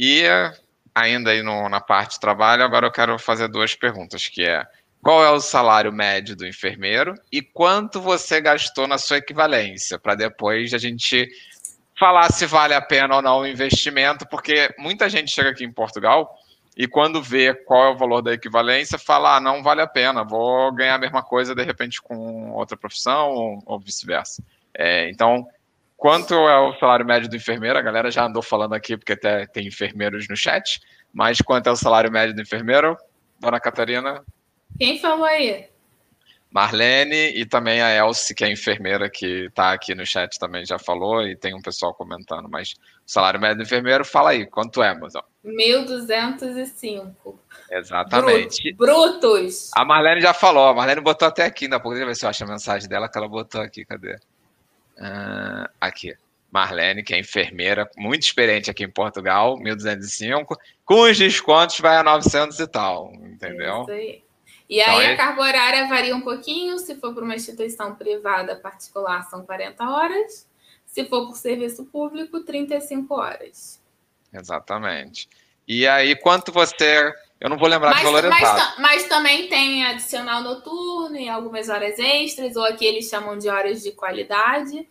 E 0.03 0.23
ainda 0.95 1.29
aí 1.29 1.43
no, 1.43 1.69
na 1.69 1.79
parte 1.79 2.13
de 2.13 2.19
trabalho, 2.19 2.63
agora 2.63 2.87
eu 2.87 2.91
quero 2.91 3.19
fazer 3.19 3.47
duas 3.47 3.75
perguntas, 3.75 4.27
que 4.27 4.41
é 4.41 4.65
qual 4.99 5.23
é 5.23 5.29
o 5.29 5.39
salário 5.39 5.93
médio 5.93 6.35
do 6.35 6.47
enfermeiro 6.47 7.13
e 7.31 7.39
quanto 7.39 8.01
você 8.01 8.41
gastou 8.41 8.87
na 8.87 8.97
sua 8.97 9.17
equivalência, 9.17 9.99
para 9.99 10.15
depois 10.15 10.73
a 10.73 10.79
gente 10.79 11.29
falar 11.99 12.31
se 12.31 12.47
vale 12.47 12.73
a 12.73 12.81
pena 12.81 13.17
ou 13.17 13.21
não 13.21 13.41
o 13.41 13.47
investimento, 13.47 14.27
porque 14.27 14.73
muita 14.79 15.07
gente 15.07 15.29
chega 15.29 15.51
aqui 15.51 15.63
em 15.63 15.71
Portugal 15.71 16.35
e 16.75 16.87
quando 16.87 17.21
vê 17.21 17.53
qual 17.53 17.85
é 17.85 17.89
o 17.91 17.97
valor 17.97 18.23
da 18.23 18.33
equivalência, 18.33 18.97
fala, 18.97 19.35
ah, 19.35 19.39
não 19.39 19.61
vale 19.61 19.81
a 19.81 19.87
pena, 19.87 20.23
vou 20.23 20.71
ganhar 20.73 20.95
a 20.95 20.99
mesma 20.99 21.21
coisa 21.21 21.53
de 21.53 21.63
repente 21.63 22.01
com 22.01 22.53
outra 22.53 22.75
profissão 22.75 23.61
ou, 23.67 23.79
vice-versa. 23.79 24.43
É, 24.73 25.11
então, 25.11 25.47
Quanto 26.01 26.33
é 26.33 26.57
o 26.57 26.73
salário 26.79 27.05
médio 27.05 27.29
do 27.29 27.35
enfermeiro? 27.35 27.77
A 27.77 27.81
galera 27.83 28.09
já 28.09 28.25
andou 28.25 28.41
falando 28.41 28.73
aqui, 28.73 28.97
porque 28.97 29.13
até 29.13 29.45
tem 29.45 29.67
enfermeiros 29.67 30.27
no 30.27 30.35
chat. 30.35 30.81
Mas 31.13 31.37
quanto 31.37 31.67
é 31.67 31.71
o 31.71 31.75
salário 31.75 32.11
médio 32.11 32.33
do 32.33 32.41
enfermeiro? 32.41 32.97
Dona 33.39 33.59
Catarina? 33.59 34.25
Quem 34.79 34.97
falou 34.97 35.25
aí? 35.25 35.69
Marlene 36.49 37.39
e 37.39 37.45
também 37.45 37.83
a 37.83 37.95
Elsie, 37.95 38.33
que 38.33 38.43
é 38.43 38.47
a 38.47 38.51
enfermeira 38.51 39.11
que 39.11 39.45
está 39.45 39.73
aqui 39.73 39.93
no 39.93 40.03
chat 40.03 40.39
também 40.39 40.65
já 40.65 40.79
falou, 40.79 41.21
e 41.21 41.35
tem 41.35 41.53
um 41.53 41.61
pessoal 41.61 41.93
comentando. 41.93 42.49
Mas 42.49 42.71
o 42.71 42.75
salário 43.05 43.39
médio 43.39 43.57
do 43.57 43.63
enfermeiro, 43.63 44.03
fala 44.03 44.31
aí, 44.31 44.47
quanto 44.47 44.81
é, 44.81 44.97
mozão? 44.97 45.23
1.205. 45.45 47.13
Exatamente. 47.69 48.73
Brutos. 48.73 49.69
A 49.75 49.85
Marlene 49.85 50.21
já 50.21 50.33
falou, 50.33 50.67
a 50.67 50.73
Marlene 50.73 51.01
botou 51.01 51.27
até 51.27 51.45
aqui, 51.45 51.65
ainda 51.65 51.79
pouco, 51.79 51.93
deixa 51.93 52.05
eu 52.05 52.07
ver 52.07 52.15
se 52.15 52.25
eu 52.25 52.29
acho 52.31 52.43
a 52.43 52.47
mensagem 52.47 52.89
dela, 52.89 53.07
que 53.07 53.19
ela 53.19 53.29
botou 53.29 53.61
aqui, 53.61 53.85
cadê? 53.85 54.17
Uh, 55.01 55.67
aqui. 55.79 56.15
Marlene, 56.51 57.01
que 57.01 57.13
é 57.13 57.19
enfermeira, 57.19 57.89
muito 57.95 58.23
experiente 58.23 58.69
aqui 58.69 58.83
em 58.83 58.91
Portugal, 58.91 59.57
1.205. 59.57 60.57
Com 60.83 61.01
os 61.03 61.17
descontos 61.17 61.79
vai 61.79 61.95
a 61.95 62.03
900 62.03 62.59
e 62.59 62.67
tal, 62.67 63.13
entendeu? 63.13 63.83
Isso 63.83 63.91
aí. 63.91 64.23
E 64.69 64.79
então, 64.79 64.97
aí 64.97 65.07
a 65.07 65.17
carga 65.17 65.41
horária 65.41 65.87
varia 65.87 66.15
um 66.15 66.21
pouquinho. 66.21 66.77
Se 66.77 66.95
for 66.95 67.13
para 67.13 67.23
uma 67.23 67.35
instituição 67.35 67.95
privada 67.95 68.55
particular, 68.55 69.23
são 69.23 69.45
40 69.45 69.83
horas. 69.89 70.49
Se 70.85 71.05
for 71.05 71.27
por 71.27 71.37
serviço 71.37 71.85
público, 71.85 72.41
35 72.41 73.13
horas. 73.13 73.81
Exatamente. 74.33 75.29
E 75.67 75.87
aí, 75.87 76.15
quanto 76.15 76.51
você. 76.51 77.13
Eu 77.41 77.49
não 77.49 77.57
vou 77.57 77.67
lembrar 77.67 77.89
mas, 77.89 77.99
de 77.99 78.05
valor 78.05 78.29
mas, 78.29 78.41
exato. 78.41 78.81
Mas 78.81 79.03
também 79.09 79.49
tem 79.49 79.83
adicional 79.83 80.41
noturno 80.41 81.17
e 81.17 81.27
algumas 81.27 81.67
horas 81.67 81.99
extras, 81.99 82.55
ou 82.55 82.63
aqui 82.63 82.85
eles 82.85 83.09
chamam 83.09 83.37
de 83.37 83.49
horas 83.49 83.81
de 83.81 83.91
qualidade 83.91 84.87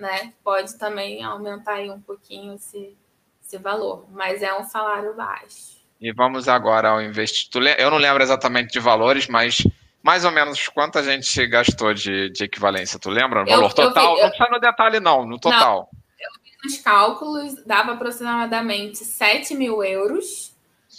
né? 0.00 0.32
Pode 0.42 0.76
também 0.78 1.22
aumentar 1.22 1.74
aí 1.74 1.90
um 1.90 2.00
pouquinho 2.00 2.54
esse, 2.54 2.96
esse 3.44 3.58
valor, 3.58 4.06
mas 4.10 4.42
é 4.42 4.52
um 4.56 4.64
salário 4.64 5.14
baixo. 5.14 5.78
E 6.00 6.12
vamos 6.12 6.48
agora 6.48 6.88
ao 6.88 7.02
investimento. 7.02 7.58
Eu 7.78 7.90
não 7.90 7.98
lembro 7.98 8.22
exatamente 8.22 8.72
de 8.72 8.80
valores, 8.80 9.28
mas 9.28 9.58
mais 10.02 10.24
ou 10.24 10.30
menos 10.30 10.66
quanto 10.68 10.98
a 10.98 11.02
gente 11.02 11.46
gastou 11.46 11.92
de, 11.92 12.30
de 12.30 12.44
equivalência, 12.44 12.98
tu 12.98 13.10
lembra? 13.10 13.42
O 13.42 13.46
valor 13.46 13.70
eu, 13.70 13.74
total? 13.74 14.16
Eu 14.16 14.24
eu... 14.24 14.28
Não 14.30 14.34
sai 14.34 14.50
no 14.50 14.58
detalhe, 14.58 14.98
não, 14.98 15.26
no 15.26 15.38
total. 15.38 15.90
Não, 15.92 16.00
eu 16.18 16.30
vi 16.42 16.50
nos 16.64 16.78
cálculos, 16.78 17.64
dava 17.66 17.92
aproximadamente 17.92 18.98
7 18.98 19.54
mil 19.54 19.84
euros. 19.84 20.49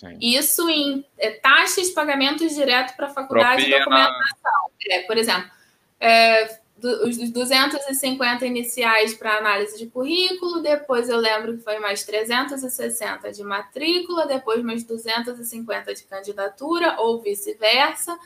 Sim. 0.01 0.17
Isso 0.19 0.67
em 0.67 1.05
é, 1.15 1.29
taxas, 1.29 1.91
pagamentos 1.91 2.55
direto 2.55 2.95
para 2.95 3.05
a 3.05 3.09
faculdade 3.09 3.61
Propina. 3.61 3.75
e 3.75 3.79
documentação. 3.79 4.71
É, 4.89 5.01
por 5.03 5.15
exemplo, 5.15 5.51
é, 5.99 6.59
os 7.05 7.29
250 7.29 8.43
iniciais 8.47 9.13
para 9.13 9.37
análise 9.37 9.77
de 9.77 9.85
currículo, 9.85 10.63
depois 10.63 11.07
eu 11.07 11.17
lembro 11.17 11.55
que 11.55 11.63
foi 11.63 11.77
mais 11.77 12.03
360 12.03 13.31
de 13.31 13.43
matrícula, 13.43 14.25
depois 14.25 14.63
mais 14.63 14.83
250 14.83 15.93
de 15.93 16.03
candidatura, 16.05 16.99
ou 16.99 17.21
vice-versa. 17.21 18.17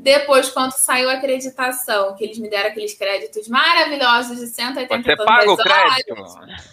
Depois, 0.00 0.48
quando 0.50 0.72
saiu 0.72 1.10
a 1.10 1.14
acreditação, 1.14 2.14
que 2.14 2.24
eles 2.24 2.38
me 2.38 2.48
deram 2.48 2.70
aqueles 2.70 2.94
créditos 2.94 3.48
maravilhosos 3.48 4.38
de 4.38 4.46
180 4.46 5.02
Você 5.02 5.16
paga 5.16 5.52
o 5.52 5.56
crédito? 5.56 6.14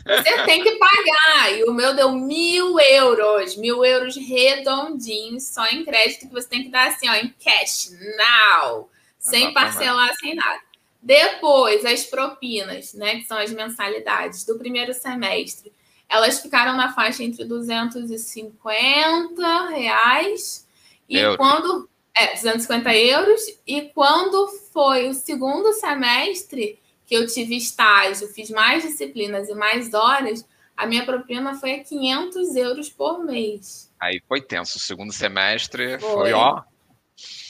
Você 0.05 0.43
tem 0.45 0.63
que 0.63 0.77
pagar. 0.77 1.57
E 1.57 1.63
o 1.63 1.73
meu 1.73 1.95
deu 1.95 2.11
mil 2.11 2.79
euros. 2.79 3.57
Mil 3.57 3.83
euros 3.83 4.15
redondinhos, 4.15 5.43
só 5.43 5.65
em 5.67 5.83
crédito, 5.83 6.27
que 6.27 6.33
você 6.33 6.47
tem 6.47 6.63
que 6.63 6.69
dar 6.69 6.87
assim, 6.87 7.09
ó, 7.09 7.15
em 7.15 7.33
cash, 7.43 7.91
now. 8.17 8.89
Sem 9.19 9.53
parcelar, 9.53 10.13
sem 10.15 10.35
nada. 10.35 10.59
Depois, 11.01 11.83
as 11.85 12.05
propinas, 12.05 12.93
né, 12.93 13.17
que 13.17 13.25
são 13.25 13.37
as 13.37 13.51
mensalidades 13.51 14.45
do 14.45 14.57
primeiro 14.57 14.93
semestre, 14.93 15.73
elas 16.07 16.39
ficaram 16.39 16.77
na 16.77 16.93
faixa 16.93 17.23
entre 17.23 17.43
250 17.43 19.67
reais 19.69 20.65
e 21.09 21.17
euros. 21.17 21.37
quando 21.37 21.89
é 22.15 22.33
250 22.33 22.95
euros 22.95 23.41
e 23.65 23.81
quando 23.93 24.47
foi 24.71 25.09
o 25.09 25.13
segundo 25.13 25.73
semestre 25.73 26.79
que 27.05 27.15
eu 27.15 27.27
tive 27.27 27.57
estágio, 27.57 28.27
fiz 28.27 28.49
mais 28.49 28.83
disciplinas 28.83 29.49
e 29.49 29.55
mais 29.55 29.93
horas, 29.93 30.47
a 30.75 30.85
minha 30.85 31.05
propina 31.05 31.55
foi 31.55 31.75
a 31.75 31.83
500 31.83 32.55
euros 32.55 32.89
por 32.89 33.23
mês. 33.23 33.91
Aí 33.99 34.21
foi 34.27 34.41
tenso. 34.41 34.77
O 34.77 34.81
segundo 34.81 35.11
semestre 35.11 35.99
foi, 35.99 36.11
foi 36.11 36.33
ó, 36.33 36.61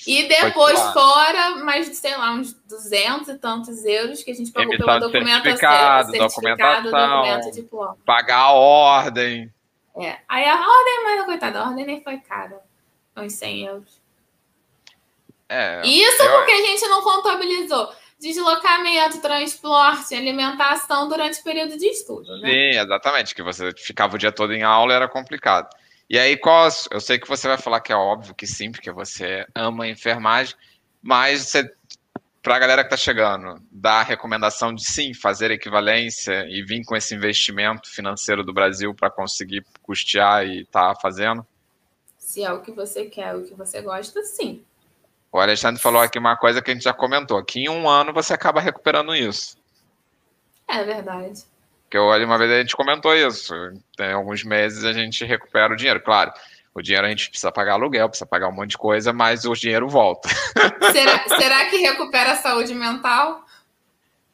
e 0.06 0.28
depois, 0.28 0.80
fora, 0.92 1.56
mais, 1.64 1.88
sei 1.98 2.16
lá, 2.18 2.34
uns 2.34 2.54
200 2.68 3.30
e 3.30 3.38
tantos 3.38 3.86
euros 3.86 4.22
que 4.22 4.32
a 4.32 4.34
gente 4.34 4.52
pagou 4.52 4.78
pela 4.78 5.00
documentação. 5.00 5.44
Certificado, 5.44 6.12
certificado 6.12 6.92
documento. 6.92 7.98
Pagar 8.06 8.40
a 8.40 8.52
ordem. 8.52 9.54
É. 9.96 10.18
Aí 10.28 10.46
a 10.46 10.56
ordem, 10.56 11.04
mas 11.04 11.26
coitada, 11.26 11.60
a 11.60 11.70
ordem 11.70 11.86
nem 11.86 12.04
foi 12.04 12.18
cara. 12.18 12.62
Uns 13.16 13.34
100 13.34 13.66
euros. 13.66 14.03
É, 15.50 15.82
Isso 15.86 16.22
eu... 16.22 16.32
porque 16.38 16.52
a 16.52 16.62
gente 16.62 16.88
não 16.88 17.02
contabilizou 17.02 17.94
deslocamento, 18.24 19.22
transporte, 19.22 20.16
alimentação 20.16 21.10
durante 21.10 21.42
o 21.42 21.44
período 21.44 21.78
de 21.78 21.86
estudo. 21.88 22.38
Né? 22.40 22.50
Sim, 22.50 22.80
exatamente. 22.80 23.36
Que 23.36 23.44
você 23.44 23.72
ficava 23.78 24.16
o 24.16 24.18
dia 24.18 24.32
todo 24.32 24.54
em 24.54 24.64
aula 24.64 24.94
era 24.94 25.10
complicado. 25.10 25.68
E 26.10 26.18
aí, 26.18 26.38
qual, 26.38 26.70
eu 26.92 27.02
sei 27.02 27.20
que 27.20 27.28
você 27.28 27.48
vai 27.48 27.58
falar 27.58 27.82
que 27.82 27.92
é 27.92 27.96
óbvio 27.96 28.36
que 28.36 28.48
sim, 28.48 28.72
porque 28.72 28.92
você 28.92 29.46
ama 29.56 29.88
enfermagem, 29.88 30.56
mas 31.02 31.48
você, 31.48 31.70
para 32.42 32.56
a 32.56 32.60
galera 32.60 32.84
que 32.84 32.94
está 32.94 32.98
chegando, 32.98 33.62
dá 33.72 33.96
a 33.96 34.04
recomendação 34.04 34.74
de 34.74 34.86
sim 34.86 35.14
fazer 35.14 35.52
equivalência 35.52 36.46
e 36.50 36.64
vir 36.64 36.84
com 36.86 36.96
esse 36.96 37.16
investimento 37.16 37.90
financeiro 37.90 38.44
do 38.44 38.54
Brasil 38.54 38.94
para 38.94 39.10
conseguir 39.10 39.66
custear 39.82 40.46
e 40.46 40.62
estar 40.62 40.94
tá 40.94 41.00
fazendo? 41.00 41.46
Se 42.18 42.44
é 42.44 42.52
o 42.52 42.62
que 42.62 42.72
você 42.72 43.06
quer, 43.06 43.36
o 43.36 43.44
que 43.44 43.54
você 43.54 43.82
gosta, 43.82 44.22
sim. 44.24 44.64
O 45.34 45.40
Alexandre 45.40 45.82
falou 45.82 46.00
aqui 46.00 46.20
uma 46.20 46.38
coisa 46.38 46.62
que 46.62 46.70
a 46.70 46.74
gente 46.76 46.84
já 46.84 46.94
comentou, 46.94 47.44
que 47.44 47.62
em 47.62 47.68
um 47.68 47.90
ano 47.90 48.14
você 48.14 48.36
acaba 48.36 48.62
recuperando 48.62 49.16
isso. 49.16 49.58
É 50.68 50.84
verdade. 50.84 51.42
Porque 51.82 51.98
uma 51.98 52.38
vez 52.38 52.52
a 52.52 52.60
gente 52.60 52.76
comentou 52.76 53.16
isso. 53.16 53.52
Em 54.00 54.14
alguns 54.14 54.44
meses 54.44 54.84
a 54.86 54.94
gente 54.94 55.26
recupera 55.26 55.74
o 55.74 55.76
dinheiro. 55.76 56.00
Claro, 56.02 56.32
o 56.72 56.84
dinheiro 56.84 57.08
a 57.08 57.10
gente 57.10 57.32
precisa 57.32 57.52
pagar 57.52 57.74
aluguel, 57.74 58.08
precisa 58.10 58.28
pagar 58.28 58.48
um 58.48 58.52
monte 58.52 58.72
de 58.72 58.78
coisa, 58.78 59.12
mas 59.12 59.44
o 59.44 59.56
dinheiro 59.56 59.90
volta. 59.90 60.30
Será, 60.94 61.28
será 61.28 61.66
que 61.66 61.78
recupera 61.78 62.34
a 62.34 62.36
saúde 62.36 62.76
mental? 62.76 63.44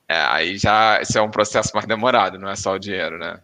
É, 0.06 0.20
aí 0.20 0.58
já 0.58 1.00
esse 1.02 1.18
é 1.18 1.22
um 1.22 1.32
processo 1.32 1.72
mais 1.74 1.88
demorado, 1.88 2.38
não 2.38 2.50
é 2.50 2.58
só 2.58 2.74
o 2.74 2.80
dinheiro, 2.80 3.18
né? 3.18 3.40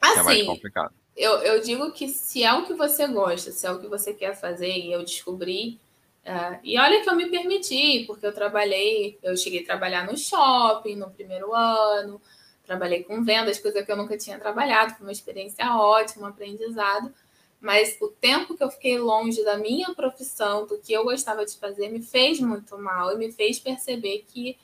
Assim, 0.00 0.18
é 0.18 0.22
mais 0.22 0.38
assim, 0.38 0.46
complicado. 0.46 0.94
Eu, 1.14 1.32
eu 1.40 1.60
digo 1.60 1.92
que 1.92 2.08
se 2.08 2.42
é 2.42 2.54
o 2.54 2.64
que 2.64 2.72
você 2.72 3.06
gosta, 3.06 3.52
se 3.52 3.66
é 3.66 3.70
o 3.70 3.78
que 3.78 3.86
você 3.86 4.14
quer 4.14 4.34
fazer, 4.34 4.70
e 4.70 4.90
eu 4.92 5.04
descobri 5.04 5.78
É, 6.24 6.58
e 6.64 6.78
olha 6.78 7.02
que 7.02 7.10
eu 7.10 7.14
me 7.14 7.28
permiti, 7.28 8.04
porque 8.06 8.26
eu 8.26 8.32
trabalhei, 8.32 9.18
eu 9.22 9.36
cheguei 9.36 9.62
a 9.62 9.66
trabalhar 9.66 10.06
no 10.06 10.16
shopping 10.16 10.96
no 10.96 11.10
primeiro 11.10 11.54
ano, 11.54 12.20
trabalhei 12.64 13.04
com 13.04 13.22
vendas, 13.22 13.58
coisa 13.58 13.82
que 13.82 13.92
eu 13.92 13.96
nunca 13.96 14.16
tinha 14.16 14.38
trabalhado, 14.38 14.94
foi 14.94 15.06
uma 15.06 15.12
experiência 15.12 15.76
ótima, 15.76 16.26
um 16.26 16.30
aprendizado. 16.30 17.12
Mas 17.60 17.96
o 18.00 18.08
tempo 18.08 18.56
que 18.56 18.62
eu 18.62 18.70
fiquei 18.70 18.98
longe 18.98 19.42
da 19.44 19.56
minha 19.56 19.94
profissão, 19.94 20.66
do 20.66 20.78
que 20.78 20.92
eu 20.92 21.04
gostava 21.04 21.44
de 21.44 21.56
fazer, 21.56 21.88
me 21.90 22.02
fez 22.02 22.40
muito 22.40 22.76
mal 22.78 23.12
e 23.12 23.18
me 23.18 23.32
fez 23.32 23.58
perceber 23.58 24.24
que 24.28 24.58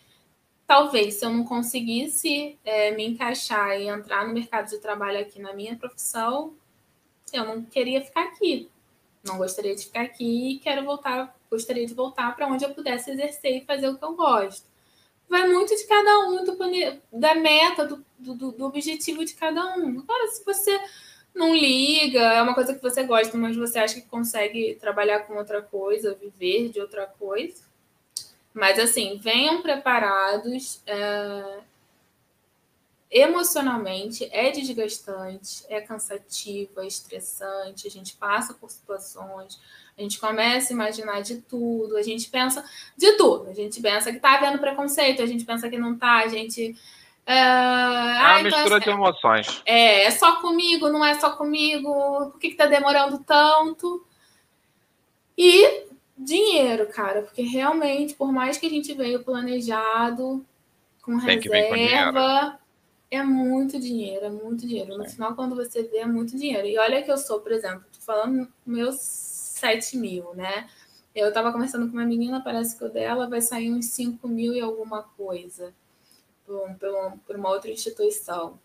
talvez 0.67 1.15
se 1.15 1.25
eu 1.25 1.31
não 1.31 1.45
conseguisse 1.45 2.59
é, 2.65 2.91
me 2.93 3.07
encaixar 3.07 3.81
e 3.81 3.89
entrar 3.89 4.27
no 4.27 4.35
mercado 4.35 4.69
de 4.69 4.79
trabalho 4.79 5.19
aqui 5.19 5.41
na 5.41 5.53
minha 5.53 5.77
profissão, 5.77 6.55
eu 7.33 7.45
não 7.45 7.63
queria 7.63 8.03
ficar 8.03 8.25
aqui. 8.25 8.71
Não 9.25 9.39
gostaria 9.39 9.75
de 9.75 9.85
ficar 9.85 10.03
aqui 10.03 10.53
e 10.53 10.59
quero 10.59 10.85
voltar, 10.85 11.35
gostaria 11.51 11.87
de 11.87 11.95
voltar 11.95 12.35
para 12.37 12.47
onde 12.47 12.65
eu 12.65 12.75
pudesse 12.75 13.11
exercer 13.11 13.59
e 13.59 13.65
fazer 13.65 13.89
o 13.89 13.99
que 13.99 14.05
eu 14.05 14.15
gosto. 14.15 14.65
Vai 15.29 15.49
muito 15.49 15.75
de 15.75 15.85
cada 15.85 16.19
um, 16.21 16.45
do, 16.45 16.57
da 17.13 17.35
meta, 17.35 17.87
do, 17.87 18.05
do, 18.19 18.53
do 18.53 18.65
objetivo 18.65 19.25
de 19.25 19.35
cada 19.35 19.77
um. 19.77 20.01
Agora, 20.01 20.29
se 20.29 20.45
você 20.45 20.81
não 21.35 21.55
liga, 21.55 22.21
é 22.21 22.43
uma 22.43 22.55
coisa 22.55 22.75
que 22.75 22.83
você 22.83 23.05
gosta, 23.05 23.37
mas 23.37 23.57
você 23.57 23.79
acha 23.79 23.95
que 23.95 24.09
consegue 24.09 24.77
trabalhar 24.81 25.21
com 25.21 25.37
outra 25.37 25.63
coisa, 25.63 26.15
viver 26.15 26.71
de 26.71 26.81
outra 26.81 27.07
coisa. 27.07 27.63
Mas 28.53 28.79
assim, 28.79 29.19
venham 29.23 29.63
preparados. 29.63 30.83
É 30.87 31.61
emocionalmente 33.11 34.29
é 34.31 34.53
desgastante, 34.53 35.65
é 35.69 35.81
cansativo, 35.81 36.81
é 36.81 36.87
estressante, 36.87 37.89
a 37.89 37.91
gente 37.91 38.17
passa 38.17 38.55
por 38.55 38.71
situações, 38.71 39.59
a 40.01 40.03
gente 40.03 40.19
começa 40.19 40.73
a 40.73 40.75
imaginar 40.75 41.21
de 41.21 41.43
tudo, 41.43 41.97
a 41.97 42.03
gente 42.03 42.29
pensa 42.31 42.65
de 42.97 43.13
tudo, 43.13 43.51
a 43.51 43.53
gente 43.53 43.81
pensa 43.81 44.11
que 44.11 44.19
tá 44.19 44.39
havendo 44.39 44.59
preconceito, 44.59 45.23
a 45.23 45.27
gente 45.27 45.45
pensa 45.45 45.69
que 45.69 45.79
não 45.79 45.97
tá, 45.97 46.21
a 46.21 46.29
gente. 46.29 46.75
É, 47.27 47.35
é 47.35 48.41
então, 48.41 48.45
mistura 48.45 48.81
de 48.81 48.89
emoções. 48.89 49.63
É, 49.67 50.05
é 50.05 50.11
só 50.11 50.41
comigo, 50.41 50.89
não 50.89 51.05
é 51.05 51.15
só 51.15 51.31
comigo, 51.33 52.31
por 52.31 52.39
que, 52.41 52.51
que 52.51 52.57
tá 52.57 52.67
demorando 52.67 53.19
tanto? 53.19 54.05
E 55.37 55.85
dinheiro, 56.17 56.87
cara, 56.87 57.23
porque 57.23 57.43
realmente, 57.43 58.15
por 58.15 58.33
mais 58.33 58.57
que 58.57 58.67
a 58.67 58.71
gente 58.71 58.95
veio 58.95 59.23
planejado, 59.23 60.45
com 61.03 61.19
Tem 61.21 61.39
reserva, 61.39 62.59
é 63.11 63.23
muito 63.23 63.79
dinheiro, 63.79 64.25
é 64.25 64.31
muito 64.31 64.67
dinheiro. 64.67 64.97
No 64.97 65.05
final, 65.05 65.35
quando 65.35 65.55
você 65.55 65.83
vê, 65.83 65.99
é 65.99 66.07
muito 66.07 66.37
dinheiro. 66.37 66.67
E 66.67 66.79
olha 66.79 67.03
que 67.03 67.11
eu 67.11 67.19
sou, 67.19 67.41
por 67.41 67.53
exemplo, 67.53 67.85
tô 67.93 68.01
falando 68.01 68.49
meus 68.65 69.30
7 69.61 69.97
mil, 69.97 70.35
né? 70.35 70.69
Eu 71.15 71.33
tava 71.33 71.53
conversando 71.53 71.87
com 71.87 71.93
uma 71.93 72.05
menina, 72.05 72.43
parece 72.43 72.77
que 72.77 72.85
o 72.85 72.89
dela 72.89 73.29
vai 73.29 73.41
sair 73.41 73.71
uns 73.71 73.87
5 73.87 74.27
mil 74.29 74.55
e 74.55 74.61
alguma 74.61 75.03
coisa 75.03 75.73
por, 76.47 76.69
por, 76.75 77.13
por 77.27 77.37
uma 77.37 77.51
outra 77.51 77.71
instituição. 77.71 78.59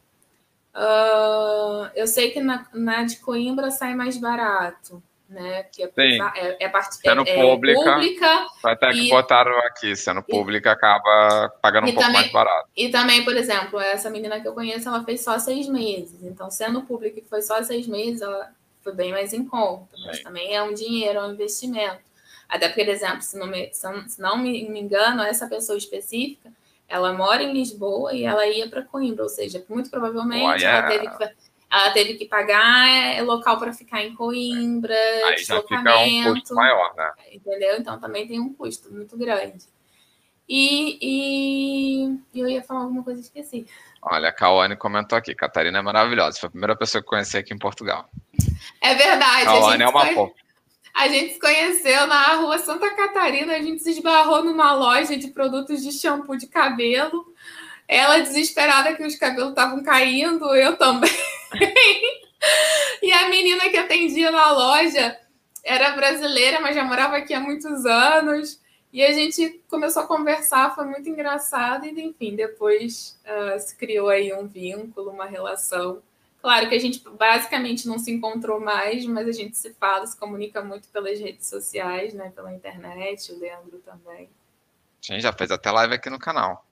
Uh, 0.73 1.89
eu 1.95 2.07
sei 2.07 2.31
que 2.31 2.39
na, 2.39 2.67
na 2.73 3.03
de 3.03 3.17
Coimbra 3.17 3.71
sai 3.71 3.95
mais 3.95 4.17
barato 4.17 5.01
né? 5.29 5.63
Que 5.63 5.83
é, 5.83 5.87
Sim. 5.87 6.21
é, 6.35 6.65
é, 6.65 6.69
part... 6.69 6.93
sendo 6.95 7.23
é, 7.27 7.41
pública, 7.41 7.93
pública. 7.93 8.47
Até 8.63 8.91
que 8.91 9.07
e... 9.07 9.09
botaram 9.09 9.57
aqui, 9.59 9.95
sendo 9.95 10.21
pública, 10.21 10.71
acaba 10.71 11.49
pagando 11.61 11.87
um 11.87 11.93
pouco 11.93 12.11
mais 12.11 12.31
barato. 12.31 12.69
E 12.75 12.89
também, 12.89 13.23
por 13.23 13.35
exemplo, 13.35 13.79
essa 13.79 14.09
menina 14.09 14.39
que 14.39 14.47
eu 14.47 14.53
conheço, 14.53 14.87
ela 14.87 15.03
fez 15.03 15.23
só 15.23 15.37
seis 15.39 15.67
meses. 15.67 16.23
Então, 16.23 16.49
sendo 16.51 16.83
pública 16.83 17.21
que 17.21 17.27
foi 17.27 17.41
só 17.41 17.61
seis 17.63 17.87
meses, 17.87 18.21
ela 18.21 18.51
foi 18.85 18.93
bem 18.93 19.11
mais 19.11 19.33
em 19.33 19.43
conta. 19.43 19.89
Mas 20.05 20.17
Sim. 20.17 20.23
também 20.23 20.55
é 20.55 20.61
um 20.61 20.73
dinheiro, 20.73 21.17
é 21.17 21.23
um 21.23 21.33
investimento. 21.33 21.99
Até 22.47 22.67
porque, 22.67 22.85
por 22.85 22.91
exemplo, 22.91 23.21
se 23.23 23.37
não 23.37 23.47
me, 23.47 23.73
se 23.73 24.21
não 24.21 24.37
me 24.37 24.79
engano, 24.79 25.23
essa 25.23 25.47
pessoa 25.47 25.75
específica, 25.75 26.53
ela 26.87 27.11
mora 27.11 27.41
em 27.41 27.51
Lisboa 27.51 28.13
e 28.13 28.23
ela 28.23 28.45
ia 28.45 28.69
para 28.69 28.83
Coimbra, 28.83 29.23
ou 29.23 29.29
seja, 29.29 29.65
muito 29.67 29.89
provavelmente 29.89 30.63
ela 30.63 30.87
teve 30.87 31.09
que 31.09 31.35
ela 31.67 31.89
teve 31.91 32.13
que 32.13 32.25
pagar 32.25 32.87
é, 32.87 33.21
local 33.23 33.57
para 33.57 33.73
ficar 33.73 34.01
em 34.03 34.13
Coimbra, 34.13 34.95
Aí 35.25 35.39
já 35.39 35.59
fica 35.63 35.97
um 35.97 36.23
custo 36.23 36.53
maior, 36.53 36.95
né? 36.95 37.11
Entendeu? 37.31 37.77
Então 37.77 37.99
também 37.99 38.27
tem 38.27 38.39
um 38.39 38.53
custo 38.53 38.93
muito 38.93 39.17
grande. 39.17 39.65
E, 40.47 40.99
e, 41.01 42.19
eu 42.39 42.47
ia 42.47 42.63
falar 42.63 42.81
alguma 42.81 43.03
coisa 43.03 43.19
e 43.19 43.23
esqueci. 43.23 43.65
Olha, 44.01 44.29
a 44.29 44.31
Cauane 44.31 44.75
comentou 44.75 45.17
aqui, 45.17 45.33
Catarina 45.33 45.79
é 45.79 45.81
maravilhosa, 45.81 46.39
foi 46.39 46.47
a 46.47 46.51
primeira 46.51 46.75
pessoa 46.75 47.01
que 47.01 47.07
eu 47.07 47.09
conheci 47.09 47.37
aqui 47.37 47.53
em 47.53 47.57
Portugal. 47.57 48.07
É 48.79 48.93
verdade. 48.93 49.45
Cauane 49.45 49.83
é 49.83 49.87
uma 49.87 50.05
fofa. 50.07 50.45
A 50.95 51.09
gente 51.09 51.33
se 51.33 51.39
conheceu 51.39 52.07
na 52.07 52.35
rua 52.35 52.57
Santa 52.57 52.89
Catarina, 52.91 53.53
a 53.53 53.61
gente 53.61 53.83
se 53.83 53.91
esbarrou 53.91 54.45
numa 54.45 54.73
loja 54.73 55.17
de 55.17 55.27
produtos 55.27 55.83
de 55.83 55.91
shampoo 55.91 56.37
de 56.37 56.47
cabelo. 56.47 57.25
Ela 57.85 58.19
desesperada 58.19 58.95
que 58.95 59.03
os 59.03 59.15
cabelos 59.15 59.49
estavam 59.49 59.83
caindo, 59.83 60.55
eu 60.55 60.77
também. 60.77 61.11
e 63.03 63.11
a 63.11 63.27
menina 63.27 63.69
que 63.69 63.77
atendia 63.77 64.31
na 64.31 64.51
loja 64.51 65.17
era 65.65 65.91
brasileira, 65.91 66.61
mas 66.61 66.75
já 66.75 66.83
morava 66.85 67.17
aqui 67.17 67.33
há 67.33 67.41
muitos 67.41 67.85
anos. 67.85 68.61
E 68.95 69.03
a 69.03 69.11
gente 69.11 69.61
começou 69.67 70.03
a 70.03 70.07
conversar, 70.07 70.73
foi 70.73 70.85
muito 70.85 71.09
engraçado. 71.09 71.85
E, 71.85 72.01
enfim, 72.01 72.33
depois 72.33 73.19
uh, 73.25 73.59
se 73.59 73.75
criou 73.75 74.07
aí 74.07 74.33
um 74.33 74.47
vínculo, 74.47 75.11
uma 75.11 75.25
relação. 75.25 76.01
Claro 76.41 76.69
que 76.69 76.75
a 76.75 76.79
gente 76.79 77.03
basicamente 77.09 77.89
não 77.89 77.99
se 77.99 78.09
encontrou 78.09 78.57
mais, 78.57 79.05
mas 79.05 79.27
a 79.27 79.33
gente 79.33 79.57
se 79.57 79.73
fala, 79.73 80.07
se 80.07 80.17
comunica 80.17 80.63
muito 80.63 80.87
pelas 80.87 81.19
redes 81.19 81.45
sociais, 81.45 82.13
né? 82.13 82.31
Pela 82.33 82.53
internet, 82.53 83.33
o 83.33 83.37
Leandro 83.37 83.79
também. 83.79 84.29
A 85.09 85.13
gente 85.13 85.23
já 85.23 85.33
fez 85.33 85.51
até 85.51 85.69
live 85.71 85.93
aqui 85.93 86.09
no 86.09 86.17
canal. 86.17 86.64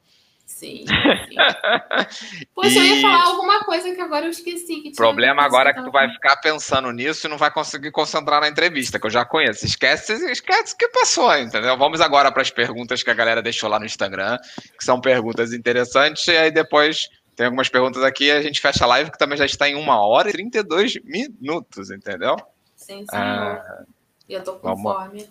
Sim, 0.53 0.85
sim. 0.85 2.45
Poxa, 2.53 2.69
e... 2.69 2.77
eu 2.77 2.95
ia 2.95 3.01
falar 3.01 3.23
alguma 3.23 3.63
coisa 3.63 3.93
que 3.93 3.99
agora 3.99 4.25
eu 4.25 4.29
esqueci. 4.29 4.83
O 4.85 4.95
problema 4.95 5.41
agora 5.41 5.71
é 5.71 5.73
que 5.73 5.83
tu 5.83 5.91
vai 5.91 6.07
ficar 6.09 6.37
pensando 6.37 6.91
nisso 6.91 7.25
e 7.25 7.29
não 7.29 7.37
vai 7.37 7.51
conseguir 7.51 7.91
concentrar 7.91 8.39
na 8.39 8.47
entrevista, 8.47 8.99
que 8.99 9.07
eu 9.07 9.09
já 9.09 9.25
conheço. 9.25 9.65
Esquece, 9.65 10.13
esquece 10.31 10.77
que 10.77 10.87
passou, 10.89 11.35
entendeu? 11.35 11.75
Vamos 11.75 11.99
agora 12.01 12.31
para 12.31 12.43
as 12.43 12.51
perguntas 12.51 13.01
que 13.01 13.09
a 13.09 13.15
galera 13.15 13.41
deixou 13.41 13.67
lá 13.67 13.79
no 13.79 13.85
Instagram, 13.85 14.37
que 14.77 14.85
são 14.85 15.01
perguntas 15.01 15.53
interessantes, 15.53 16.25
e 16.27 16.37
aí 16.37 16.51
depois 16.51 17.09
tem 17.35 17.47
algumas 17.47 17.67
perguntas 17.67 18.03
aqui 18.03 18.25
e 18.25 18.31
a 18.31 18.41
gente 18.41 18.61
fecha 18.61 18.83
a 18.83 18.87
live, 18.87 19.11
que 19.11 19.17
também 19.17 19.37
já 19.37 19.45
está 19.45 19.67
em 19.67 19.75
uma 19.75 20.05
hora 20.05 20.29
e 20.29 20.33
32 20.33 21.03
minutos, 21.03 21.89
entendeu? 21.89 22.35
Sim, 22.75 22.99
sim. 22.99 23.07
Ah, 23.11 23.83
eu 24.29 24.43
tô 24.43 24.53
com 24.53 24.75
vamos... 24.75 24.93
fome. 24.93 25.29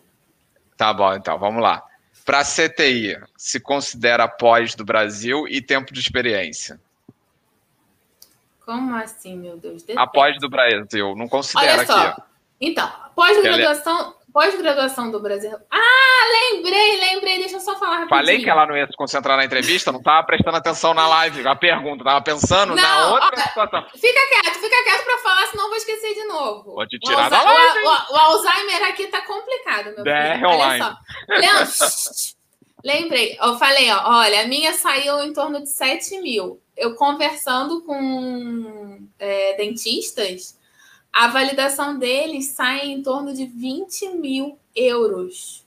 Tá 0.77 0.93
bom, 0.93 1.15
então, 1.15 1.39
vamos 1.39 1.63
lá. 1.63 1.81
Para 2.25 2.45
CTI, 2.45 3.21
se 3.37 3.59
considera 3.59 4.29
pós 4.29 4.75
do 4.75 4.85
Brasil 4.85 5.47
e 5.49 5.61
tempo 5.61 5.93
de 5.93 6.01
experiência? 6.01 6.81
Como 8.65 8.95
assim, 8.95 9.37
meu 9.37 9.57
Deus? 9.57 9.85
Após 9.97 10.39
do 10.39 10.49
Brasil, 10.49 11.17
não 11.17 11.29
considera 11.29 11.79
Olha 11.79 11.87
só. 11.87 12.07
aqui. 12.09 12.23
Então, 12.61 12.91
pós-graduação, 13.17 14.15
pós-graduação 14.33 15.11
do 15.11 15.21
Brasil. 15.21 15.57
Ah, 15.71 16.53
lembrei, 16.53 16.99
lembrei. 16.99 17.39
Deixa 17.39 17.57
eu 17.57 17.61
só 17.61 17.79
falar 17.79 18.01
rapidinho. 18.01 18.21
Falei 18.21 18.43
que 18.43 18.51
ela 18.51 18.67
não 18.67 18.77
ia 18.77 18.87
se 18.87 18.97
concentrar 18.97 19.37
na 19.37 19.45
entrevista, 19.45 19.93
não 19.93 19.99
estava 19.99 20.27
prestando 20.27 20.57
atenção 20.57 20.95
na 20.95 21.07
live, 21.07 21.47
a 21.47 21.55
pergunta, 21.55 22.03
estava 22.03 22.23
pensando 22.23 22.75
não, 22.75 22.83
na 22.83 23.09
outra 23.11 23.31
olha, 23.35 23.43
situação. 23.43 23.87
Fica 23.95 24.29
quieto, 24.29 24.55
fica 24.55 24.85
quieto 24.85 25.05
para 25.05 25.19
falar, 25.19 25.47
senão 25.49 25.65
eu 25.65 25.69
vou 25.69 25.77
esquecer 25.77 26.15
de 26.15 26.25
novo. 26.25 26.75
Vou 26.75 26.87
te 26.87 26.99
tirar 26.99 27.29
da 27.29 27.43
live. 27.43 27.79
O, 27.79 27.89
o, 27.89 28.15
o, 28.15 28.17
Alzheimer 28.17 28.85
aqui 28.89 29.07
tá 29.09 29.21
complicado, 29.23 29.95
meu 29.95 30.05
Der 30.05 30.37
filho. 30.37 30.49
Online. 30.49 30.85
Olha 31.31 31.67
só. 31.67 32.33
Lembrei, 32.85 33.39
eu 33.41 33.57
falei, 33.59 33.91
ó, 33.93 34.19
olha, 34.19 34.43
a 34.43 34.47
minha 34.47 34.73
saiu 34.73 35.23
em 35.23 35.33
torno 35.33 35.61
de 35.61 35.69
7 35.69 36.21
mil. 36.21 36.61
Eu 36.77 36.97
conversando 36.97 37.83
com 37.83 39.07
é, 39.19 39.55
dentistas, 39.57 40.59
a 41.13 41.29
validação 41.29 41.99
deles 41.99 42.49
sai 42.49 42.87
em 42.87 43.03
torno 43.03 43.35
de 43.35 43.45
20 43.45 44.09
mil 44.15 44.59
euros. 44.75 45.65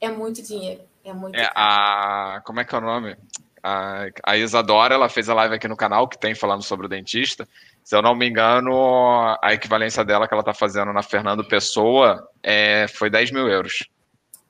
É 0.00 0.08
muito 0.08 0.42
dinheiro. 0.42 0.82
É 1.04 1.12
muito 1.12 1.36
é, 1.36 1.50
a 1.54 2.42
Como 2.44 2.60
é 2.60 2.64
que 2.64 2.74
é 2.74 2.78
o 2.78 2.80
nome? 2.80 3.16
A, 3.62 4.06
a 4.24 4.36
Isadora, 4.36 4.94
ela 4.94 5.08
fez 5.08 5.28
a 5.28 5.34
live 5.34 5.54
aqui 5.54 5.68
no 5.68 5.76
canal 5.76 6.08
que 6.08 6.18
tem 6.18 6.34
falando 6.34 6.62
sobre 6.62 6.86
o 6.86 6.88
dentista. 6.88 7.46
Se 7.82 7.96
eu 7.96 8.00
não 8.00 8.14
me 8.14 8.28
engano, 8.28 9.36
a 9.42 9.52
equivalência 9.52 10.04
dela 10.04 10.28
que 10.28 10.32
ela 10.32 10.42
está 10.42 10.54
fazendo 10.54 10.92
na 10.92 11.02
Fernando 11.02 11.44
Pessoa 11.44 12.28
é, 12.42 12.86
foi 12.88 13.10
10 13.10 13.32
mil 13.32 13.48
euros. 13.48 13.88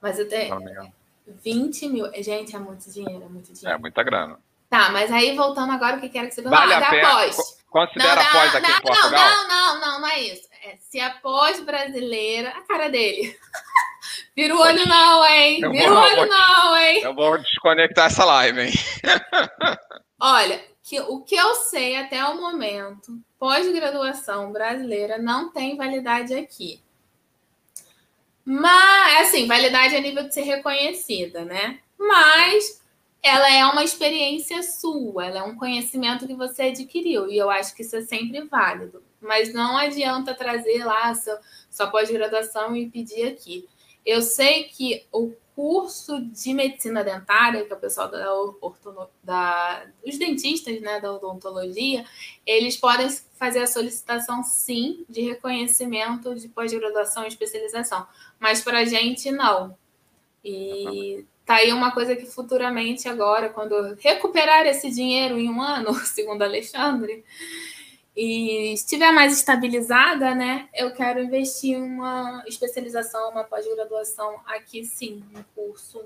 Mas 0.01 0.18
eu 0.18 0.28
tenho. 0.28 0.59
20 1.43 1.89
mil. 1.89 2.12
Gente, 2.22 2.55
é 2.55 2.59
muito 2.59 2.90
dinheiro, 2.90 3.24
é 3.24 3.28
muito 3.28 3.52
dinheiro. 3.52 3.78
É 3.78 3.81
muita 3.81 4.02
grana. 4.02 4.39
Tá, 4.71 4.89
mas 4.91 5.11
aí 5.11 5.35
voltando 5.35 5.73
agora, 5.73 5.97
o 5.97 6.01
que 6.01 6.09
quero 6.09 6.29
que 6.29 6.35
você 6.35 6.43
vale 6.43 6.73
a 6.73 6.89
pena. 6.89 7.09
após. 7.09 7.61
Considera 7.69 8.15
não, 8.15 8.23
após 8.23 8.55
aqui 8.55 8.71
não, 8.71 8.79
em 8.79 8.83
Portugal? 8.83 9.11
Não, 9.11 9.49
não, 9.49 9.81
não, 9.81 10.01
não 10.01 10.09
é 10.09 10.21
isso. 10.21 10.49
É, 10.63 10.77
se 10.79 11.01
após 11.01 11.61
brasileira, 11.61 12.51
a 12.51 12.63
cara 12.63 12.89
dele. 12.89 13.37
Vira 14.35 14.55
o 14.55 14.61
olho 14.61 14.87
não, 14.87 15.27
hein? 15.27 15.61
Vira 15.71 15.93
o 15.93 15.99
olho 15.99 16.27
não, 16.27 16.77
hein? 16.77 17.01
Eu 17.03 17.15
vou 17.15 17.37
desconectar 17.39 18.07
essa 18.07 18.25
live, 18.25 18.61
hein? 18.61 18.73
Olha, 20.21 20.63
que, 20.83 21.01
o 21.01 21.21
que 21.21 21.35
eu 21.35 21.55
sei 21.57 21.97
até 21.97 22.25
o 22.25 22.41
momento, 22.41 23.19
pós-graduação 23.39 24.53
brasileira 24.53 25.19
não 25.19 25.51
tem 25.51 25.77
validade 25.77 26.35
aqui. 26.35 26.81
Mas, 28.45 29.29
assim, 29.29 29.47
validade 29.47 29.97
a 29.97 30.01
nível 30.01 30.25
de 30.25 30.35
ser 30.35 30.43
reconhecida, 30.43 31.45
né? 31.45 31.81
Mas 31.99 32.80
ela 33.23 33.53
é 33.53 33.65
uma 33.67 33.85
experiência 33.85 34.63
sua, 34.63 35.27
ela 35.27 35.39
é 35.41 35.43
um 35.43 35.57
conhecimento 35.57 36.27
que 36.27 36.35
você 36.35 36.65
adquiriu, 36.65 37.31
e 37.31 37.37
eu 37.37 37.51
acho 37.51 37.75
que 37.75 37.83
isso 37.83 37.97
é 37.97 38.03
sempre 38.03 38.43
válido. 38.45 39.03
Mas 39.21 39.53
não 39.53 39.77
adianta 39.77 40.35
trazer 40.35 40.85
lá 40.85 41.15
sua, 41.15 41.41
sua 41.71 41.87
pós-graduação 41.89 42.75
e 42.75 42.89
pedir 42.89 43.29
aqui. 43.29 43.69
Eu 44.05 44.23
sei 44.23 44.65
que 44.65 45.07
o 45.13 45.35
curso 45.55 46.25
de 46.25 46.55
medicina 46.55 47.05
dentária, 47.05 47.67
que 47.67 47.71
é 47.71 47.77
o 47.77 47.79
pessoal 47.79 48.11
da, 48.11 48.33
ortono, 48.63 49.11
da 49.23 49.87
os 50.03 50.17
dentistas, 50.17 50.81
né, 50.81 50.99
da 51.01 51.13
odontologia, 51.13 52.07
eles 52.47 52.79
podem 52.79 53.11
fazer 53.35 53.59
a 53.59 53.67
solicitação, 53.67 54.43
sim, 54.43 55.05
de 55.07 55.21
reconhecimento 55.21 56.35
de 56.35 56.49
pós-graduação 56.49 57.25
e 57.25 57.29
especialização, 57.29 58.07
mas 58.39 58.63
para 58.63 58.79
a 58.79 58.85
gente 58.87 59.31
não. 59.31 59.77
E 60.43 61.27
tá 61.51 61.56
aí 61.56 61.72
uma 61.72 61.90
coisa 61.90 62.14
que 62.14 62.27
futuramente 62.27 63.09
agora, 63.09 63.48
quando 63.48 63.97
recuperar 63.98 64.64
esse 64.66 64.89
dinheiro 64.89 65.36
em 65.36 65.51
um 65.51 65.60
ano, 65.60 65.93
segundo 66.06 66.43
Alexandre, 66.43 67.24
e 68.16 68.72
estiver 68.72 69.10
mais 69.10 69.36
estabilizada, 69.36 70.32
né, 70.32 70.68
eu 70.72 70.93
quero 70.93 71.18
investir 71.18 71.77
uma 71.77 72.44
especialização, 72.47 73.31
uma 73.31 73.43
pós-graduação 73.43 74.39
aqui 74.47 74.85
sim, 74.85 75.24
um 75.35 75.43
curso. 75.52 76.01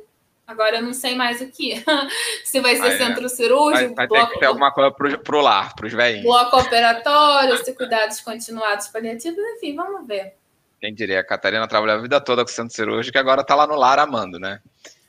Agora 0.47 0.77
eu 0.77 0.83
não 0.83 0.95
sei 0.95 1.15
mais 1.15 1.43
o 1.43 1.49
que. 1.49 1.85
se 2.43 2.61
vai 2.61 2.77
ser 2.77 2.97
vai, 2.97 2.97
centro 2.97 3.29
cirúrgico, 3.29 3.95
vai, 3.95 4.07
vai 4.07 4.07
bloco, 4.07 4.27
ter 4.27 4.33
que 4.33 4.41
ter 4.41 4.47
alguma 4.47 4.73
coisa 4.73 4.91
para 4.91 5.37
o 5.37 5.41
lar, 5.43 5.75
para 5.75 5.87
os 5.87 5.93
velhinhos. 5.93 6.25
Bloco 6.25 6.59
operatório, 6.59 7.63
se 7.63 7.75
cuidados 7.75 8.21
continuados 8.21 8.89
paliativos, 8.89 9.39
enfim, 9.57 9.77
vamos 9.77 10.07
ver. 10.07 10.35
Quem 10.81 10.95
diria, 10.95 11.21
a 11.21 11.25
Catarina 11.25 11.69
trabalhou 11.69 11.97
a 11.97 12.01
vida 12.01 12.21
toda 12.21 12.43
com 12.43 12.51
centro 12.51 12.75
cirúrgico 12.75 13.17
e 13.17 13.21
agora 13.21 13.43
está 13.43 13.55
lá 13.55 13.67
no 13.67 13.75
lar 13.75 13.99
amando, 13.99 14.39
né? 14.39 14.61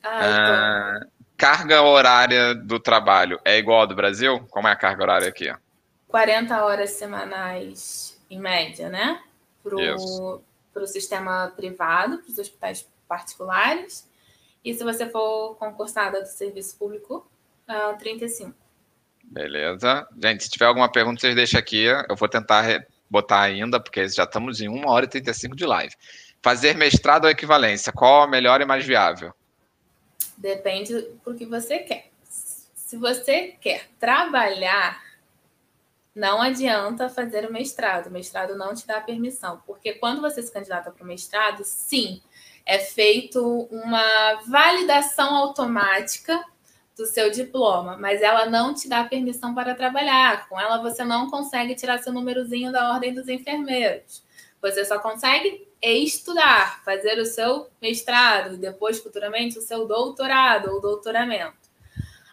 Ah, 0.07 0.99
ah, 0.99 1.07
carga 1.35 1.81
horária 1.81 2.53
do 2.53 2.79
trabalho 2.79 3.39
é 3.43 3.57
igual 3.57 3.81
ao 3.81 3.87
do 3.87 3.95
Brasil? 3.95 4.45
Como 4.51 4.67
é 4.67 4.71
a 4.71 4.75
carga 4.75 5.01
horária 5.01 5.27
aqui? 5.27 5.51
40 6.07 6.63
horas 6.63 6.91
semanais 6.91 8.21
em 8.29 8.39
média, 8.39 8.87
né? 8.87 9.19
Para 9.63 9.75
o 9.75 10.87
sistema 10.87 11.51
privado, 11.55 12.19
para 12.19 12.31
os 12.31 12.37
hospitais 12.37 12.87
particulares. 13.07 14.07
E 14.63 14.73
se 14.73 14.83
você 14.83 15.09
for 15.09 15.55
concursada 15.55 16.21
do 16.21 16.27
serviço 16.27 16.77
público, 16.77 17.27
uh, 17.67 17.91
ah, 17.91 17.93
35. 17.97 18.53
Beleza. 19.23 20.07
Gente, 20.21 20.43
se 20.43 20.49
tiver 20.49 20.65
alguma 20.65 20.91
pergunta, 20.91 21.19
vocês 21.19 21.35
deixam 21.35 21.59
aqui. 21.59 21.85
Eu 21.85 22.15
vou 22.15 22.29
tentar 22.29 22.85
botar 23.09 23.41
ainda, 23.41 23.79
porque 23.79 24.07
já 24.07 24.23
estamos 24.23 24.61
em 24.61 24.69
1 24.69 24.87
hora 24.87 25.05
e 25.05 25.09
35 25.09 25.55
de 25.55 25.65
live. 25.65 25.93
Fazer 26.41 26.75
mestrado 26.75 27.25
ou 27.25 27.29
equivalência, 27.31 27.91
qual 27.91 28.21
a 28.21 28.27
melhor 28.27 28.61
e 28.61 28.65
mais 28.65 28.85
viável? 28.85 29.33
Depende 30.37 31.01
do 31.23 31.33
que 31.33 31.45
você 31.45 31.79
quer. 31.79 32.11
Se 32.23 32.97
você 32.97 33.55
quer 33.59 33.87
trabalhar 33.99 35.05
não 36.15 36.41
adianta 36.41 37.09
fazer 37.09 37.47
o 37.47 37.51
mestrado. 37.51 38.07
O 38.07 38.11
mestrado 38.11 38.55
não 38.55 38.73
te 38.73 38.87
dá 38.87 39.01
permissão, 39.01 39.61
porque 39.67 39.93
quando 39.95 40.21
você 40.21 40.41
se 40.41 40.51
candidata 40.51 40.89
para 40.89 41.03
o 41.03 41.07
mestrado, 41.07 41.61
sim, 41.65 42.21
é 42.65 42.79
feito 42.79 43.67
uma 43.69 44.41
validação 44.47 45.35
automática 45.35 46.41
do 46.95 47.05
seu 47.05 47.29
diploma, 47.29 47.97
mas 47.97 48.21
ela 48.21 48.45
não 48.45 48.73
te 48.73 48.87
dá 48.87 49.03
permissão 49.03 49.53
para 49.53 49.75
trabalhar. 49.75 50.47
Com 50.47 50.57
ela 50.57 50.81
você 50.81 51.03
não 51.03 51.29
consegue 51.29 51.75
tirar 51.75 51.97
seu 51.99 52.13
númerozinho 52.13 52.71
da 52.71 52.93
ordem 52.93 53.13
dos 53.13 53.27
enfermeiros. 53.27 54.23
Você 54.61 54.85
só 54.85 54.97
consegue 54.97 55.64
estudar, 55.81 56.83
fazer 56.83 57.19
o 57.19 57.25
seu 57.25 57.69
mestrado, 57.81 58.57
depois 58.57 58.99
futuramente 58.99 59.57
o 59.57 59.61
seu 59.61 59.87
doutorado 59.87 60.71
ou 60.71 60.81
doutoramento. 60.81 61.65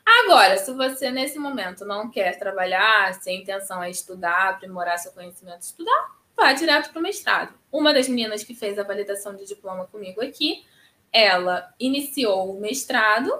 Agora, 0.05 0.59
se 0.59 0.73
você 0.73 1.10
nesse 1.10 1.39
momento 1.39 1.85
não 1.85 2.10
quer 2.10 2.39
trabalhar, 2.39 3.14
se 3.14 3.31
a 3.31 3.32
intenção 3.32 3.82
é 3.82 3.90
estudar, 3.90 4.51
aprimorar 4.51 4.98
seu 4.98 5.12
conhecimento, 5.12 5.62
estudar, 5.62 6.16
vá 6.36 6.52
direto 6.52 6.90
para 6.90 6.98
o 6.98 7.02
mestrado. 7.02 7.55
Uma 7.70 7.94
das 7.94 8.09
meninas 8.09 8.43
que 8.43 8.55
fez 8.55 8.78
a 8.78 8.82
validação 8.82 9.36
de 9.36 9.47
diploma 9.47 9.86
comigo 9.86 10.20
aqui, 10.20 10.64
ela 11.12 11.73
iniciou 11.78 12.56
o 12.56 12.60
mestrado 12.60 13.32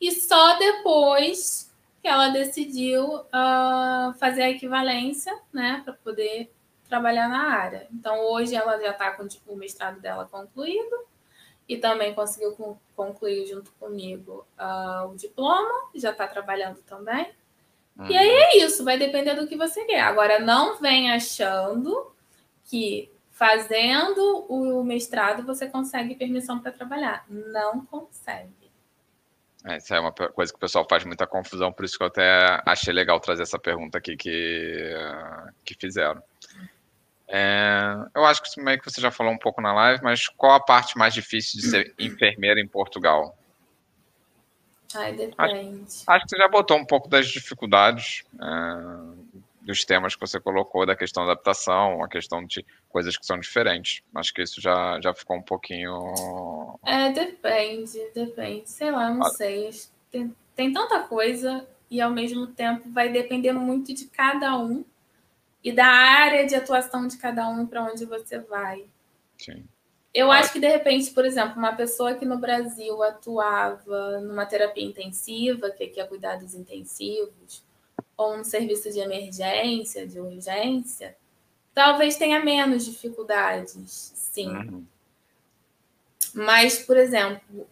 e 0.00 0.12
só 0.12 0.56
depois 0.58 1.70
que 2.00 2.08
ela 2.08 2.28
decidiu 2.28 3.04
uh, 3.04 4.14
fazer 4.18 4.42
a 4.42 4.50
equivalência, 4.50 5.36
né, 5.52 5.82
para 5.84 5.92
poder 5.92 6.50
trabalhar 6.90 7.28
na 7.28 7.52
área. 7.52 7.86
Então, 7.92 8.18
hoje 8.32 8.54
ela 8.54 8.78
já 8.78 8.90
está 8.90 9.12
com 9.12 9.26
o 9.46 9.56
mestrado 9.56 10.00
dela 10.00 10.26
concluído 10.26 11.06
e 11.68 11.76
também 11.76 12.12
conseguiu 12.12 12.76
concluir 12.96 13.46
junto 13.46 13.70
comigo 13.78 14.44
uh, 14.58 15.08
o 15.08 15.14
diploma, 15.16 15.90
já 15.94 16.10
está 16.10 16.26
trabalhando 16.26 16.82
também. 16.82 17.30
Uhum. 17.96 18.06
E 18.06 18.18
aí 18.18 18.28
é 18.28 18.58
isso, 18.58 18.84
vai 18.84 18.98
depender 18.98 19.34
do 19.34 19.46
que 19.46 19.56
você 19.56 19.84
quer. 19.84 20.00
Agora, 20.00 20.40
não 20.40 20.78
vem 20.78 21.12
achando 21.12 22.12
que 22.64 23.10
fazendo 23.30 24.46
o 24.48 24.82
mestrado 24.82 25.44
você 25.44 25.68
consegue 25.68 26.16
permissão 26.16 26.58
para 26.58 26.72
trabalhar. 26.72 27.24
Não 27.28 27.86
consegue. 27.86 28.60
É, 29.64 29.76
isso 29.76 29.94
é 29.94 30.00
uma 30.00 30.12
coisa 30.12 30.52
que 30.52 30.56
o 30.56 30.60
pessoal 30.60 30.86
faz 30.88 31.04
muita 31.04 31.26
confusão, 31.26 31.72
por 31.72 31.84
isso 31.84 31.96
que 31.96 32.02
eu 32.02 32.08
até 32.08 32.62
achei 32.66 32.92
legal 32.92 33.20
trazer 33.20 33.42
essa 33.42 33.58
pergunta 33.58 33.98
aqui 33.98 34.16
que, 34.16 34.94
que 35.64 35.74
fizeram. 35.74 36.22
É, 37.32 37.94
eu 38.12 38.24
acho 38.24 38.42
que 38.42 38.60
meio 38.60 38.80
que 38.80 38.90
você 38.90 39.00
já 39.00 39.12
falou 39.12 39.32
um 39.32 39.38
pouco 39.38 39.62
na 39.62 39.72
live, 39.72 40.02
mas 40.02 40.26
qual 40.26 40.52
a 40.52 40.60
parte 40.60 40.98
mais 40.98 41.14
difícil 41.14 41.60
de 41.60 41.66
ser 41.68 41.94
enfermeira 41.96 42.60
em 42.60 42.66
Portugal? 42.66 43.38
Ai, 44.96 45.12
depende. 45.12 45.34
Acho, 45.38 46.04
acho 46.08 46.24
que 46.24 46.30
você 46.30 46.36
já 46.36 46.48
botou 46.48 46.76
um 46.76 46.84
pouco 46.84 47.08
das 47.08 47.28
dificuldades 47.28 48.24
é, 48.34 49.30
dos 49.62 49.84
temas 49.84 50.16
que 50.16 50.20
você 50.20 50.40
colocou, 50.40 50.84
da 50.84 50.96
questão 50.96 51.24
da 51.24 51.32
adaptação, 51.32 52.02
a 52.02 52.08
questão 52.08 52.44
de 52.44 52.66
coisas 52.88 53.16
que 53.16 53.24
são 53.24 53.38
diferentes. 53.38 54.02
Acho 54.12 54.34
que 54.34 54.42
isso 54.42 54.60
já, 54.60 55.00
já 55.00 55.14
ficou 55.14 55.36
um 55.36 55.42
pouquinho. 55.42 56.76
É, 56.84 57.12
depende, 57.12 58.10
depende. 58.12 58.68
Sei 58.68 58.90
lá, 58.90 59.08
não 59.08 59.22
ah. 59.22 59.30
sei. 59.30 59.70
Tem, 60.10 60.34
tem 60.56 60.72
tanta 60.72 61.00
coisa 61.04 61.64
e 61.88 62.00
ao 62.00 62.10
mesmo 62.10 62.48
tempo 62.48 62.90
vai 62.90 63.08
dependendo 63.08 63.60
muito 63.60 63.94
de 63.94 64.06
cada 64.06 64.58
um 64.58 64.84
e 65.62 65.72
da 65.72 65.86
área 65.86 66.46
de 66.46 66.54
atuação 66.54 67.06
de 67.06 67.16
cada 67.18 67.48
um 67.48 67.66
para 67.66 67.84
onde 67.84 68.04
você 68.04 68.38
vai. 68.38 68.86
Sim. 69.38 69.64
Eu 70.12 70.32
acho 70.32 70.52
que, 70.52 70.58
de 70.58 70.66
repente, 70.66 71.10
por 71.12 71.24
exemplo, 71.24 71.56
uma 71.56 71.74
pessoa 71.74 72.14
que 72.14 72.24
no 72.24 72.38
Brasil 72.38 73.00
atuava 73.02 74.20
numa 74.20 74.44
terapia 74.44 74.84
intensiva, 74.84 75.70
que 75.70 75.84
aqui 75.84 76.00
é 76.00 76.04
cuidados 76.04 76.54
intensivos, 76.54 77.62
ou 78.16 78.34
um 78.34 78.44
serviço 78.44 78.90
de 78.90 78.98
emergência, 78.98 80.06
de 80.06 80.18
urgência, 80.18 81.16
talvez 81.72 82.16
tenha 82.16 82.44
menos 82.44 82.84
dificuldades, 82.84 84.12
sim. 84.14 84.48
Uhum. 84.48 84.84
Mas, 86.34 86.80
por 86.80 86.96
exemplo, 86.96 87.68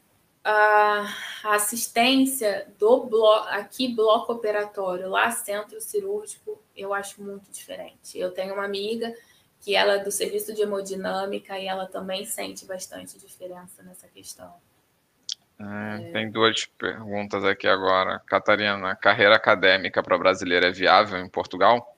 a 0.51 1.55
assistência 1.55 2.67
do 2.79 3.05
bloco, 3.05 3.49
aqui 3.49 3.95
bloco 3.95 4.33
operatório, 4.33 5.09
lá 5.09 5.31
centro 5.31 5.81
cirúrgico, 5.81 6.61
eu 6.77 6.95
acho 6.95 7.23
muito 7.23 7.51
diferente. 7.51 8.19
Eu 8.19 8.31
tenho 8.31 8.55
uma 8.55 8.65
amiga 8.65 9.13
que 9.61 9.75
ela 9.75 9.95
é 9.95 9.99
do 9.99 10.11
serviço 10.11 10.55
de 10.55 10.63
hemodinâmica 10.63 11.59
e 11.59 11.67
ela 11.67 11.87
também 11.87 12.25
sente 12.25 12.65
bastante 12.65 13.19
diferença 13.19 13.83
nessa 13.83 14.09
questão. 14.09 14.55
É, 15.61 16.09
é... 16.09 16.13
Tem 16.13 16.31
duas 16.31 16.65
perguntas 16.65 17.45
aqui 17.45 17.67
agora. 17.67 18.21
Catarina, 18.27 18.97
carreira 18.97 19.37
acadêmica 19.37 20.03
para 20.03 20.17
brasileiro 20.17 20.67
é 20.67 20.71
viável 20.71 21.19
em 21.19 21.29
Portugal? 21.29 21.97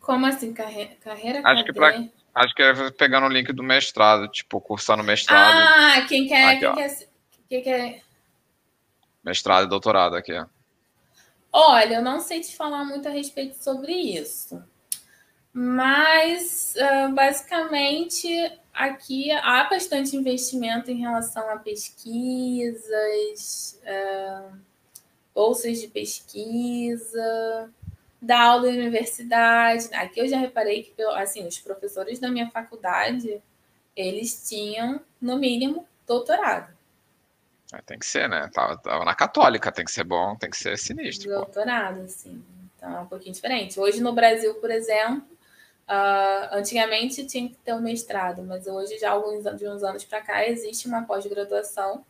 Como 0.00 0.24
assim, 0.24 0.54
carreira, 0.54 0.94
carreira 1.02 1.40
acho 1.40 1.62
acadêmica? 1.62 1.72
Que 1.72 2.10
pra, 2.32 2.42
acho 2.42 2.54
que 2.54 2.62
é 2.62 2.90
pegando 2.92 3.26
o 3.26 3.30
link 3.30 3.52
do 3.52 3.62
mestrado, 3.62 4.28
tipo, 4.28 4.60
cursando 4.60 5.02
mestrado. 5.02 5.58
Ah, 5.58 6.06
quem 6.08 6.26
quer, 6.26 6.56
aqui, 6.56 6.60
quem 6.60 6.74
quer 6.74 7.09
que, 7.50 7.60
que 7.62 7.68
é? 7.68 8.00
Mestrado 9.24 9.64
e 9.64 9.68
doutorado 9.68 10.14
aqui. 10.14 10.32
Olha, 11.52 11.96
eu 11.96 12.02
não 12.02 12.20
sei 12.20 12.40
te 12.40 12.56
falar 12.56 12.84
muito 12.84 13.08
a 13.08 13.10
respeito 13.10 13.56
sobre 13.56 13.92
isso. 13.92 14.62
Mas, 15.52 16.76
uh, 16.76 17.12
basicamente, 17.12 18.28
aqui 18.72 19.32
há 19.32 19.64
bastante 19.64 20.16
investimento 20.16 20.92
em 20.92 21.00
relação 21.00 21.50
a 21.50 21.56
pesquisas, 21.56 22.86
uh, 23.82 24.56
bolsas 25.34 25.80
de 25.80 25.88
pesquisa, 25.88 27.68
da 28.22 28.42
aula 28.42 28.68
da 28.68 28.68
universidade. 28.68 29.92
Aqui 29.92 30.20
eu 30.20 30.28
já 30.28 30.38
reparei 30.38 30.84
que, 30.84 31.02
assim, 31.02 31.44
os 31.44 31.58
professores 31.58 32.20
da 32.20 32.30
minha 32.30 32.48
faculdade, 32.48 33.42
eles 33.96 34.48
tinham, 34.48 35.00
no 35.20 35.36
mínimo, 35.36 35.84
doutorado. 36.06 36.79
É, 37.72 37.82
tem 37.82 37.98
que 37.98 38.06
ser, 38.06 38.28
né? 38.28 38.48
Tava, 38.52 38.76
tava, 38.76 39.04
na 39.04 39.14
católica, 39.14 39.70
tem 39.70 39.84
que 39.84 39.92
ser 39.92 40.04
bom, 40.04 40.36
tem 40.36 40.50
que 40.50 40.56
ser 40.56 40.76
sinistro. 40.78 41.30
Doutorado, 41.30 42.00
pô. 42.00 42.08
sim. 42.08 42.44
Então 42.76 42.96
é 42.96 43.00
um 43.00 43.06
pouquinho 43.06 43.34
diferente. 43.34 43.78
Hoje 43.78 44.00
no 44.00 44.12
Brasil, 44.12 44.54
por 44.54 44.70
exemplo, 44.70 45.22
Uh, 45.90 46.54
antigamente 46.54 47.26
tinha 47.26 47.48
que 47.48 47.56
ter 47.56 47.72
o 47.72 47.78
um 47.78 47.80
mestrado, 47.80 48.44
mas 48.44 48.68
hoje, 48.68 48.96
já 48.96 49.10
alguns 49.10 49.42
de 49.58 49.68
uns 49.68 49.82
anos 49.82 50.04
para 50.04 50.20
cá, 50.20 50.46
existe 50.46 50.86
uma 50.86 51.02
pós-graduação, 51.02 52.04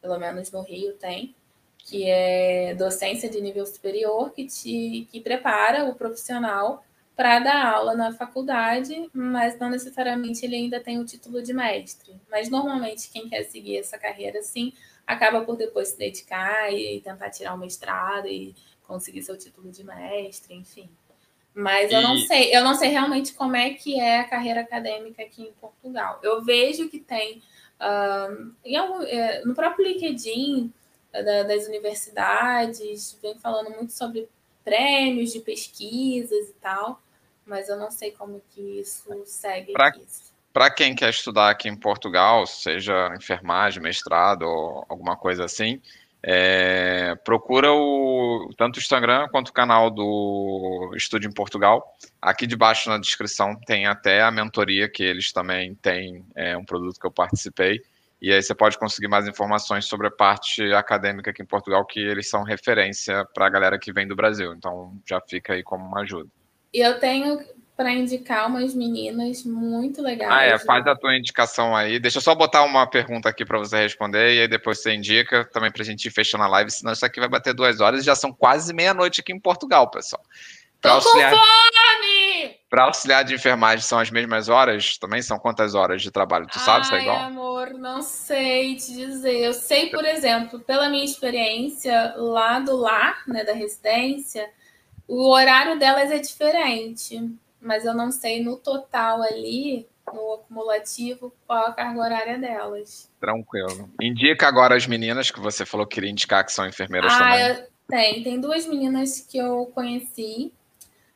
pelo 0.00 0.16
menos 0.20 0.52
no 0.52 0.62
Rio 0.62 0.92
tem, 0.92 1.34
que 1.76 2.08
é 2.08 2.76
docência 2.76 3.28
de 3.28 3.40
nível 3.40 3.66
superior, 3.66 4.30
que, 4.30 4.46
te, 4.46 5.08
que 5.10 5.20
prepara 5.20 5.84
o 5.84 5.96
profissional 5.96 6.84
para 7.16 7.40
dar 7.40 7.74
aula 7.74 7.96
na 7.96 8.12
faculdade, 8.12 9.10
mas 9.12 9.58
não 9.58 9.68
necessariamente 9.68 10.46
ele 10.46 10.54
ainda 10.54 10.78
tem 10.78 11.00
o 11.00 11.04
título 11.04 11.42
de 11.42 11.52
mestre. 11.52 12.14
Mas 12.30 12.48
normalmente 12.48 13.10
quem 13.10 13.28
quer 13.28 13.42
seguir 13.46 13.78
essa 13.78 13.98
carreira 13.98 14.38
assim 14.38 14.72
acaba 15.06 15.42
por 15.42 15.56
depois 15.56 15.88
se 15.88 15.98
dedicar 15.98 16.72
e 16.72 17.00
tentar 17.00 17.30
tirar 17.30 17.54
o 17.54 17.58
mestrado 17.58 18.28
e 18.28 18.54
conseguir 18.86 19.22
seu 19.22 19.36
título 19.36 19.70
de 19.70 19.84
mestre, 19.84 20.54
enfim. 20.54 20.88
Mas 21.54 21.90
e... 21.90 21.94
eu 21.94 22.02
não 22.02 22.16
sei, 22.18 22.54
eu 22.54 22.64
não 22.64 22.74
sei 22.74 22.88
realmente 22.90 23.32
como 23.34 23.54
é 23.54 23.70
que 23.74 23.98
é 23.98 24.20
a 24.20 24.28
carreira 24.28 24.60
acadêmica 24.60 25.22
aqui 25.22 25.42
em 25.42 25.52
Portugal. 25.52 26.18
Eu 26.22 26.42
vejo 26.42 26.88
que 26.88 26.98
tem 26.98 27.42
um, 27.80 28.76
algum, 28.76 29.02
é, 29.02 29.44
no 29.44 29.54
próprio 29.54 29.86
LinkedIn 29.86 30.72
da, 31.12 31.44
das 31.44 31.66
universidades, 31.66 33.16
vem 33.22 33.38
falando 33.38 33.70
muito 33.70 33.92
sobre 33.92 34.28
prêmios 34.64 35.32
de 35.32 35.40
pesquisas 35.40 36.48
e 36.48 36.54
tal, 36.54 37.00
mas 37.46 37.68
eu 37.68 37.76
não 37.76 37.90
sei 37.90 38.10
como 38.10 38.42
que 38.50 38.80
isso 38.80 39.22
segue 39.26 39.72
pra, 39.72 39.92
Para 40.54 40.70
quem 40.70 40.94
quer 40.94 41.10
estudar 41.10 41.50
aqui 41.50 41.68
em 41.68 41.74
Portugal, 41.74 42.46
seja 42.46 43.12
enfermagem, 43.16 43.82
mestrado 43.82 44.42
ou 44.42 44.86
alguma 44.88 45.16
coisa 45.16 45.44
assim, 45.44 45.82
é, 46.22 47.16
procura 47.24 47.72
o, 47.72 48.48
tanto 48.56 48.76
o 48.76 48.78
Instagram 48.78 49.26
quanto 49.32 49.48
o 49.48 49.52
canal 49.52 49.90
do 49.90 50.92
Estúdio 50.94 51.28
em 51.28 51.34
Portugal. 51.34 51.84
Aqui 52.22 52.46
debaixo 52.46 52.88
na 52.88 52.98
descrição 52.98 53.56
tem 53.66 53.86
até 53.86 54.22
a 54.22 54.30
mentoria, 54.30 54.88
que 54.88 55.02
eles 55.02 55.32
também 55.32 55.74
têm 55.74 56.24
é, 56.36 56.56
um 56.56 56.64
produto 56.64 57.00
que 57.00 57.06
eu 57.08 57.10
participei. 57.10 57.82
E 58.22 58.32
aí 58.32 58.40
você 58.40 58.54
pode 58.54 58.78
conseguir 58.78 59.08
mais 59.08 59.26
informações 59.26 59.86
sobre 59.86 60.06
a 60.06 60.10
parte 60.12 60.72
acadêmica 60.72 61.32
aqui 61.32 61.42
em 61.42 61.46
Portugal, 61.46 61.84
que 61.84 61.98
eles 61.98 62.30
são 62.30 62.44
referência 62.44 63.26
para 63.34 63.46
a 63.46 63.50
galera 63.50 63.76
que 63.76 63.92
vem 63.92 64.06
do 64.06 64.14
Brasil. 64.14 64.54
Então 64.54 64.96
já 65.04 65.20
fica 65.20 65.54
aí 65.54 65.64
como 65.64 65.84
uma 65.84 66.02
ajuda. 66.02 66.30
E 66.72 66.80
eu 66.80 66.98
tenho 66.98 67.38
para 67.76 67.92
indicar 67.92 68.46
umas 68.48 68.72
meninas 68.74 69.44
muito 69.44 70.00
legais. 70.00 70.30
Ah, 70.30 70.44
é, 70.44 70.58
faz 70.58 70.86
a 70.86 70.94
tua 70.94 71.16
indicação 71.16 71.74
aí. 71.74 71.98
Deixa 71.98 72.18
eu 72.18 72.22
só 72.22 72.34
botar 72.34 72.62
uma 72.62 72.86
pergunta 72.86 73.28
aqui 73.28 73.44
para 73.44 73.58
você 73.58 73.78
responder 73.78 74.34
e 74.34 74.40
aí 74.42 74.48
depois 74.48 74.80
você 74.80 74.94
indica 74.94 75.44
também 75.44 75.72
para 75.72 75.82
a 75.82 75.84
gente 75.84 76.06
ir 76.06 76.10
fechando 76.10 76.44
a 76.44 76.48
live, 76.48 76.70
senão 76.70 76.92
isso 76.92 77.04
aqui 77.04 77.18
vai 77.18 77.28
bater 77.28 77.52
duas 77.52 77.80
horas 77.80 78.02
e 78.02 78.06
já 78.06 78.14
são 78.14 78.32
quase 78.32 78.72
meia-noite 78.72 79.20
aqui 79.20 79.32
em 79.32 79.40
Portugal, 79.40 79.90
pessoal. 79.90 80.22
Tô 80.80 80.88
auxiliar... 80.88 81.32
com 81.32 81.36
fome! 81.38 82.56
Para 82.70 82.84
auxiliar 82.84 83.24
de 83.24 83.34
enfermagem 83.34 83.84
são 83.84 83.98
as 83.98 84.10
mesmas 84.10 84.48
horas? 84.48 84.98
Também 84.98 85.22
são 85.22 85.38
quantas 85.38 85.74
horas 85.74 86.02
de 86.02 86.10
trabalho? 86.10 86.46
Tu 86.46 86.58
sabe 86.60 86.86
se 86.86 86.94
é 86.94 87.00
igual? 87.00 87.16
amor, 87.18 87.70
não 87.70 88.02
sei 88.02 88.76
te 88.76 88.92
dizer. 88.92 89.36
Eu 89.38 89.52
sei, 89.52 89.90
por 89.90 90.04
exemplo, 90.04 90.60
pela 90.60 90.88
minha 90.88 91.04
experiência 91.04 92.14
lá 92.16 92.60
do 92.60 92.76
lar, 92.76 93.22
né, 93.26 93.42
da 93.44 93.52
residência, 93.52 94.48
o 95.08 95.28
horário 95.30 95.78
delas 95.78 96.10
é 96.10 96.18
diferente 96.18 97.34
mas 97.64 97.84
eu 97.84 97.94
não 97.94 98.12
sei 98.12 98.44
no 98.44 98.56
total 98.56 99.22
ali, 99.22 99.88
no 100.12 100.34
acumulativo, 100.34 101.34
qual 101.46 101.66
a 101.66 101.72
carga 101.72 102.00
horária 102.00 102.38
delas. 102.38 103.10
Tranquilo. 103.18 103.90
Indica 104.00 104.46
agora 104.46 104.76
as 104.76 104.86
meninas 104.86 105.30
que 105.30 105.40
você 105.40 105.64
falou 105.64 105.86
que 105.86 105.94
queria 105.94 106.10
indicar, 106.10 106.44
que 106.44 106.52
são 106.52 106.68
enfermeiras 106.68 107.12
ah, 107.12 107.18
também. 107.18 107.46
Eu, 107.48 107.66
tem, 107.88 108.22
tem 108.22 108.40
duas 108.40 108.66
meninas 108.66 109.20
que 109.20 109.38
eu 109.38 109.66
conheci. 109.74 110.52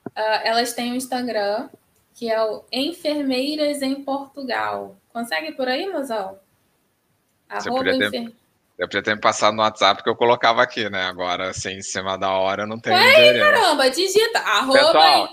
Uh, 0.06 0.40
elas 0.42 0.72
têm 0.72 0.92
um 0.92 0.96
Instagram, 0.96 1.68
que 2.14 2.30
é 2.30 2.42
o 2.42 2.64
Enfermeiras 2.72 3.82
em 3.82 4.02
Portugal. 4.02 4.96
Consegue 5.12 5.52
por 5.52 5.68
aí, 5.68 5.86
mozão? 5.86 6.38
Arroba 7.48 7.84
ter... 7.84 8.32
Eu 8.78 8.86
podia 8.86 9.02
ter 9.02 9.14
me 9.16 9.20
passado 9.20 9.54
no 9.54 9.62
WhatsApp 9.62 10.04
que 10.04 10.08
eu 10.08 10.14
colocava 10.14 10.62
aqui, 10.62 10.88
né? 10.88 11.02
Agora, 11.02 11.50
assim, 11.50 11.72
em 11.72 11.82
cima 11.82 12.16
da 12.16 12.30
hora, 12.30 12.64
não 12.64 12.78
tem 12.78 12.92
Ué, 12.92 13.38
caramba, 13.38 13.90
digita. 13.90 14.38
Arroba 14.38 14.78
Pessoal, 14.78 15.28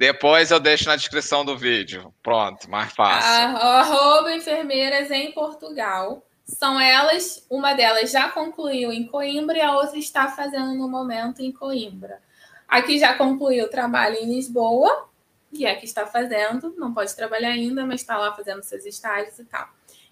depois 0.00 0.50
eu 0.50 0.58
deixo 0.58 0.88
na 0.88 0.96
descrição 0.96 1.44
do 1.44 1.58
vídeo. 1.58 2.10
Pronto, 2.22 2.70
mais 2.70 2.90
fácil. 2.90 3.54
arroba 3.58 4.32
enfermeiras 4.34 5.10
em 5.10 5.30
Portugal. 5.32 6.26
São 6.42 6.80
elas, 6.80 7.46
uma 7.50 7.74
delas 7.74 8.10
já 8.10 8.30
concluiu 8.30 8.90
em 8.90 9.06
Coimbra 9.06 9.58
e 9.58 9.60
a 9.60 9.76
outra 9.76 9.98
está 9.98 10.28
fazendo 10.28 10.72
no 10.72 10.88
momento 10.88 11.42
em 11.42 11.52
Coimbra. 11.52 12.18
Aqui 12.66 12.98
já 12.98 13.12
concluiu 13.12 13.66
o 13.66 13.68
trabalho 13.68 14.16
em 14.16 14.34
Lisboa, 14.34 15.06
e 15.52 15.66
é 15.66 15.74
que 15.74 15.84
está 15.84 16.06
fazendo, 16.06 16.74
não 16.78 16.94
pode 16.94 17.14
trabalhar 17.14 17.50
ainda, 17.50 17.84
mas 17.84 18.00
está 18.00 18.16
lá 18.16 18.32
fazendo 18.32 18.62
seus 18.62 18.86
estágios 18.86 19.38
e 19.38 19.44
tal. 19.44 19.68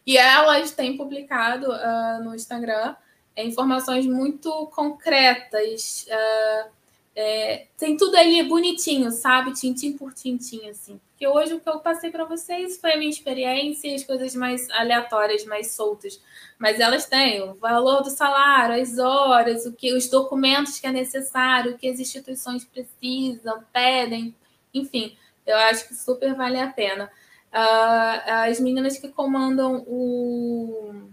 E 0.06 0.18
elas 0.18 0.70
têm 0.72 0.98
publicado 0.98 1.66
uh, 1.66 2.22
no 2.22 2.34
Instagram 2.34 2.94
informações 3.34 4.04
muito 4.04 4.66
concretas, 4.66 6.06
uh, 6.10 6.77
é, 7.20 7.66
tem 7.76 7.96
tudo 7.96 8.16
ali 8.16 8.44
bonitinho, 8.44 9.10
sabe? 9.10 9.52
Tintim 9.52 9.98
por 9.98 10.14
tintim, 10.14 10.68
assim. 10.68 11.00
Porque 11.10 11.26
hoje 11.26 11.52
o 11.52 11.58
que 11.58 11.68
eu 11.68 11.80
passei 11.80 12.12
para 12.12 12.24
vocês 12.24 12.78
foi 12.80 12.92
a 12.92 12.96
minha 12.96 13.10
experiência 13.10 13.88
e 13.88 13.94
as 13.96 14.04
coisas 14.04 14.36
mais 14.36 14.70
aleatórias, 14.70 15.44
mais 15.44 15.72
soltas. 15.72 16.22
Mas 16.60 16.78
elas 16.78 17.06
têm 17.06 17.42
o 17.42 17.54
valor 17.54 18.04
do 18.04 18.10
salário, 18.10 18.80
as 18.80 18.98
horas, 18.98 19.66
o 19.66 19.72
que, 19.72 19.92
os 19.92 20.08
documentos 20.08 20.78
que 20.78 20.86
é 20.86 20.92
necessário, 20.92 21.72
o 21.72 21.76
que 21.76 21.88
as 21.88 21.98
instituições 21.98 22.64
precisam, 22.64 23.64
pedem, 23.72 24.32
enfim. 24.72 25.16
Eu 25.44 25.56
acho 25.56 25.88
que 25.88 25.96
super 25.96 26.36
vale 26.36 26.60
a 26.60 26.68
pena. 26.68 27.10
Uh, 27.52 28.48
as 28.48 28.60
meninas 28.60 28.96
que 28.96 29.08
comandam 29.08 29.82
o, 29.88 31.10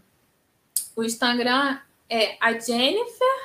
o 0.95 1.03
Instagram 1.03 1.79
é 2.07 2.37
a 2.39 2.53
Jennifer 2.59 3.44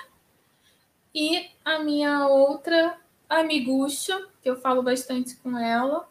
e 1.14 1.50
a 1.64 1.78
minha 1.78 2.26
outra 2.26 2.96
amigucha, 3.28 4.20
que 4.42 4.50
eu 4.50 4.56
falo 4.56 4.82
bastante 4.82 5.36
com 5.36 5.56
ela. 5.58 6.08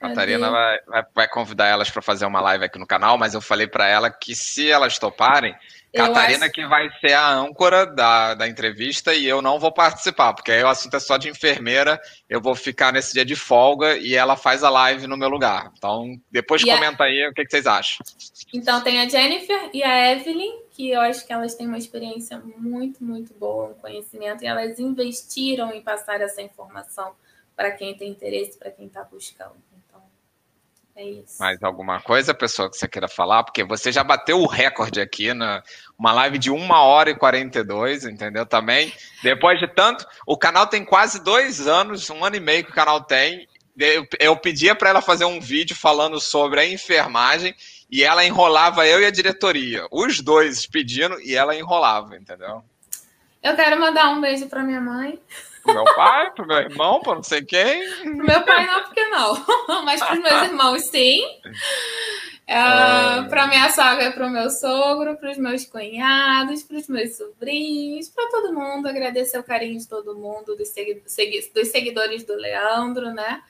A 0.00 0.08
Catarina 0.08 0.50
vai, 0.50 0.78
vai, 0.86 1.04
vai, 1.14 1.28
convidar 1.28 1.66
elas 1.66 1.90
para 1.90 2.00
fazer 2.00 2.24
uma 2.24 2.40
live 2.40 2.64
aqui 2.64 2.78
no 2.78 2.86
canal, 2.86 3.18
mas 3.18 3.34
eu 3.34 3.40
falei 3.40 3.66
para 3.66 3.86
ela 3.86 4.10
que 4.10 4.34
se 4.34 4.70
elas 4.70 4.98
toparem, 4.98 5.54
Catarina 5.94 6.46
acho... 6.46 6.54
que 6.54 6.66
vai 6.66 6.88
ser 7.00 7.12
a 7.12 7.28
âncora 7.30 7.84
da, 7.84 8.34
da 8.34 8.48
entrevista 8.48 9.12
e 9.12 9.26
eu 9.26 9.42
não 9.42 9.58
vou 9.58 9.70
participar, 9.70 10.32
porque 10.32 10.52
aí 10.52 10.62
o 10.62 10.68
assunto 10.68 10.96
é 10.96 11.00
só 11.00 11.18
de 11.18 11.28
enfermeira, 11.28 12.00
eu 12.30 12.40
vou 12.40 12.54
ficar 12.54 12.92
nesse 12.92 13.12
dia 13.12 13.24
de 13.26 13.36
folga 13.36 13.98
e 13.98 14.14
ela 14.14 14.36
faz 14.36 14.64
a 14.64 14.70
live 14.70 15.06
no 15.06 15.18
meu 15.18 15.28
lugar. 15.28 15.70
Então, 15.76 16.16
depois 16.30 16.62
e 16.62 16.66
comenta 16.66 17.02
a... 17.02 17.06
aí 17.06 17.28
o 17.28 17.34
que, 17.34 17.44
que 17.44 17.50
vocês 17.50 17.66
acham. 17.66 17.98
Então, 18.54 18.80
tem 18.82 19.00
a 19.00 19.08
Jennifer 19.08 19.70
e 19.74 19.82
a 19.82 20.12
Evelyn, 20.12 20.60
que 20.80 20.90
eu 20.90 21.00
acho 21.02 21.26
que 21.26 21.32
elas 21.32 21.54
têm 21.54 21.66
uma 21.66 21.76
experiência 21.76 22.38
muito, 22.56 23.04
muito 23.04 23.34
boa, 23.34 23.68
um 23.68 23.74
conhecimento, 23.74 24.42
e 24.42 24.46
elas 24.46 24.78
investiram 24.78 25.70
em 25.72 25.82
passar 25.82 26.22
essa 26.22 26.40
informação 26.40 27.12
para 27.54 27.70
quem 27.72 27.94
tem 27.94 28.10
interesse, 28.10 28.58
para 28.58 28.70
quem 28.70 28.86
está 28.86 29.04
buscando. 29.04 29.56
É 30.96 31.04
isso. 31.04 31.38
Mais 31.38 31.62
alguma 31.62 32.00
coisa, 32.00 32.34
pessoa, 32.34 32.70
que 32.70 32.76
você 32.76 32.88
queira 32.88 33.08
falar? 33.08 33.44
Porque 33.44 33.62
você 33.62 33.92
já 33.92 34.02
bateu 34.02 34.40
o 34.40 34.46
recorde 34.46 35.00
aqui 35.00 35.32
na 35.32 35.62
uma 35.98 36.12
live 36.12 36.38
de 36.38 36.50
1 36.50 36.70
hora 36.70 37.10
e 37.10 37.14
42, 37.14 38.04
entendeu? 38.04 38.44
Também. 38.44 38.92
Depois 39.22 39.58
de 39.60 39.68
tanto. 39.68 40.04
O 40.26 40.36
canal 40.36 40.66
tem 40.66 40.84
quase 40.84 41.22
dois 41.22 41.66
anos, 41.66 42.10
um 42.10 42.24
ano 42.24 42.36
e 42.36 42.40
meio 42.40 42.64
que 42.64 42.70
o 42.70 42.74
canal 42.74 43.02
tem. 43.02 43.46
Eu, 43.78 44.06
eu 44.18 44.36
pedia 44.36 44.74
para 44.74 44.90
ela 44.90 45.00
fazer 45.00 45.24
um 45.24 45.40
vídeo 45.40 45.76
falando 45.76 46.20
sobre 46.20 46.60
a 46.60 46.66
enfermagem 46.66 47.54
e 47.90 48.04
ela 48.04 48.24
enrolava 48.24 48.86
eu 48.86 49.00
e 49.00 49.06
a 49.06 49.10
diretoria. 49.10 49.86
Os 49.90 50.20
dois 50.20 50.66
pedindo 50.66 51.20
e 51.20 51.34
ela 51.34 51.56
enrolava, 51.56 52.16
entendeu? 52.16 52.62
Eu 53.42 53.56
quero 53.56 53.80
mandar 53.80 54.10
um 54.10 54.20
beijo 54.20 54.46
para 54.48 54.62
minha 54.62 54.80
mãe. 54.80 55.18
Pro 55.62 55.74
meu 55.74 55.84
pai, 55.94 56.30
pro 56.30 56.46
meu 56.46 56.56
irmão, 56.58 57.00
para 57.00 57.16
não 57.16 57.22
sei 57.22 57.42
quem. 57.42 57.82
Pro 58.02 58.26
meu 58.26 58.42
pai 58.42 58.66
não, 58.66 58.82
porque 58.84 59.04
não. 59.08 59.44
Mas 59.84 60.00
para 60.00 60.14
os 60.14 60.22
meus 60.22 60.42
irmãos, 60.42 60.82
sim. 60.84 61.22
Uh, 62.50 63.28
para 63.28 63.46
minha 63.46 63.68
sogra, 63.70 64.10
para 64.12 64.26
o 64.26 64.30
meu 64.30 64.50
sogro, 64.50 65.16
para 65.16 65.30
os 65.30 65.38
meus 65.38 65.64
cunhados, 65.64 66.62
para 66.62 66.78
os 66.78 66.88
meus 66.88 67.16
sobrinhos, 67.16 68.08
para 68.08 68.28
todo 68.28 68.52
mundo. 68.52 68.88
Agradecer 68.88 69.38
o 69.38 69.44
carinho 69.44 69.78
de 69.78 69.88
todo 69.88 70.16
mundo, 70.16 70.56
dos, 70.56 70.68
segui 70.68 71.50
dos 71.54 71.68
seguidores 71.68 72.24
do 72.24 72.34
Leandro, 72.34 73.10
né? 73.12 73.42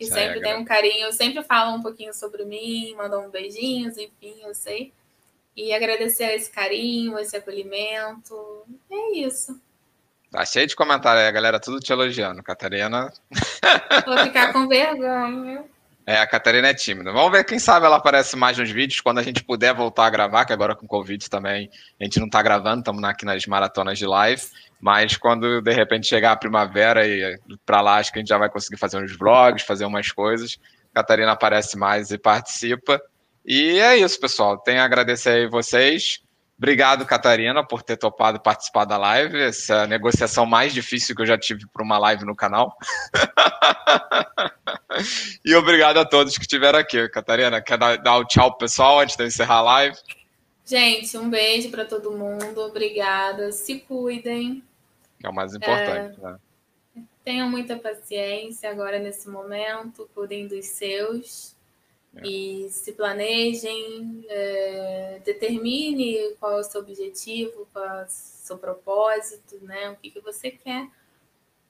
Que 0.00 0.04
Isso 0.04 0.14
sempre 0.14 0.40
tem 0.40 0.56
um 0.56 0.64
carinho, 0.64 1.12
sempre 1.12 1.42
falam 1.42 1.76
um 1.76 1.82
pouquinho 1.82 2.14
sobre 2.14 2.42
mim, 2.46 2.94
mandam 2.96 3.26
um 3.26 3.28
beijinhos, 3.28 3.98
enfim, 3.98 4.34
eu 4.42 4.54
sei. 4.54 4.94
E 5.54 5.74
agradecer 5.74 6.34
esse 6.34 6.50
carinho, 6.50 7.18
esse 7.18 7.36
acolhimento. 7.36 8.64
É 8.90 9.18
isso. 9.18 9.60
Tá 10.30 10.42
cheio 10.46 10.66
de 10.66 10.74
comentário 10.74 11.20
aí, 11.20 11.28
a 11.28 11.30
galera 11.30 11.60
tudo 11.60 11.80
te 11.80 11.92
elogiando, 11.92 12.42
Catarina. 12.42 13.12
Vou 14.06 14.16
ficar 14.20 14.54
com 14.54 14.66
vergonha. 14.66 15.66
É, 16.06 16.16
a 16.16 16.26
Catarina 16.26 16.68
é 16.68 16.74
tímida. 16.74 17.12
Vamos 17.12 17.30
ver, 17.30 17.44
quem 17.44 17.58
sabe 17.58 17.84
ela 17.84 17.96
aparece 17.96 18.36
mais 18.36 18.56
nos 18.56 18.70
vídeos 18.70 19.02
quando 19.02 19.18
a 19.18 19.22
gente 19.22 19.44
puder 19.44 19.74
voltar 19.74 20.06
a 20.06 20.10
gravar, 20.10 20.46
que 20.46 20.52
agora 20.54 20.74
com 20.74 20.86
o 20.86 20.88
Covid 20.88 21.28
também 21.28 21.70
a 22.00 22.04
gente 22.04 22.18
não 22.18 22.26
está 22.26 22.40
gravando, 22.40 22.78
estamos 22.78 23.04
aqui 23.04 23.26
nas 23.26 23.44
maratonas 23.44 23.98
de 23.98 24.06
live. 24.06 24.42
Mas 24.80 25.16
quando 25.16 25.60
de 25.60 25.72
repente 25.72 26.06
chegar 26.06 26.32
a 26.32 26.36
primavera 26.36 27.06
e 27.06 27.38
para 27.66 27.80
lá, 27.80 27.96
acho 27.96 28.12
que 28.12 28.18
a 28.18 28.20
gente 28.20 28.28
já 28.28 28.38
vai 28.38 28.48
conseguir 28.48 28.78
fazer 28.78 29.02
uns 29.02 29.16
vlogs, 29.16 29.62
fazer 29.62 29.84
umas 29.84 30.10
coisas. 30.10 30.58
Catarina 30.94 31.32
aparece 31.32 31.76
mais 31.76 32.10
e 32.10 32.18
participa. 32.18 33.00
E 33.44 33.78
é 33.78 33.96
isso, 33.96 34.18
pessoal. 34.18 34.58
Tenho 34.58 34.80
a 34.80 34.84
agradecer 34.84 35.30
aí 35.30 35.48
vocês. 35.48 36.20
Obrigado, 36.56 37.06
Catarina, 37.06 37.66
por 37.66 37.82
ter 37.82 37.96
topado 37.96 38.38
participar 38.38 38.84
da 38.84 38.98
live. 38.98 39.40
Essa 39.40 39.86
negociação 39.86 40.44
mais 40.44 40.74
difícil 40.74 41.16
que 41.16 41.22
eu 41.22 41.26
já 41.26 41.38
tive 41.38 41.66
para 41.72 41.82
uma 41.82 41.96
live 41.96 42.26
no 42.26 42.36
canal. 42.36 42.76
e 45.42 45.54
obrigado 45.54 45.98
a 45.98 46.04
todos 46.04 46.36
que 46.36 46.42
estiveram 46.42 46.78
aqui. 46.78 47.08
Catarina, 47.08 47.62
quer 47.62 47.78
dar, 47.78 47.96
dar 47.96 48.18
o 48.18 48.26
tchau 48.26 48.50
pro 48.50 48.66
pessoal 48.66 49.00
antes 49.00 49.16
de 49.16 49.22
eu 49.22 49.26
encerrar 49.26 49.56
a 49.56 49.62
live? 49.62 49.96
Gente, 50.66 51.16
um 51.16 51.30
beijo 51.30 51.70
para 51.70 51.86
todo 51.86 52.12
mundo. 52.12 52.60
Obrigada. 52.60 53.50
Se 53.52 53.80
cuidem. 53.80 54.62
É 55.22 55.28
o 55.28 55.34
mais 55.34 55.54
importante, 55.54 56.18
é... 56.18 56.22
né? 56.22 56.38
Tenham 57.22 57.48
muita 57.48 57.76
paciência 57.76 58.70
agora 58.70 58.98
nesse 58.98 59.28
momento, 59.28 60.08
cuidem 60.14 60.46
dos 60.48 60.66
seus. 60.66 61.54
É. 62.16 62.26
E 62.26 62.68
se 62.70 62.92
planejem, 62.92 64.24
é, 64.28 65.20
determine 65.24 66.34
qual 66.40 66.58
é 66.58 66.60
o 66.60 66.64
seu 66.64 66.80
objetivo, 66.80 67.68
qual 67.72 67.84
é 67.84 68.04
o 68.04 68.06
seu 68.08 68.58
propósito, 68.58 69.58
né? 69.62 69.90
O 69.90 69.96
que, 69.96 70.10
que 70.10 70.20
você 70.20 70.50
quer, 70.50 70.88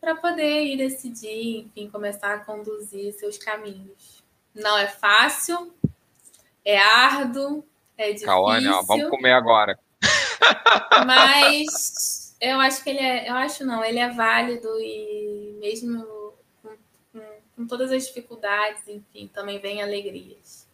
para 0.00 0.14
poder 0.14 0.64
ir 0.64 0.78
decidir, 0.78 1.66
enfim, 1.66 1.90
começar 1.90 2.34
a 2.34 2.38
conduzir 2.38 3.12
seus 3.12 3.36
caminhos. 3.36 4.24
Não 4.54 4.78
é 4.78 4.86
fácil, 4.86 5.74
é 6.64 6.78
árduo, 6.78 7.62
é 7.98 8.12
difícil. 8.12 8.30
Ó, 8.32 8.82
vamos 8.82 9.10
comer 9.10 9.32
agora. 9.32 9.78
Mas 11.06 12.19
eu 12.40 12.60
acho 12.60 12.82
que 12.82 12.90
ele 12.90 13.00
é, 13.00 13.28
eu 13.28 13.34
acho 13.34 13.64
não, 13.64 13.84
ele 13.84 13.98
é 13.98 14.08
válido 14.08 14.68
e 14.80 15.58
mesmo 15.60 16.20
com 17.60 17.66
todas 17.66 17.92
as 17.92 18.06
dificuldades, 18.06 18.88
enfim, 18.88 19.28
também 19.32 19.58
vem 19.58 19.82
alegrias. 19.82 20.66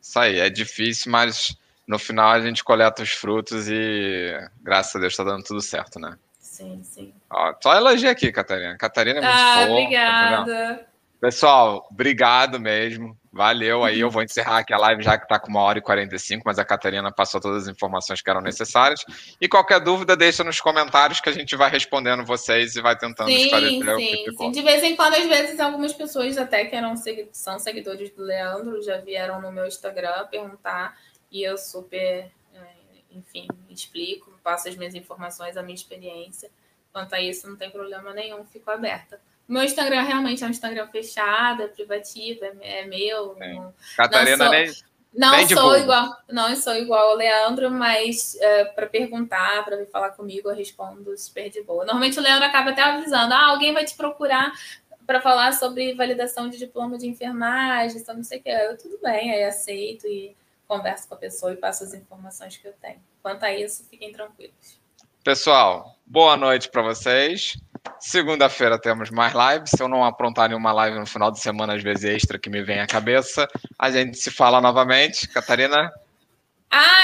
Isso 0.00 0.18
aí, 0.18 0.38
é 0.38 0.48
difícil, 0.48 1.10
mas 1.10 1.56
no 1.86 1.98
final 1.98 2.30
a 2.30 2.40
gente 2.40 2.62
coleta 2.62 3.02
os 3.02 3.10
frutos 3.10 3.68
e 3.68 4.32
graças 4.62 4.94
a 4.94 5.00
Deus 5.00 5.12
está 5.12 5.24
dando 5.24 5.42
tudo 5.42 5.60
certo, 5.60 5.98
né? 5.98 6.16
Sim, 6.38 6.80
sim. 6.84 7.12
Ó, 7.28 7.54
só 7.60 7.74
elogio 7.74 8.10
aqui, 8.10 8.30
Catarina. 8.30 8.76
Catarina 8.76 9.18
é 9.18 9.22
muito 9.22 9.34
ah, 9.34 9.54
fofa, 9.54 9.70
Obrigada. 9.72 10.76
Tá 10.76 10.84
Pessoal, 11.20 11.88
obrigado 11.90 12.60
mesmo. 12.60 13.16
Valeu 13.32 13.82
aí. 13.82 13.98
Eu 13.98 14.10
vou 14.10 14.22
encerrar 14.22 14.58
aqui 14.58 14.74
a 14.74 14.78
live 14.78 15.02
já 15.02 15.16
que 15.16 15.24
está 15.24 15.38
com 15.38 15.48
uma 15.48 15.62
hora 15.62 15.78
e 15.78 15.82
45, 15.82 16.42
mas 16.44 16.58
a 16.58 16.64
Catarina 16.64 17.10
passou 17.10 17.40
todas 17.40 17.62
as 17.62 17.68
informações 17.68 18.20
que 18.20 18.28
eram 18.28 18.42
necessárias. 18.42 19.02
E 19.40 19.48
qualquer 19.48 19.80
dúvida, 19.80 20.14
deixa 20.14 20.44
nos 20.44 20.60
comentários 20.60 21.18
que 21.18 21.30
a 21.30 21.32
gente 21.32 21.56
vai 21.56 21.70
respondendo 21.70 22.26
vocês 22.26 22.76
e 22.76 22.82
vai 22.82 22.96
tentando 22.96 23.30
sim, 23.30 23.44
esclarecer 23.44 23.70
sim, 23.70 23.80
o 23.80 23.96
que 23.96 24.30
ficou. 24.30 24.46
Sim. 24.46 24.52
De 24.52 24.60
vez 24.60 24.82
em 24.82 24.94
quando, 24.94 25.14
às 25.14 25.26
vezes, 25.26 25.58
algumas 25.58 25.94
pessoas 25.94 26.36
até 26.36 26.66
que 26.66 26.76
eram, 26.76 26.94
são 27.32 27.58
seguidores 27.58 28.10
do 28.10 28.22
Leandro 28.22 28.82
já 28.82 28.98
vieram 28.98 29.40
no 29.40 29.50
meu 29.50 29.66
Instagram 29.66 30.26
perguntar 30.30 30.94
e 31.30 31.42
eu 31.42 31.56
super, 31.56 31.98
é, 32.02 32.30
enfim, 33.10 33.48
explico, 33.70 34.30
passo 34.44 34.68
as 34.68 34.76
minhas 34.76 34.94
informações, 34.94 35.56
a 35.56 35.62
minha 35.62 35.74
experiência. 35.74 36.50
Quanto 36.92 37.14
a 37.14 37.20
isso, 37.22 37.48
não 37.48 37.56
tem 37.56 37.70
problema 37.70 38.12
nenhum, 38.12 38.44
fico 38.44 38.70
aberta. 38.70 39.18
Meu 39.52 39.62
Instagram 39.62 40.00
realmente 40.00 40.42
é 40.42 40.46
um 40.46 40.50
Instagram 40.50 40.86
fechado, 40.86 41.62
é 41.62 41.68
privativo, 41.68 42.42
é, 42.42 42.80
é 42.80 42.86
meu. 42.86 43.36
Não, 43.38 43.74
Catarina 43.98 44.36
não 44.38 44.46
sou, 44.46 44.54
nem. 44.54 44.72
Não 45.14 45.30
nem 45.32 45.46
sou 45.46 45.76
igual, 45.76 46.16
não 46.30 46.56
sou 46.56 46.74
igual 46.74 47.10
ao 47.10 47.16
Leandro, 47.16 47.70
mas 47.70 48.34
uh, 48.36 48.74
para 48.74 48.86
perguntar, 48.86 49.62
para 49.62 49.76
vir 49.76 49.90
falar 49.90 50.12
comigo, 50.12 50.48
eu 50.48 50.56
respondo 50.56 51.14
super 51.18 51.50
de 51.50 51.62
boa. 51.62 51.84
Normalmente 51.84 52.18
o 52.18 52.22
Leandro 52.22 52.46
acaba 52.46 52.70
até 52.70 52.80
avisando: 52.80 53.34
ah, 53.34 53.48
alguém 53.48 53.74
vai 53.74 53.84
te 53.84 53.94
procurar 53.94 54.50
para 55.06 55.20
falar 55.20 55.52
sobre 55.52 55.92
validação 55.92 56.48
de 56.48 56.56
diploma 56.56 56.96
de 56.96 57.06
enfermagem, 57.06 58.02
só 58.02 58.14
não 58.14 58.24
sei 58.24 58.38
o 58.38 58.42
que. 58.42 58.48
Eu, 58.48 58.78
tudo 58.78 58.98
bem, 59.02 59.32
aí 59.32 59.44
aceito 59.44 60.06
e 60.06 60.34
converso 60.66 61.06
com 61.06 61.14
a 61.14 61.18
pessoa 61.18 61.52
e 61.52 61.56
passo 61.56 61.84
as 61.84 61.92
informações 61.92 62.56
que 62.56 62.66
eu 62.66 62.72
tenho. 62.80 63.02
Quanto 63.22 63.44
a 63.44 63.52
isso, 63.54 63.84
fiquem 63.90 64.12
tranquilos. 64.12 64.80
Pessoal, 65.22 65.94
boa 66.06 66.38
noite 66.38 66.70
para 66.70 66.80
vocês. 66.80 67.60
Segunda-feira 67.98 68.80
temos 68.80 69.10
mais 69.10 69.32
lives. 69.32 69.70
Se 69.70 69.82
eu 69.82 69.88
não 69.88 70.04
aprontar 70.04 70.48
nenhuma 70.48 70.72
live 70.72 70.98
no 70.98 71.06
final 71.06 71.30
de 71.30 71.40
semana, 71.40 71.74
às 71.74 71.82
vezes 71.82 72.04
extra 72.04 72.38
que 72.38 72.50
me 72.50 72.62
vem 72.62 72.80
à 72.80 72.86
cabeça, 72.86 73.48
a 73.78 73.90
gente 73.90 74.18
se 74.18 74.30
fala 74.30 74.60
novamente. 74.60 75.28
Catarina? 75.28 75.90
Ah, 76.70 77.02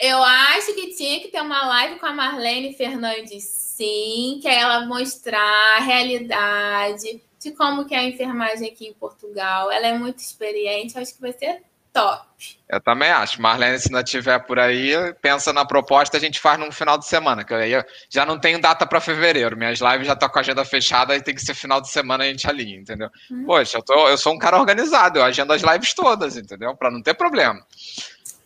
eu, 0.00 0.10
eu 0.10 0.22
acho 0.22 0.74
que 0.74 0.94
tinha 0.94 1.20
que 1.20 1.28
ter 1.28 1.40
uma 1.40 1.66
live 1.66 2.00
com 2.00 2.06
a 2.06 2.12
Marlene 2.12 2.74
Fernandes, 2.74 3.44
sim, 3.44 4.40
que 4.42 4.48
é 4.48 4.58
ela 4.58 4.86
mostrar 4.86 5.76
a 5.76 5.80
realidade 5.80 7.22
de 7.38 7.52
como 7.52 7.84
que 7.84 7.94
é 7.94 7.98
a 7.98 8.04
enfermagem 8.04 8.68
aqui 8.68 8.88
em 8.88 8.92
Portugal. 8.92 9.70
Ela 9.70 9.86
é 9.86 9.98
muito 9.98 10.18
experiente, 10.18 10.98
acho 10.98 11.14
que 11.14 11.20
vai 11.20 11.32
ser 11.32 11.62
top. 11.92 12.28
Eu 12.68 12.80
também 12.80 13.10
acho. 13.10 13.40
Marlene, 13.40 13.78
se 13.78 13.90
não 13.90 14.00
estiver 14.00 14.38
por 14.40 14.58
aí, 14.58 14.92
pensa 15.20 15.52
na 15.52 15.64
proposta, 15.64 16.16
a 16.16 16.20
gente 16.20 16.38
faz 16.38 16.58
no 16.58 16.70
final 16.70 16.98
de 16.98 17.06
semana, 17.06 17.42
que 17.42 17.52
aí 17.54 17.72
eu 17.72 17.84
já 18.10 18.24
não 18.24 18.38
tenho 18.38 18.60
data 18.60 18.86
para 18.86 19.00
fevereiro. 19.00 19.56
Minhas 19.56 19.80
lives 19.80 20.06
já 20.06 20.12
estão 20.12 20.28
com 20.28 20.38
a 20.38 20.40
agenda 20.40 20.64
fechada 20.64 21.16
e 21.16 21.22
tem 21.22 21.34
que 21.34 21.40
ser 21.40 21.54
final 21.54 21.80
de 21.80 21.88
semana 21.88 22.24
a 22.24 22.26
gente 22.26 22.48
alinha, 22.48 22.78
entendeu? 22.78 23.08
Hum. 23.30 23.44
Poxa, 23.46 23.78
eu, 23.78 23.82
tô, 23.82 24.08
eu 24.08 24.18
sou 24.18 24.34
um 24.34 24.38
cara 24.38 24.58
organizado, 24.58 25.18
eu 25.18 25.24
agendo 25.24 25.52
as 25.52 25.62
lives 25.62 25.94
todas, 25.94 26.36
entendeu? 26.36 26.76
Para 26.76 26.90
não 26.90 27.02
ter 27.02 27.14
problema. 27.14 27.60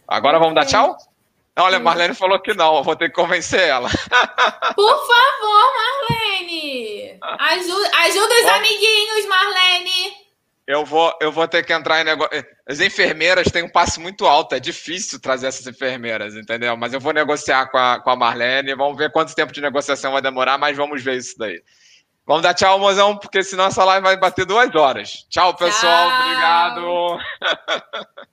Agora 0.06 0.38
vamos 0.38 0.54
dar 0.54 0.66
tchau? 0.66 0.96
Olha, 1.58 1.78
Marlene 1.78 2.14
falou 2.14 2.40
que 2.40 2.54
não, 2.54 2.76
eu 2.76 2.82
vou 2.82 2.96
ter 2.96 3.08
que 3.08 3.14
convencer 3.14 3.60
ela. 3.60 3.88
Por 4.74 5.06
favor, 5.06 5.64
Marlene! 5.76 7.18
Ajuda, 7.20 7.90
ajuda 8.04 8.34
os 8.34 8.46
amiguinhos, 8.46 9.26
Marlene! 9.26 10.21
Eu 10.66 10.84
vou, 10.84 11.12
eu 11.20 11.32
vou 11.32 11.48
ter 11.48 11.64
que 11.64 11.72
entrar 11.72 12.00
em 12.00 12.04
negócio. 12.04 12.44
As 12.68 12.80
enfermeiras 12.80 13.50
têm 13.50 13.64
um 13.64 13.68
passo 13.68 14.00
muito 14.00 14.24
alto, 14.26 14.54
é 14.54 14.60
difícil 14.60 15.20
trazer 15.20 15.48
essas 15.48 15.66
enfermeiras, 15.66 16.36
entendeu? 16.36 16.76
Mas 16.76 16.92
eu 16.92 17.00
vou 17.00 17.12
negociar 17.12 17.66
com 17.66 17.78
a, 17.78 18.00
com 18.00 18.10
a 18.10 18.16
Marlene, 18.16 18.74
vamos 18.74 18.96
ver 18.96 19.10
quanto 19.10 19.34
tempo 19.34 19.52
de 19.52 19.60
negociação 19.60 20.12
vai 20.12 20.22
demorar, 20.22 20.58
mas 20.58 20.76
vamos 20.76 21.02
ver 21.02 21.16
isso 21.16 21.36
daí. 21.36 21.60
Vamos 22.24 22.42
dar 22.42 22.54
tchau, 22.54 22.78
mozão, 22.78 23.16
porque 23.16 23.42
senão 23.42 23.66
essa 23.66 23.84
live 23.84 24.04
vai 24.04 24.16
bater 24.16 24.46
duas 24.46 24.72
horas. 24.74 25.26
Tchau, 25.28 25.56
pessoal. 25.56 26.08
Tchau. 26.08 26.20
Obrigado. 26.20 27.18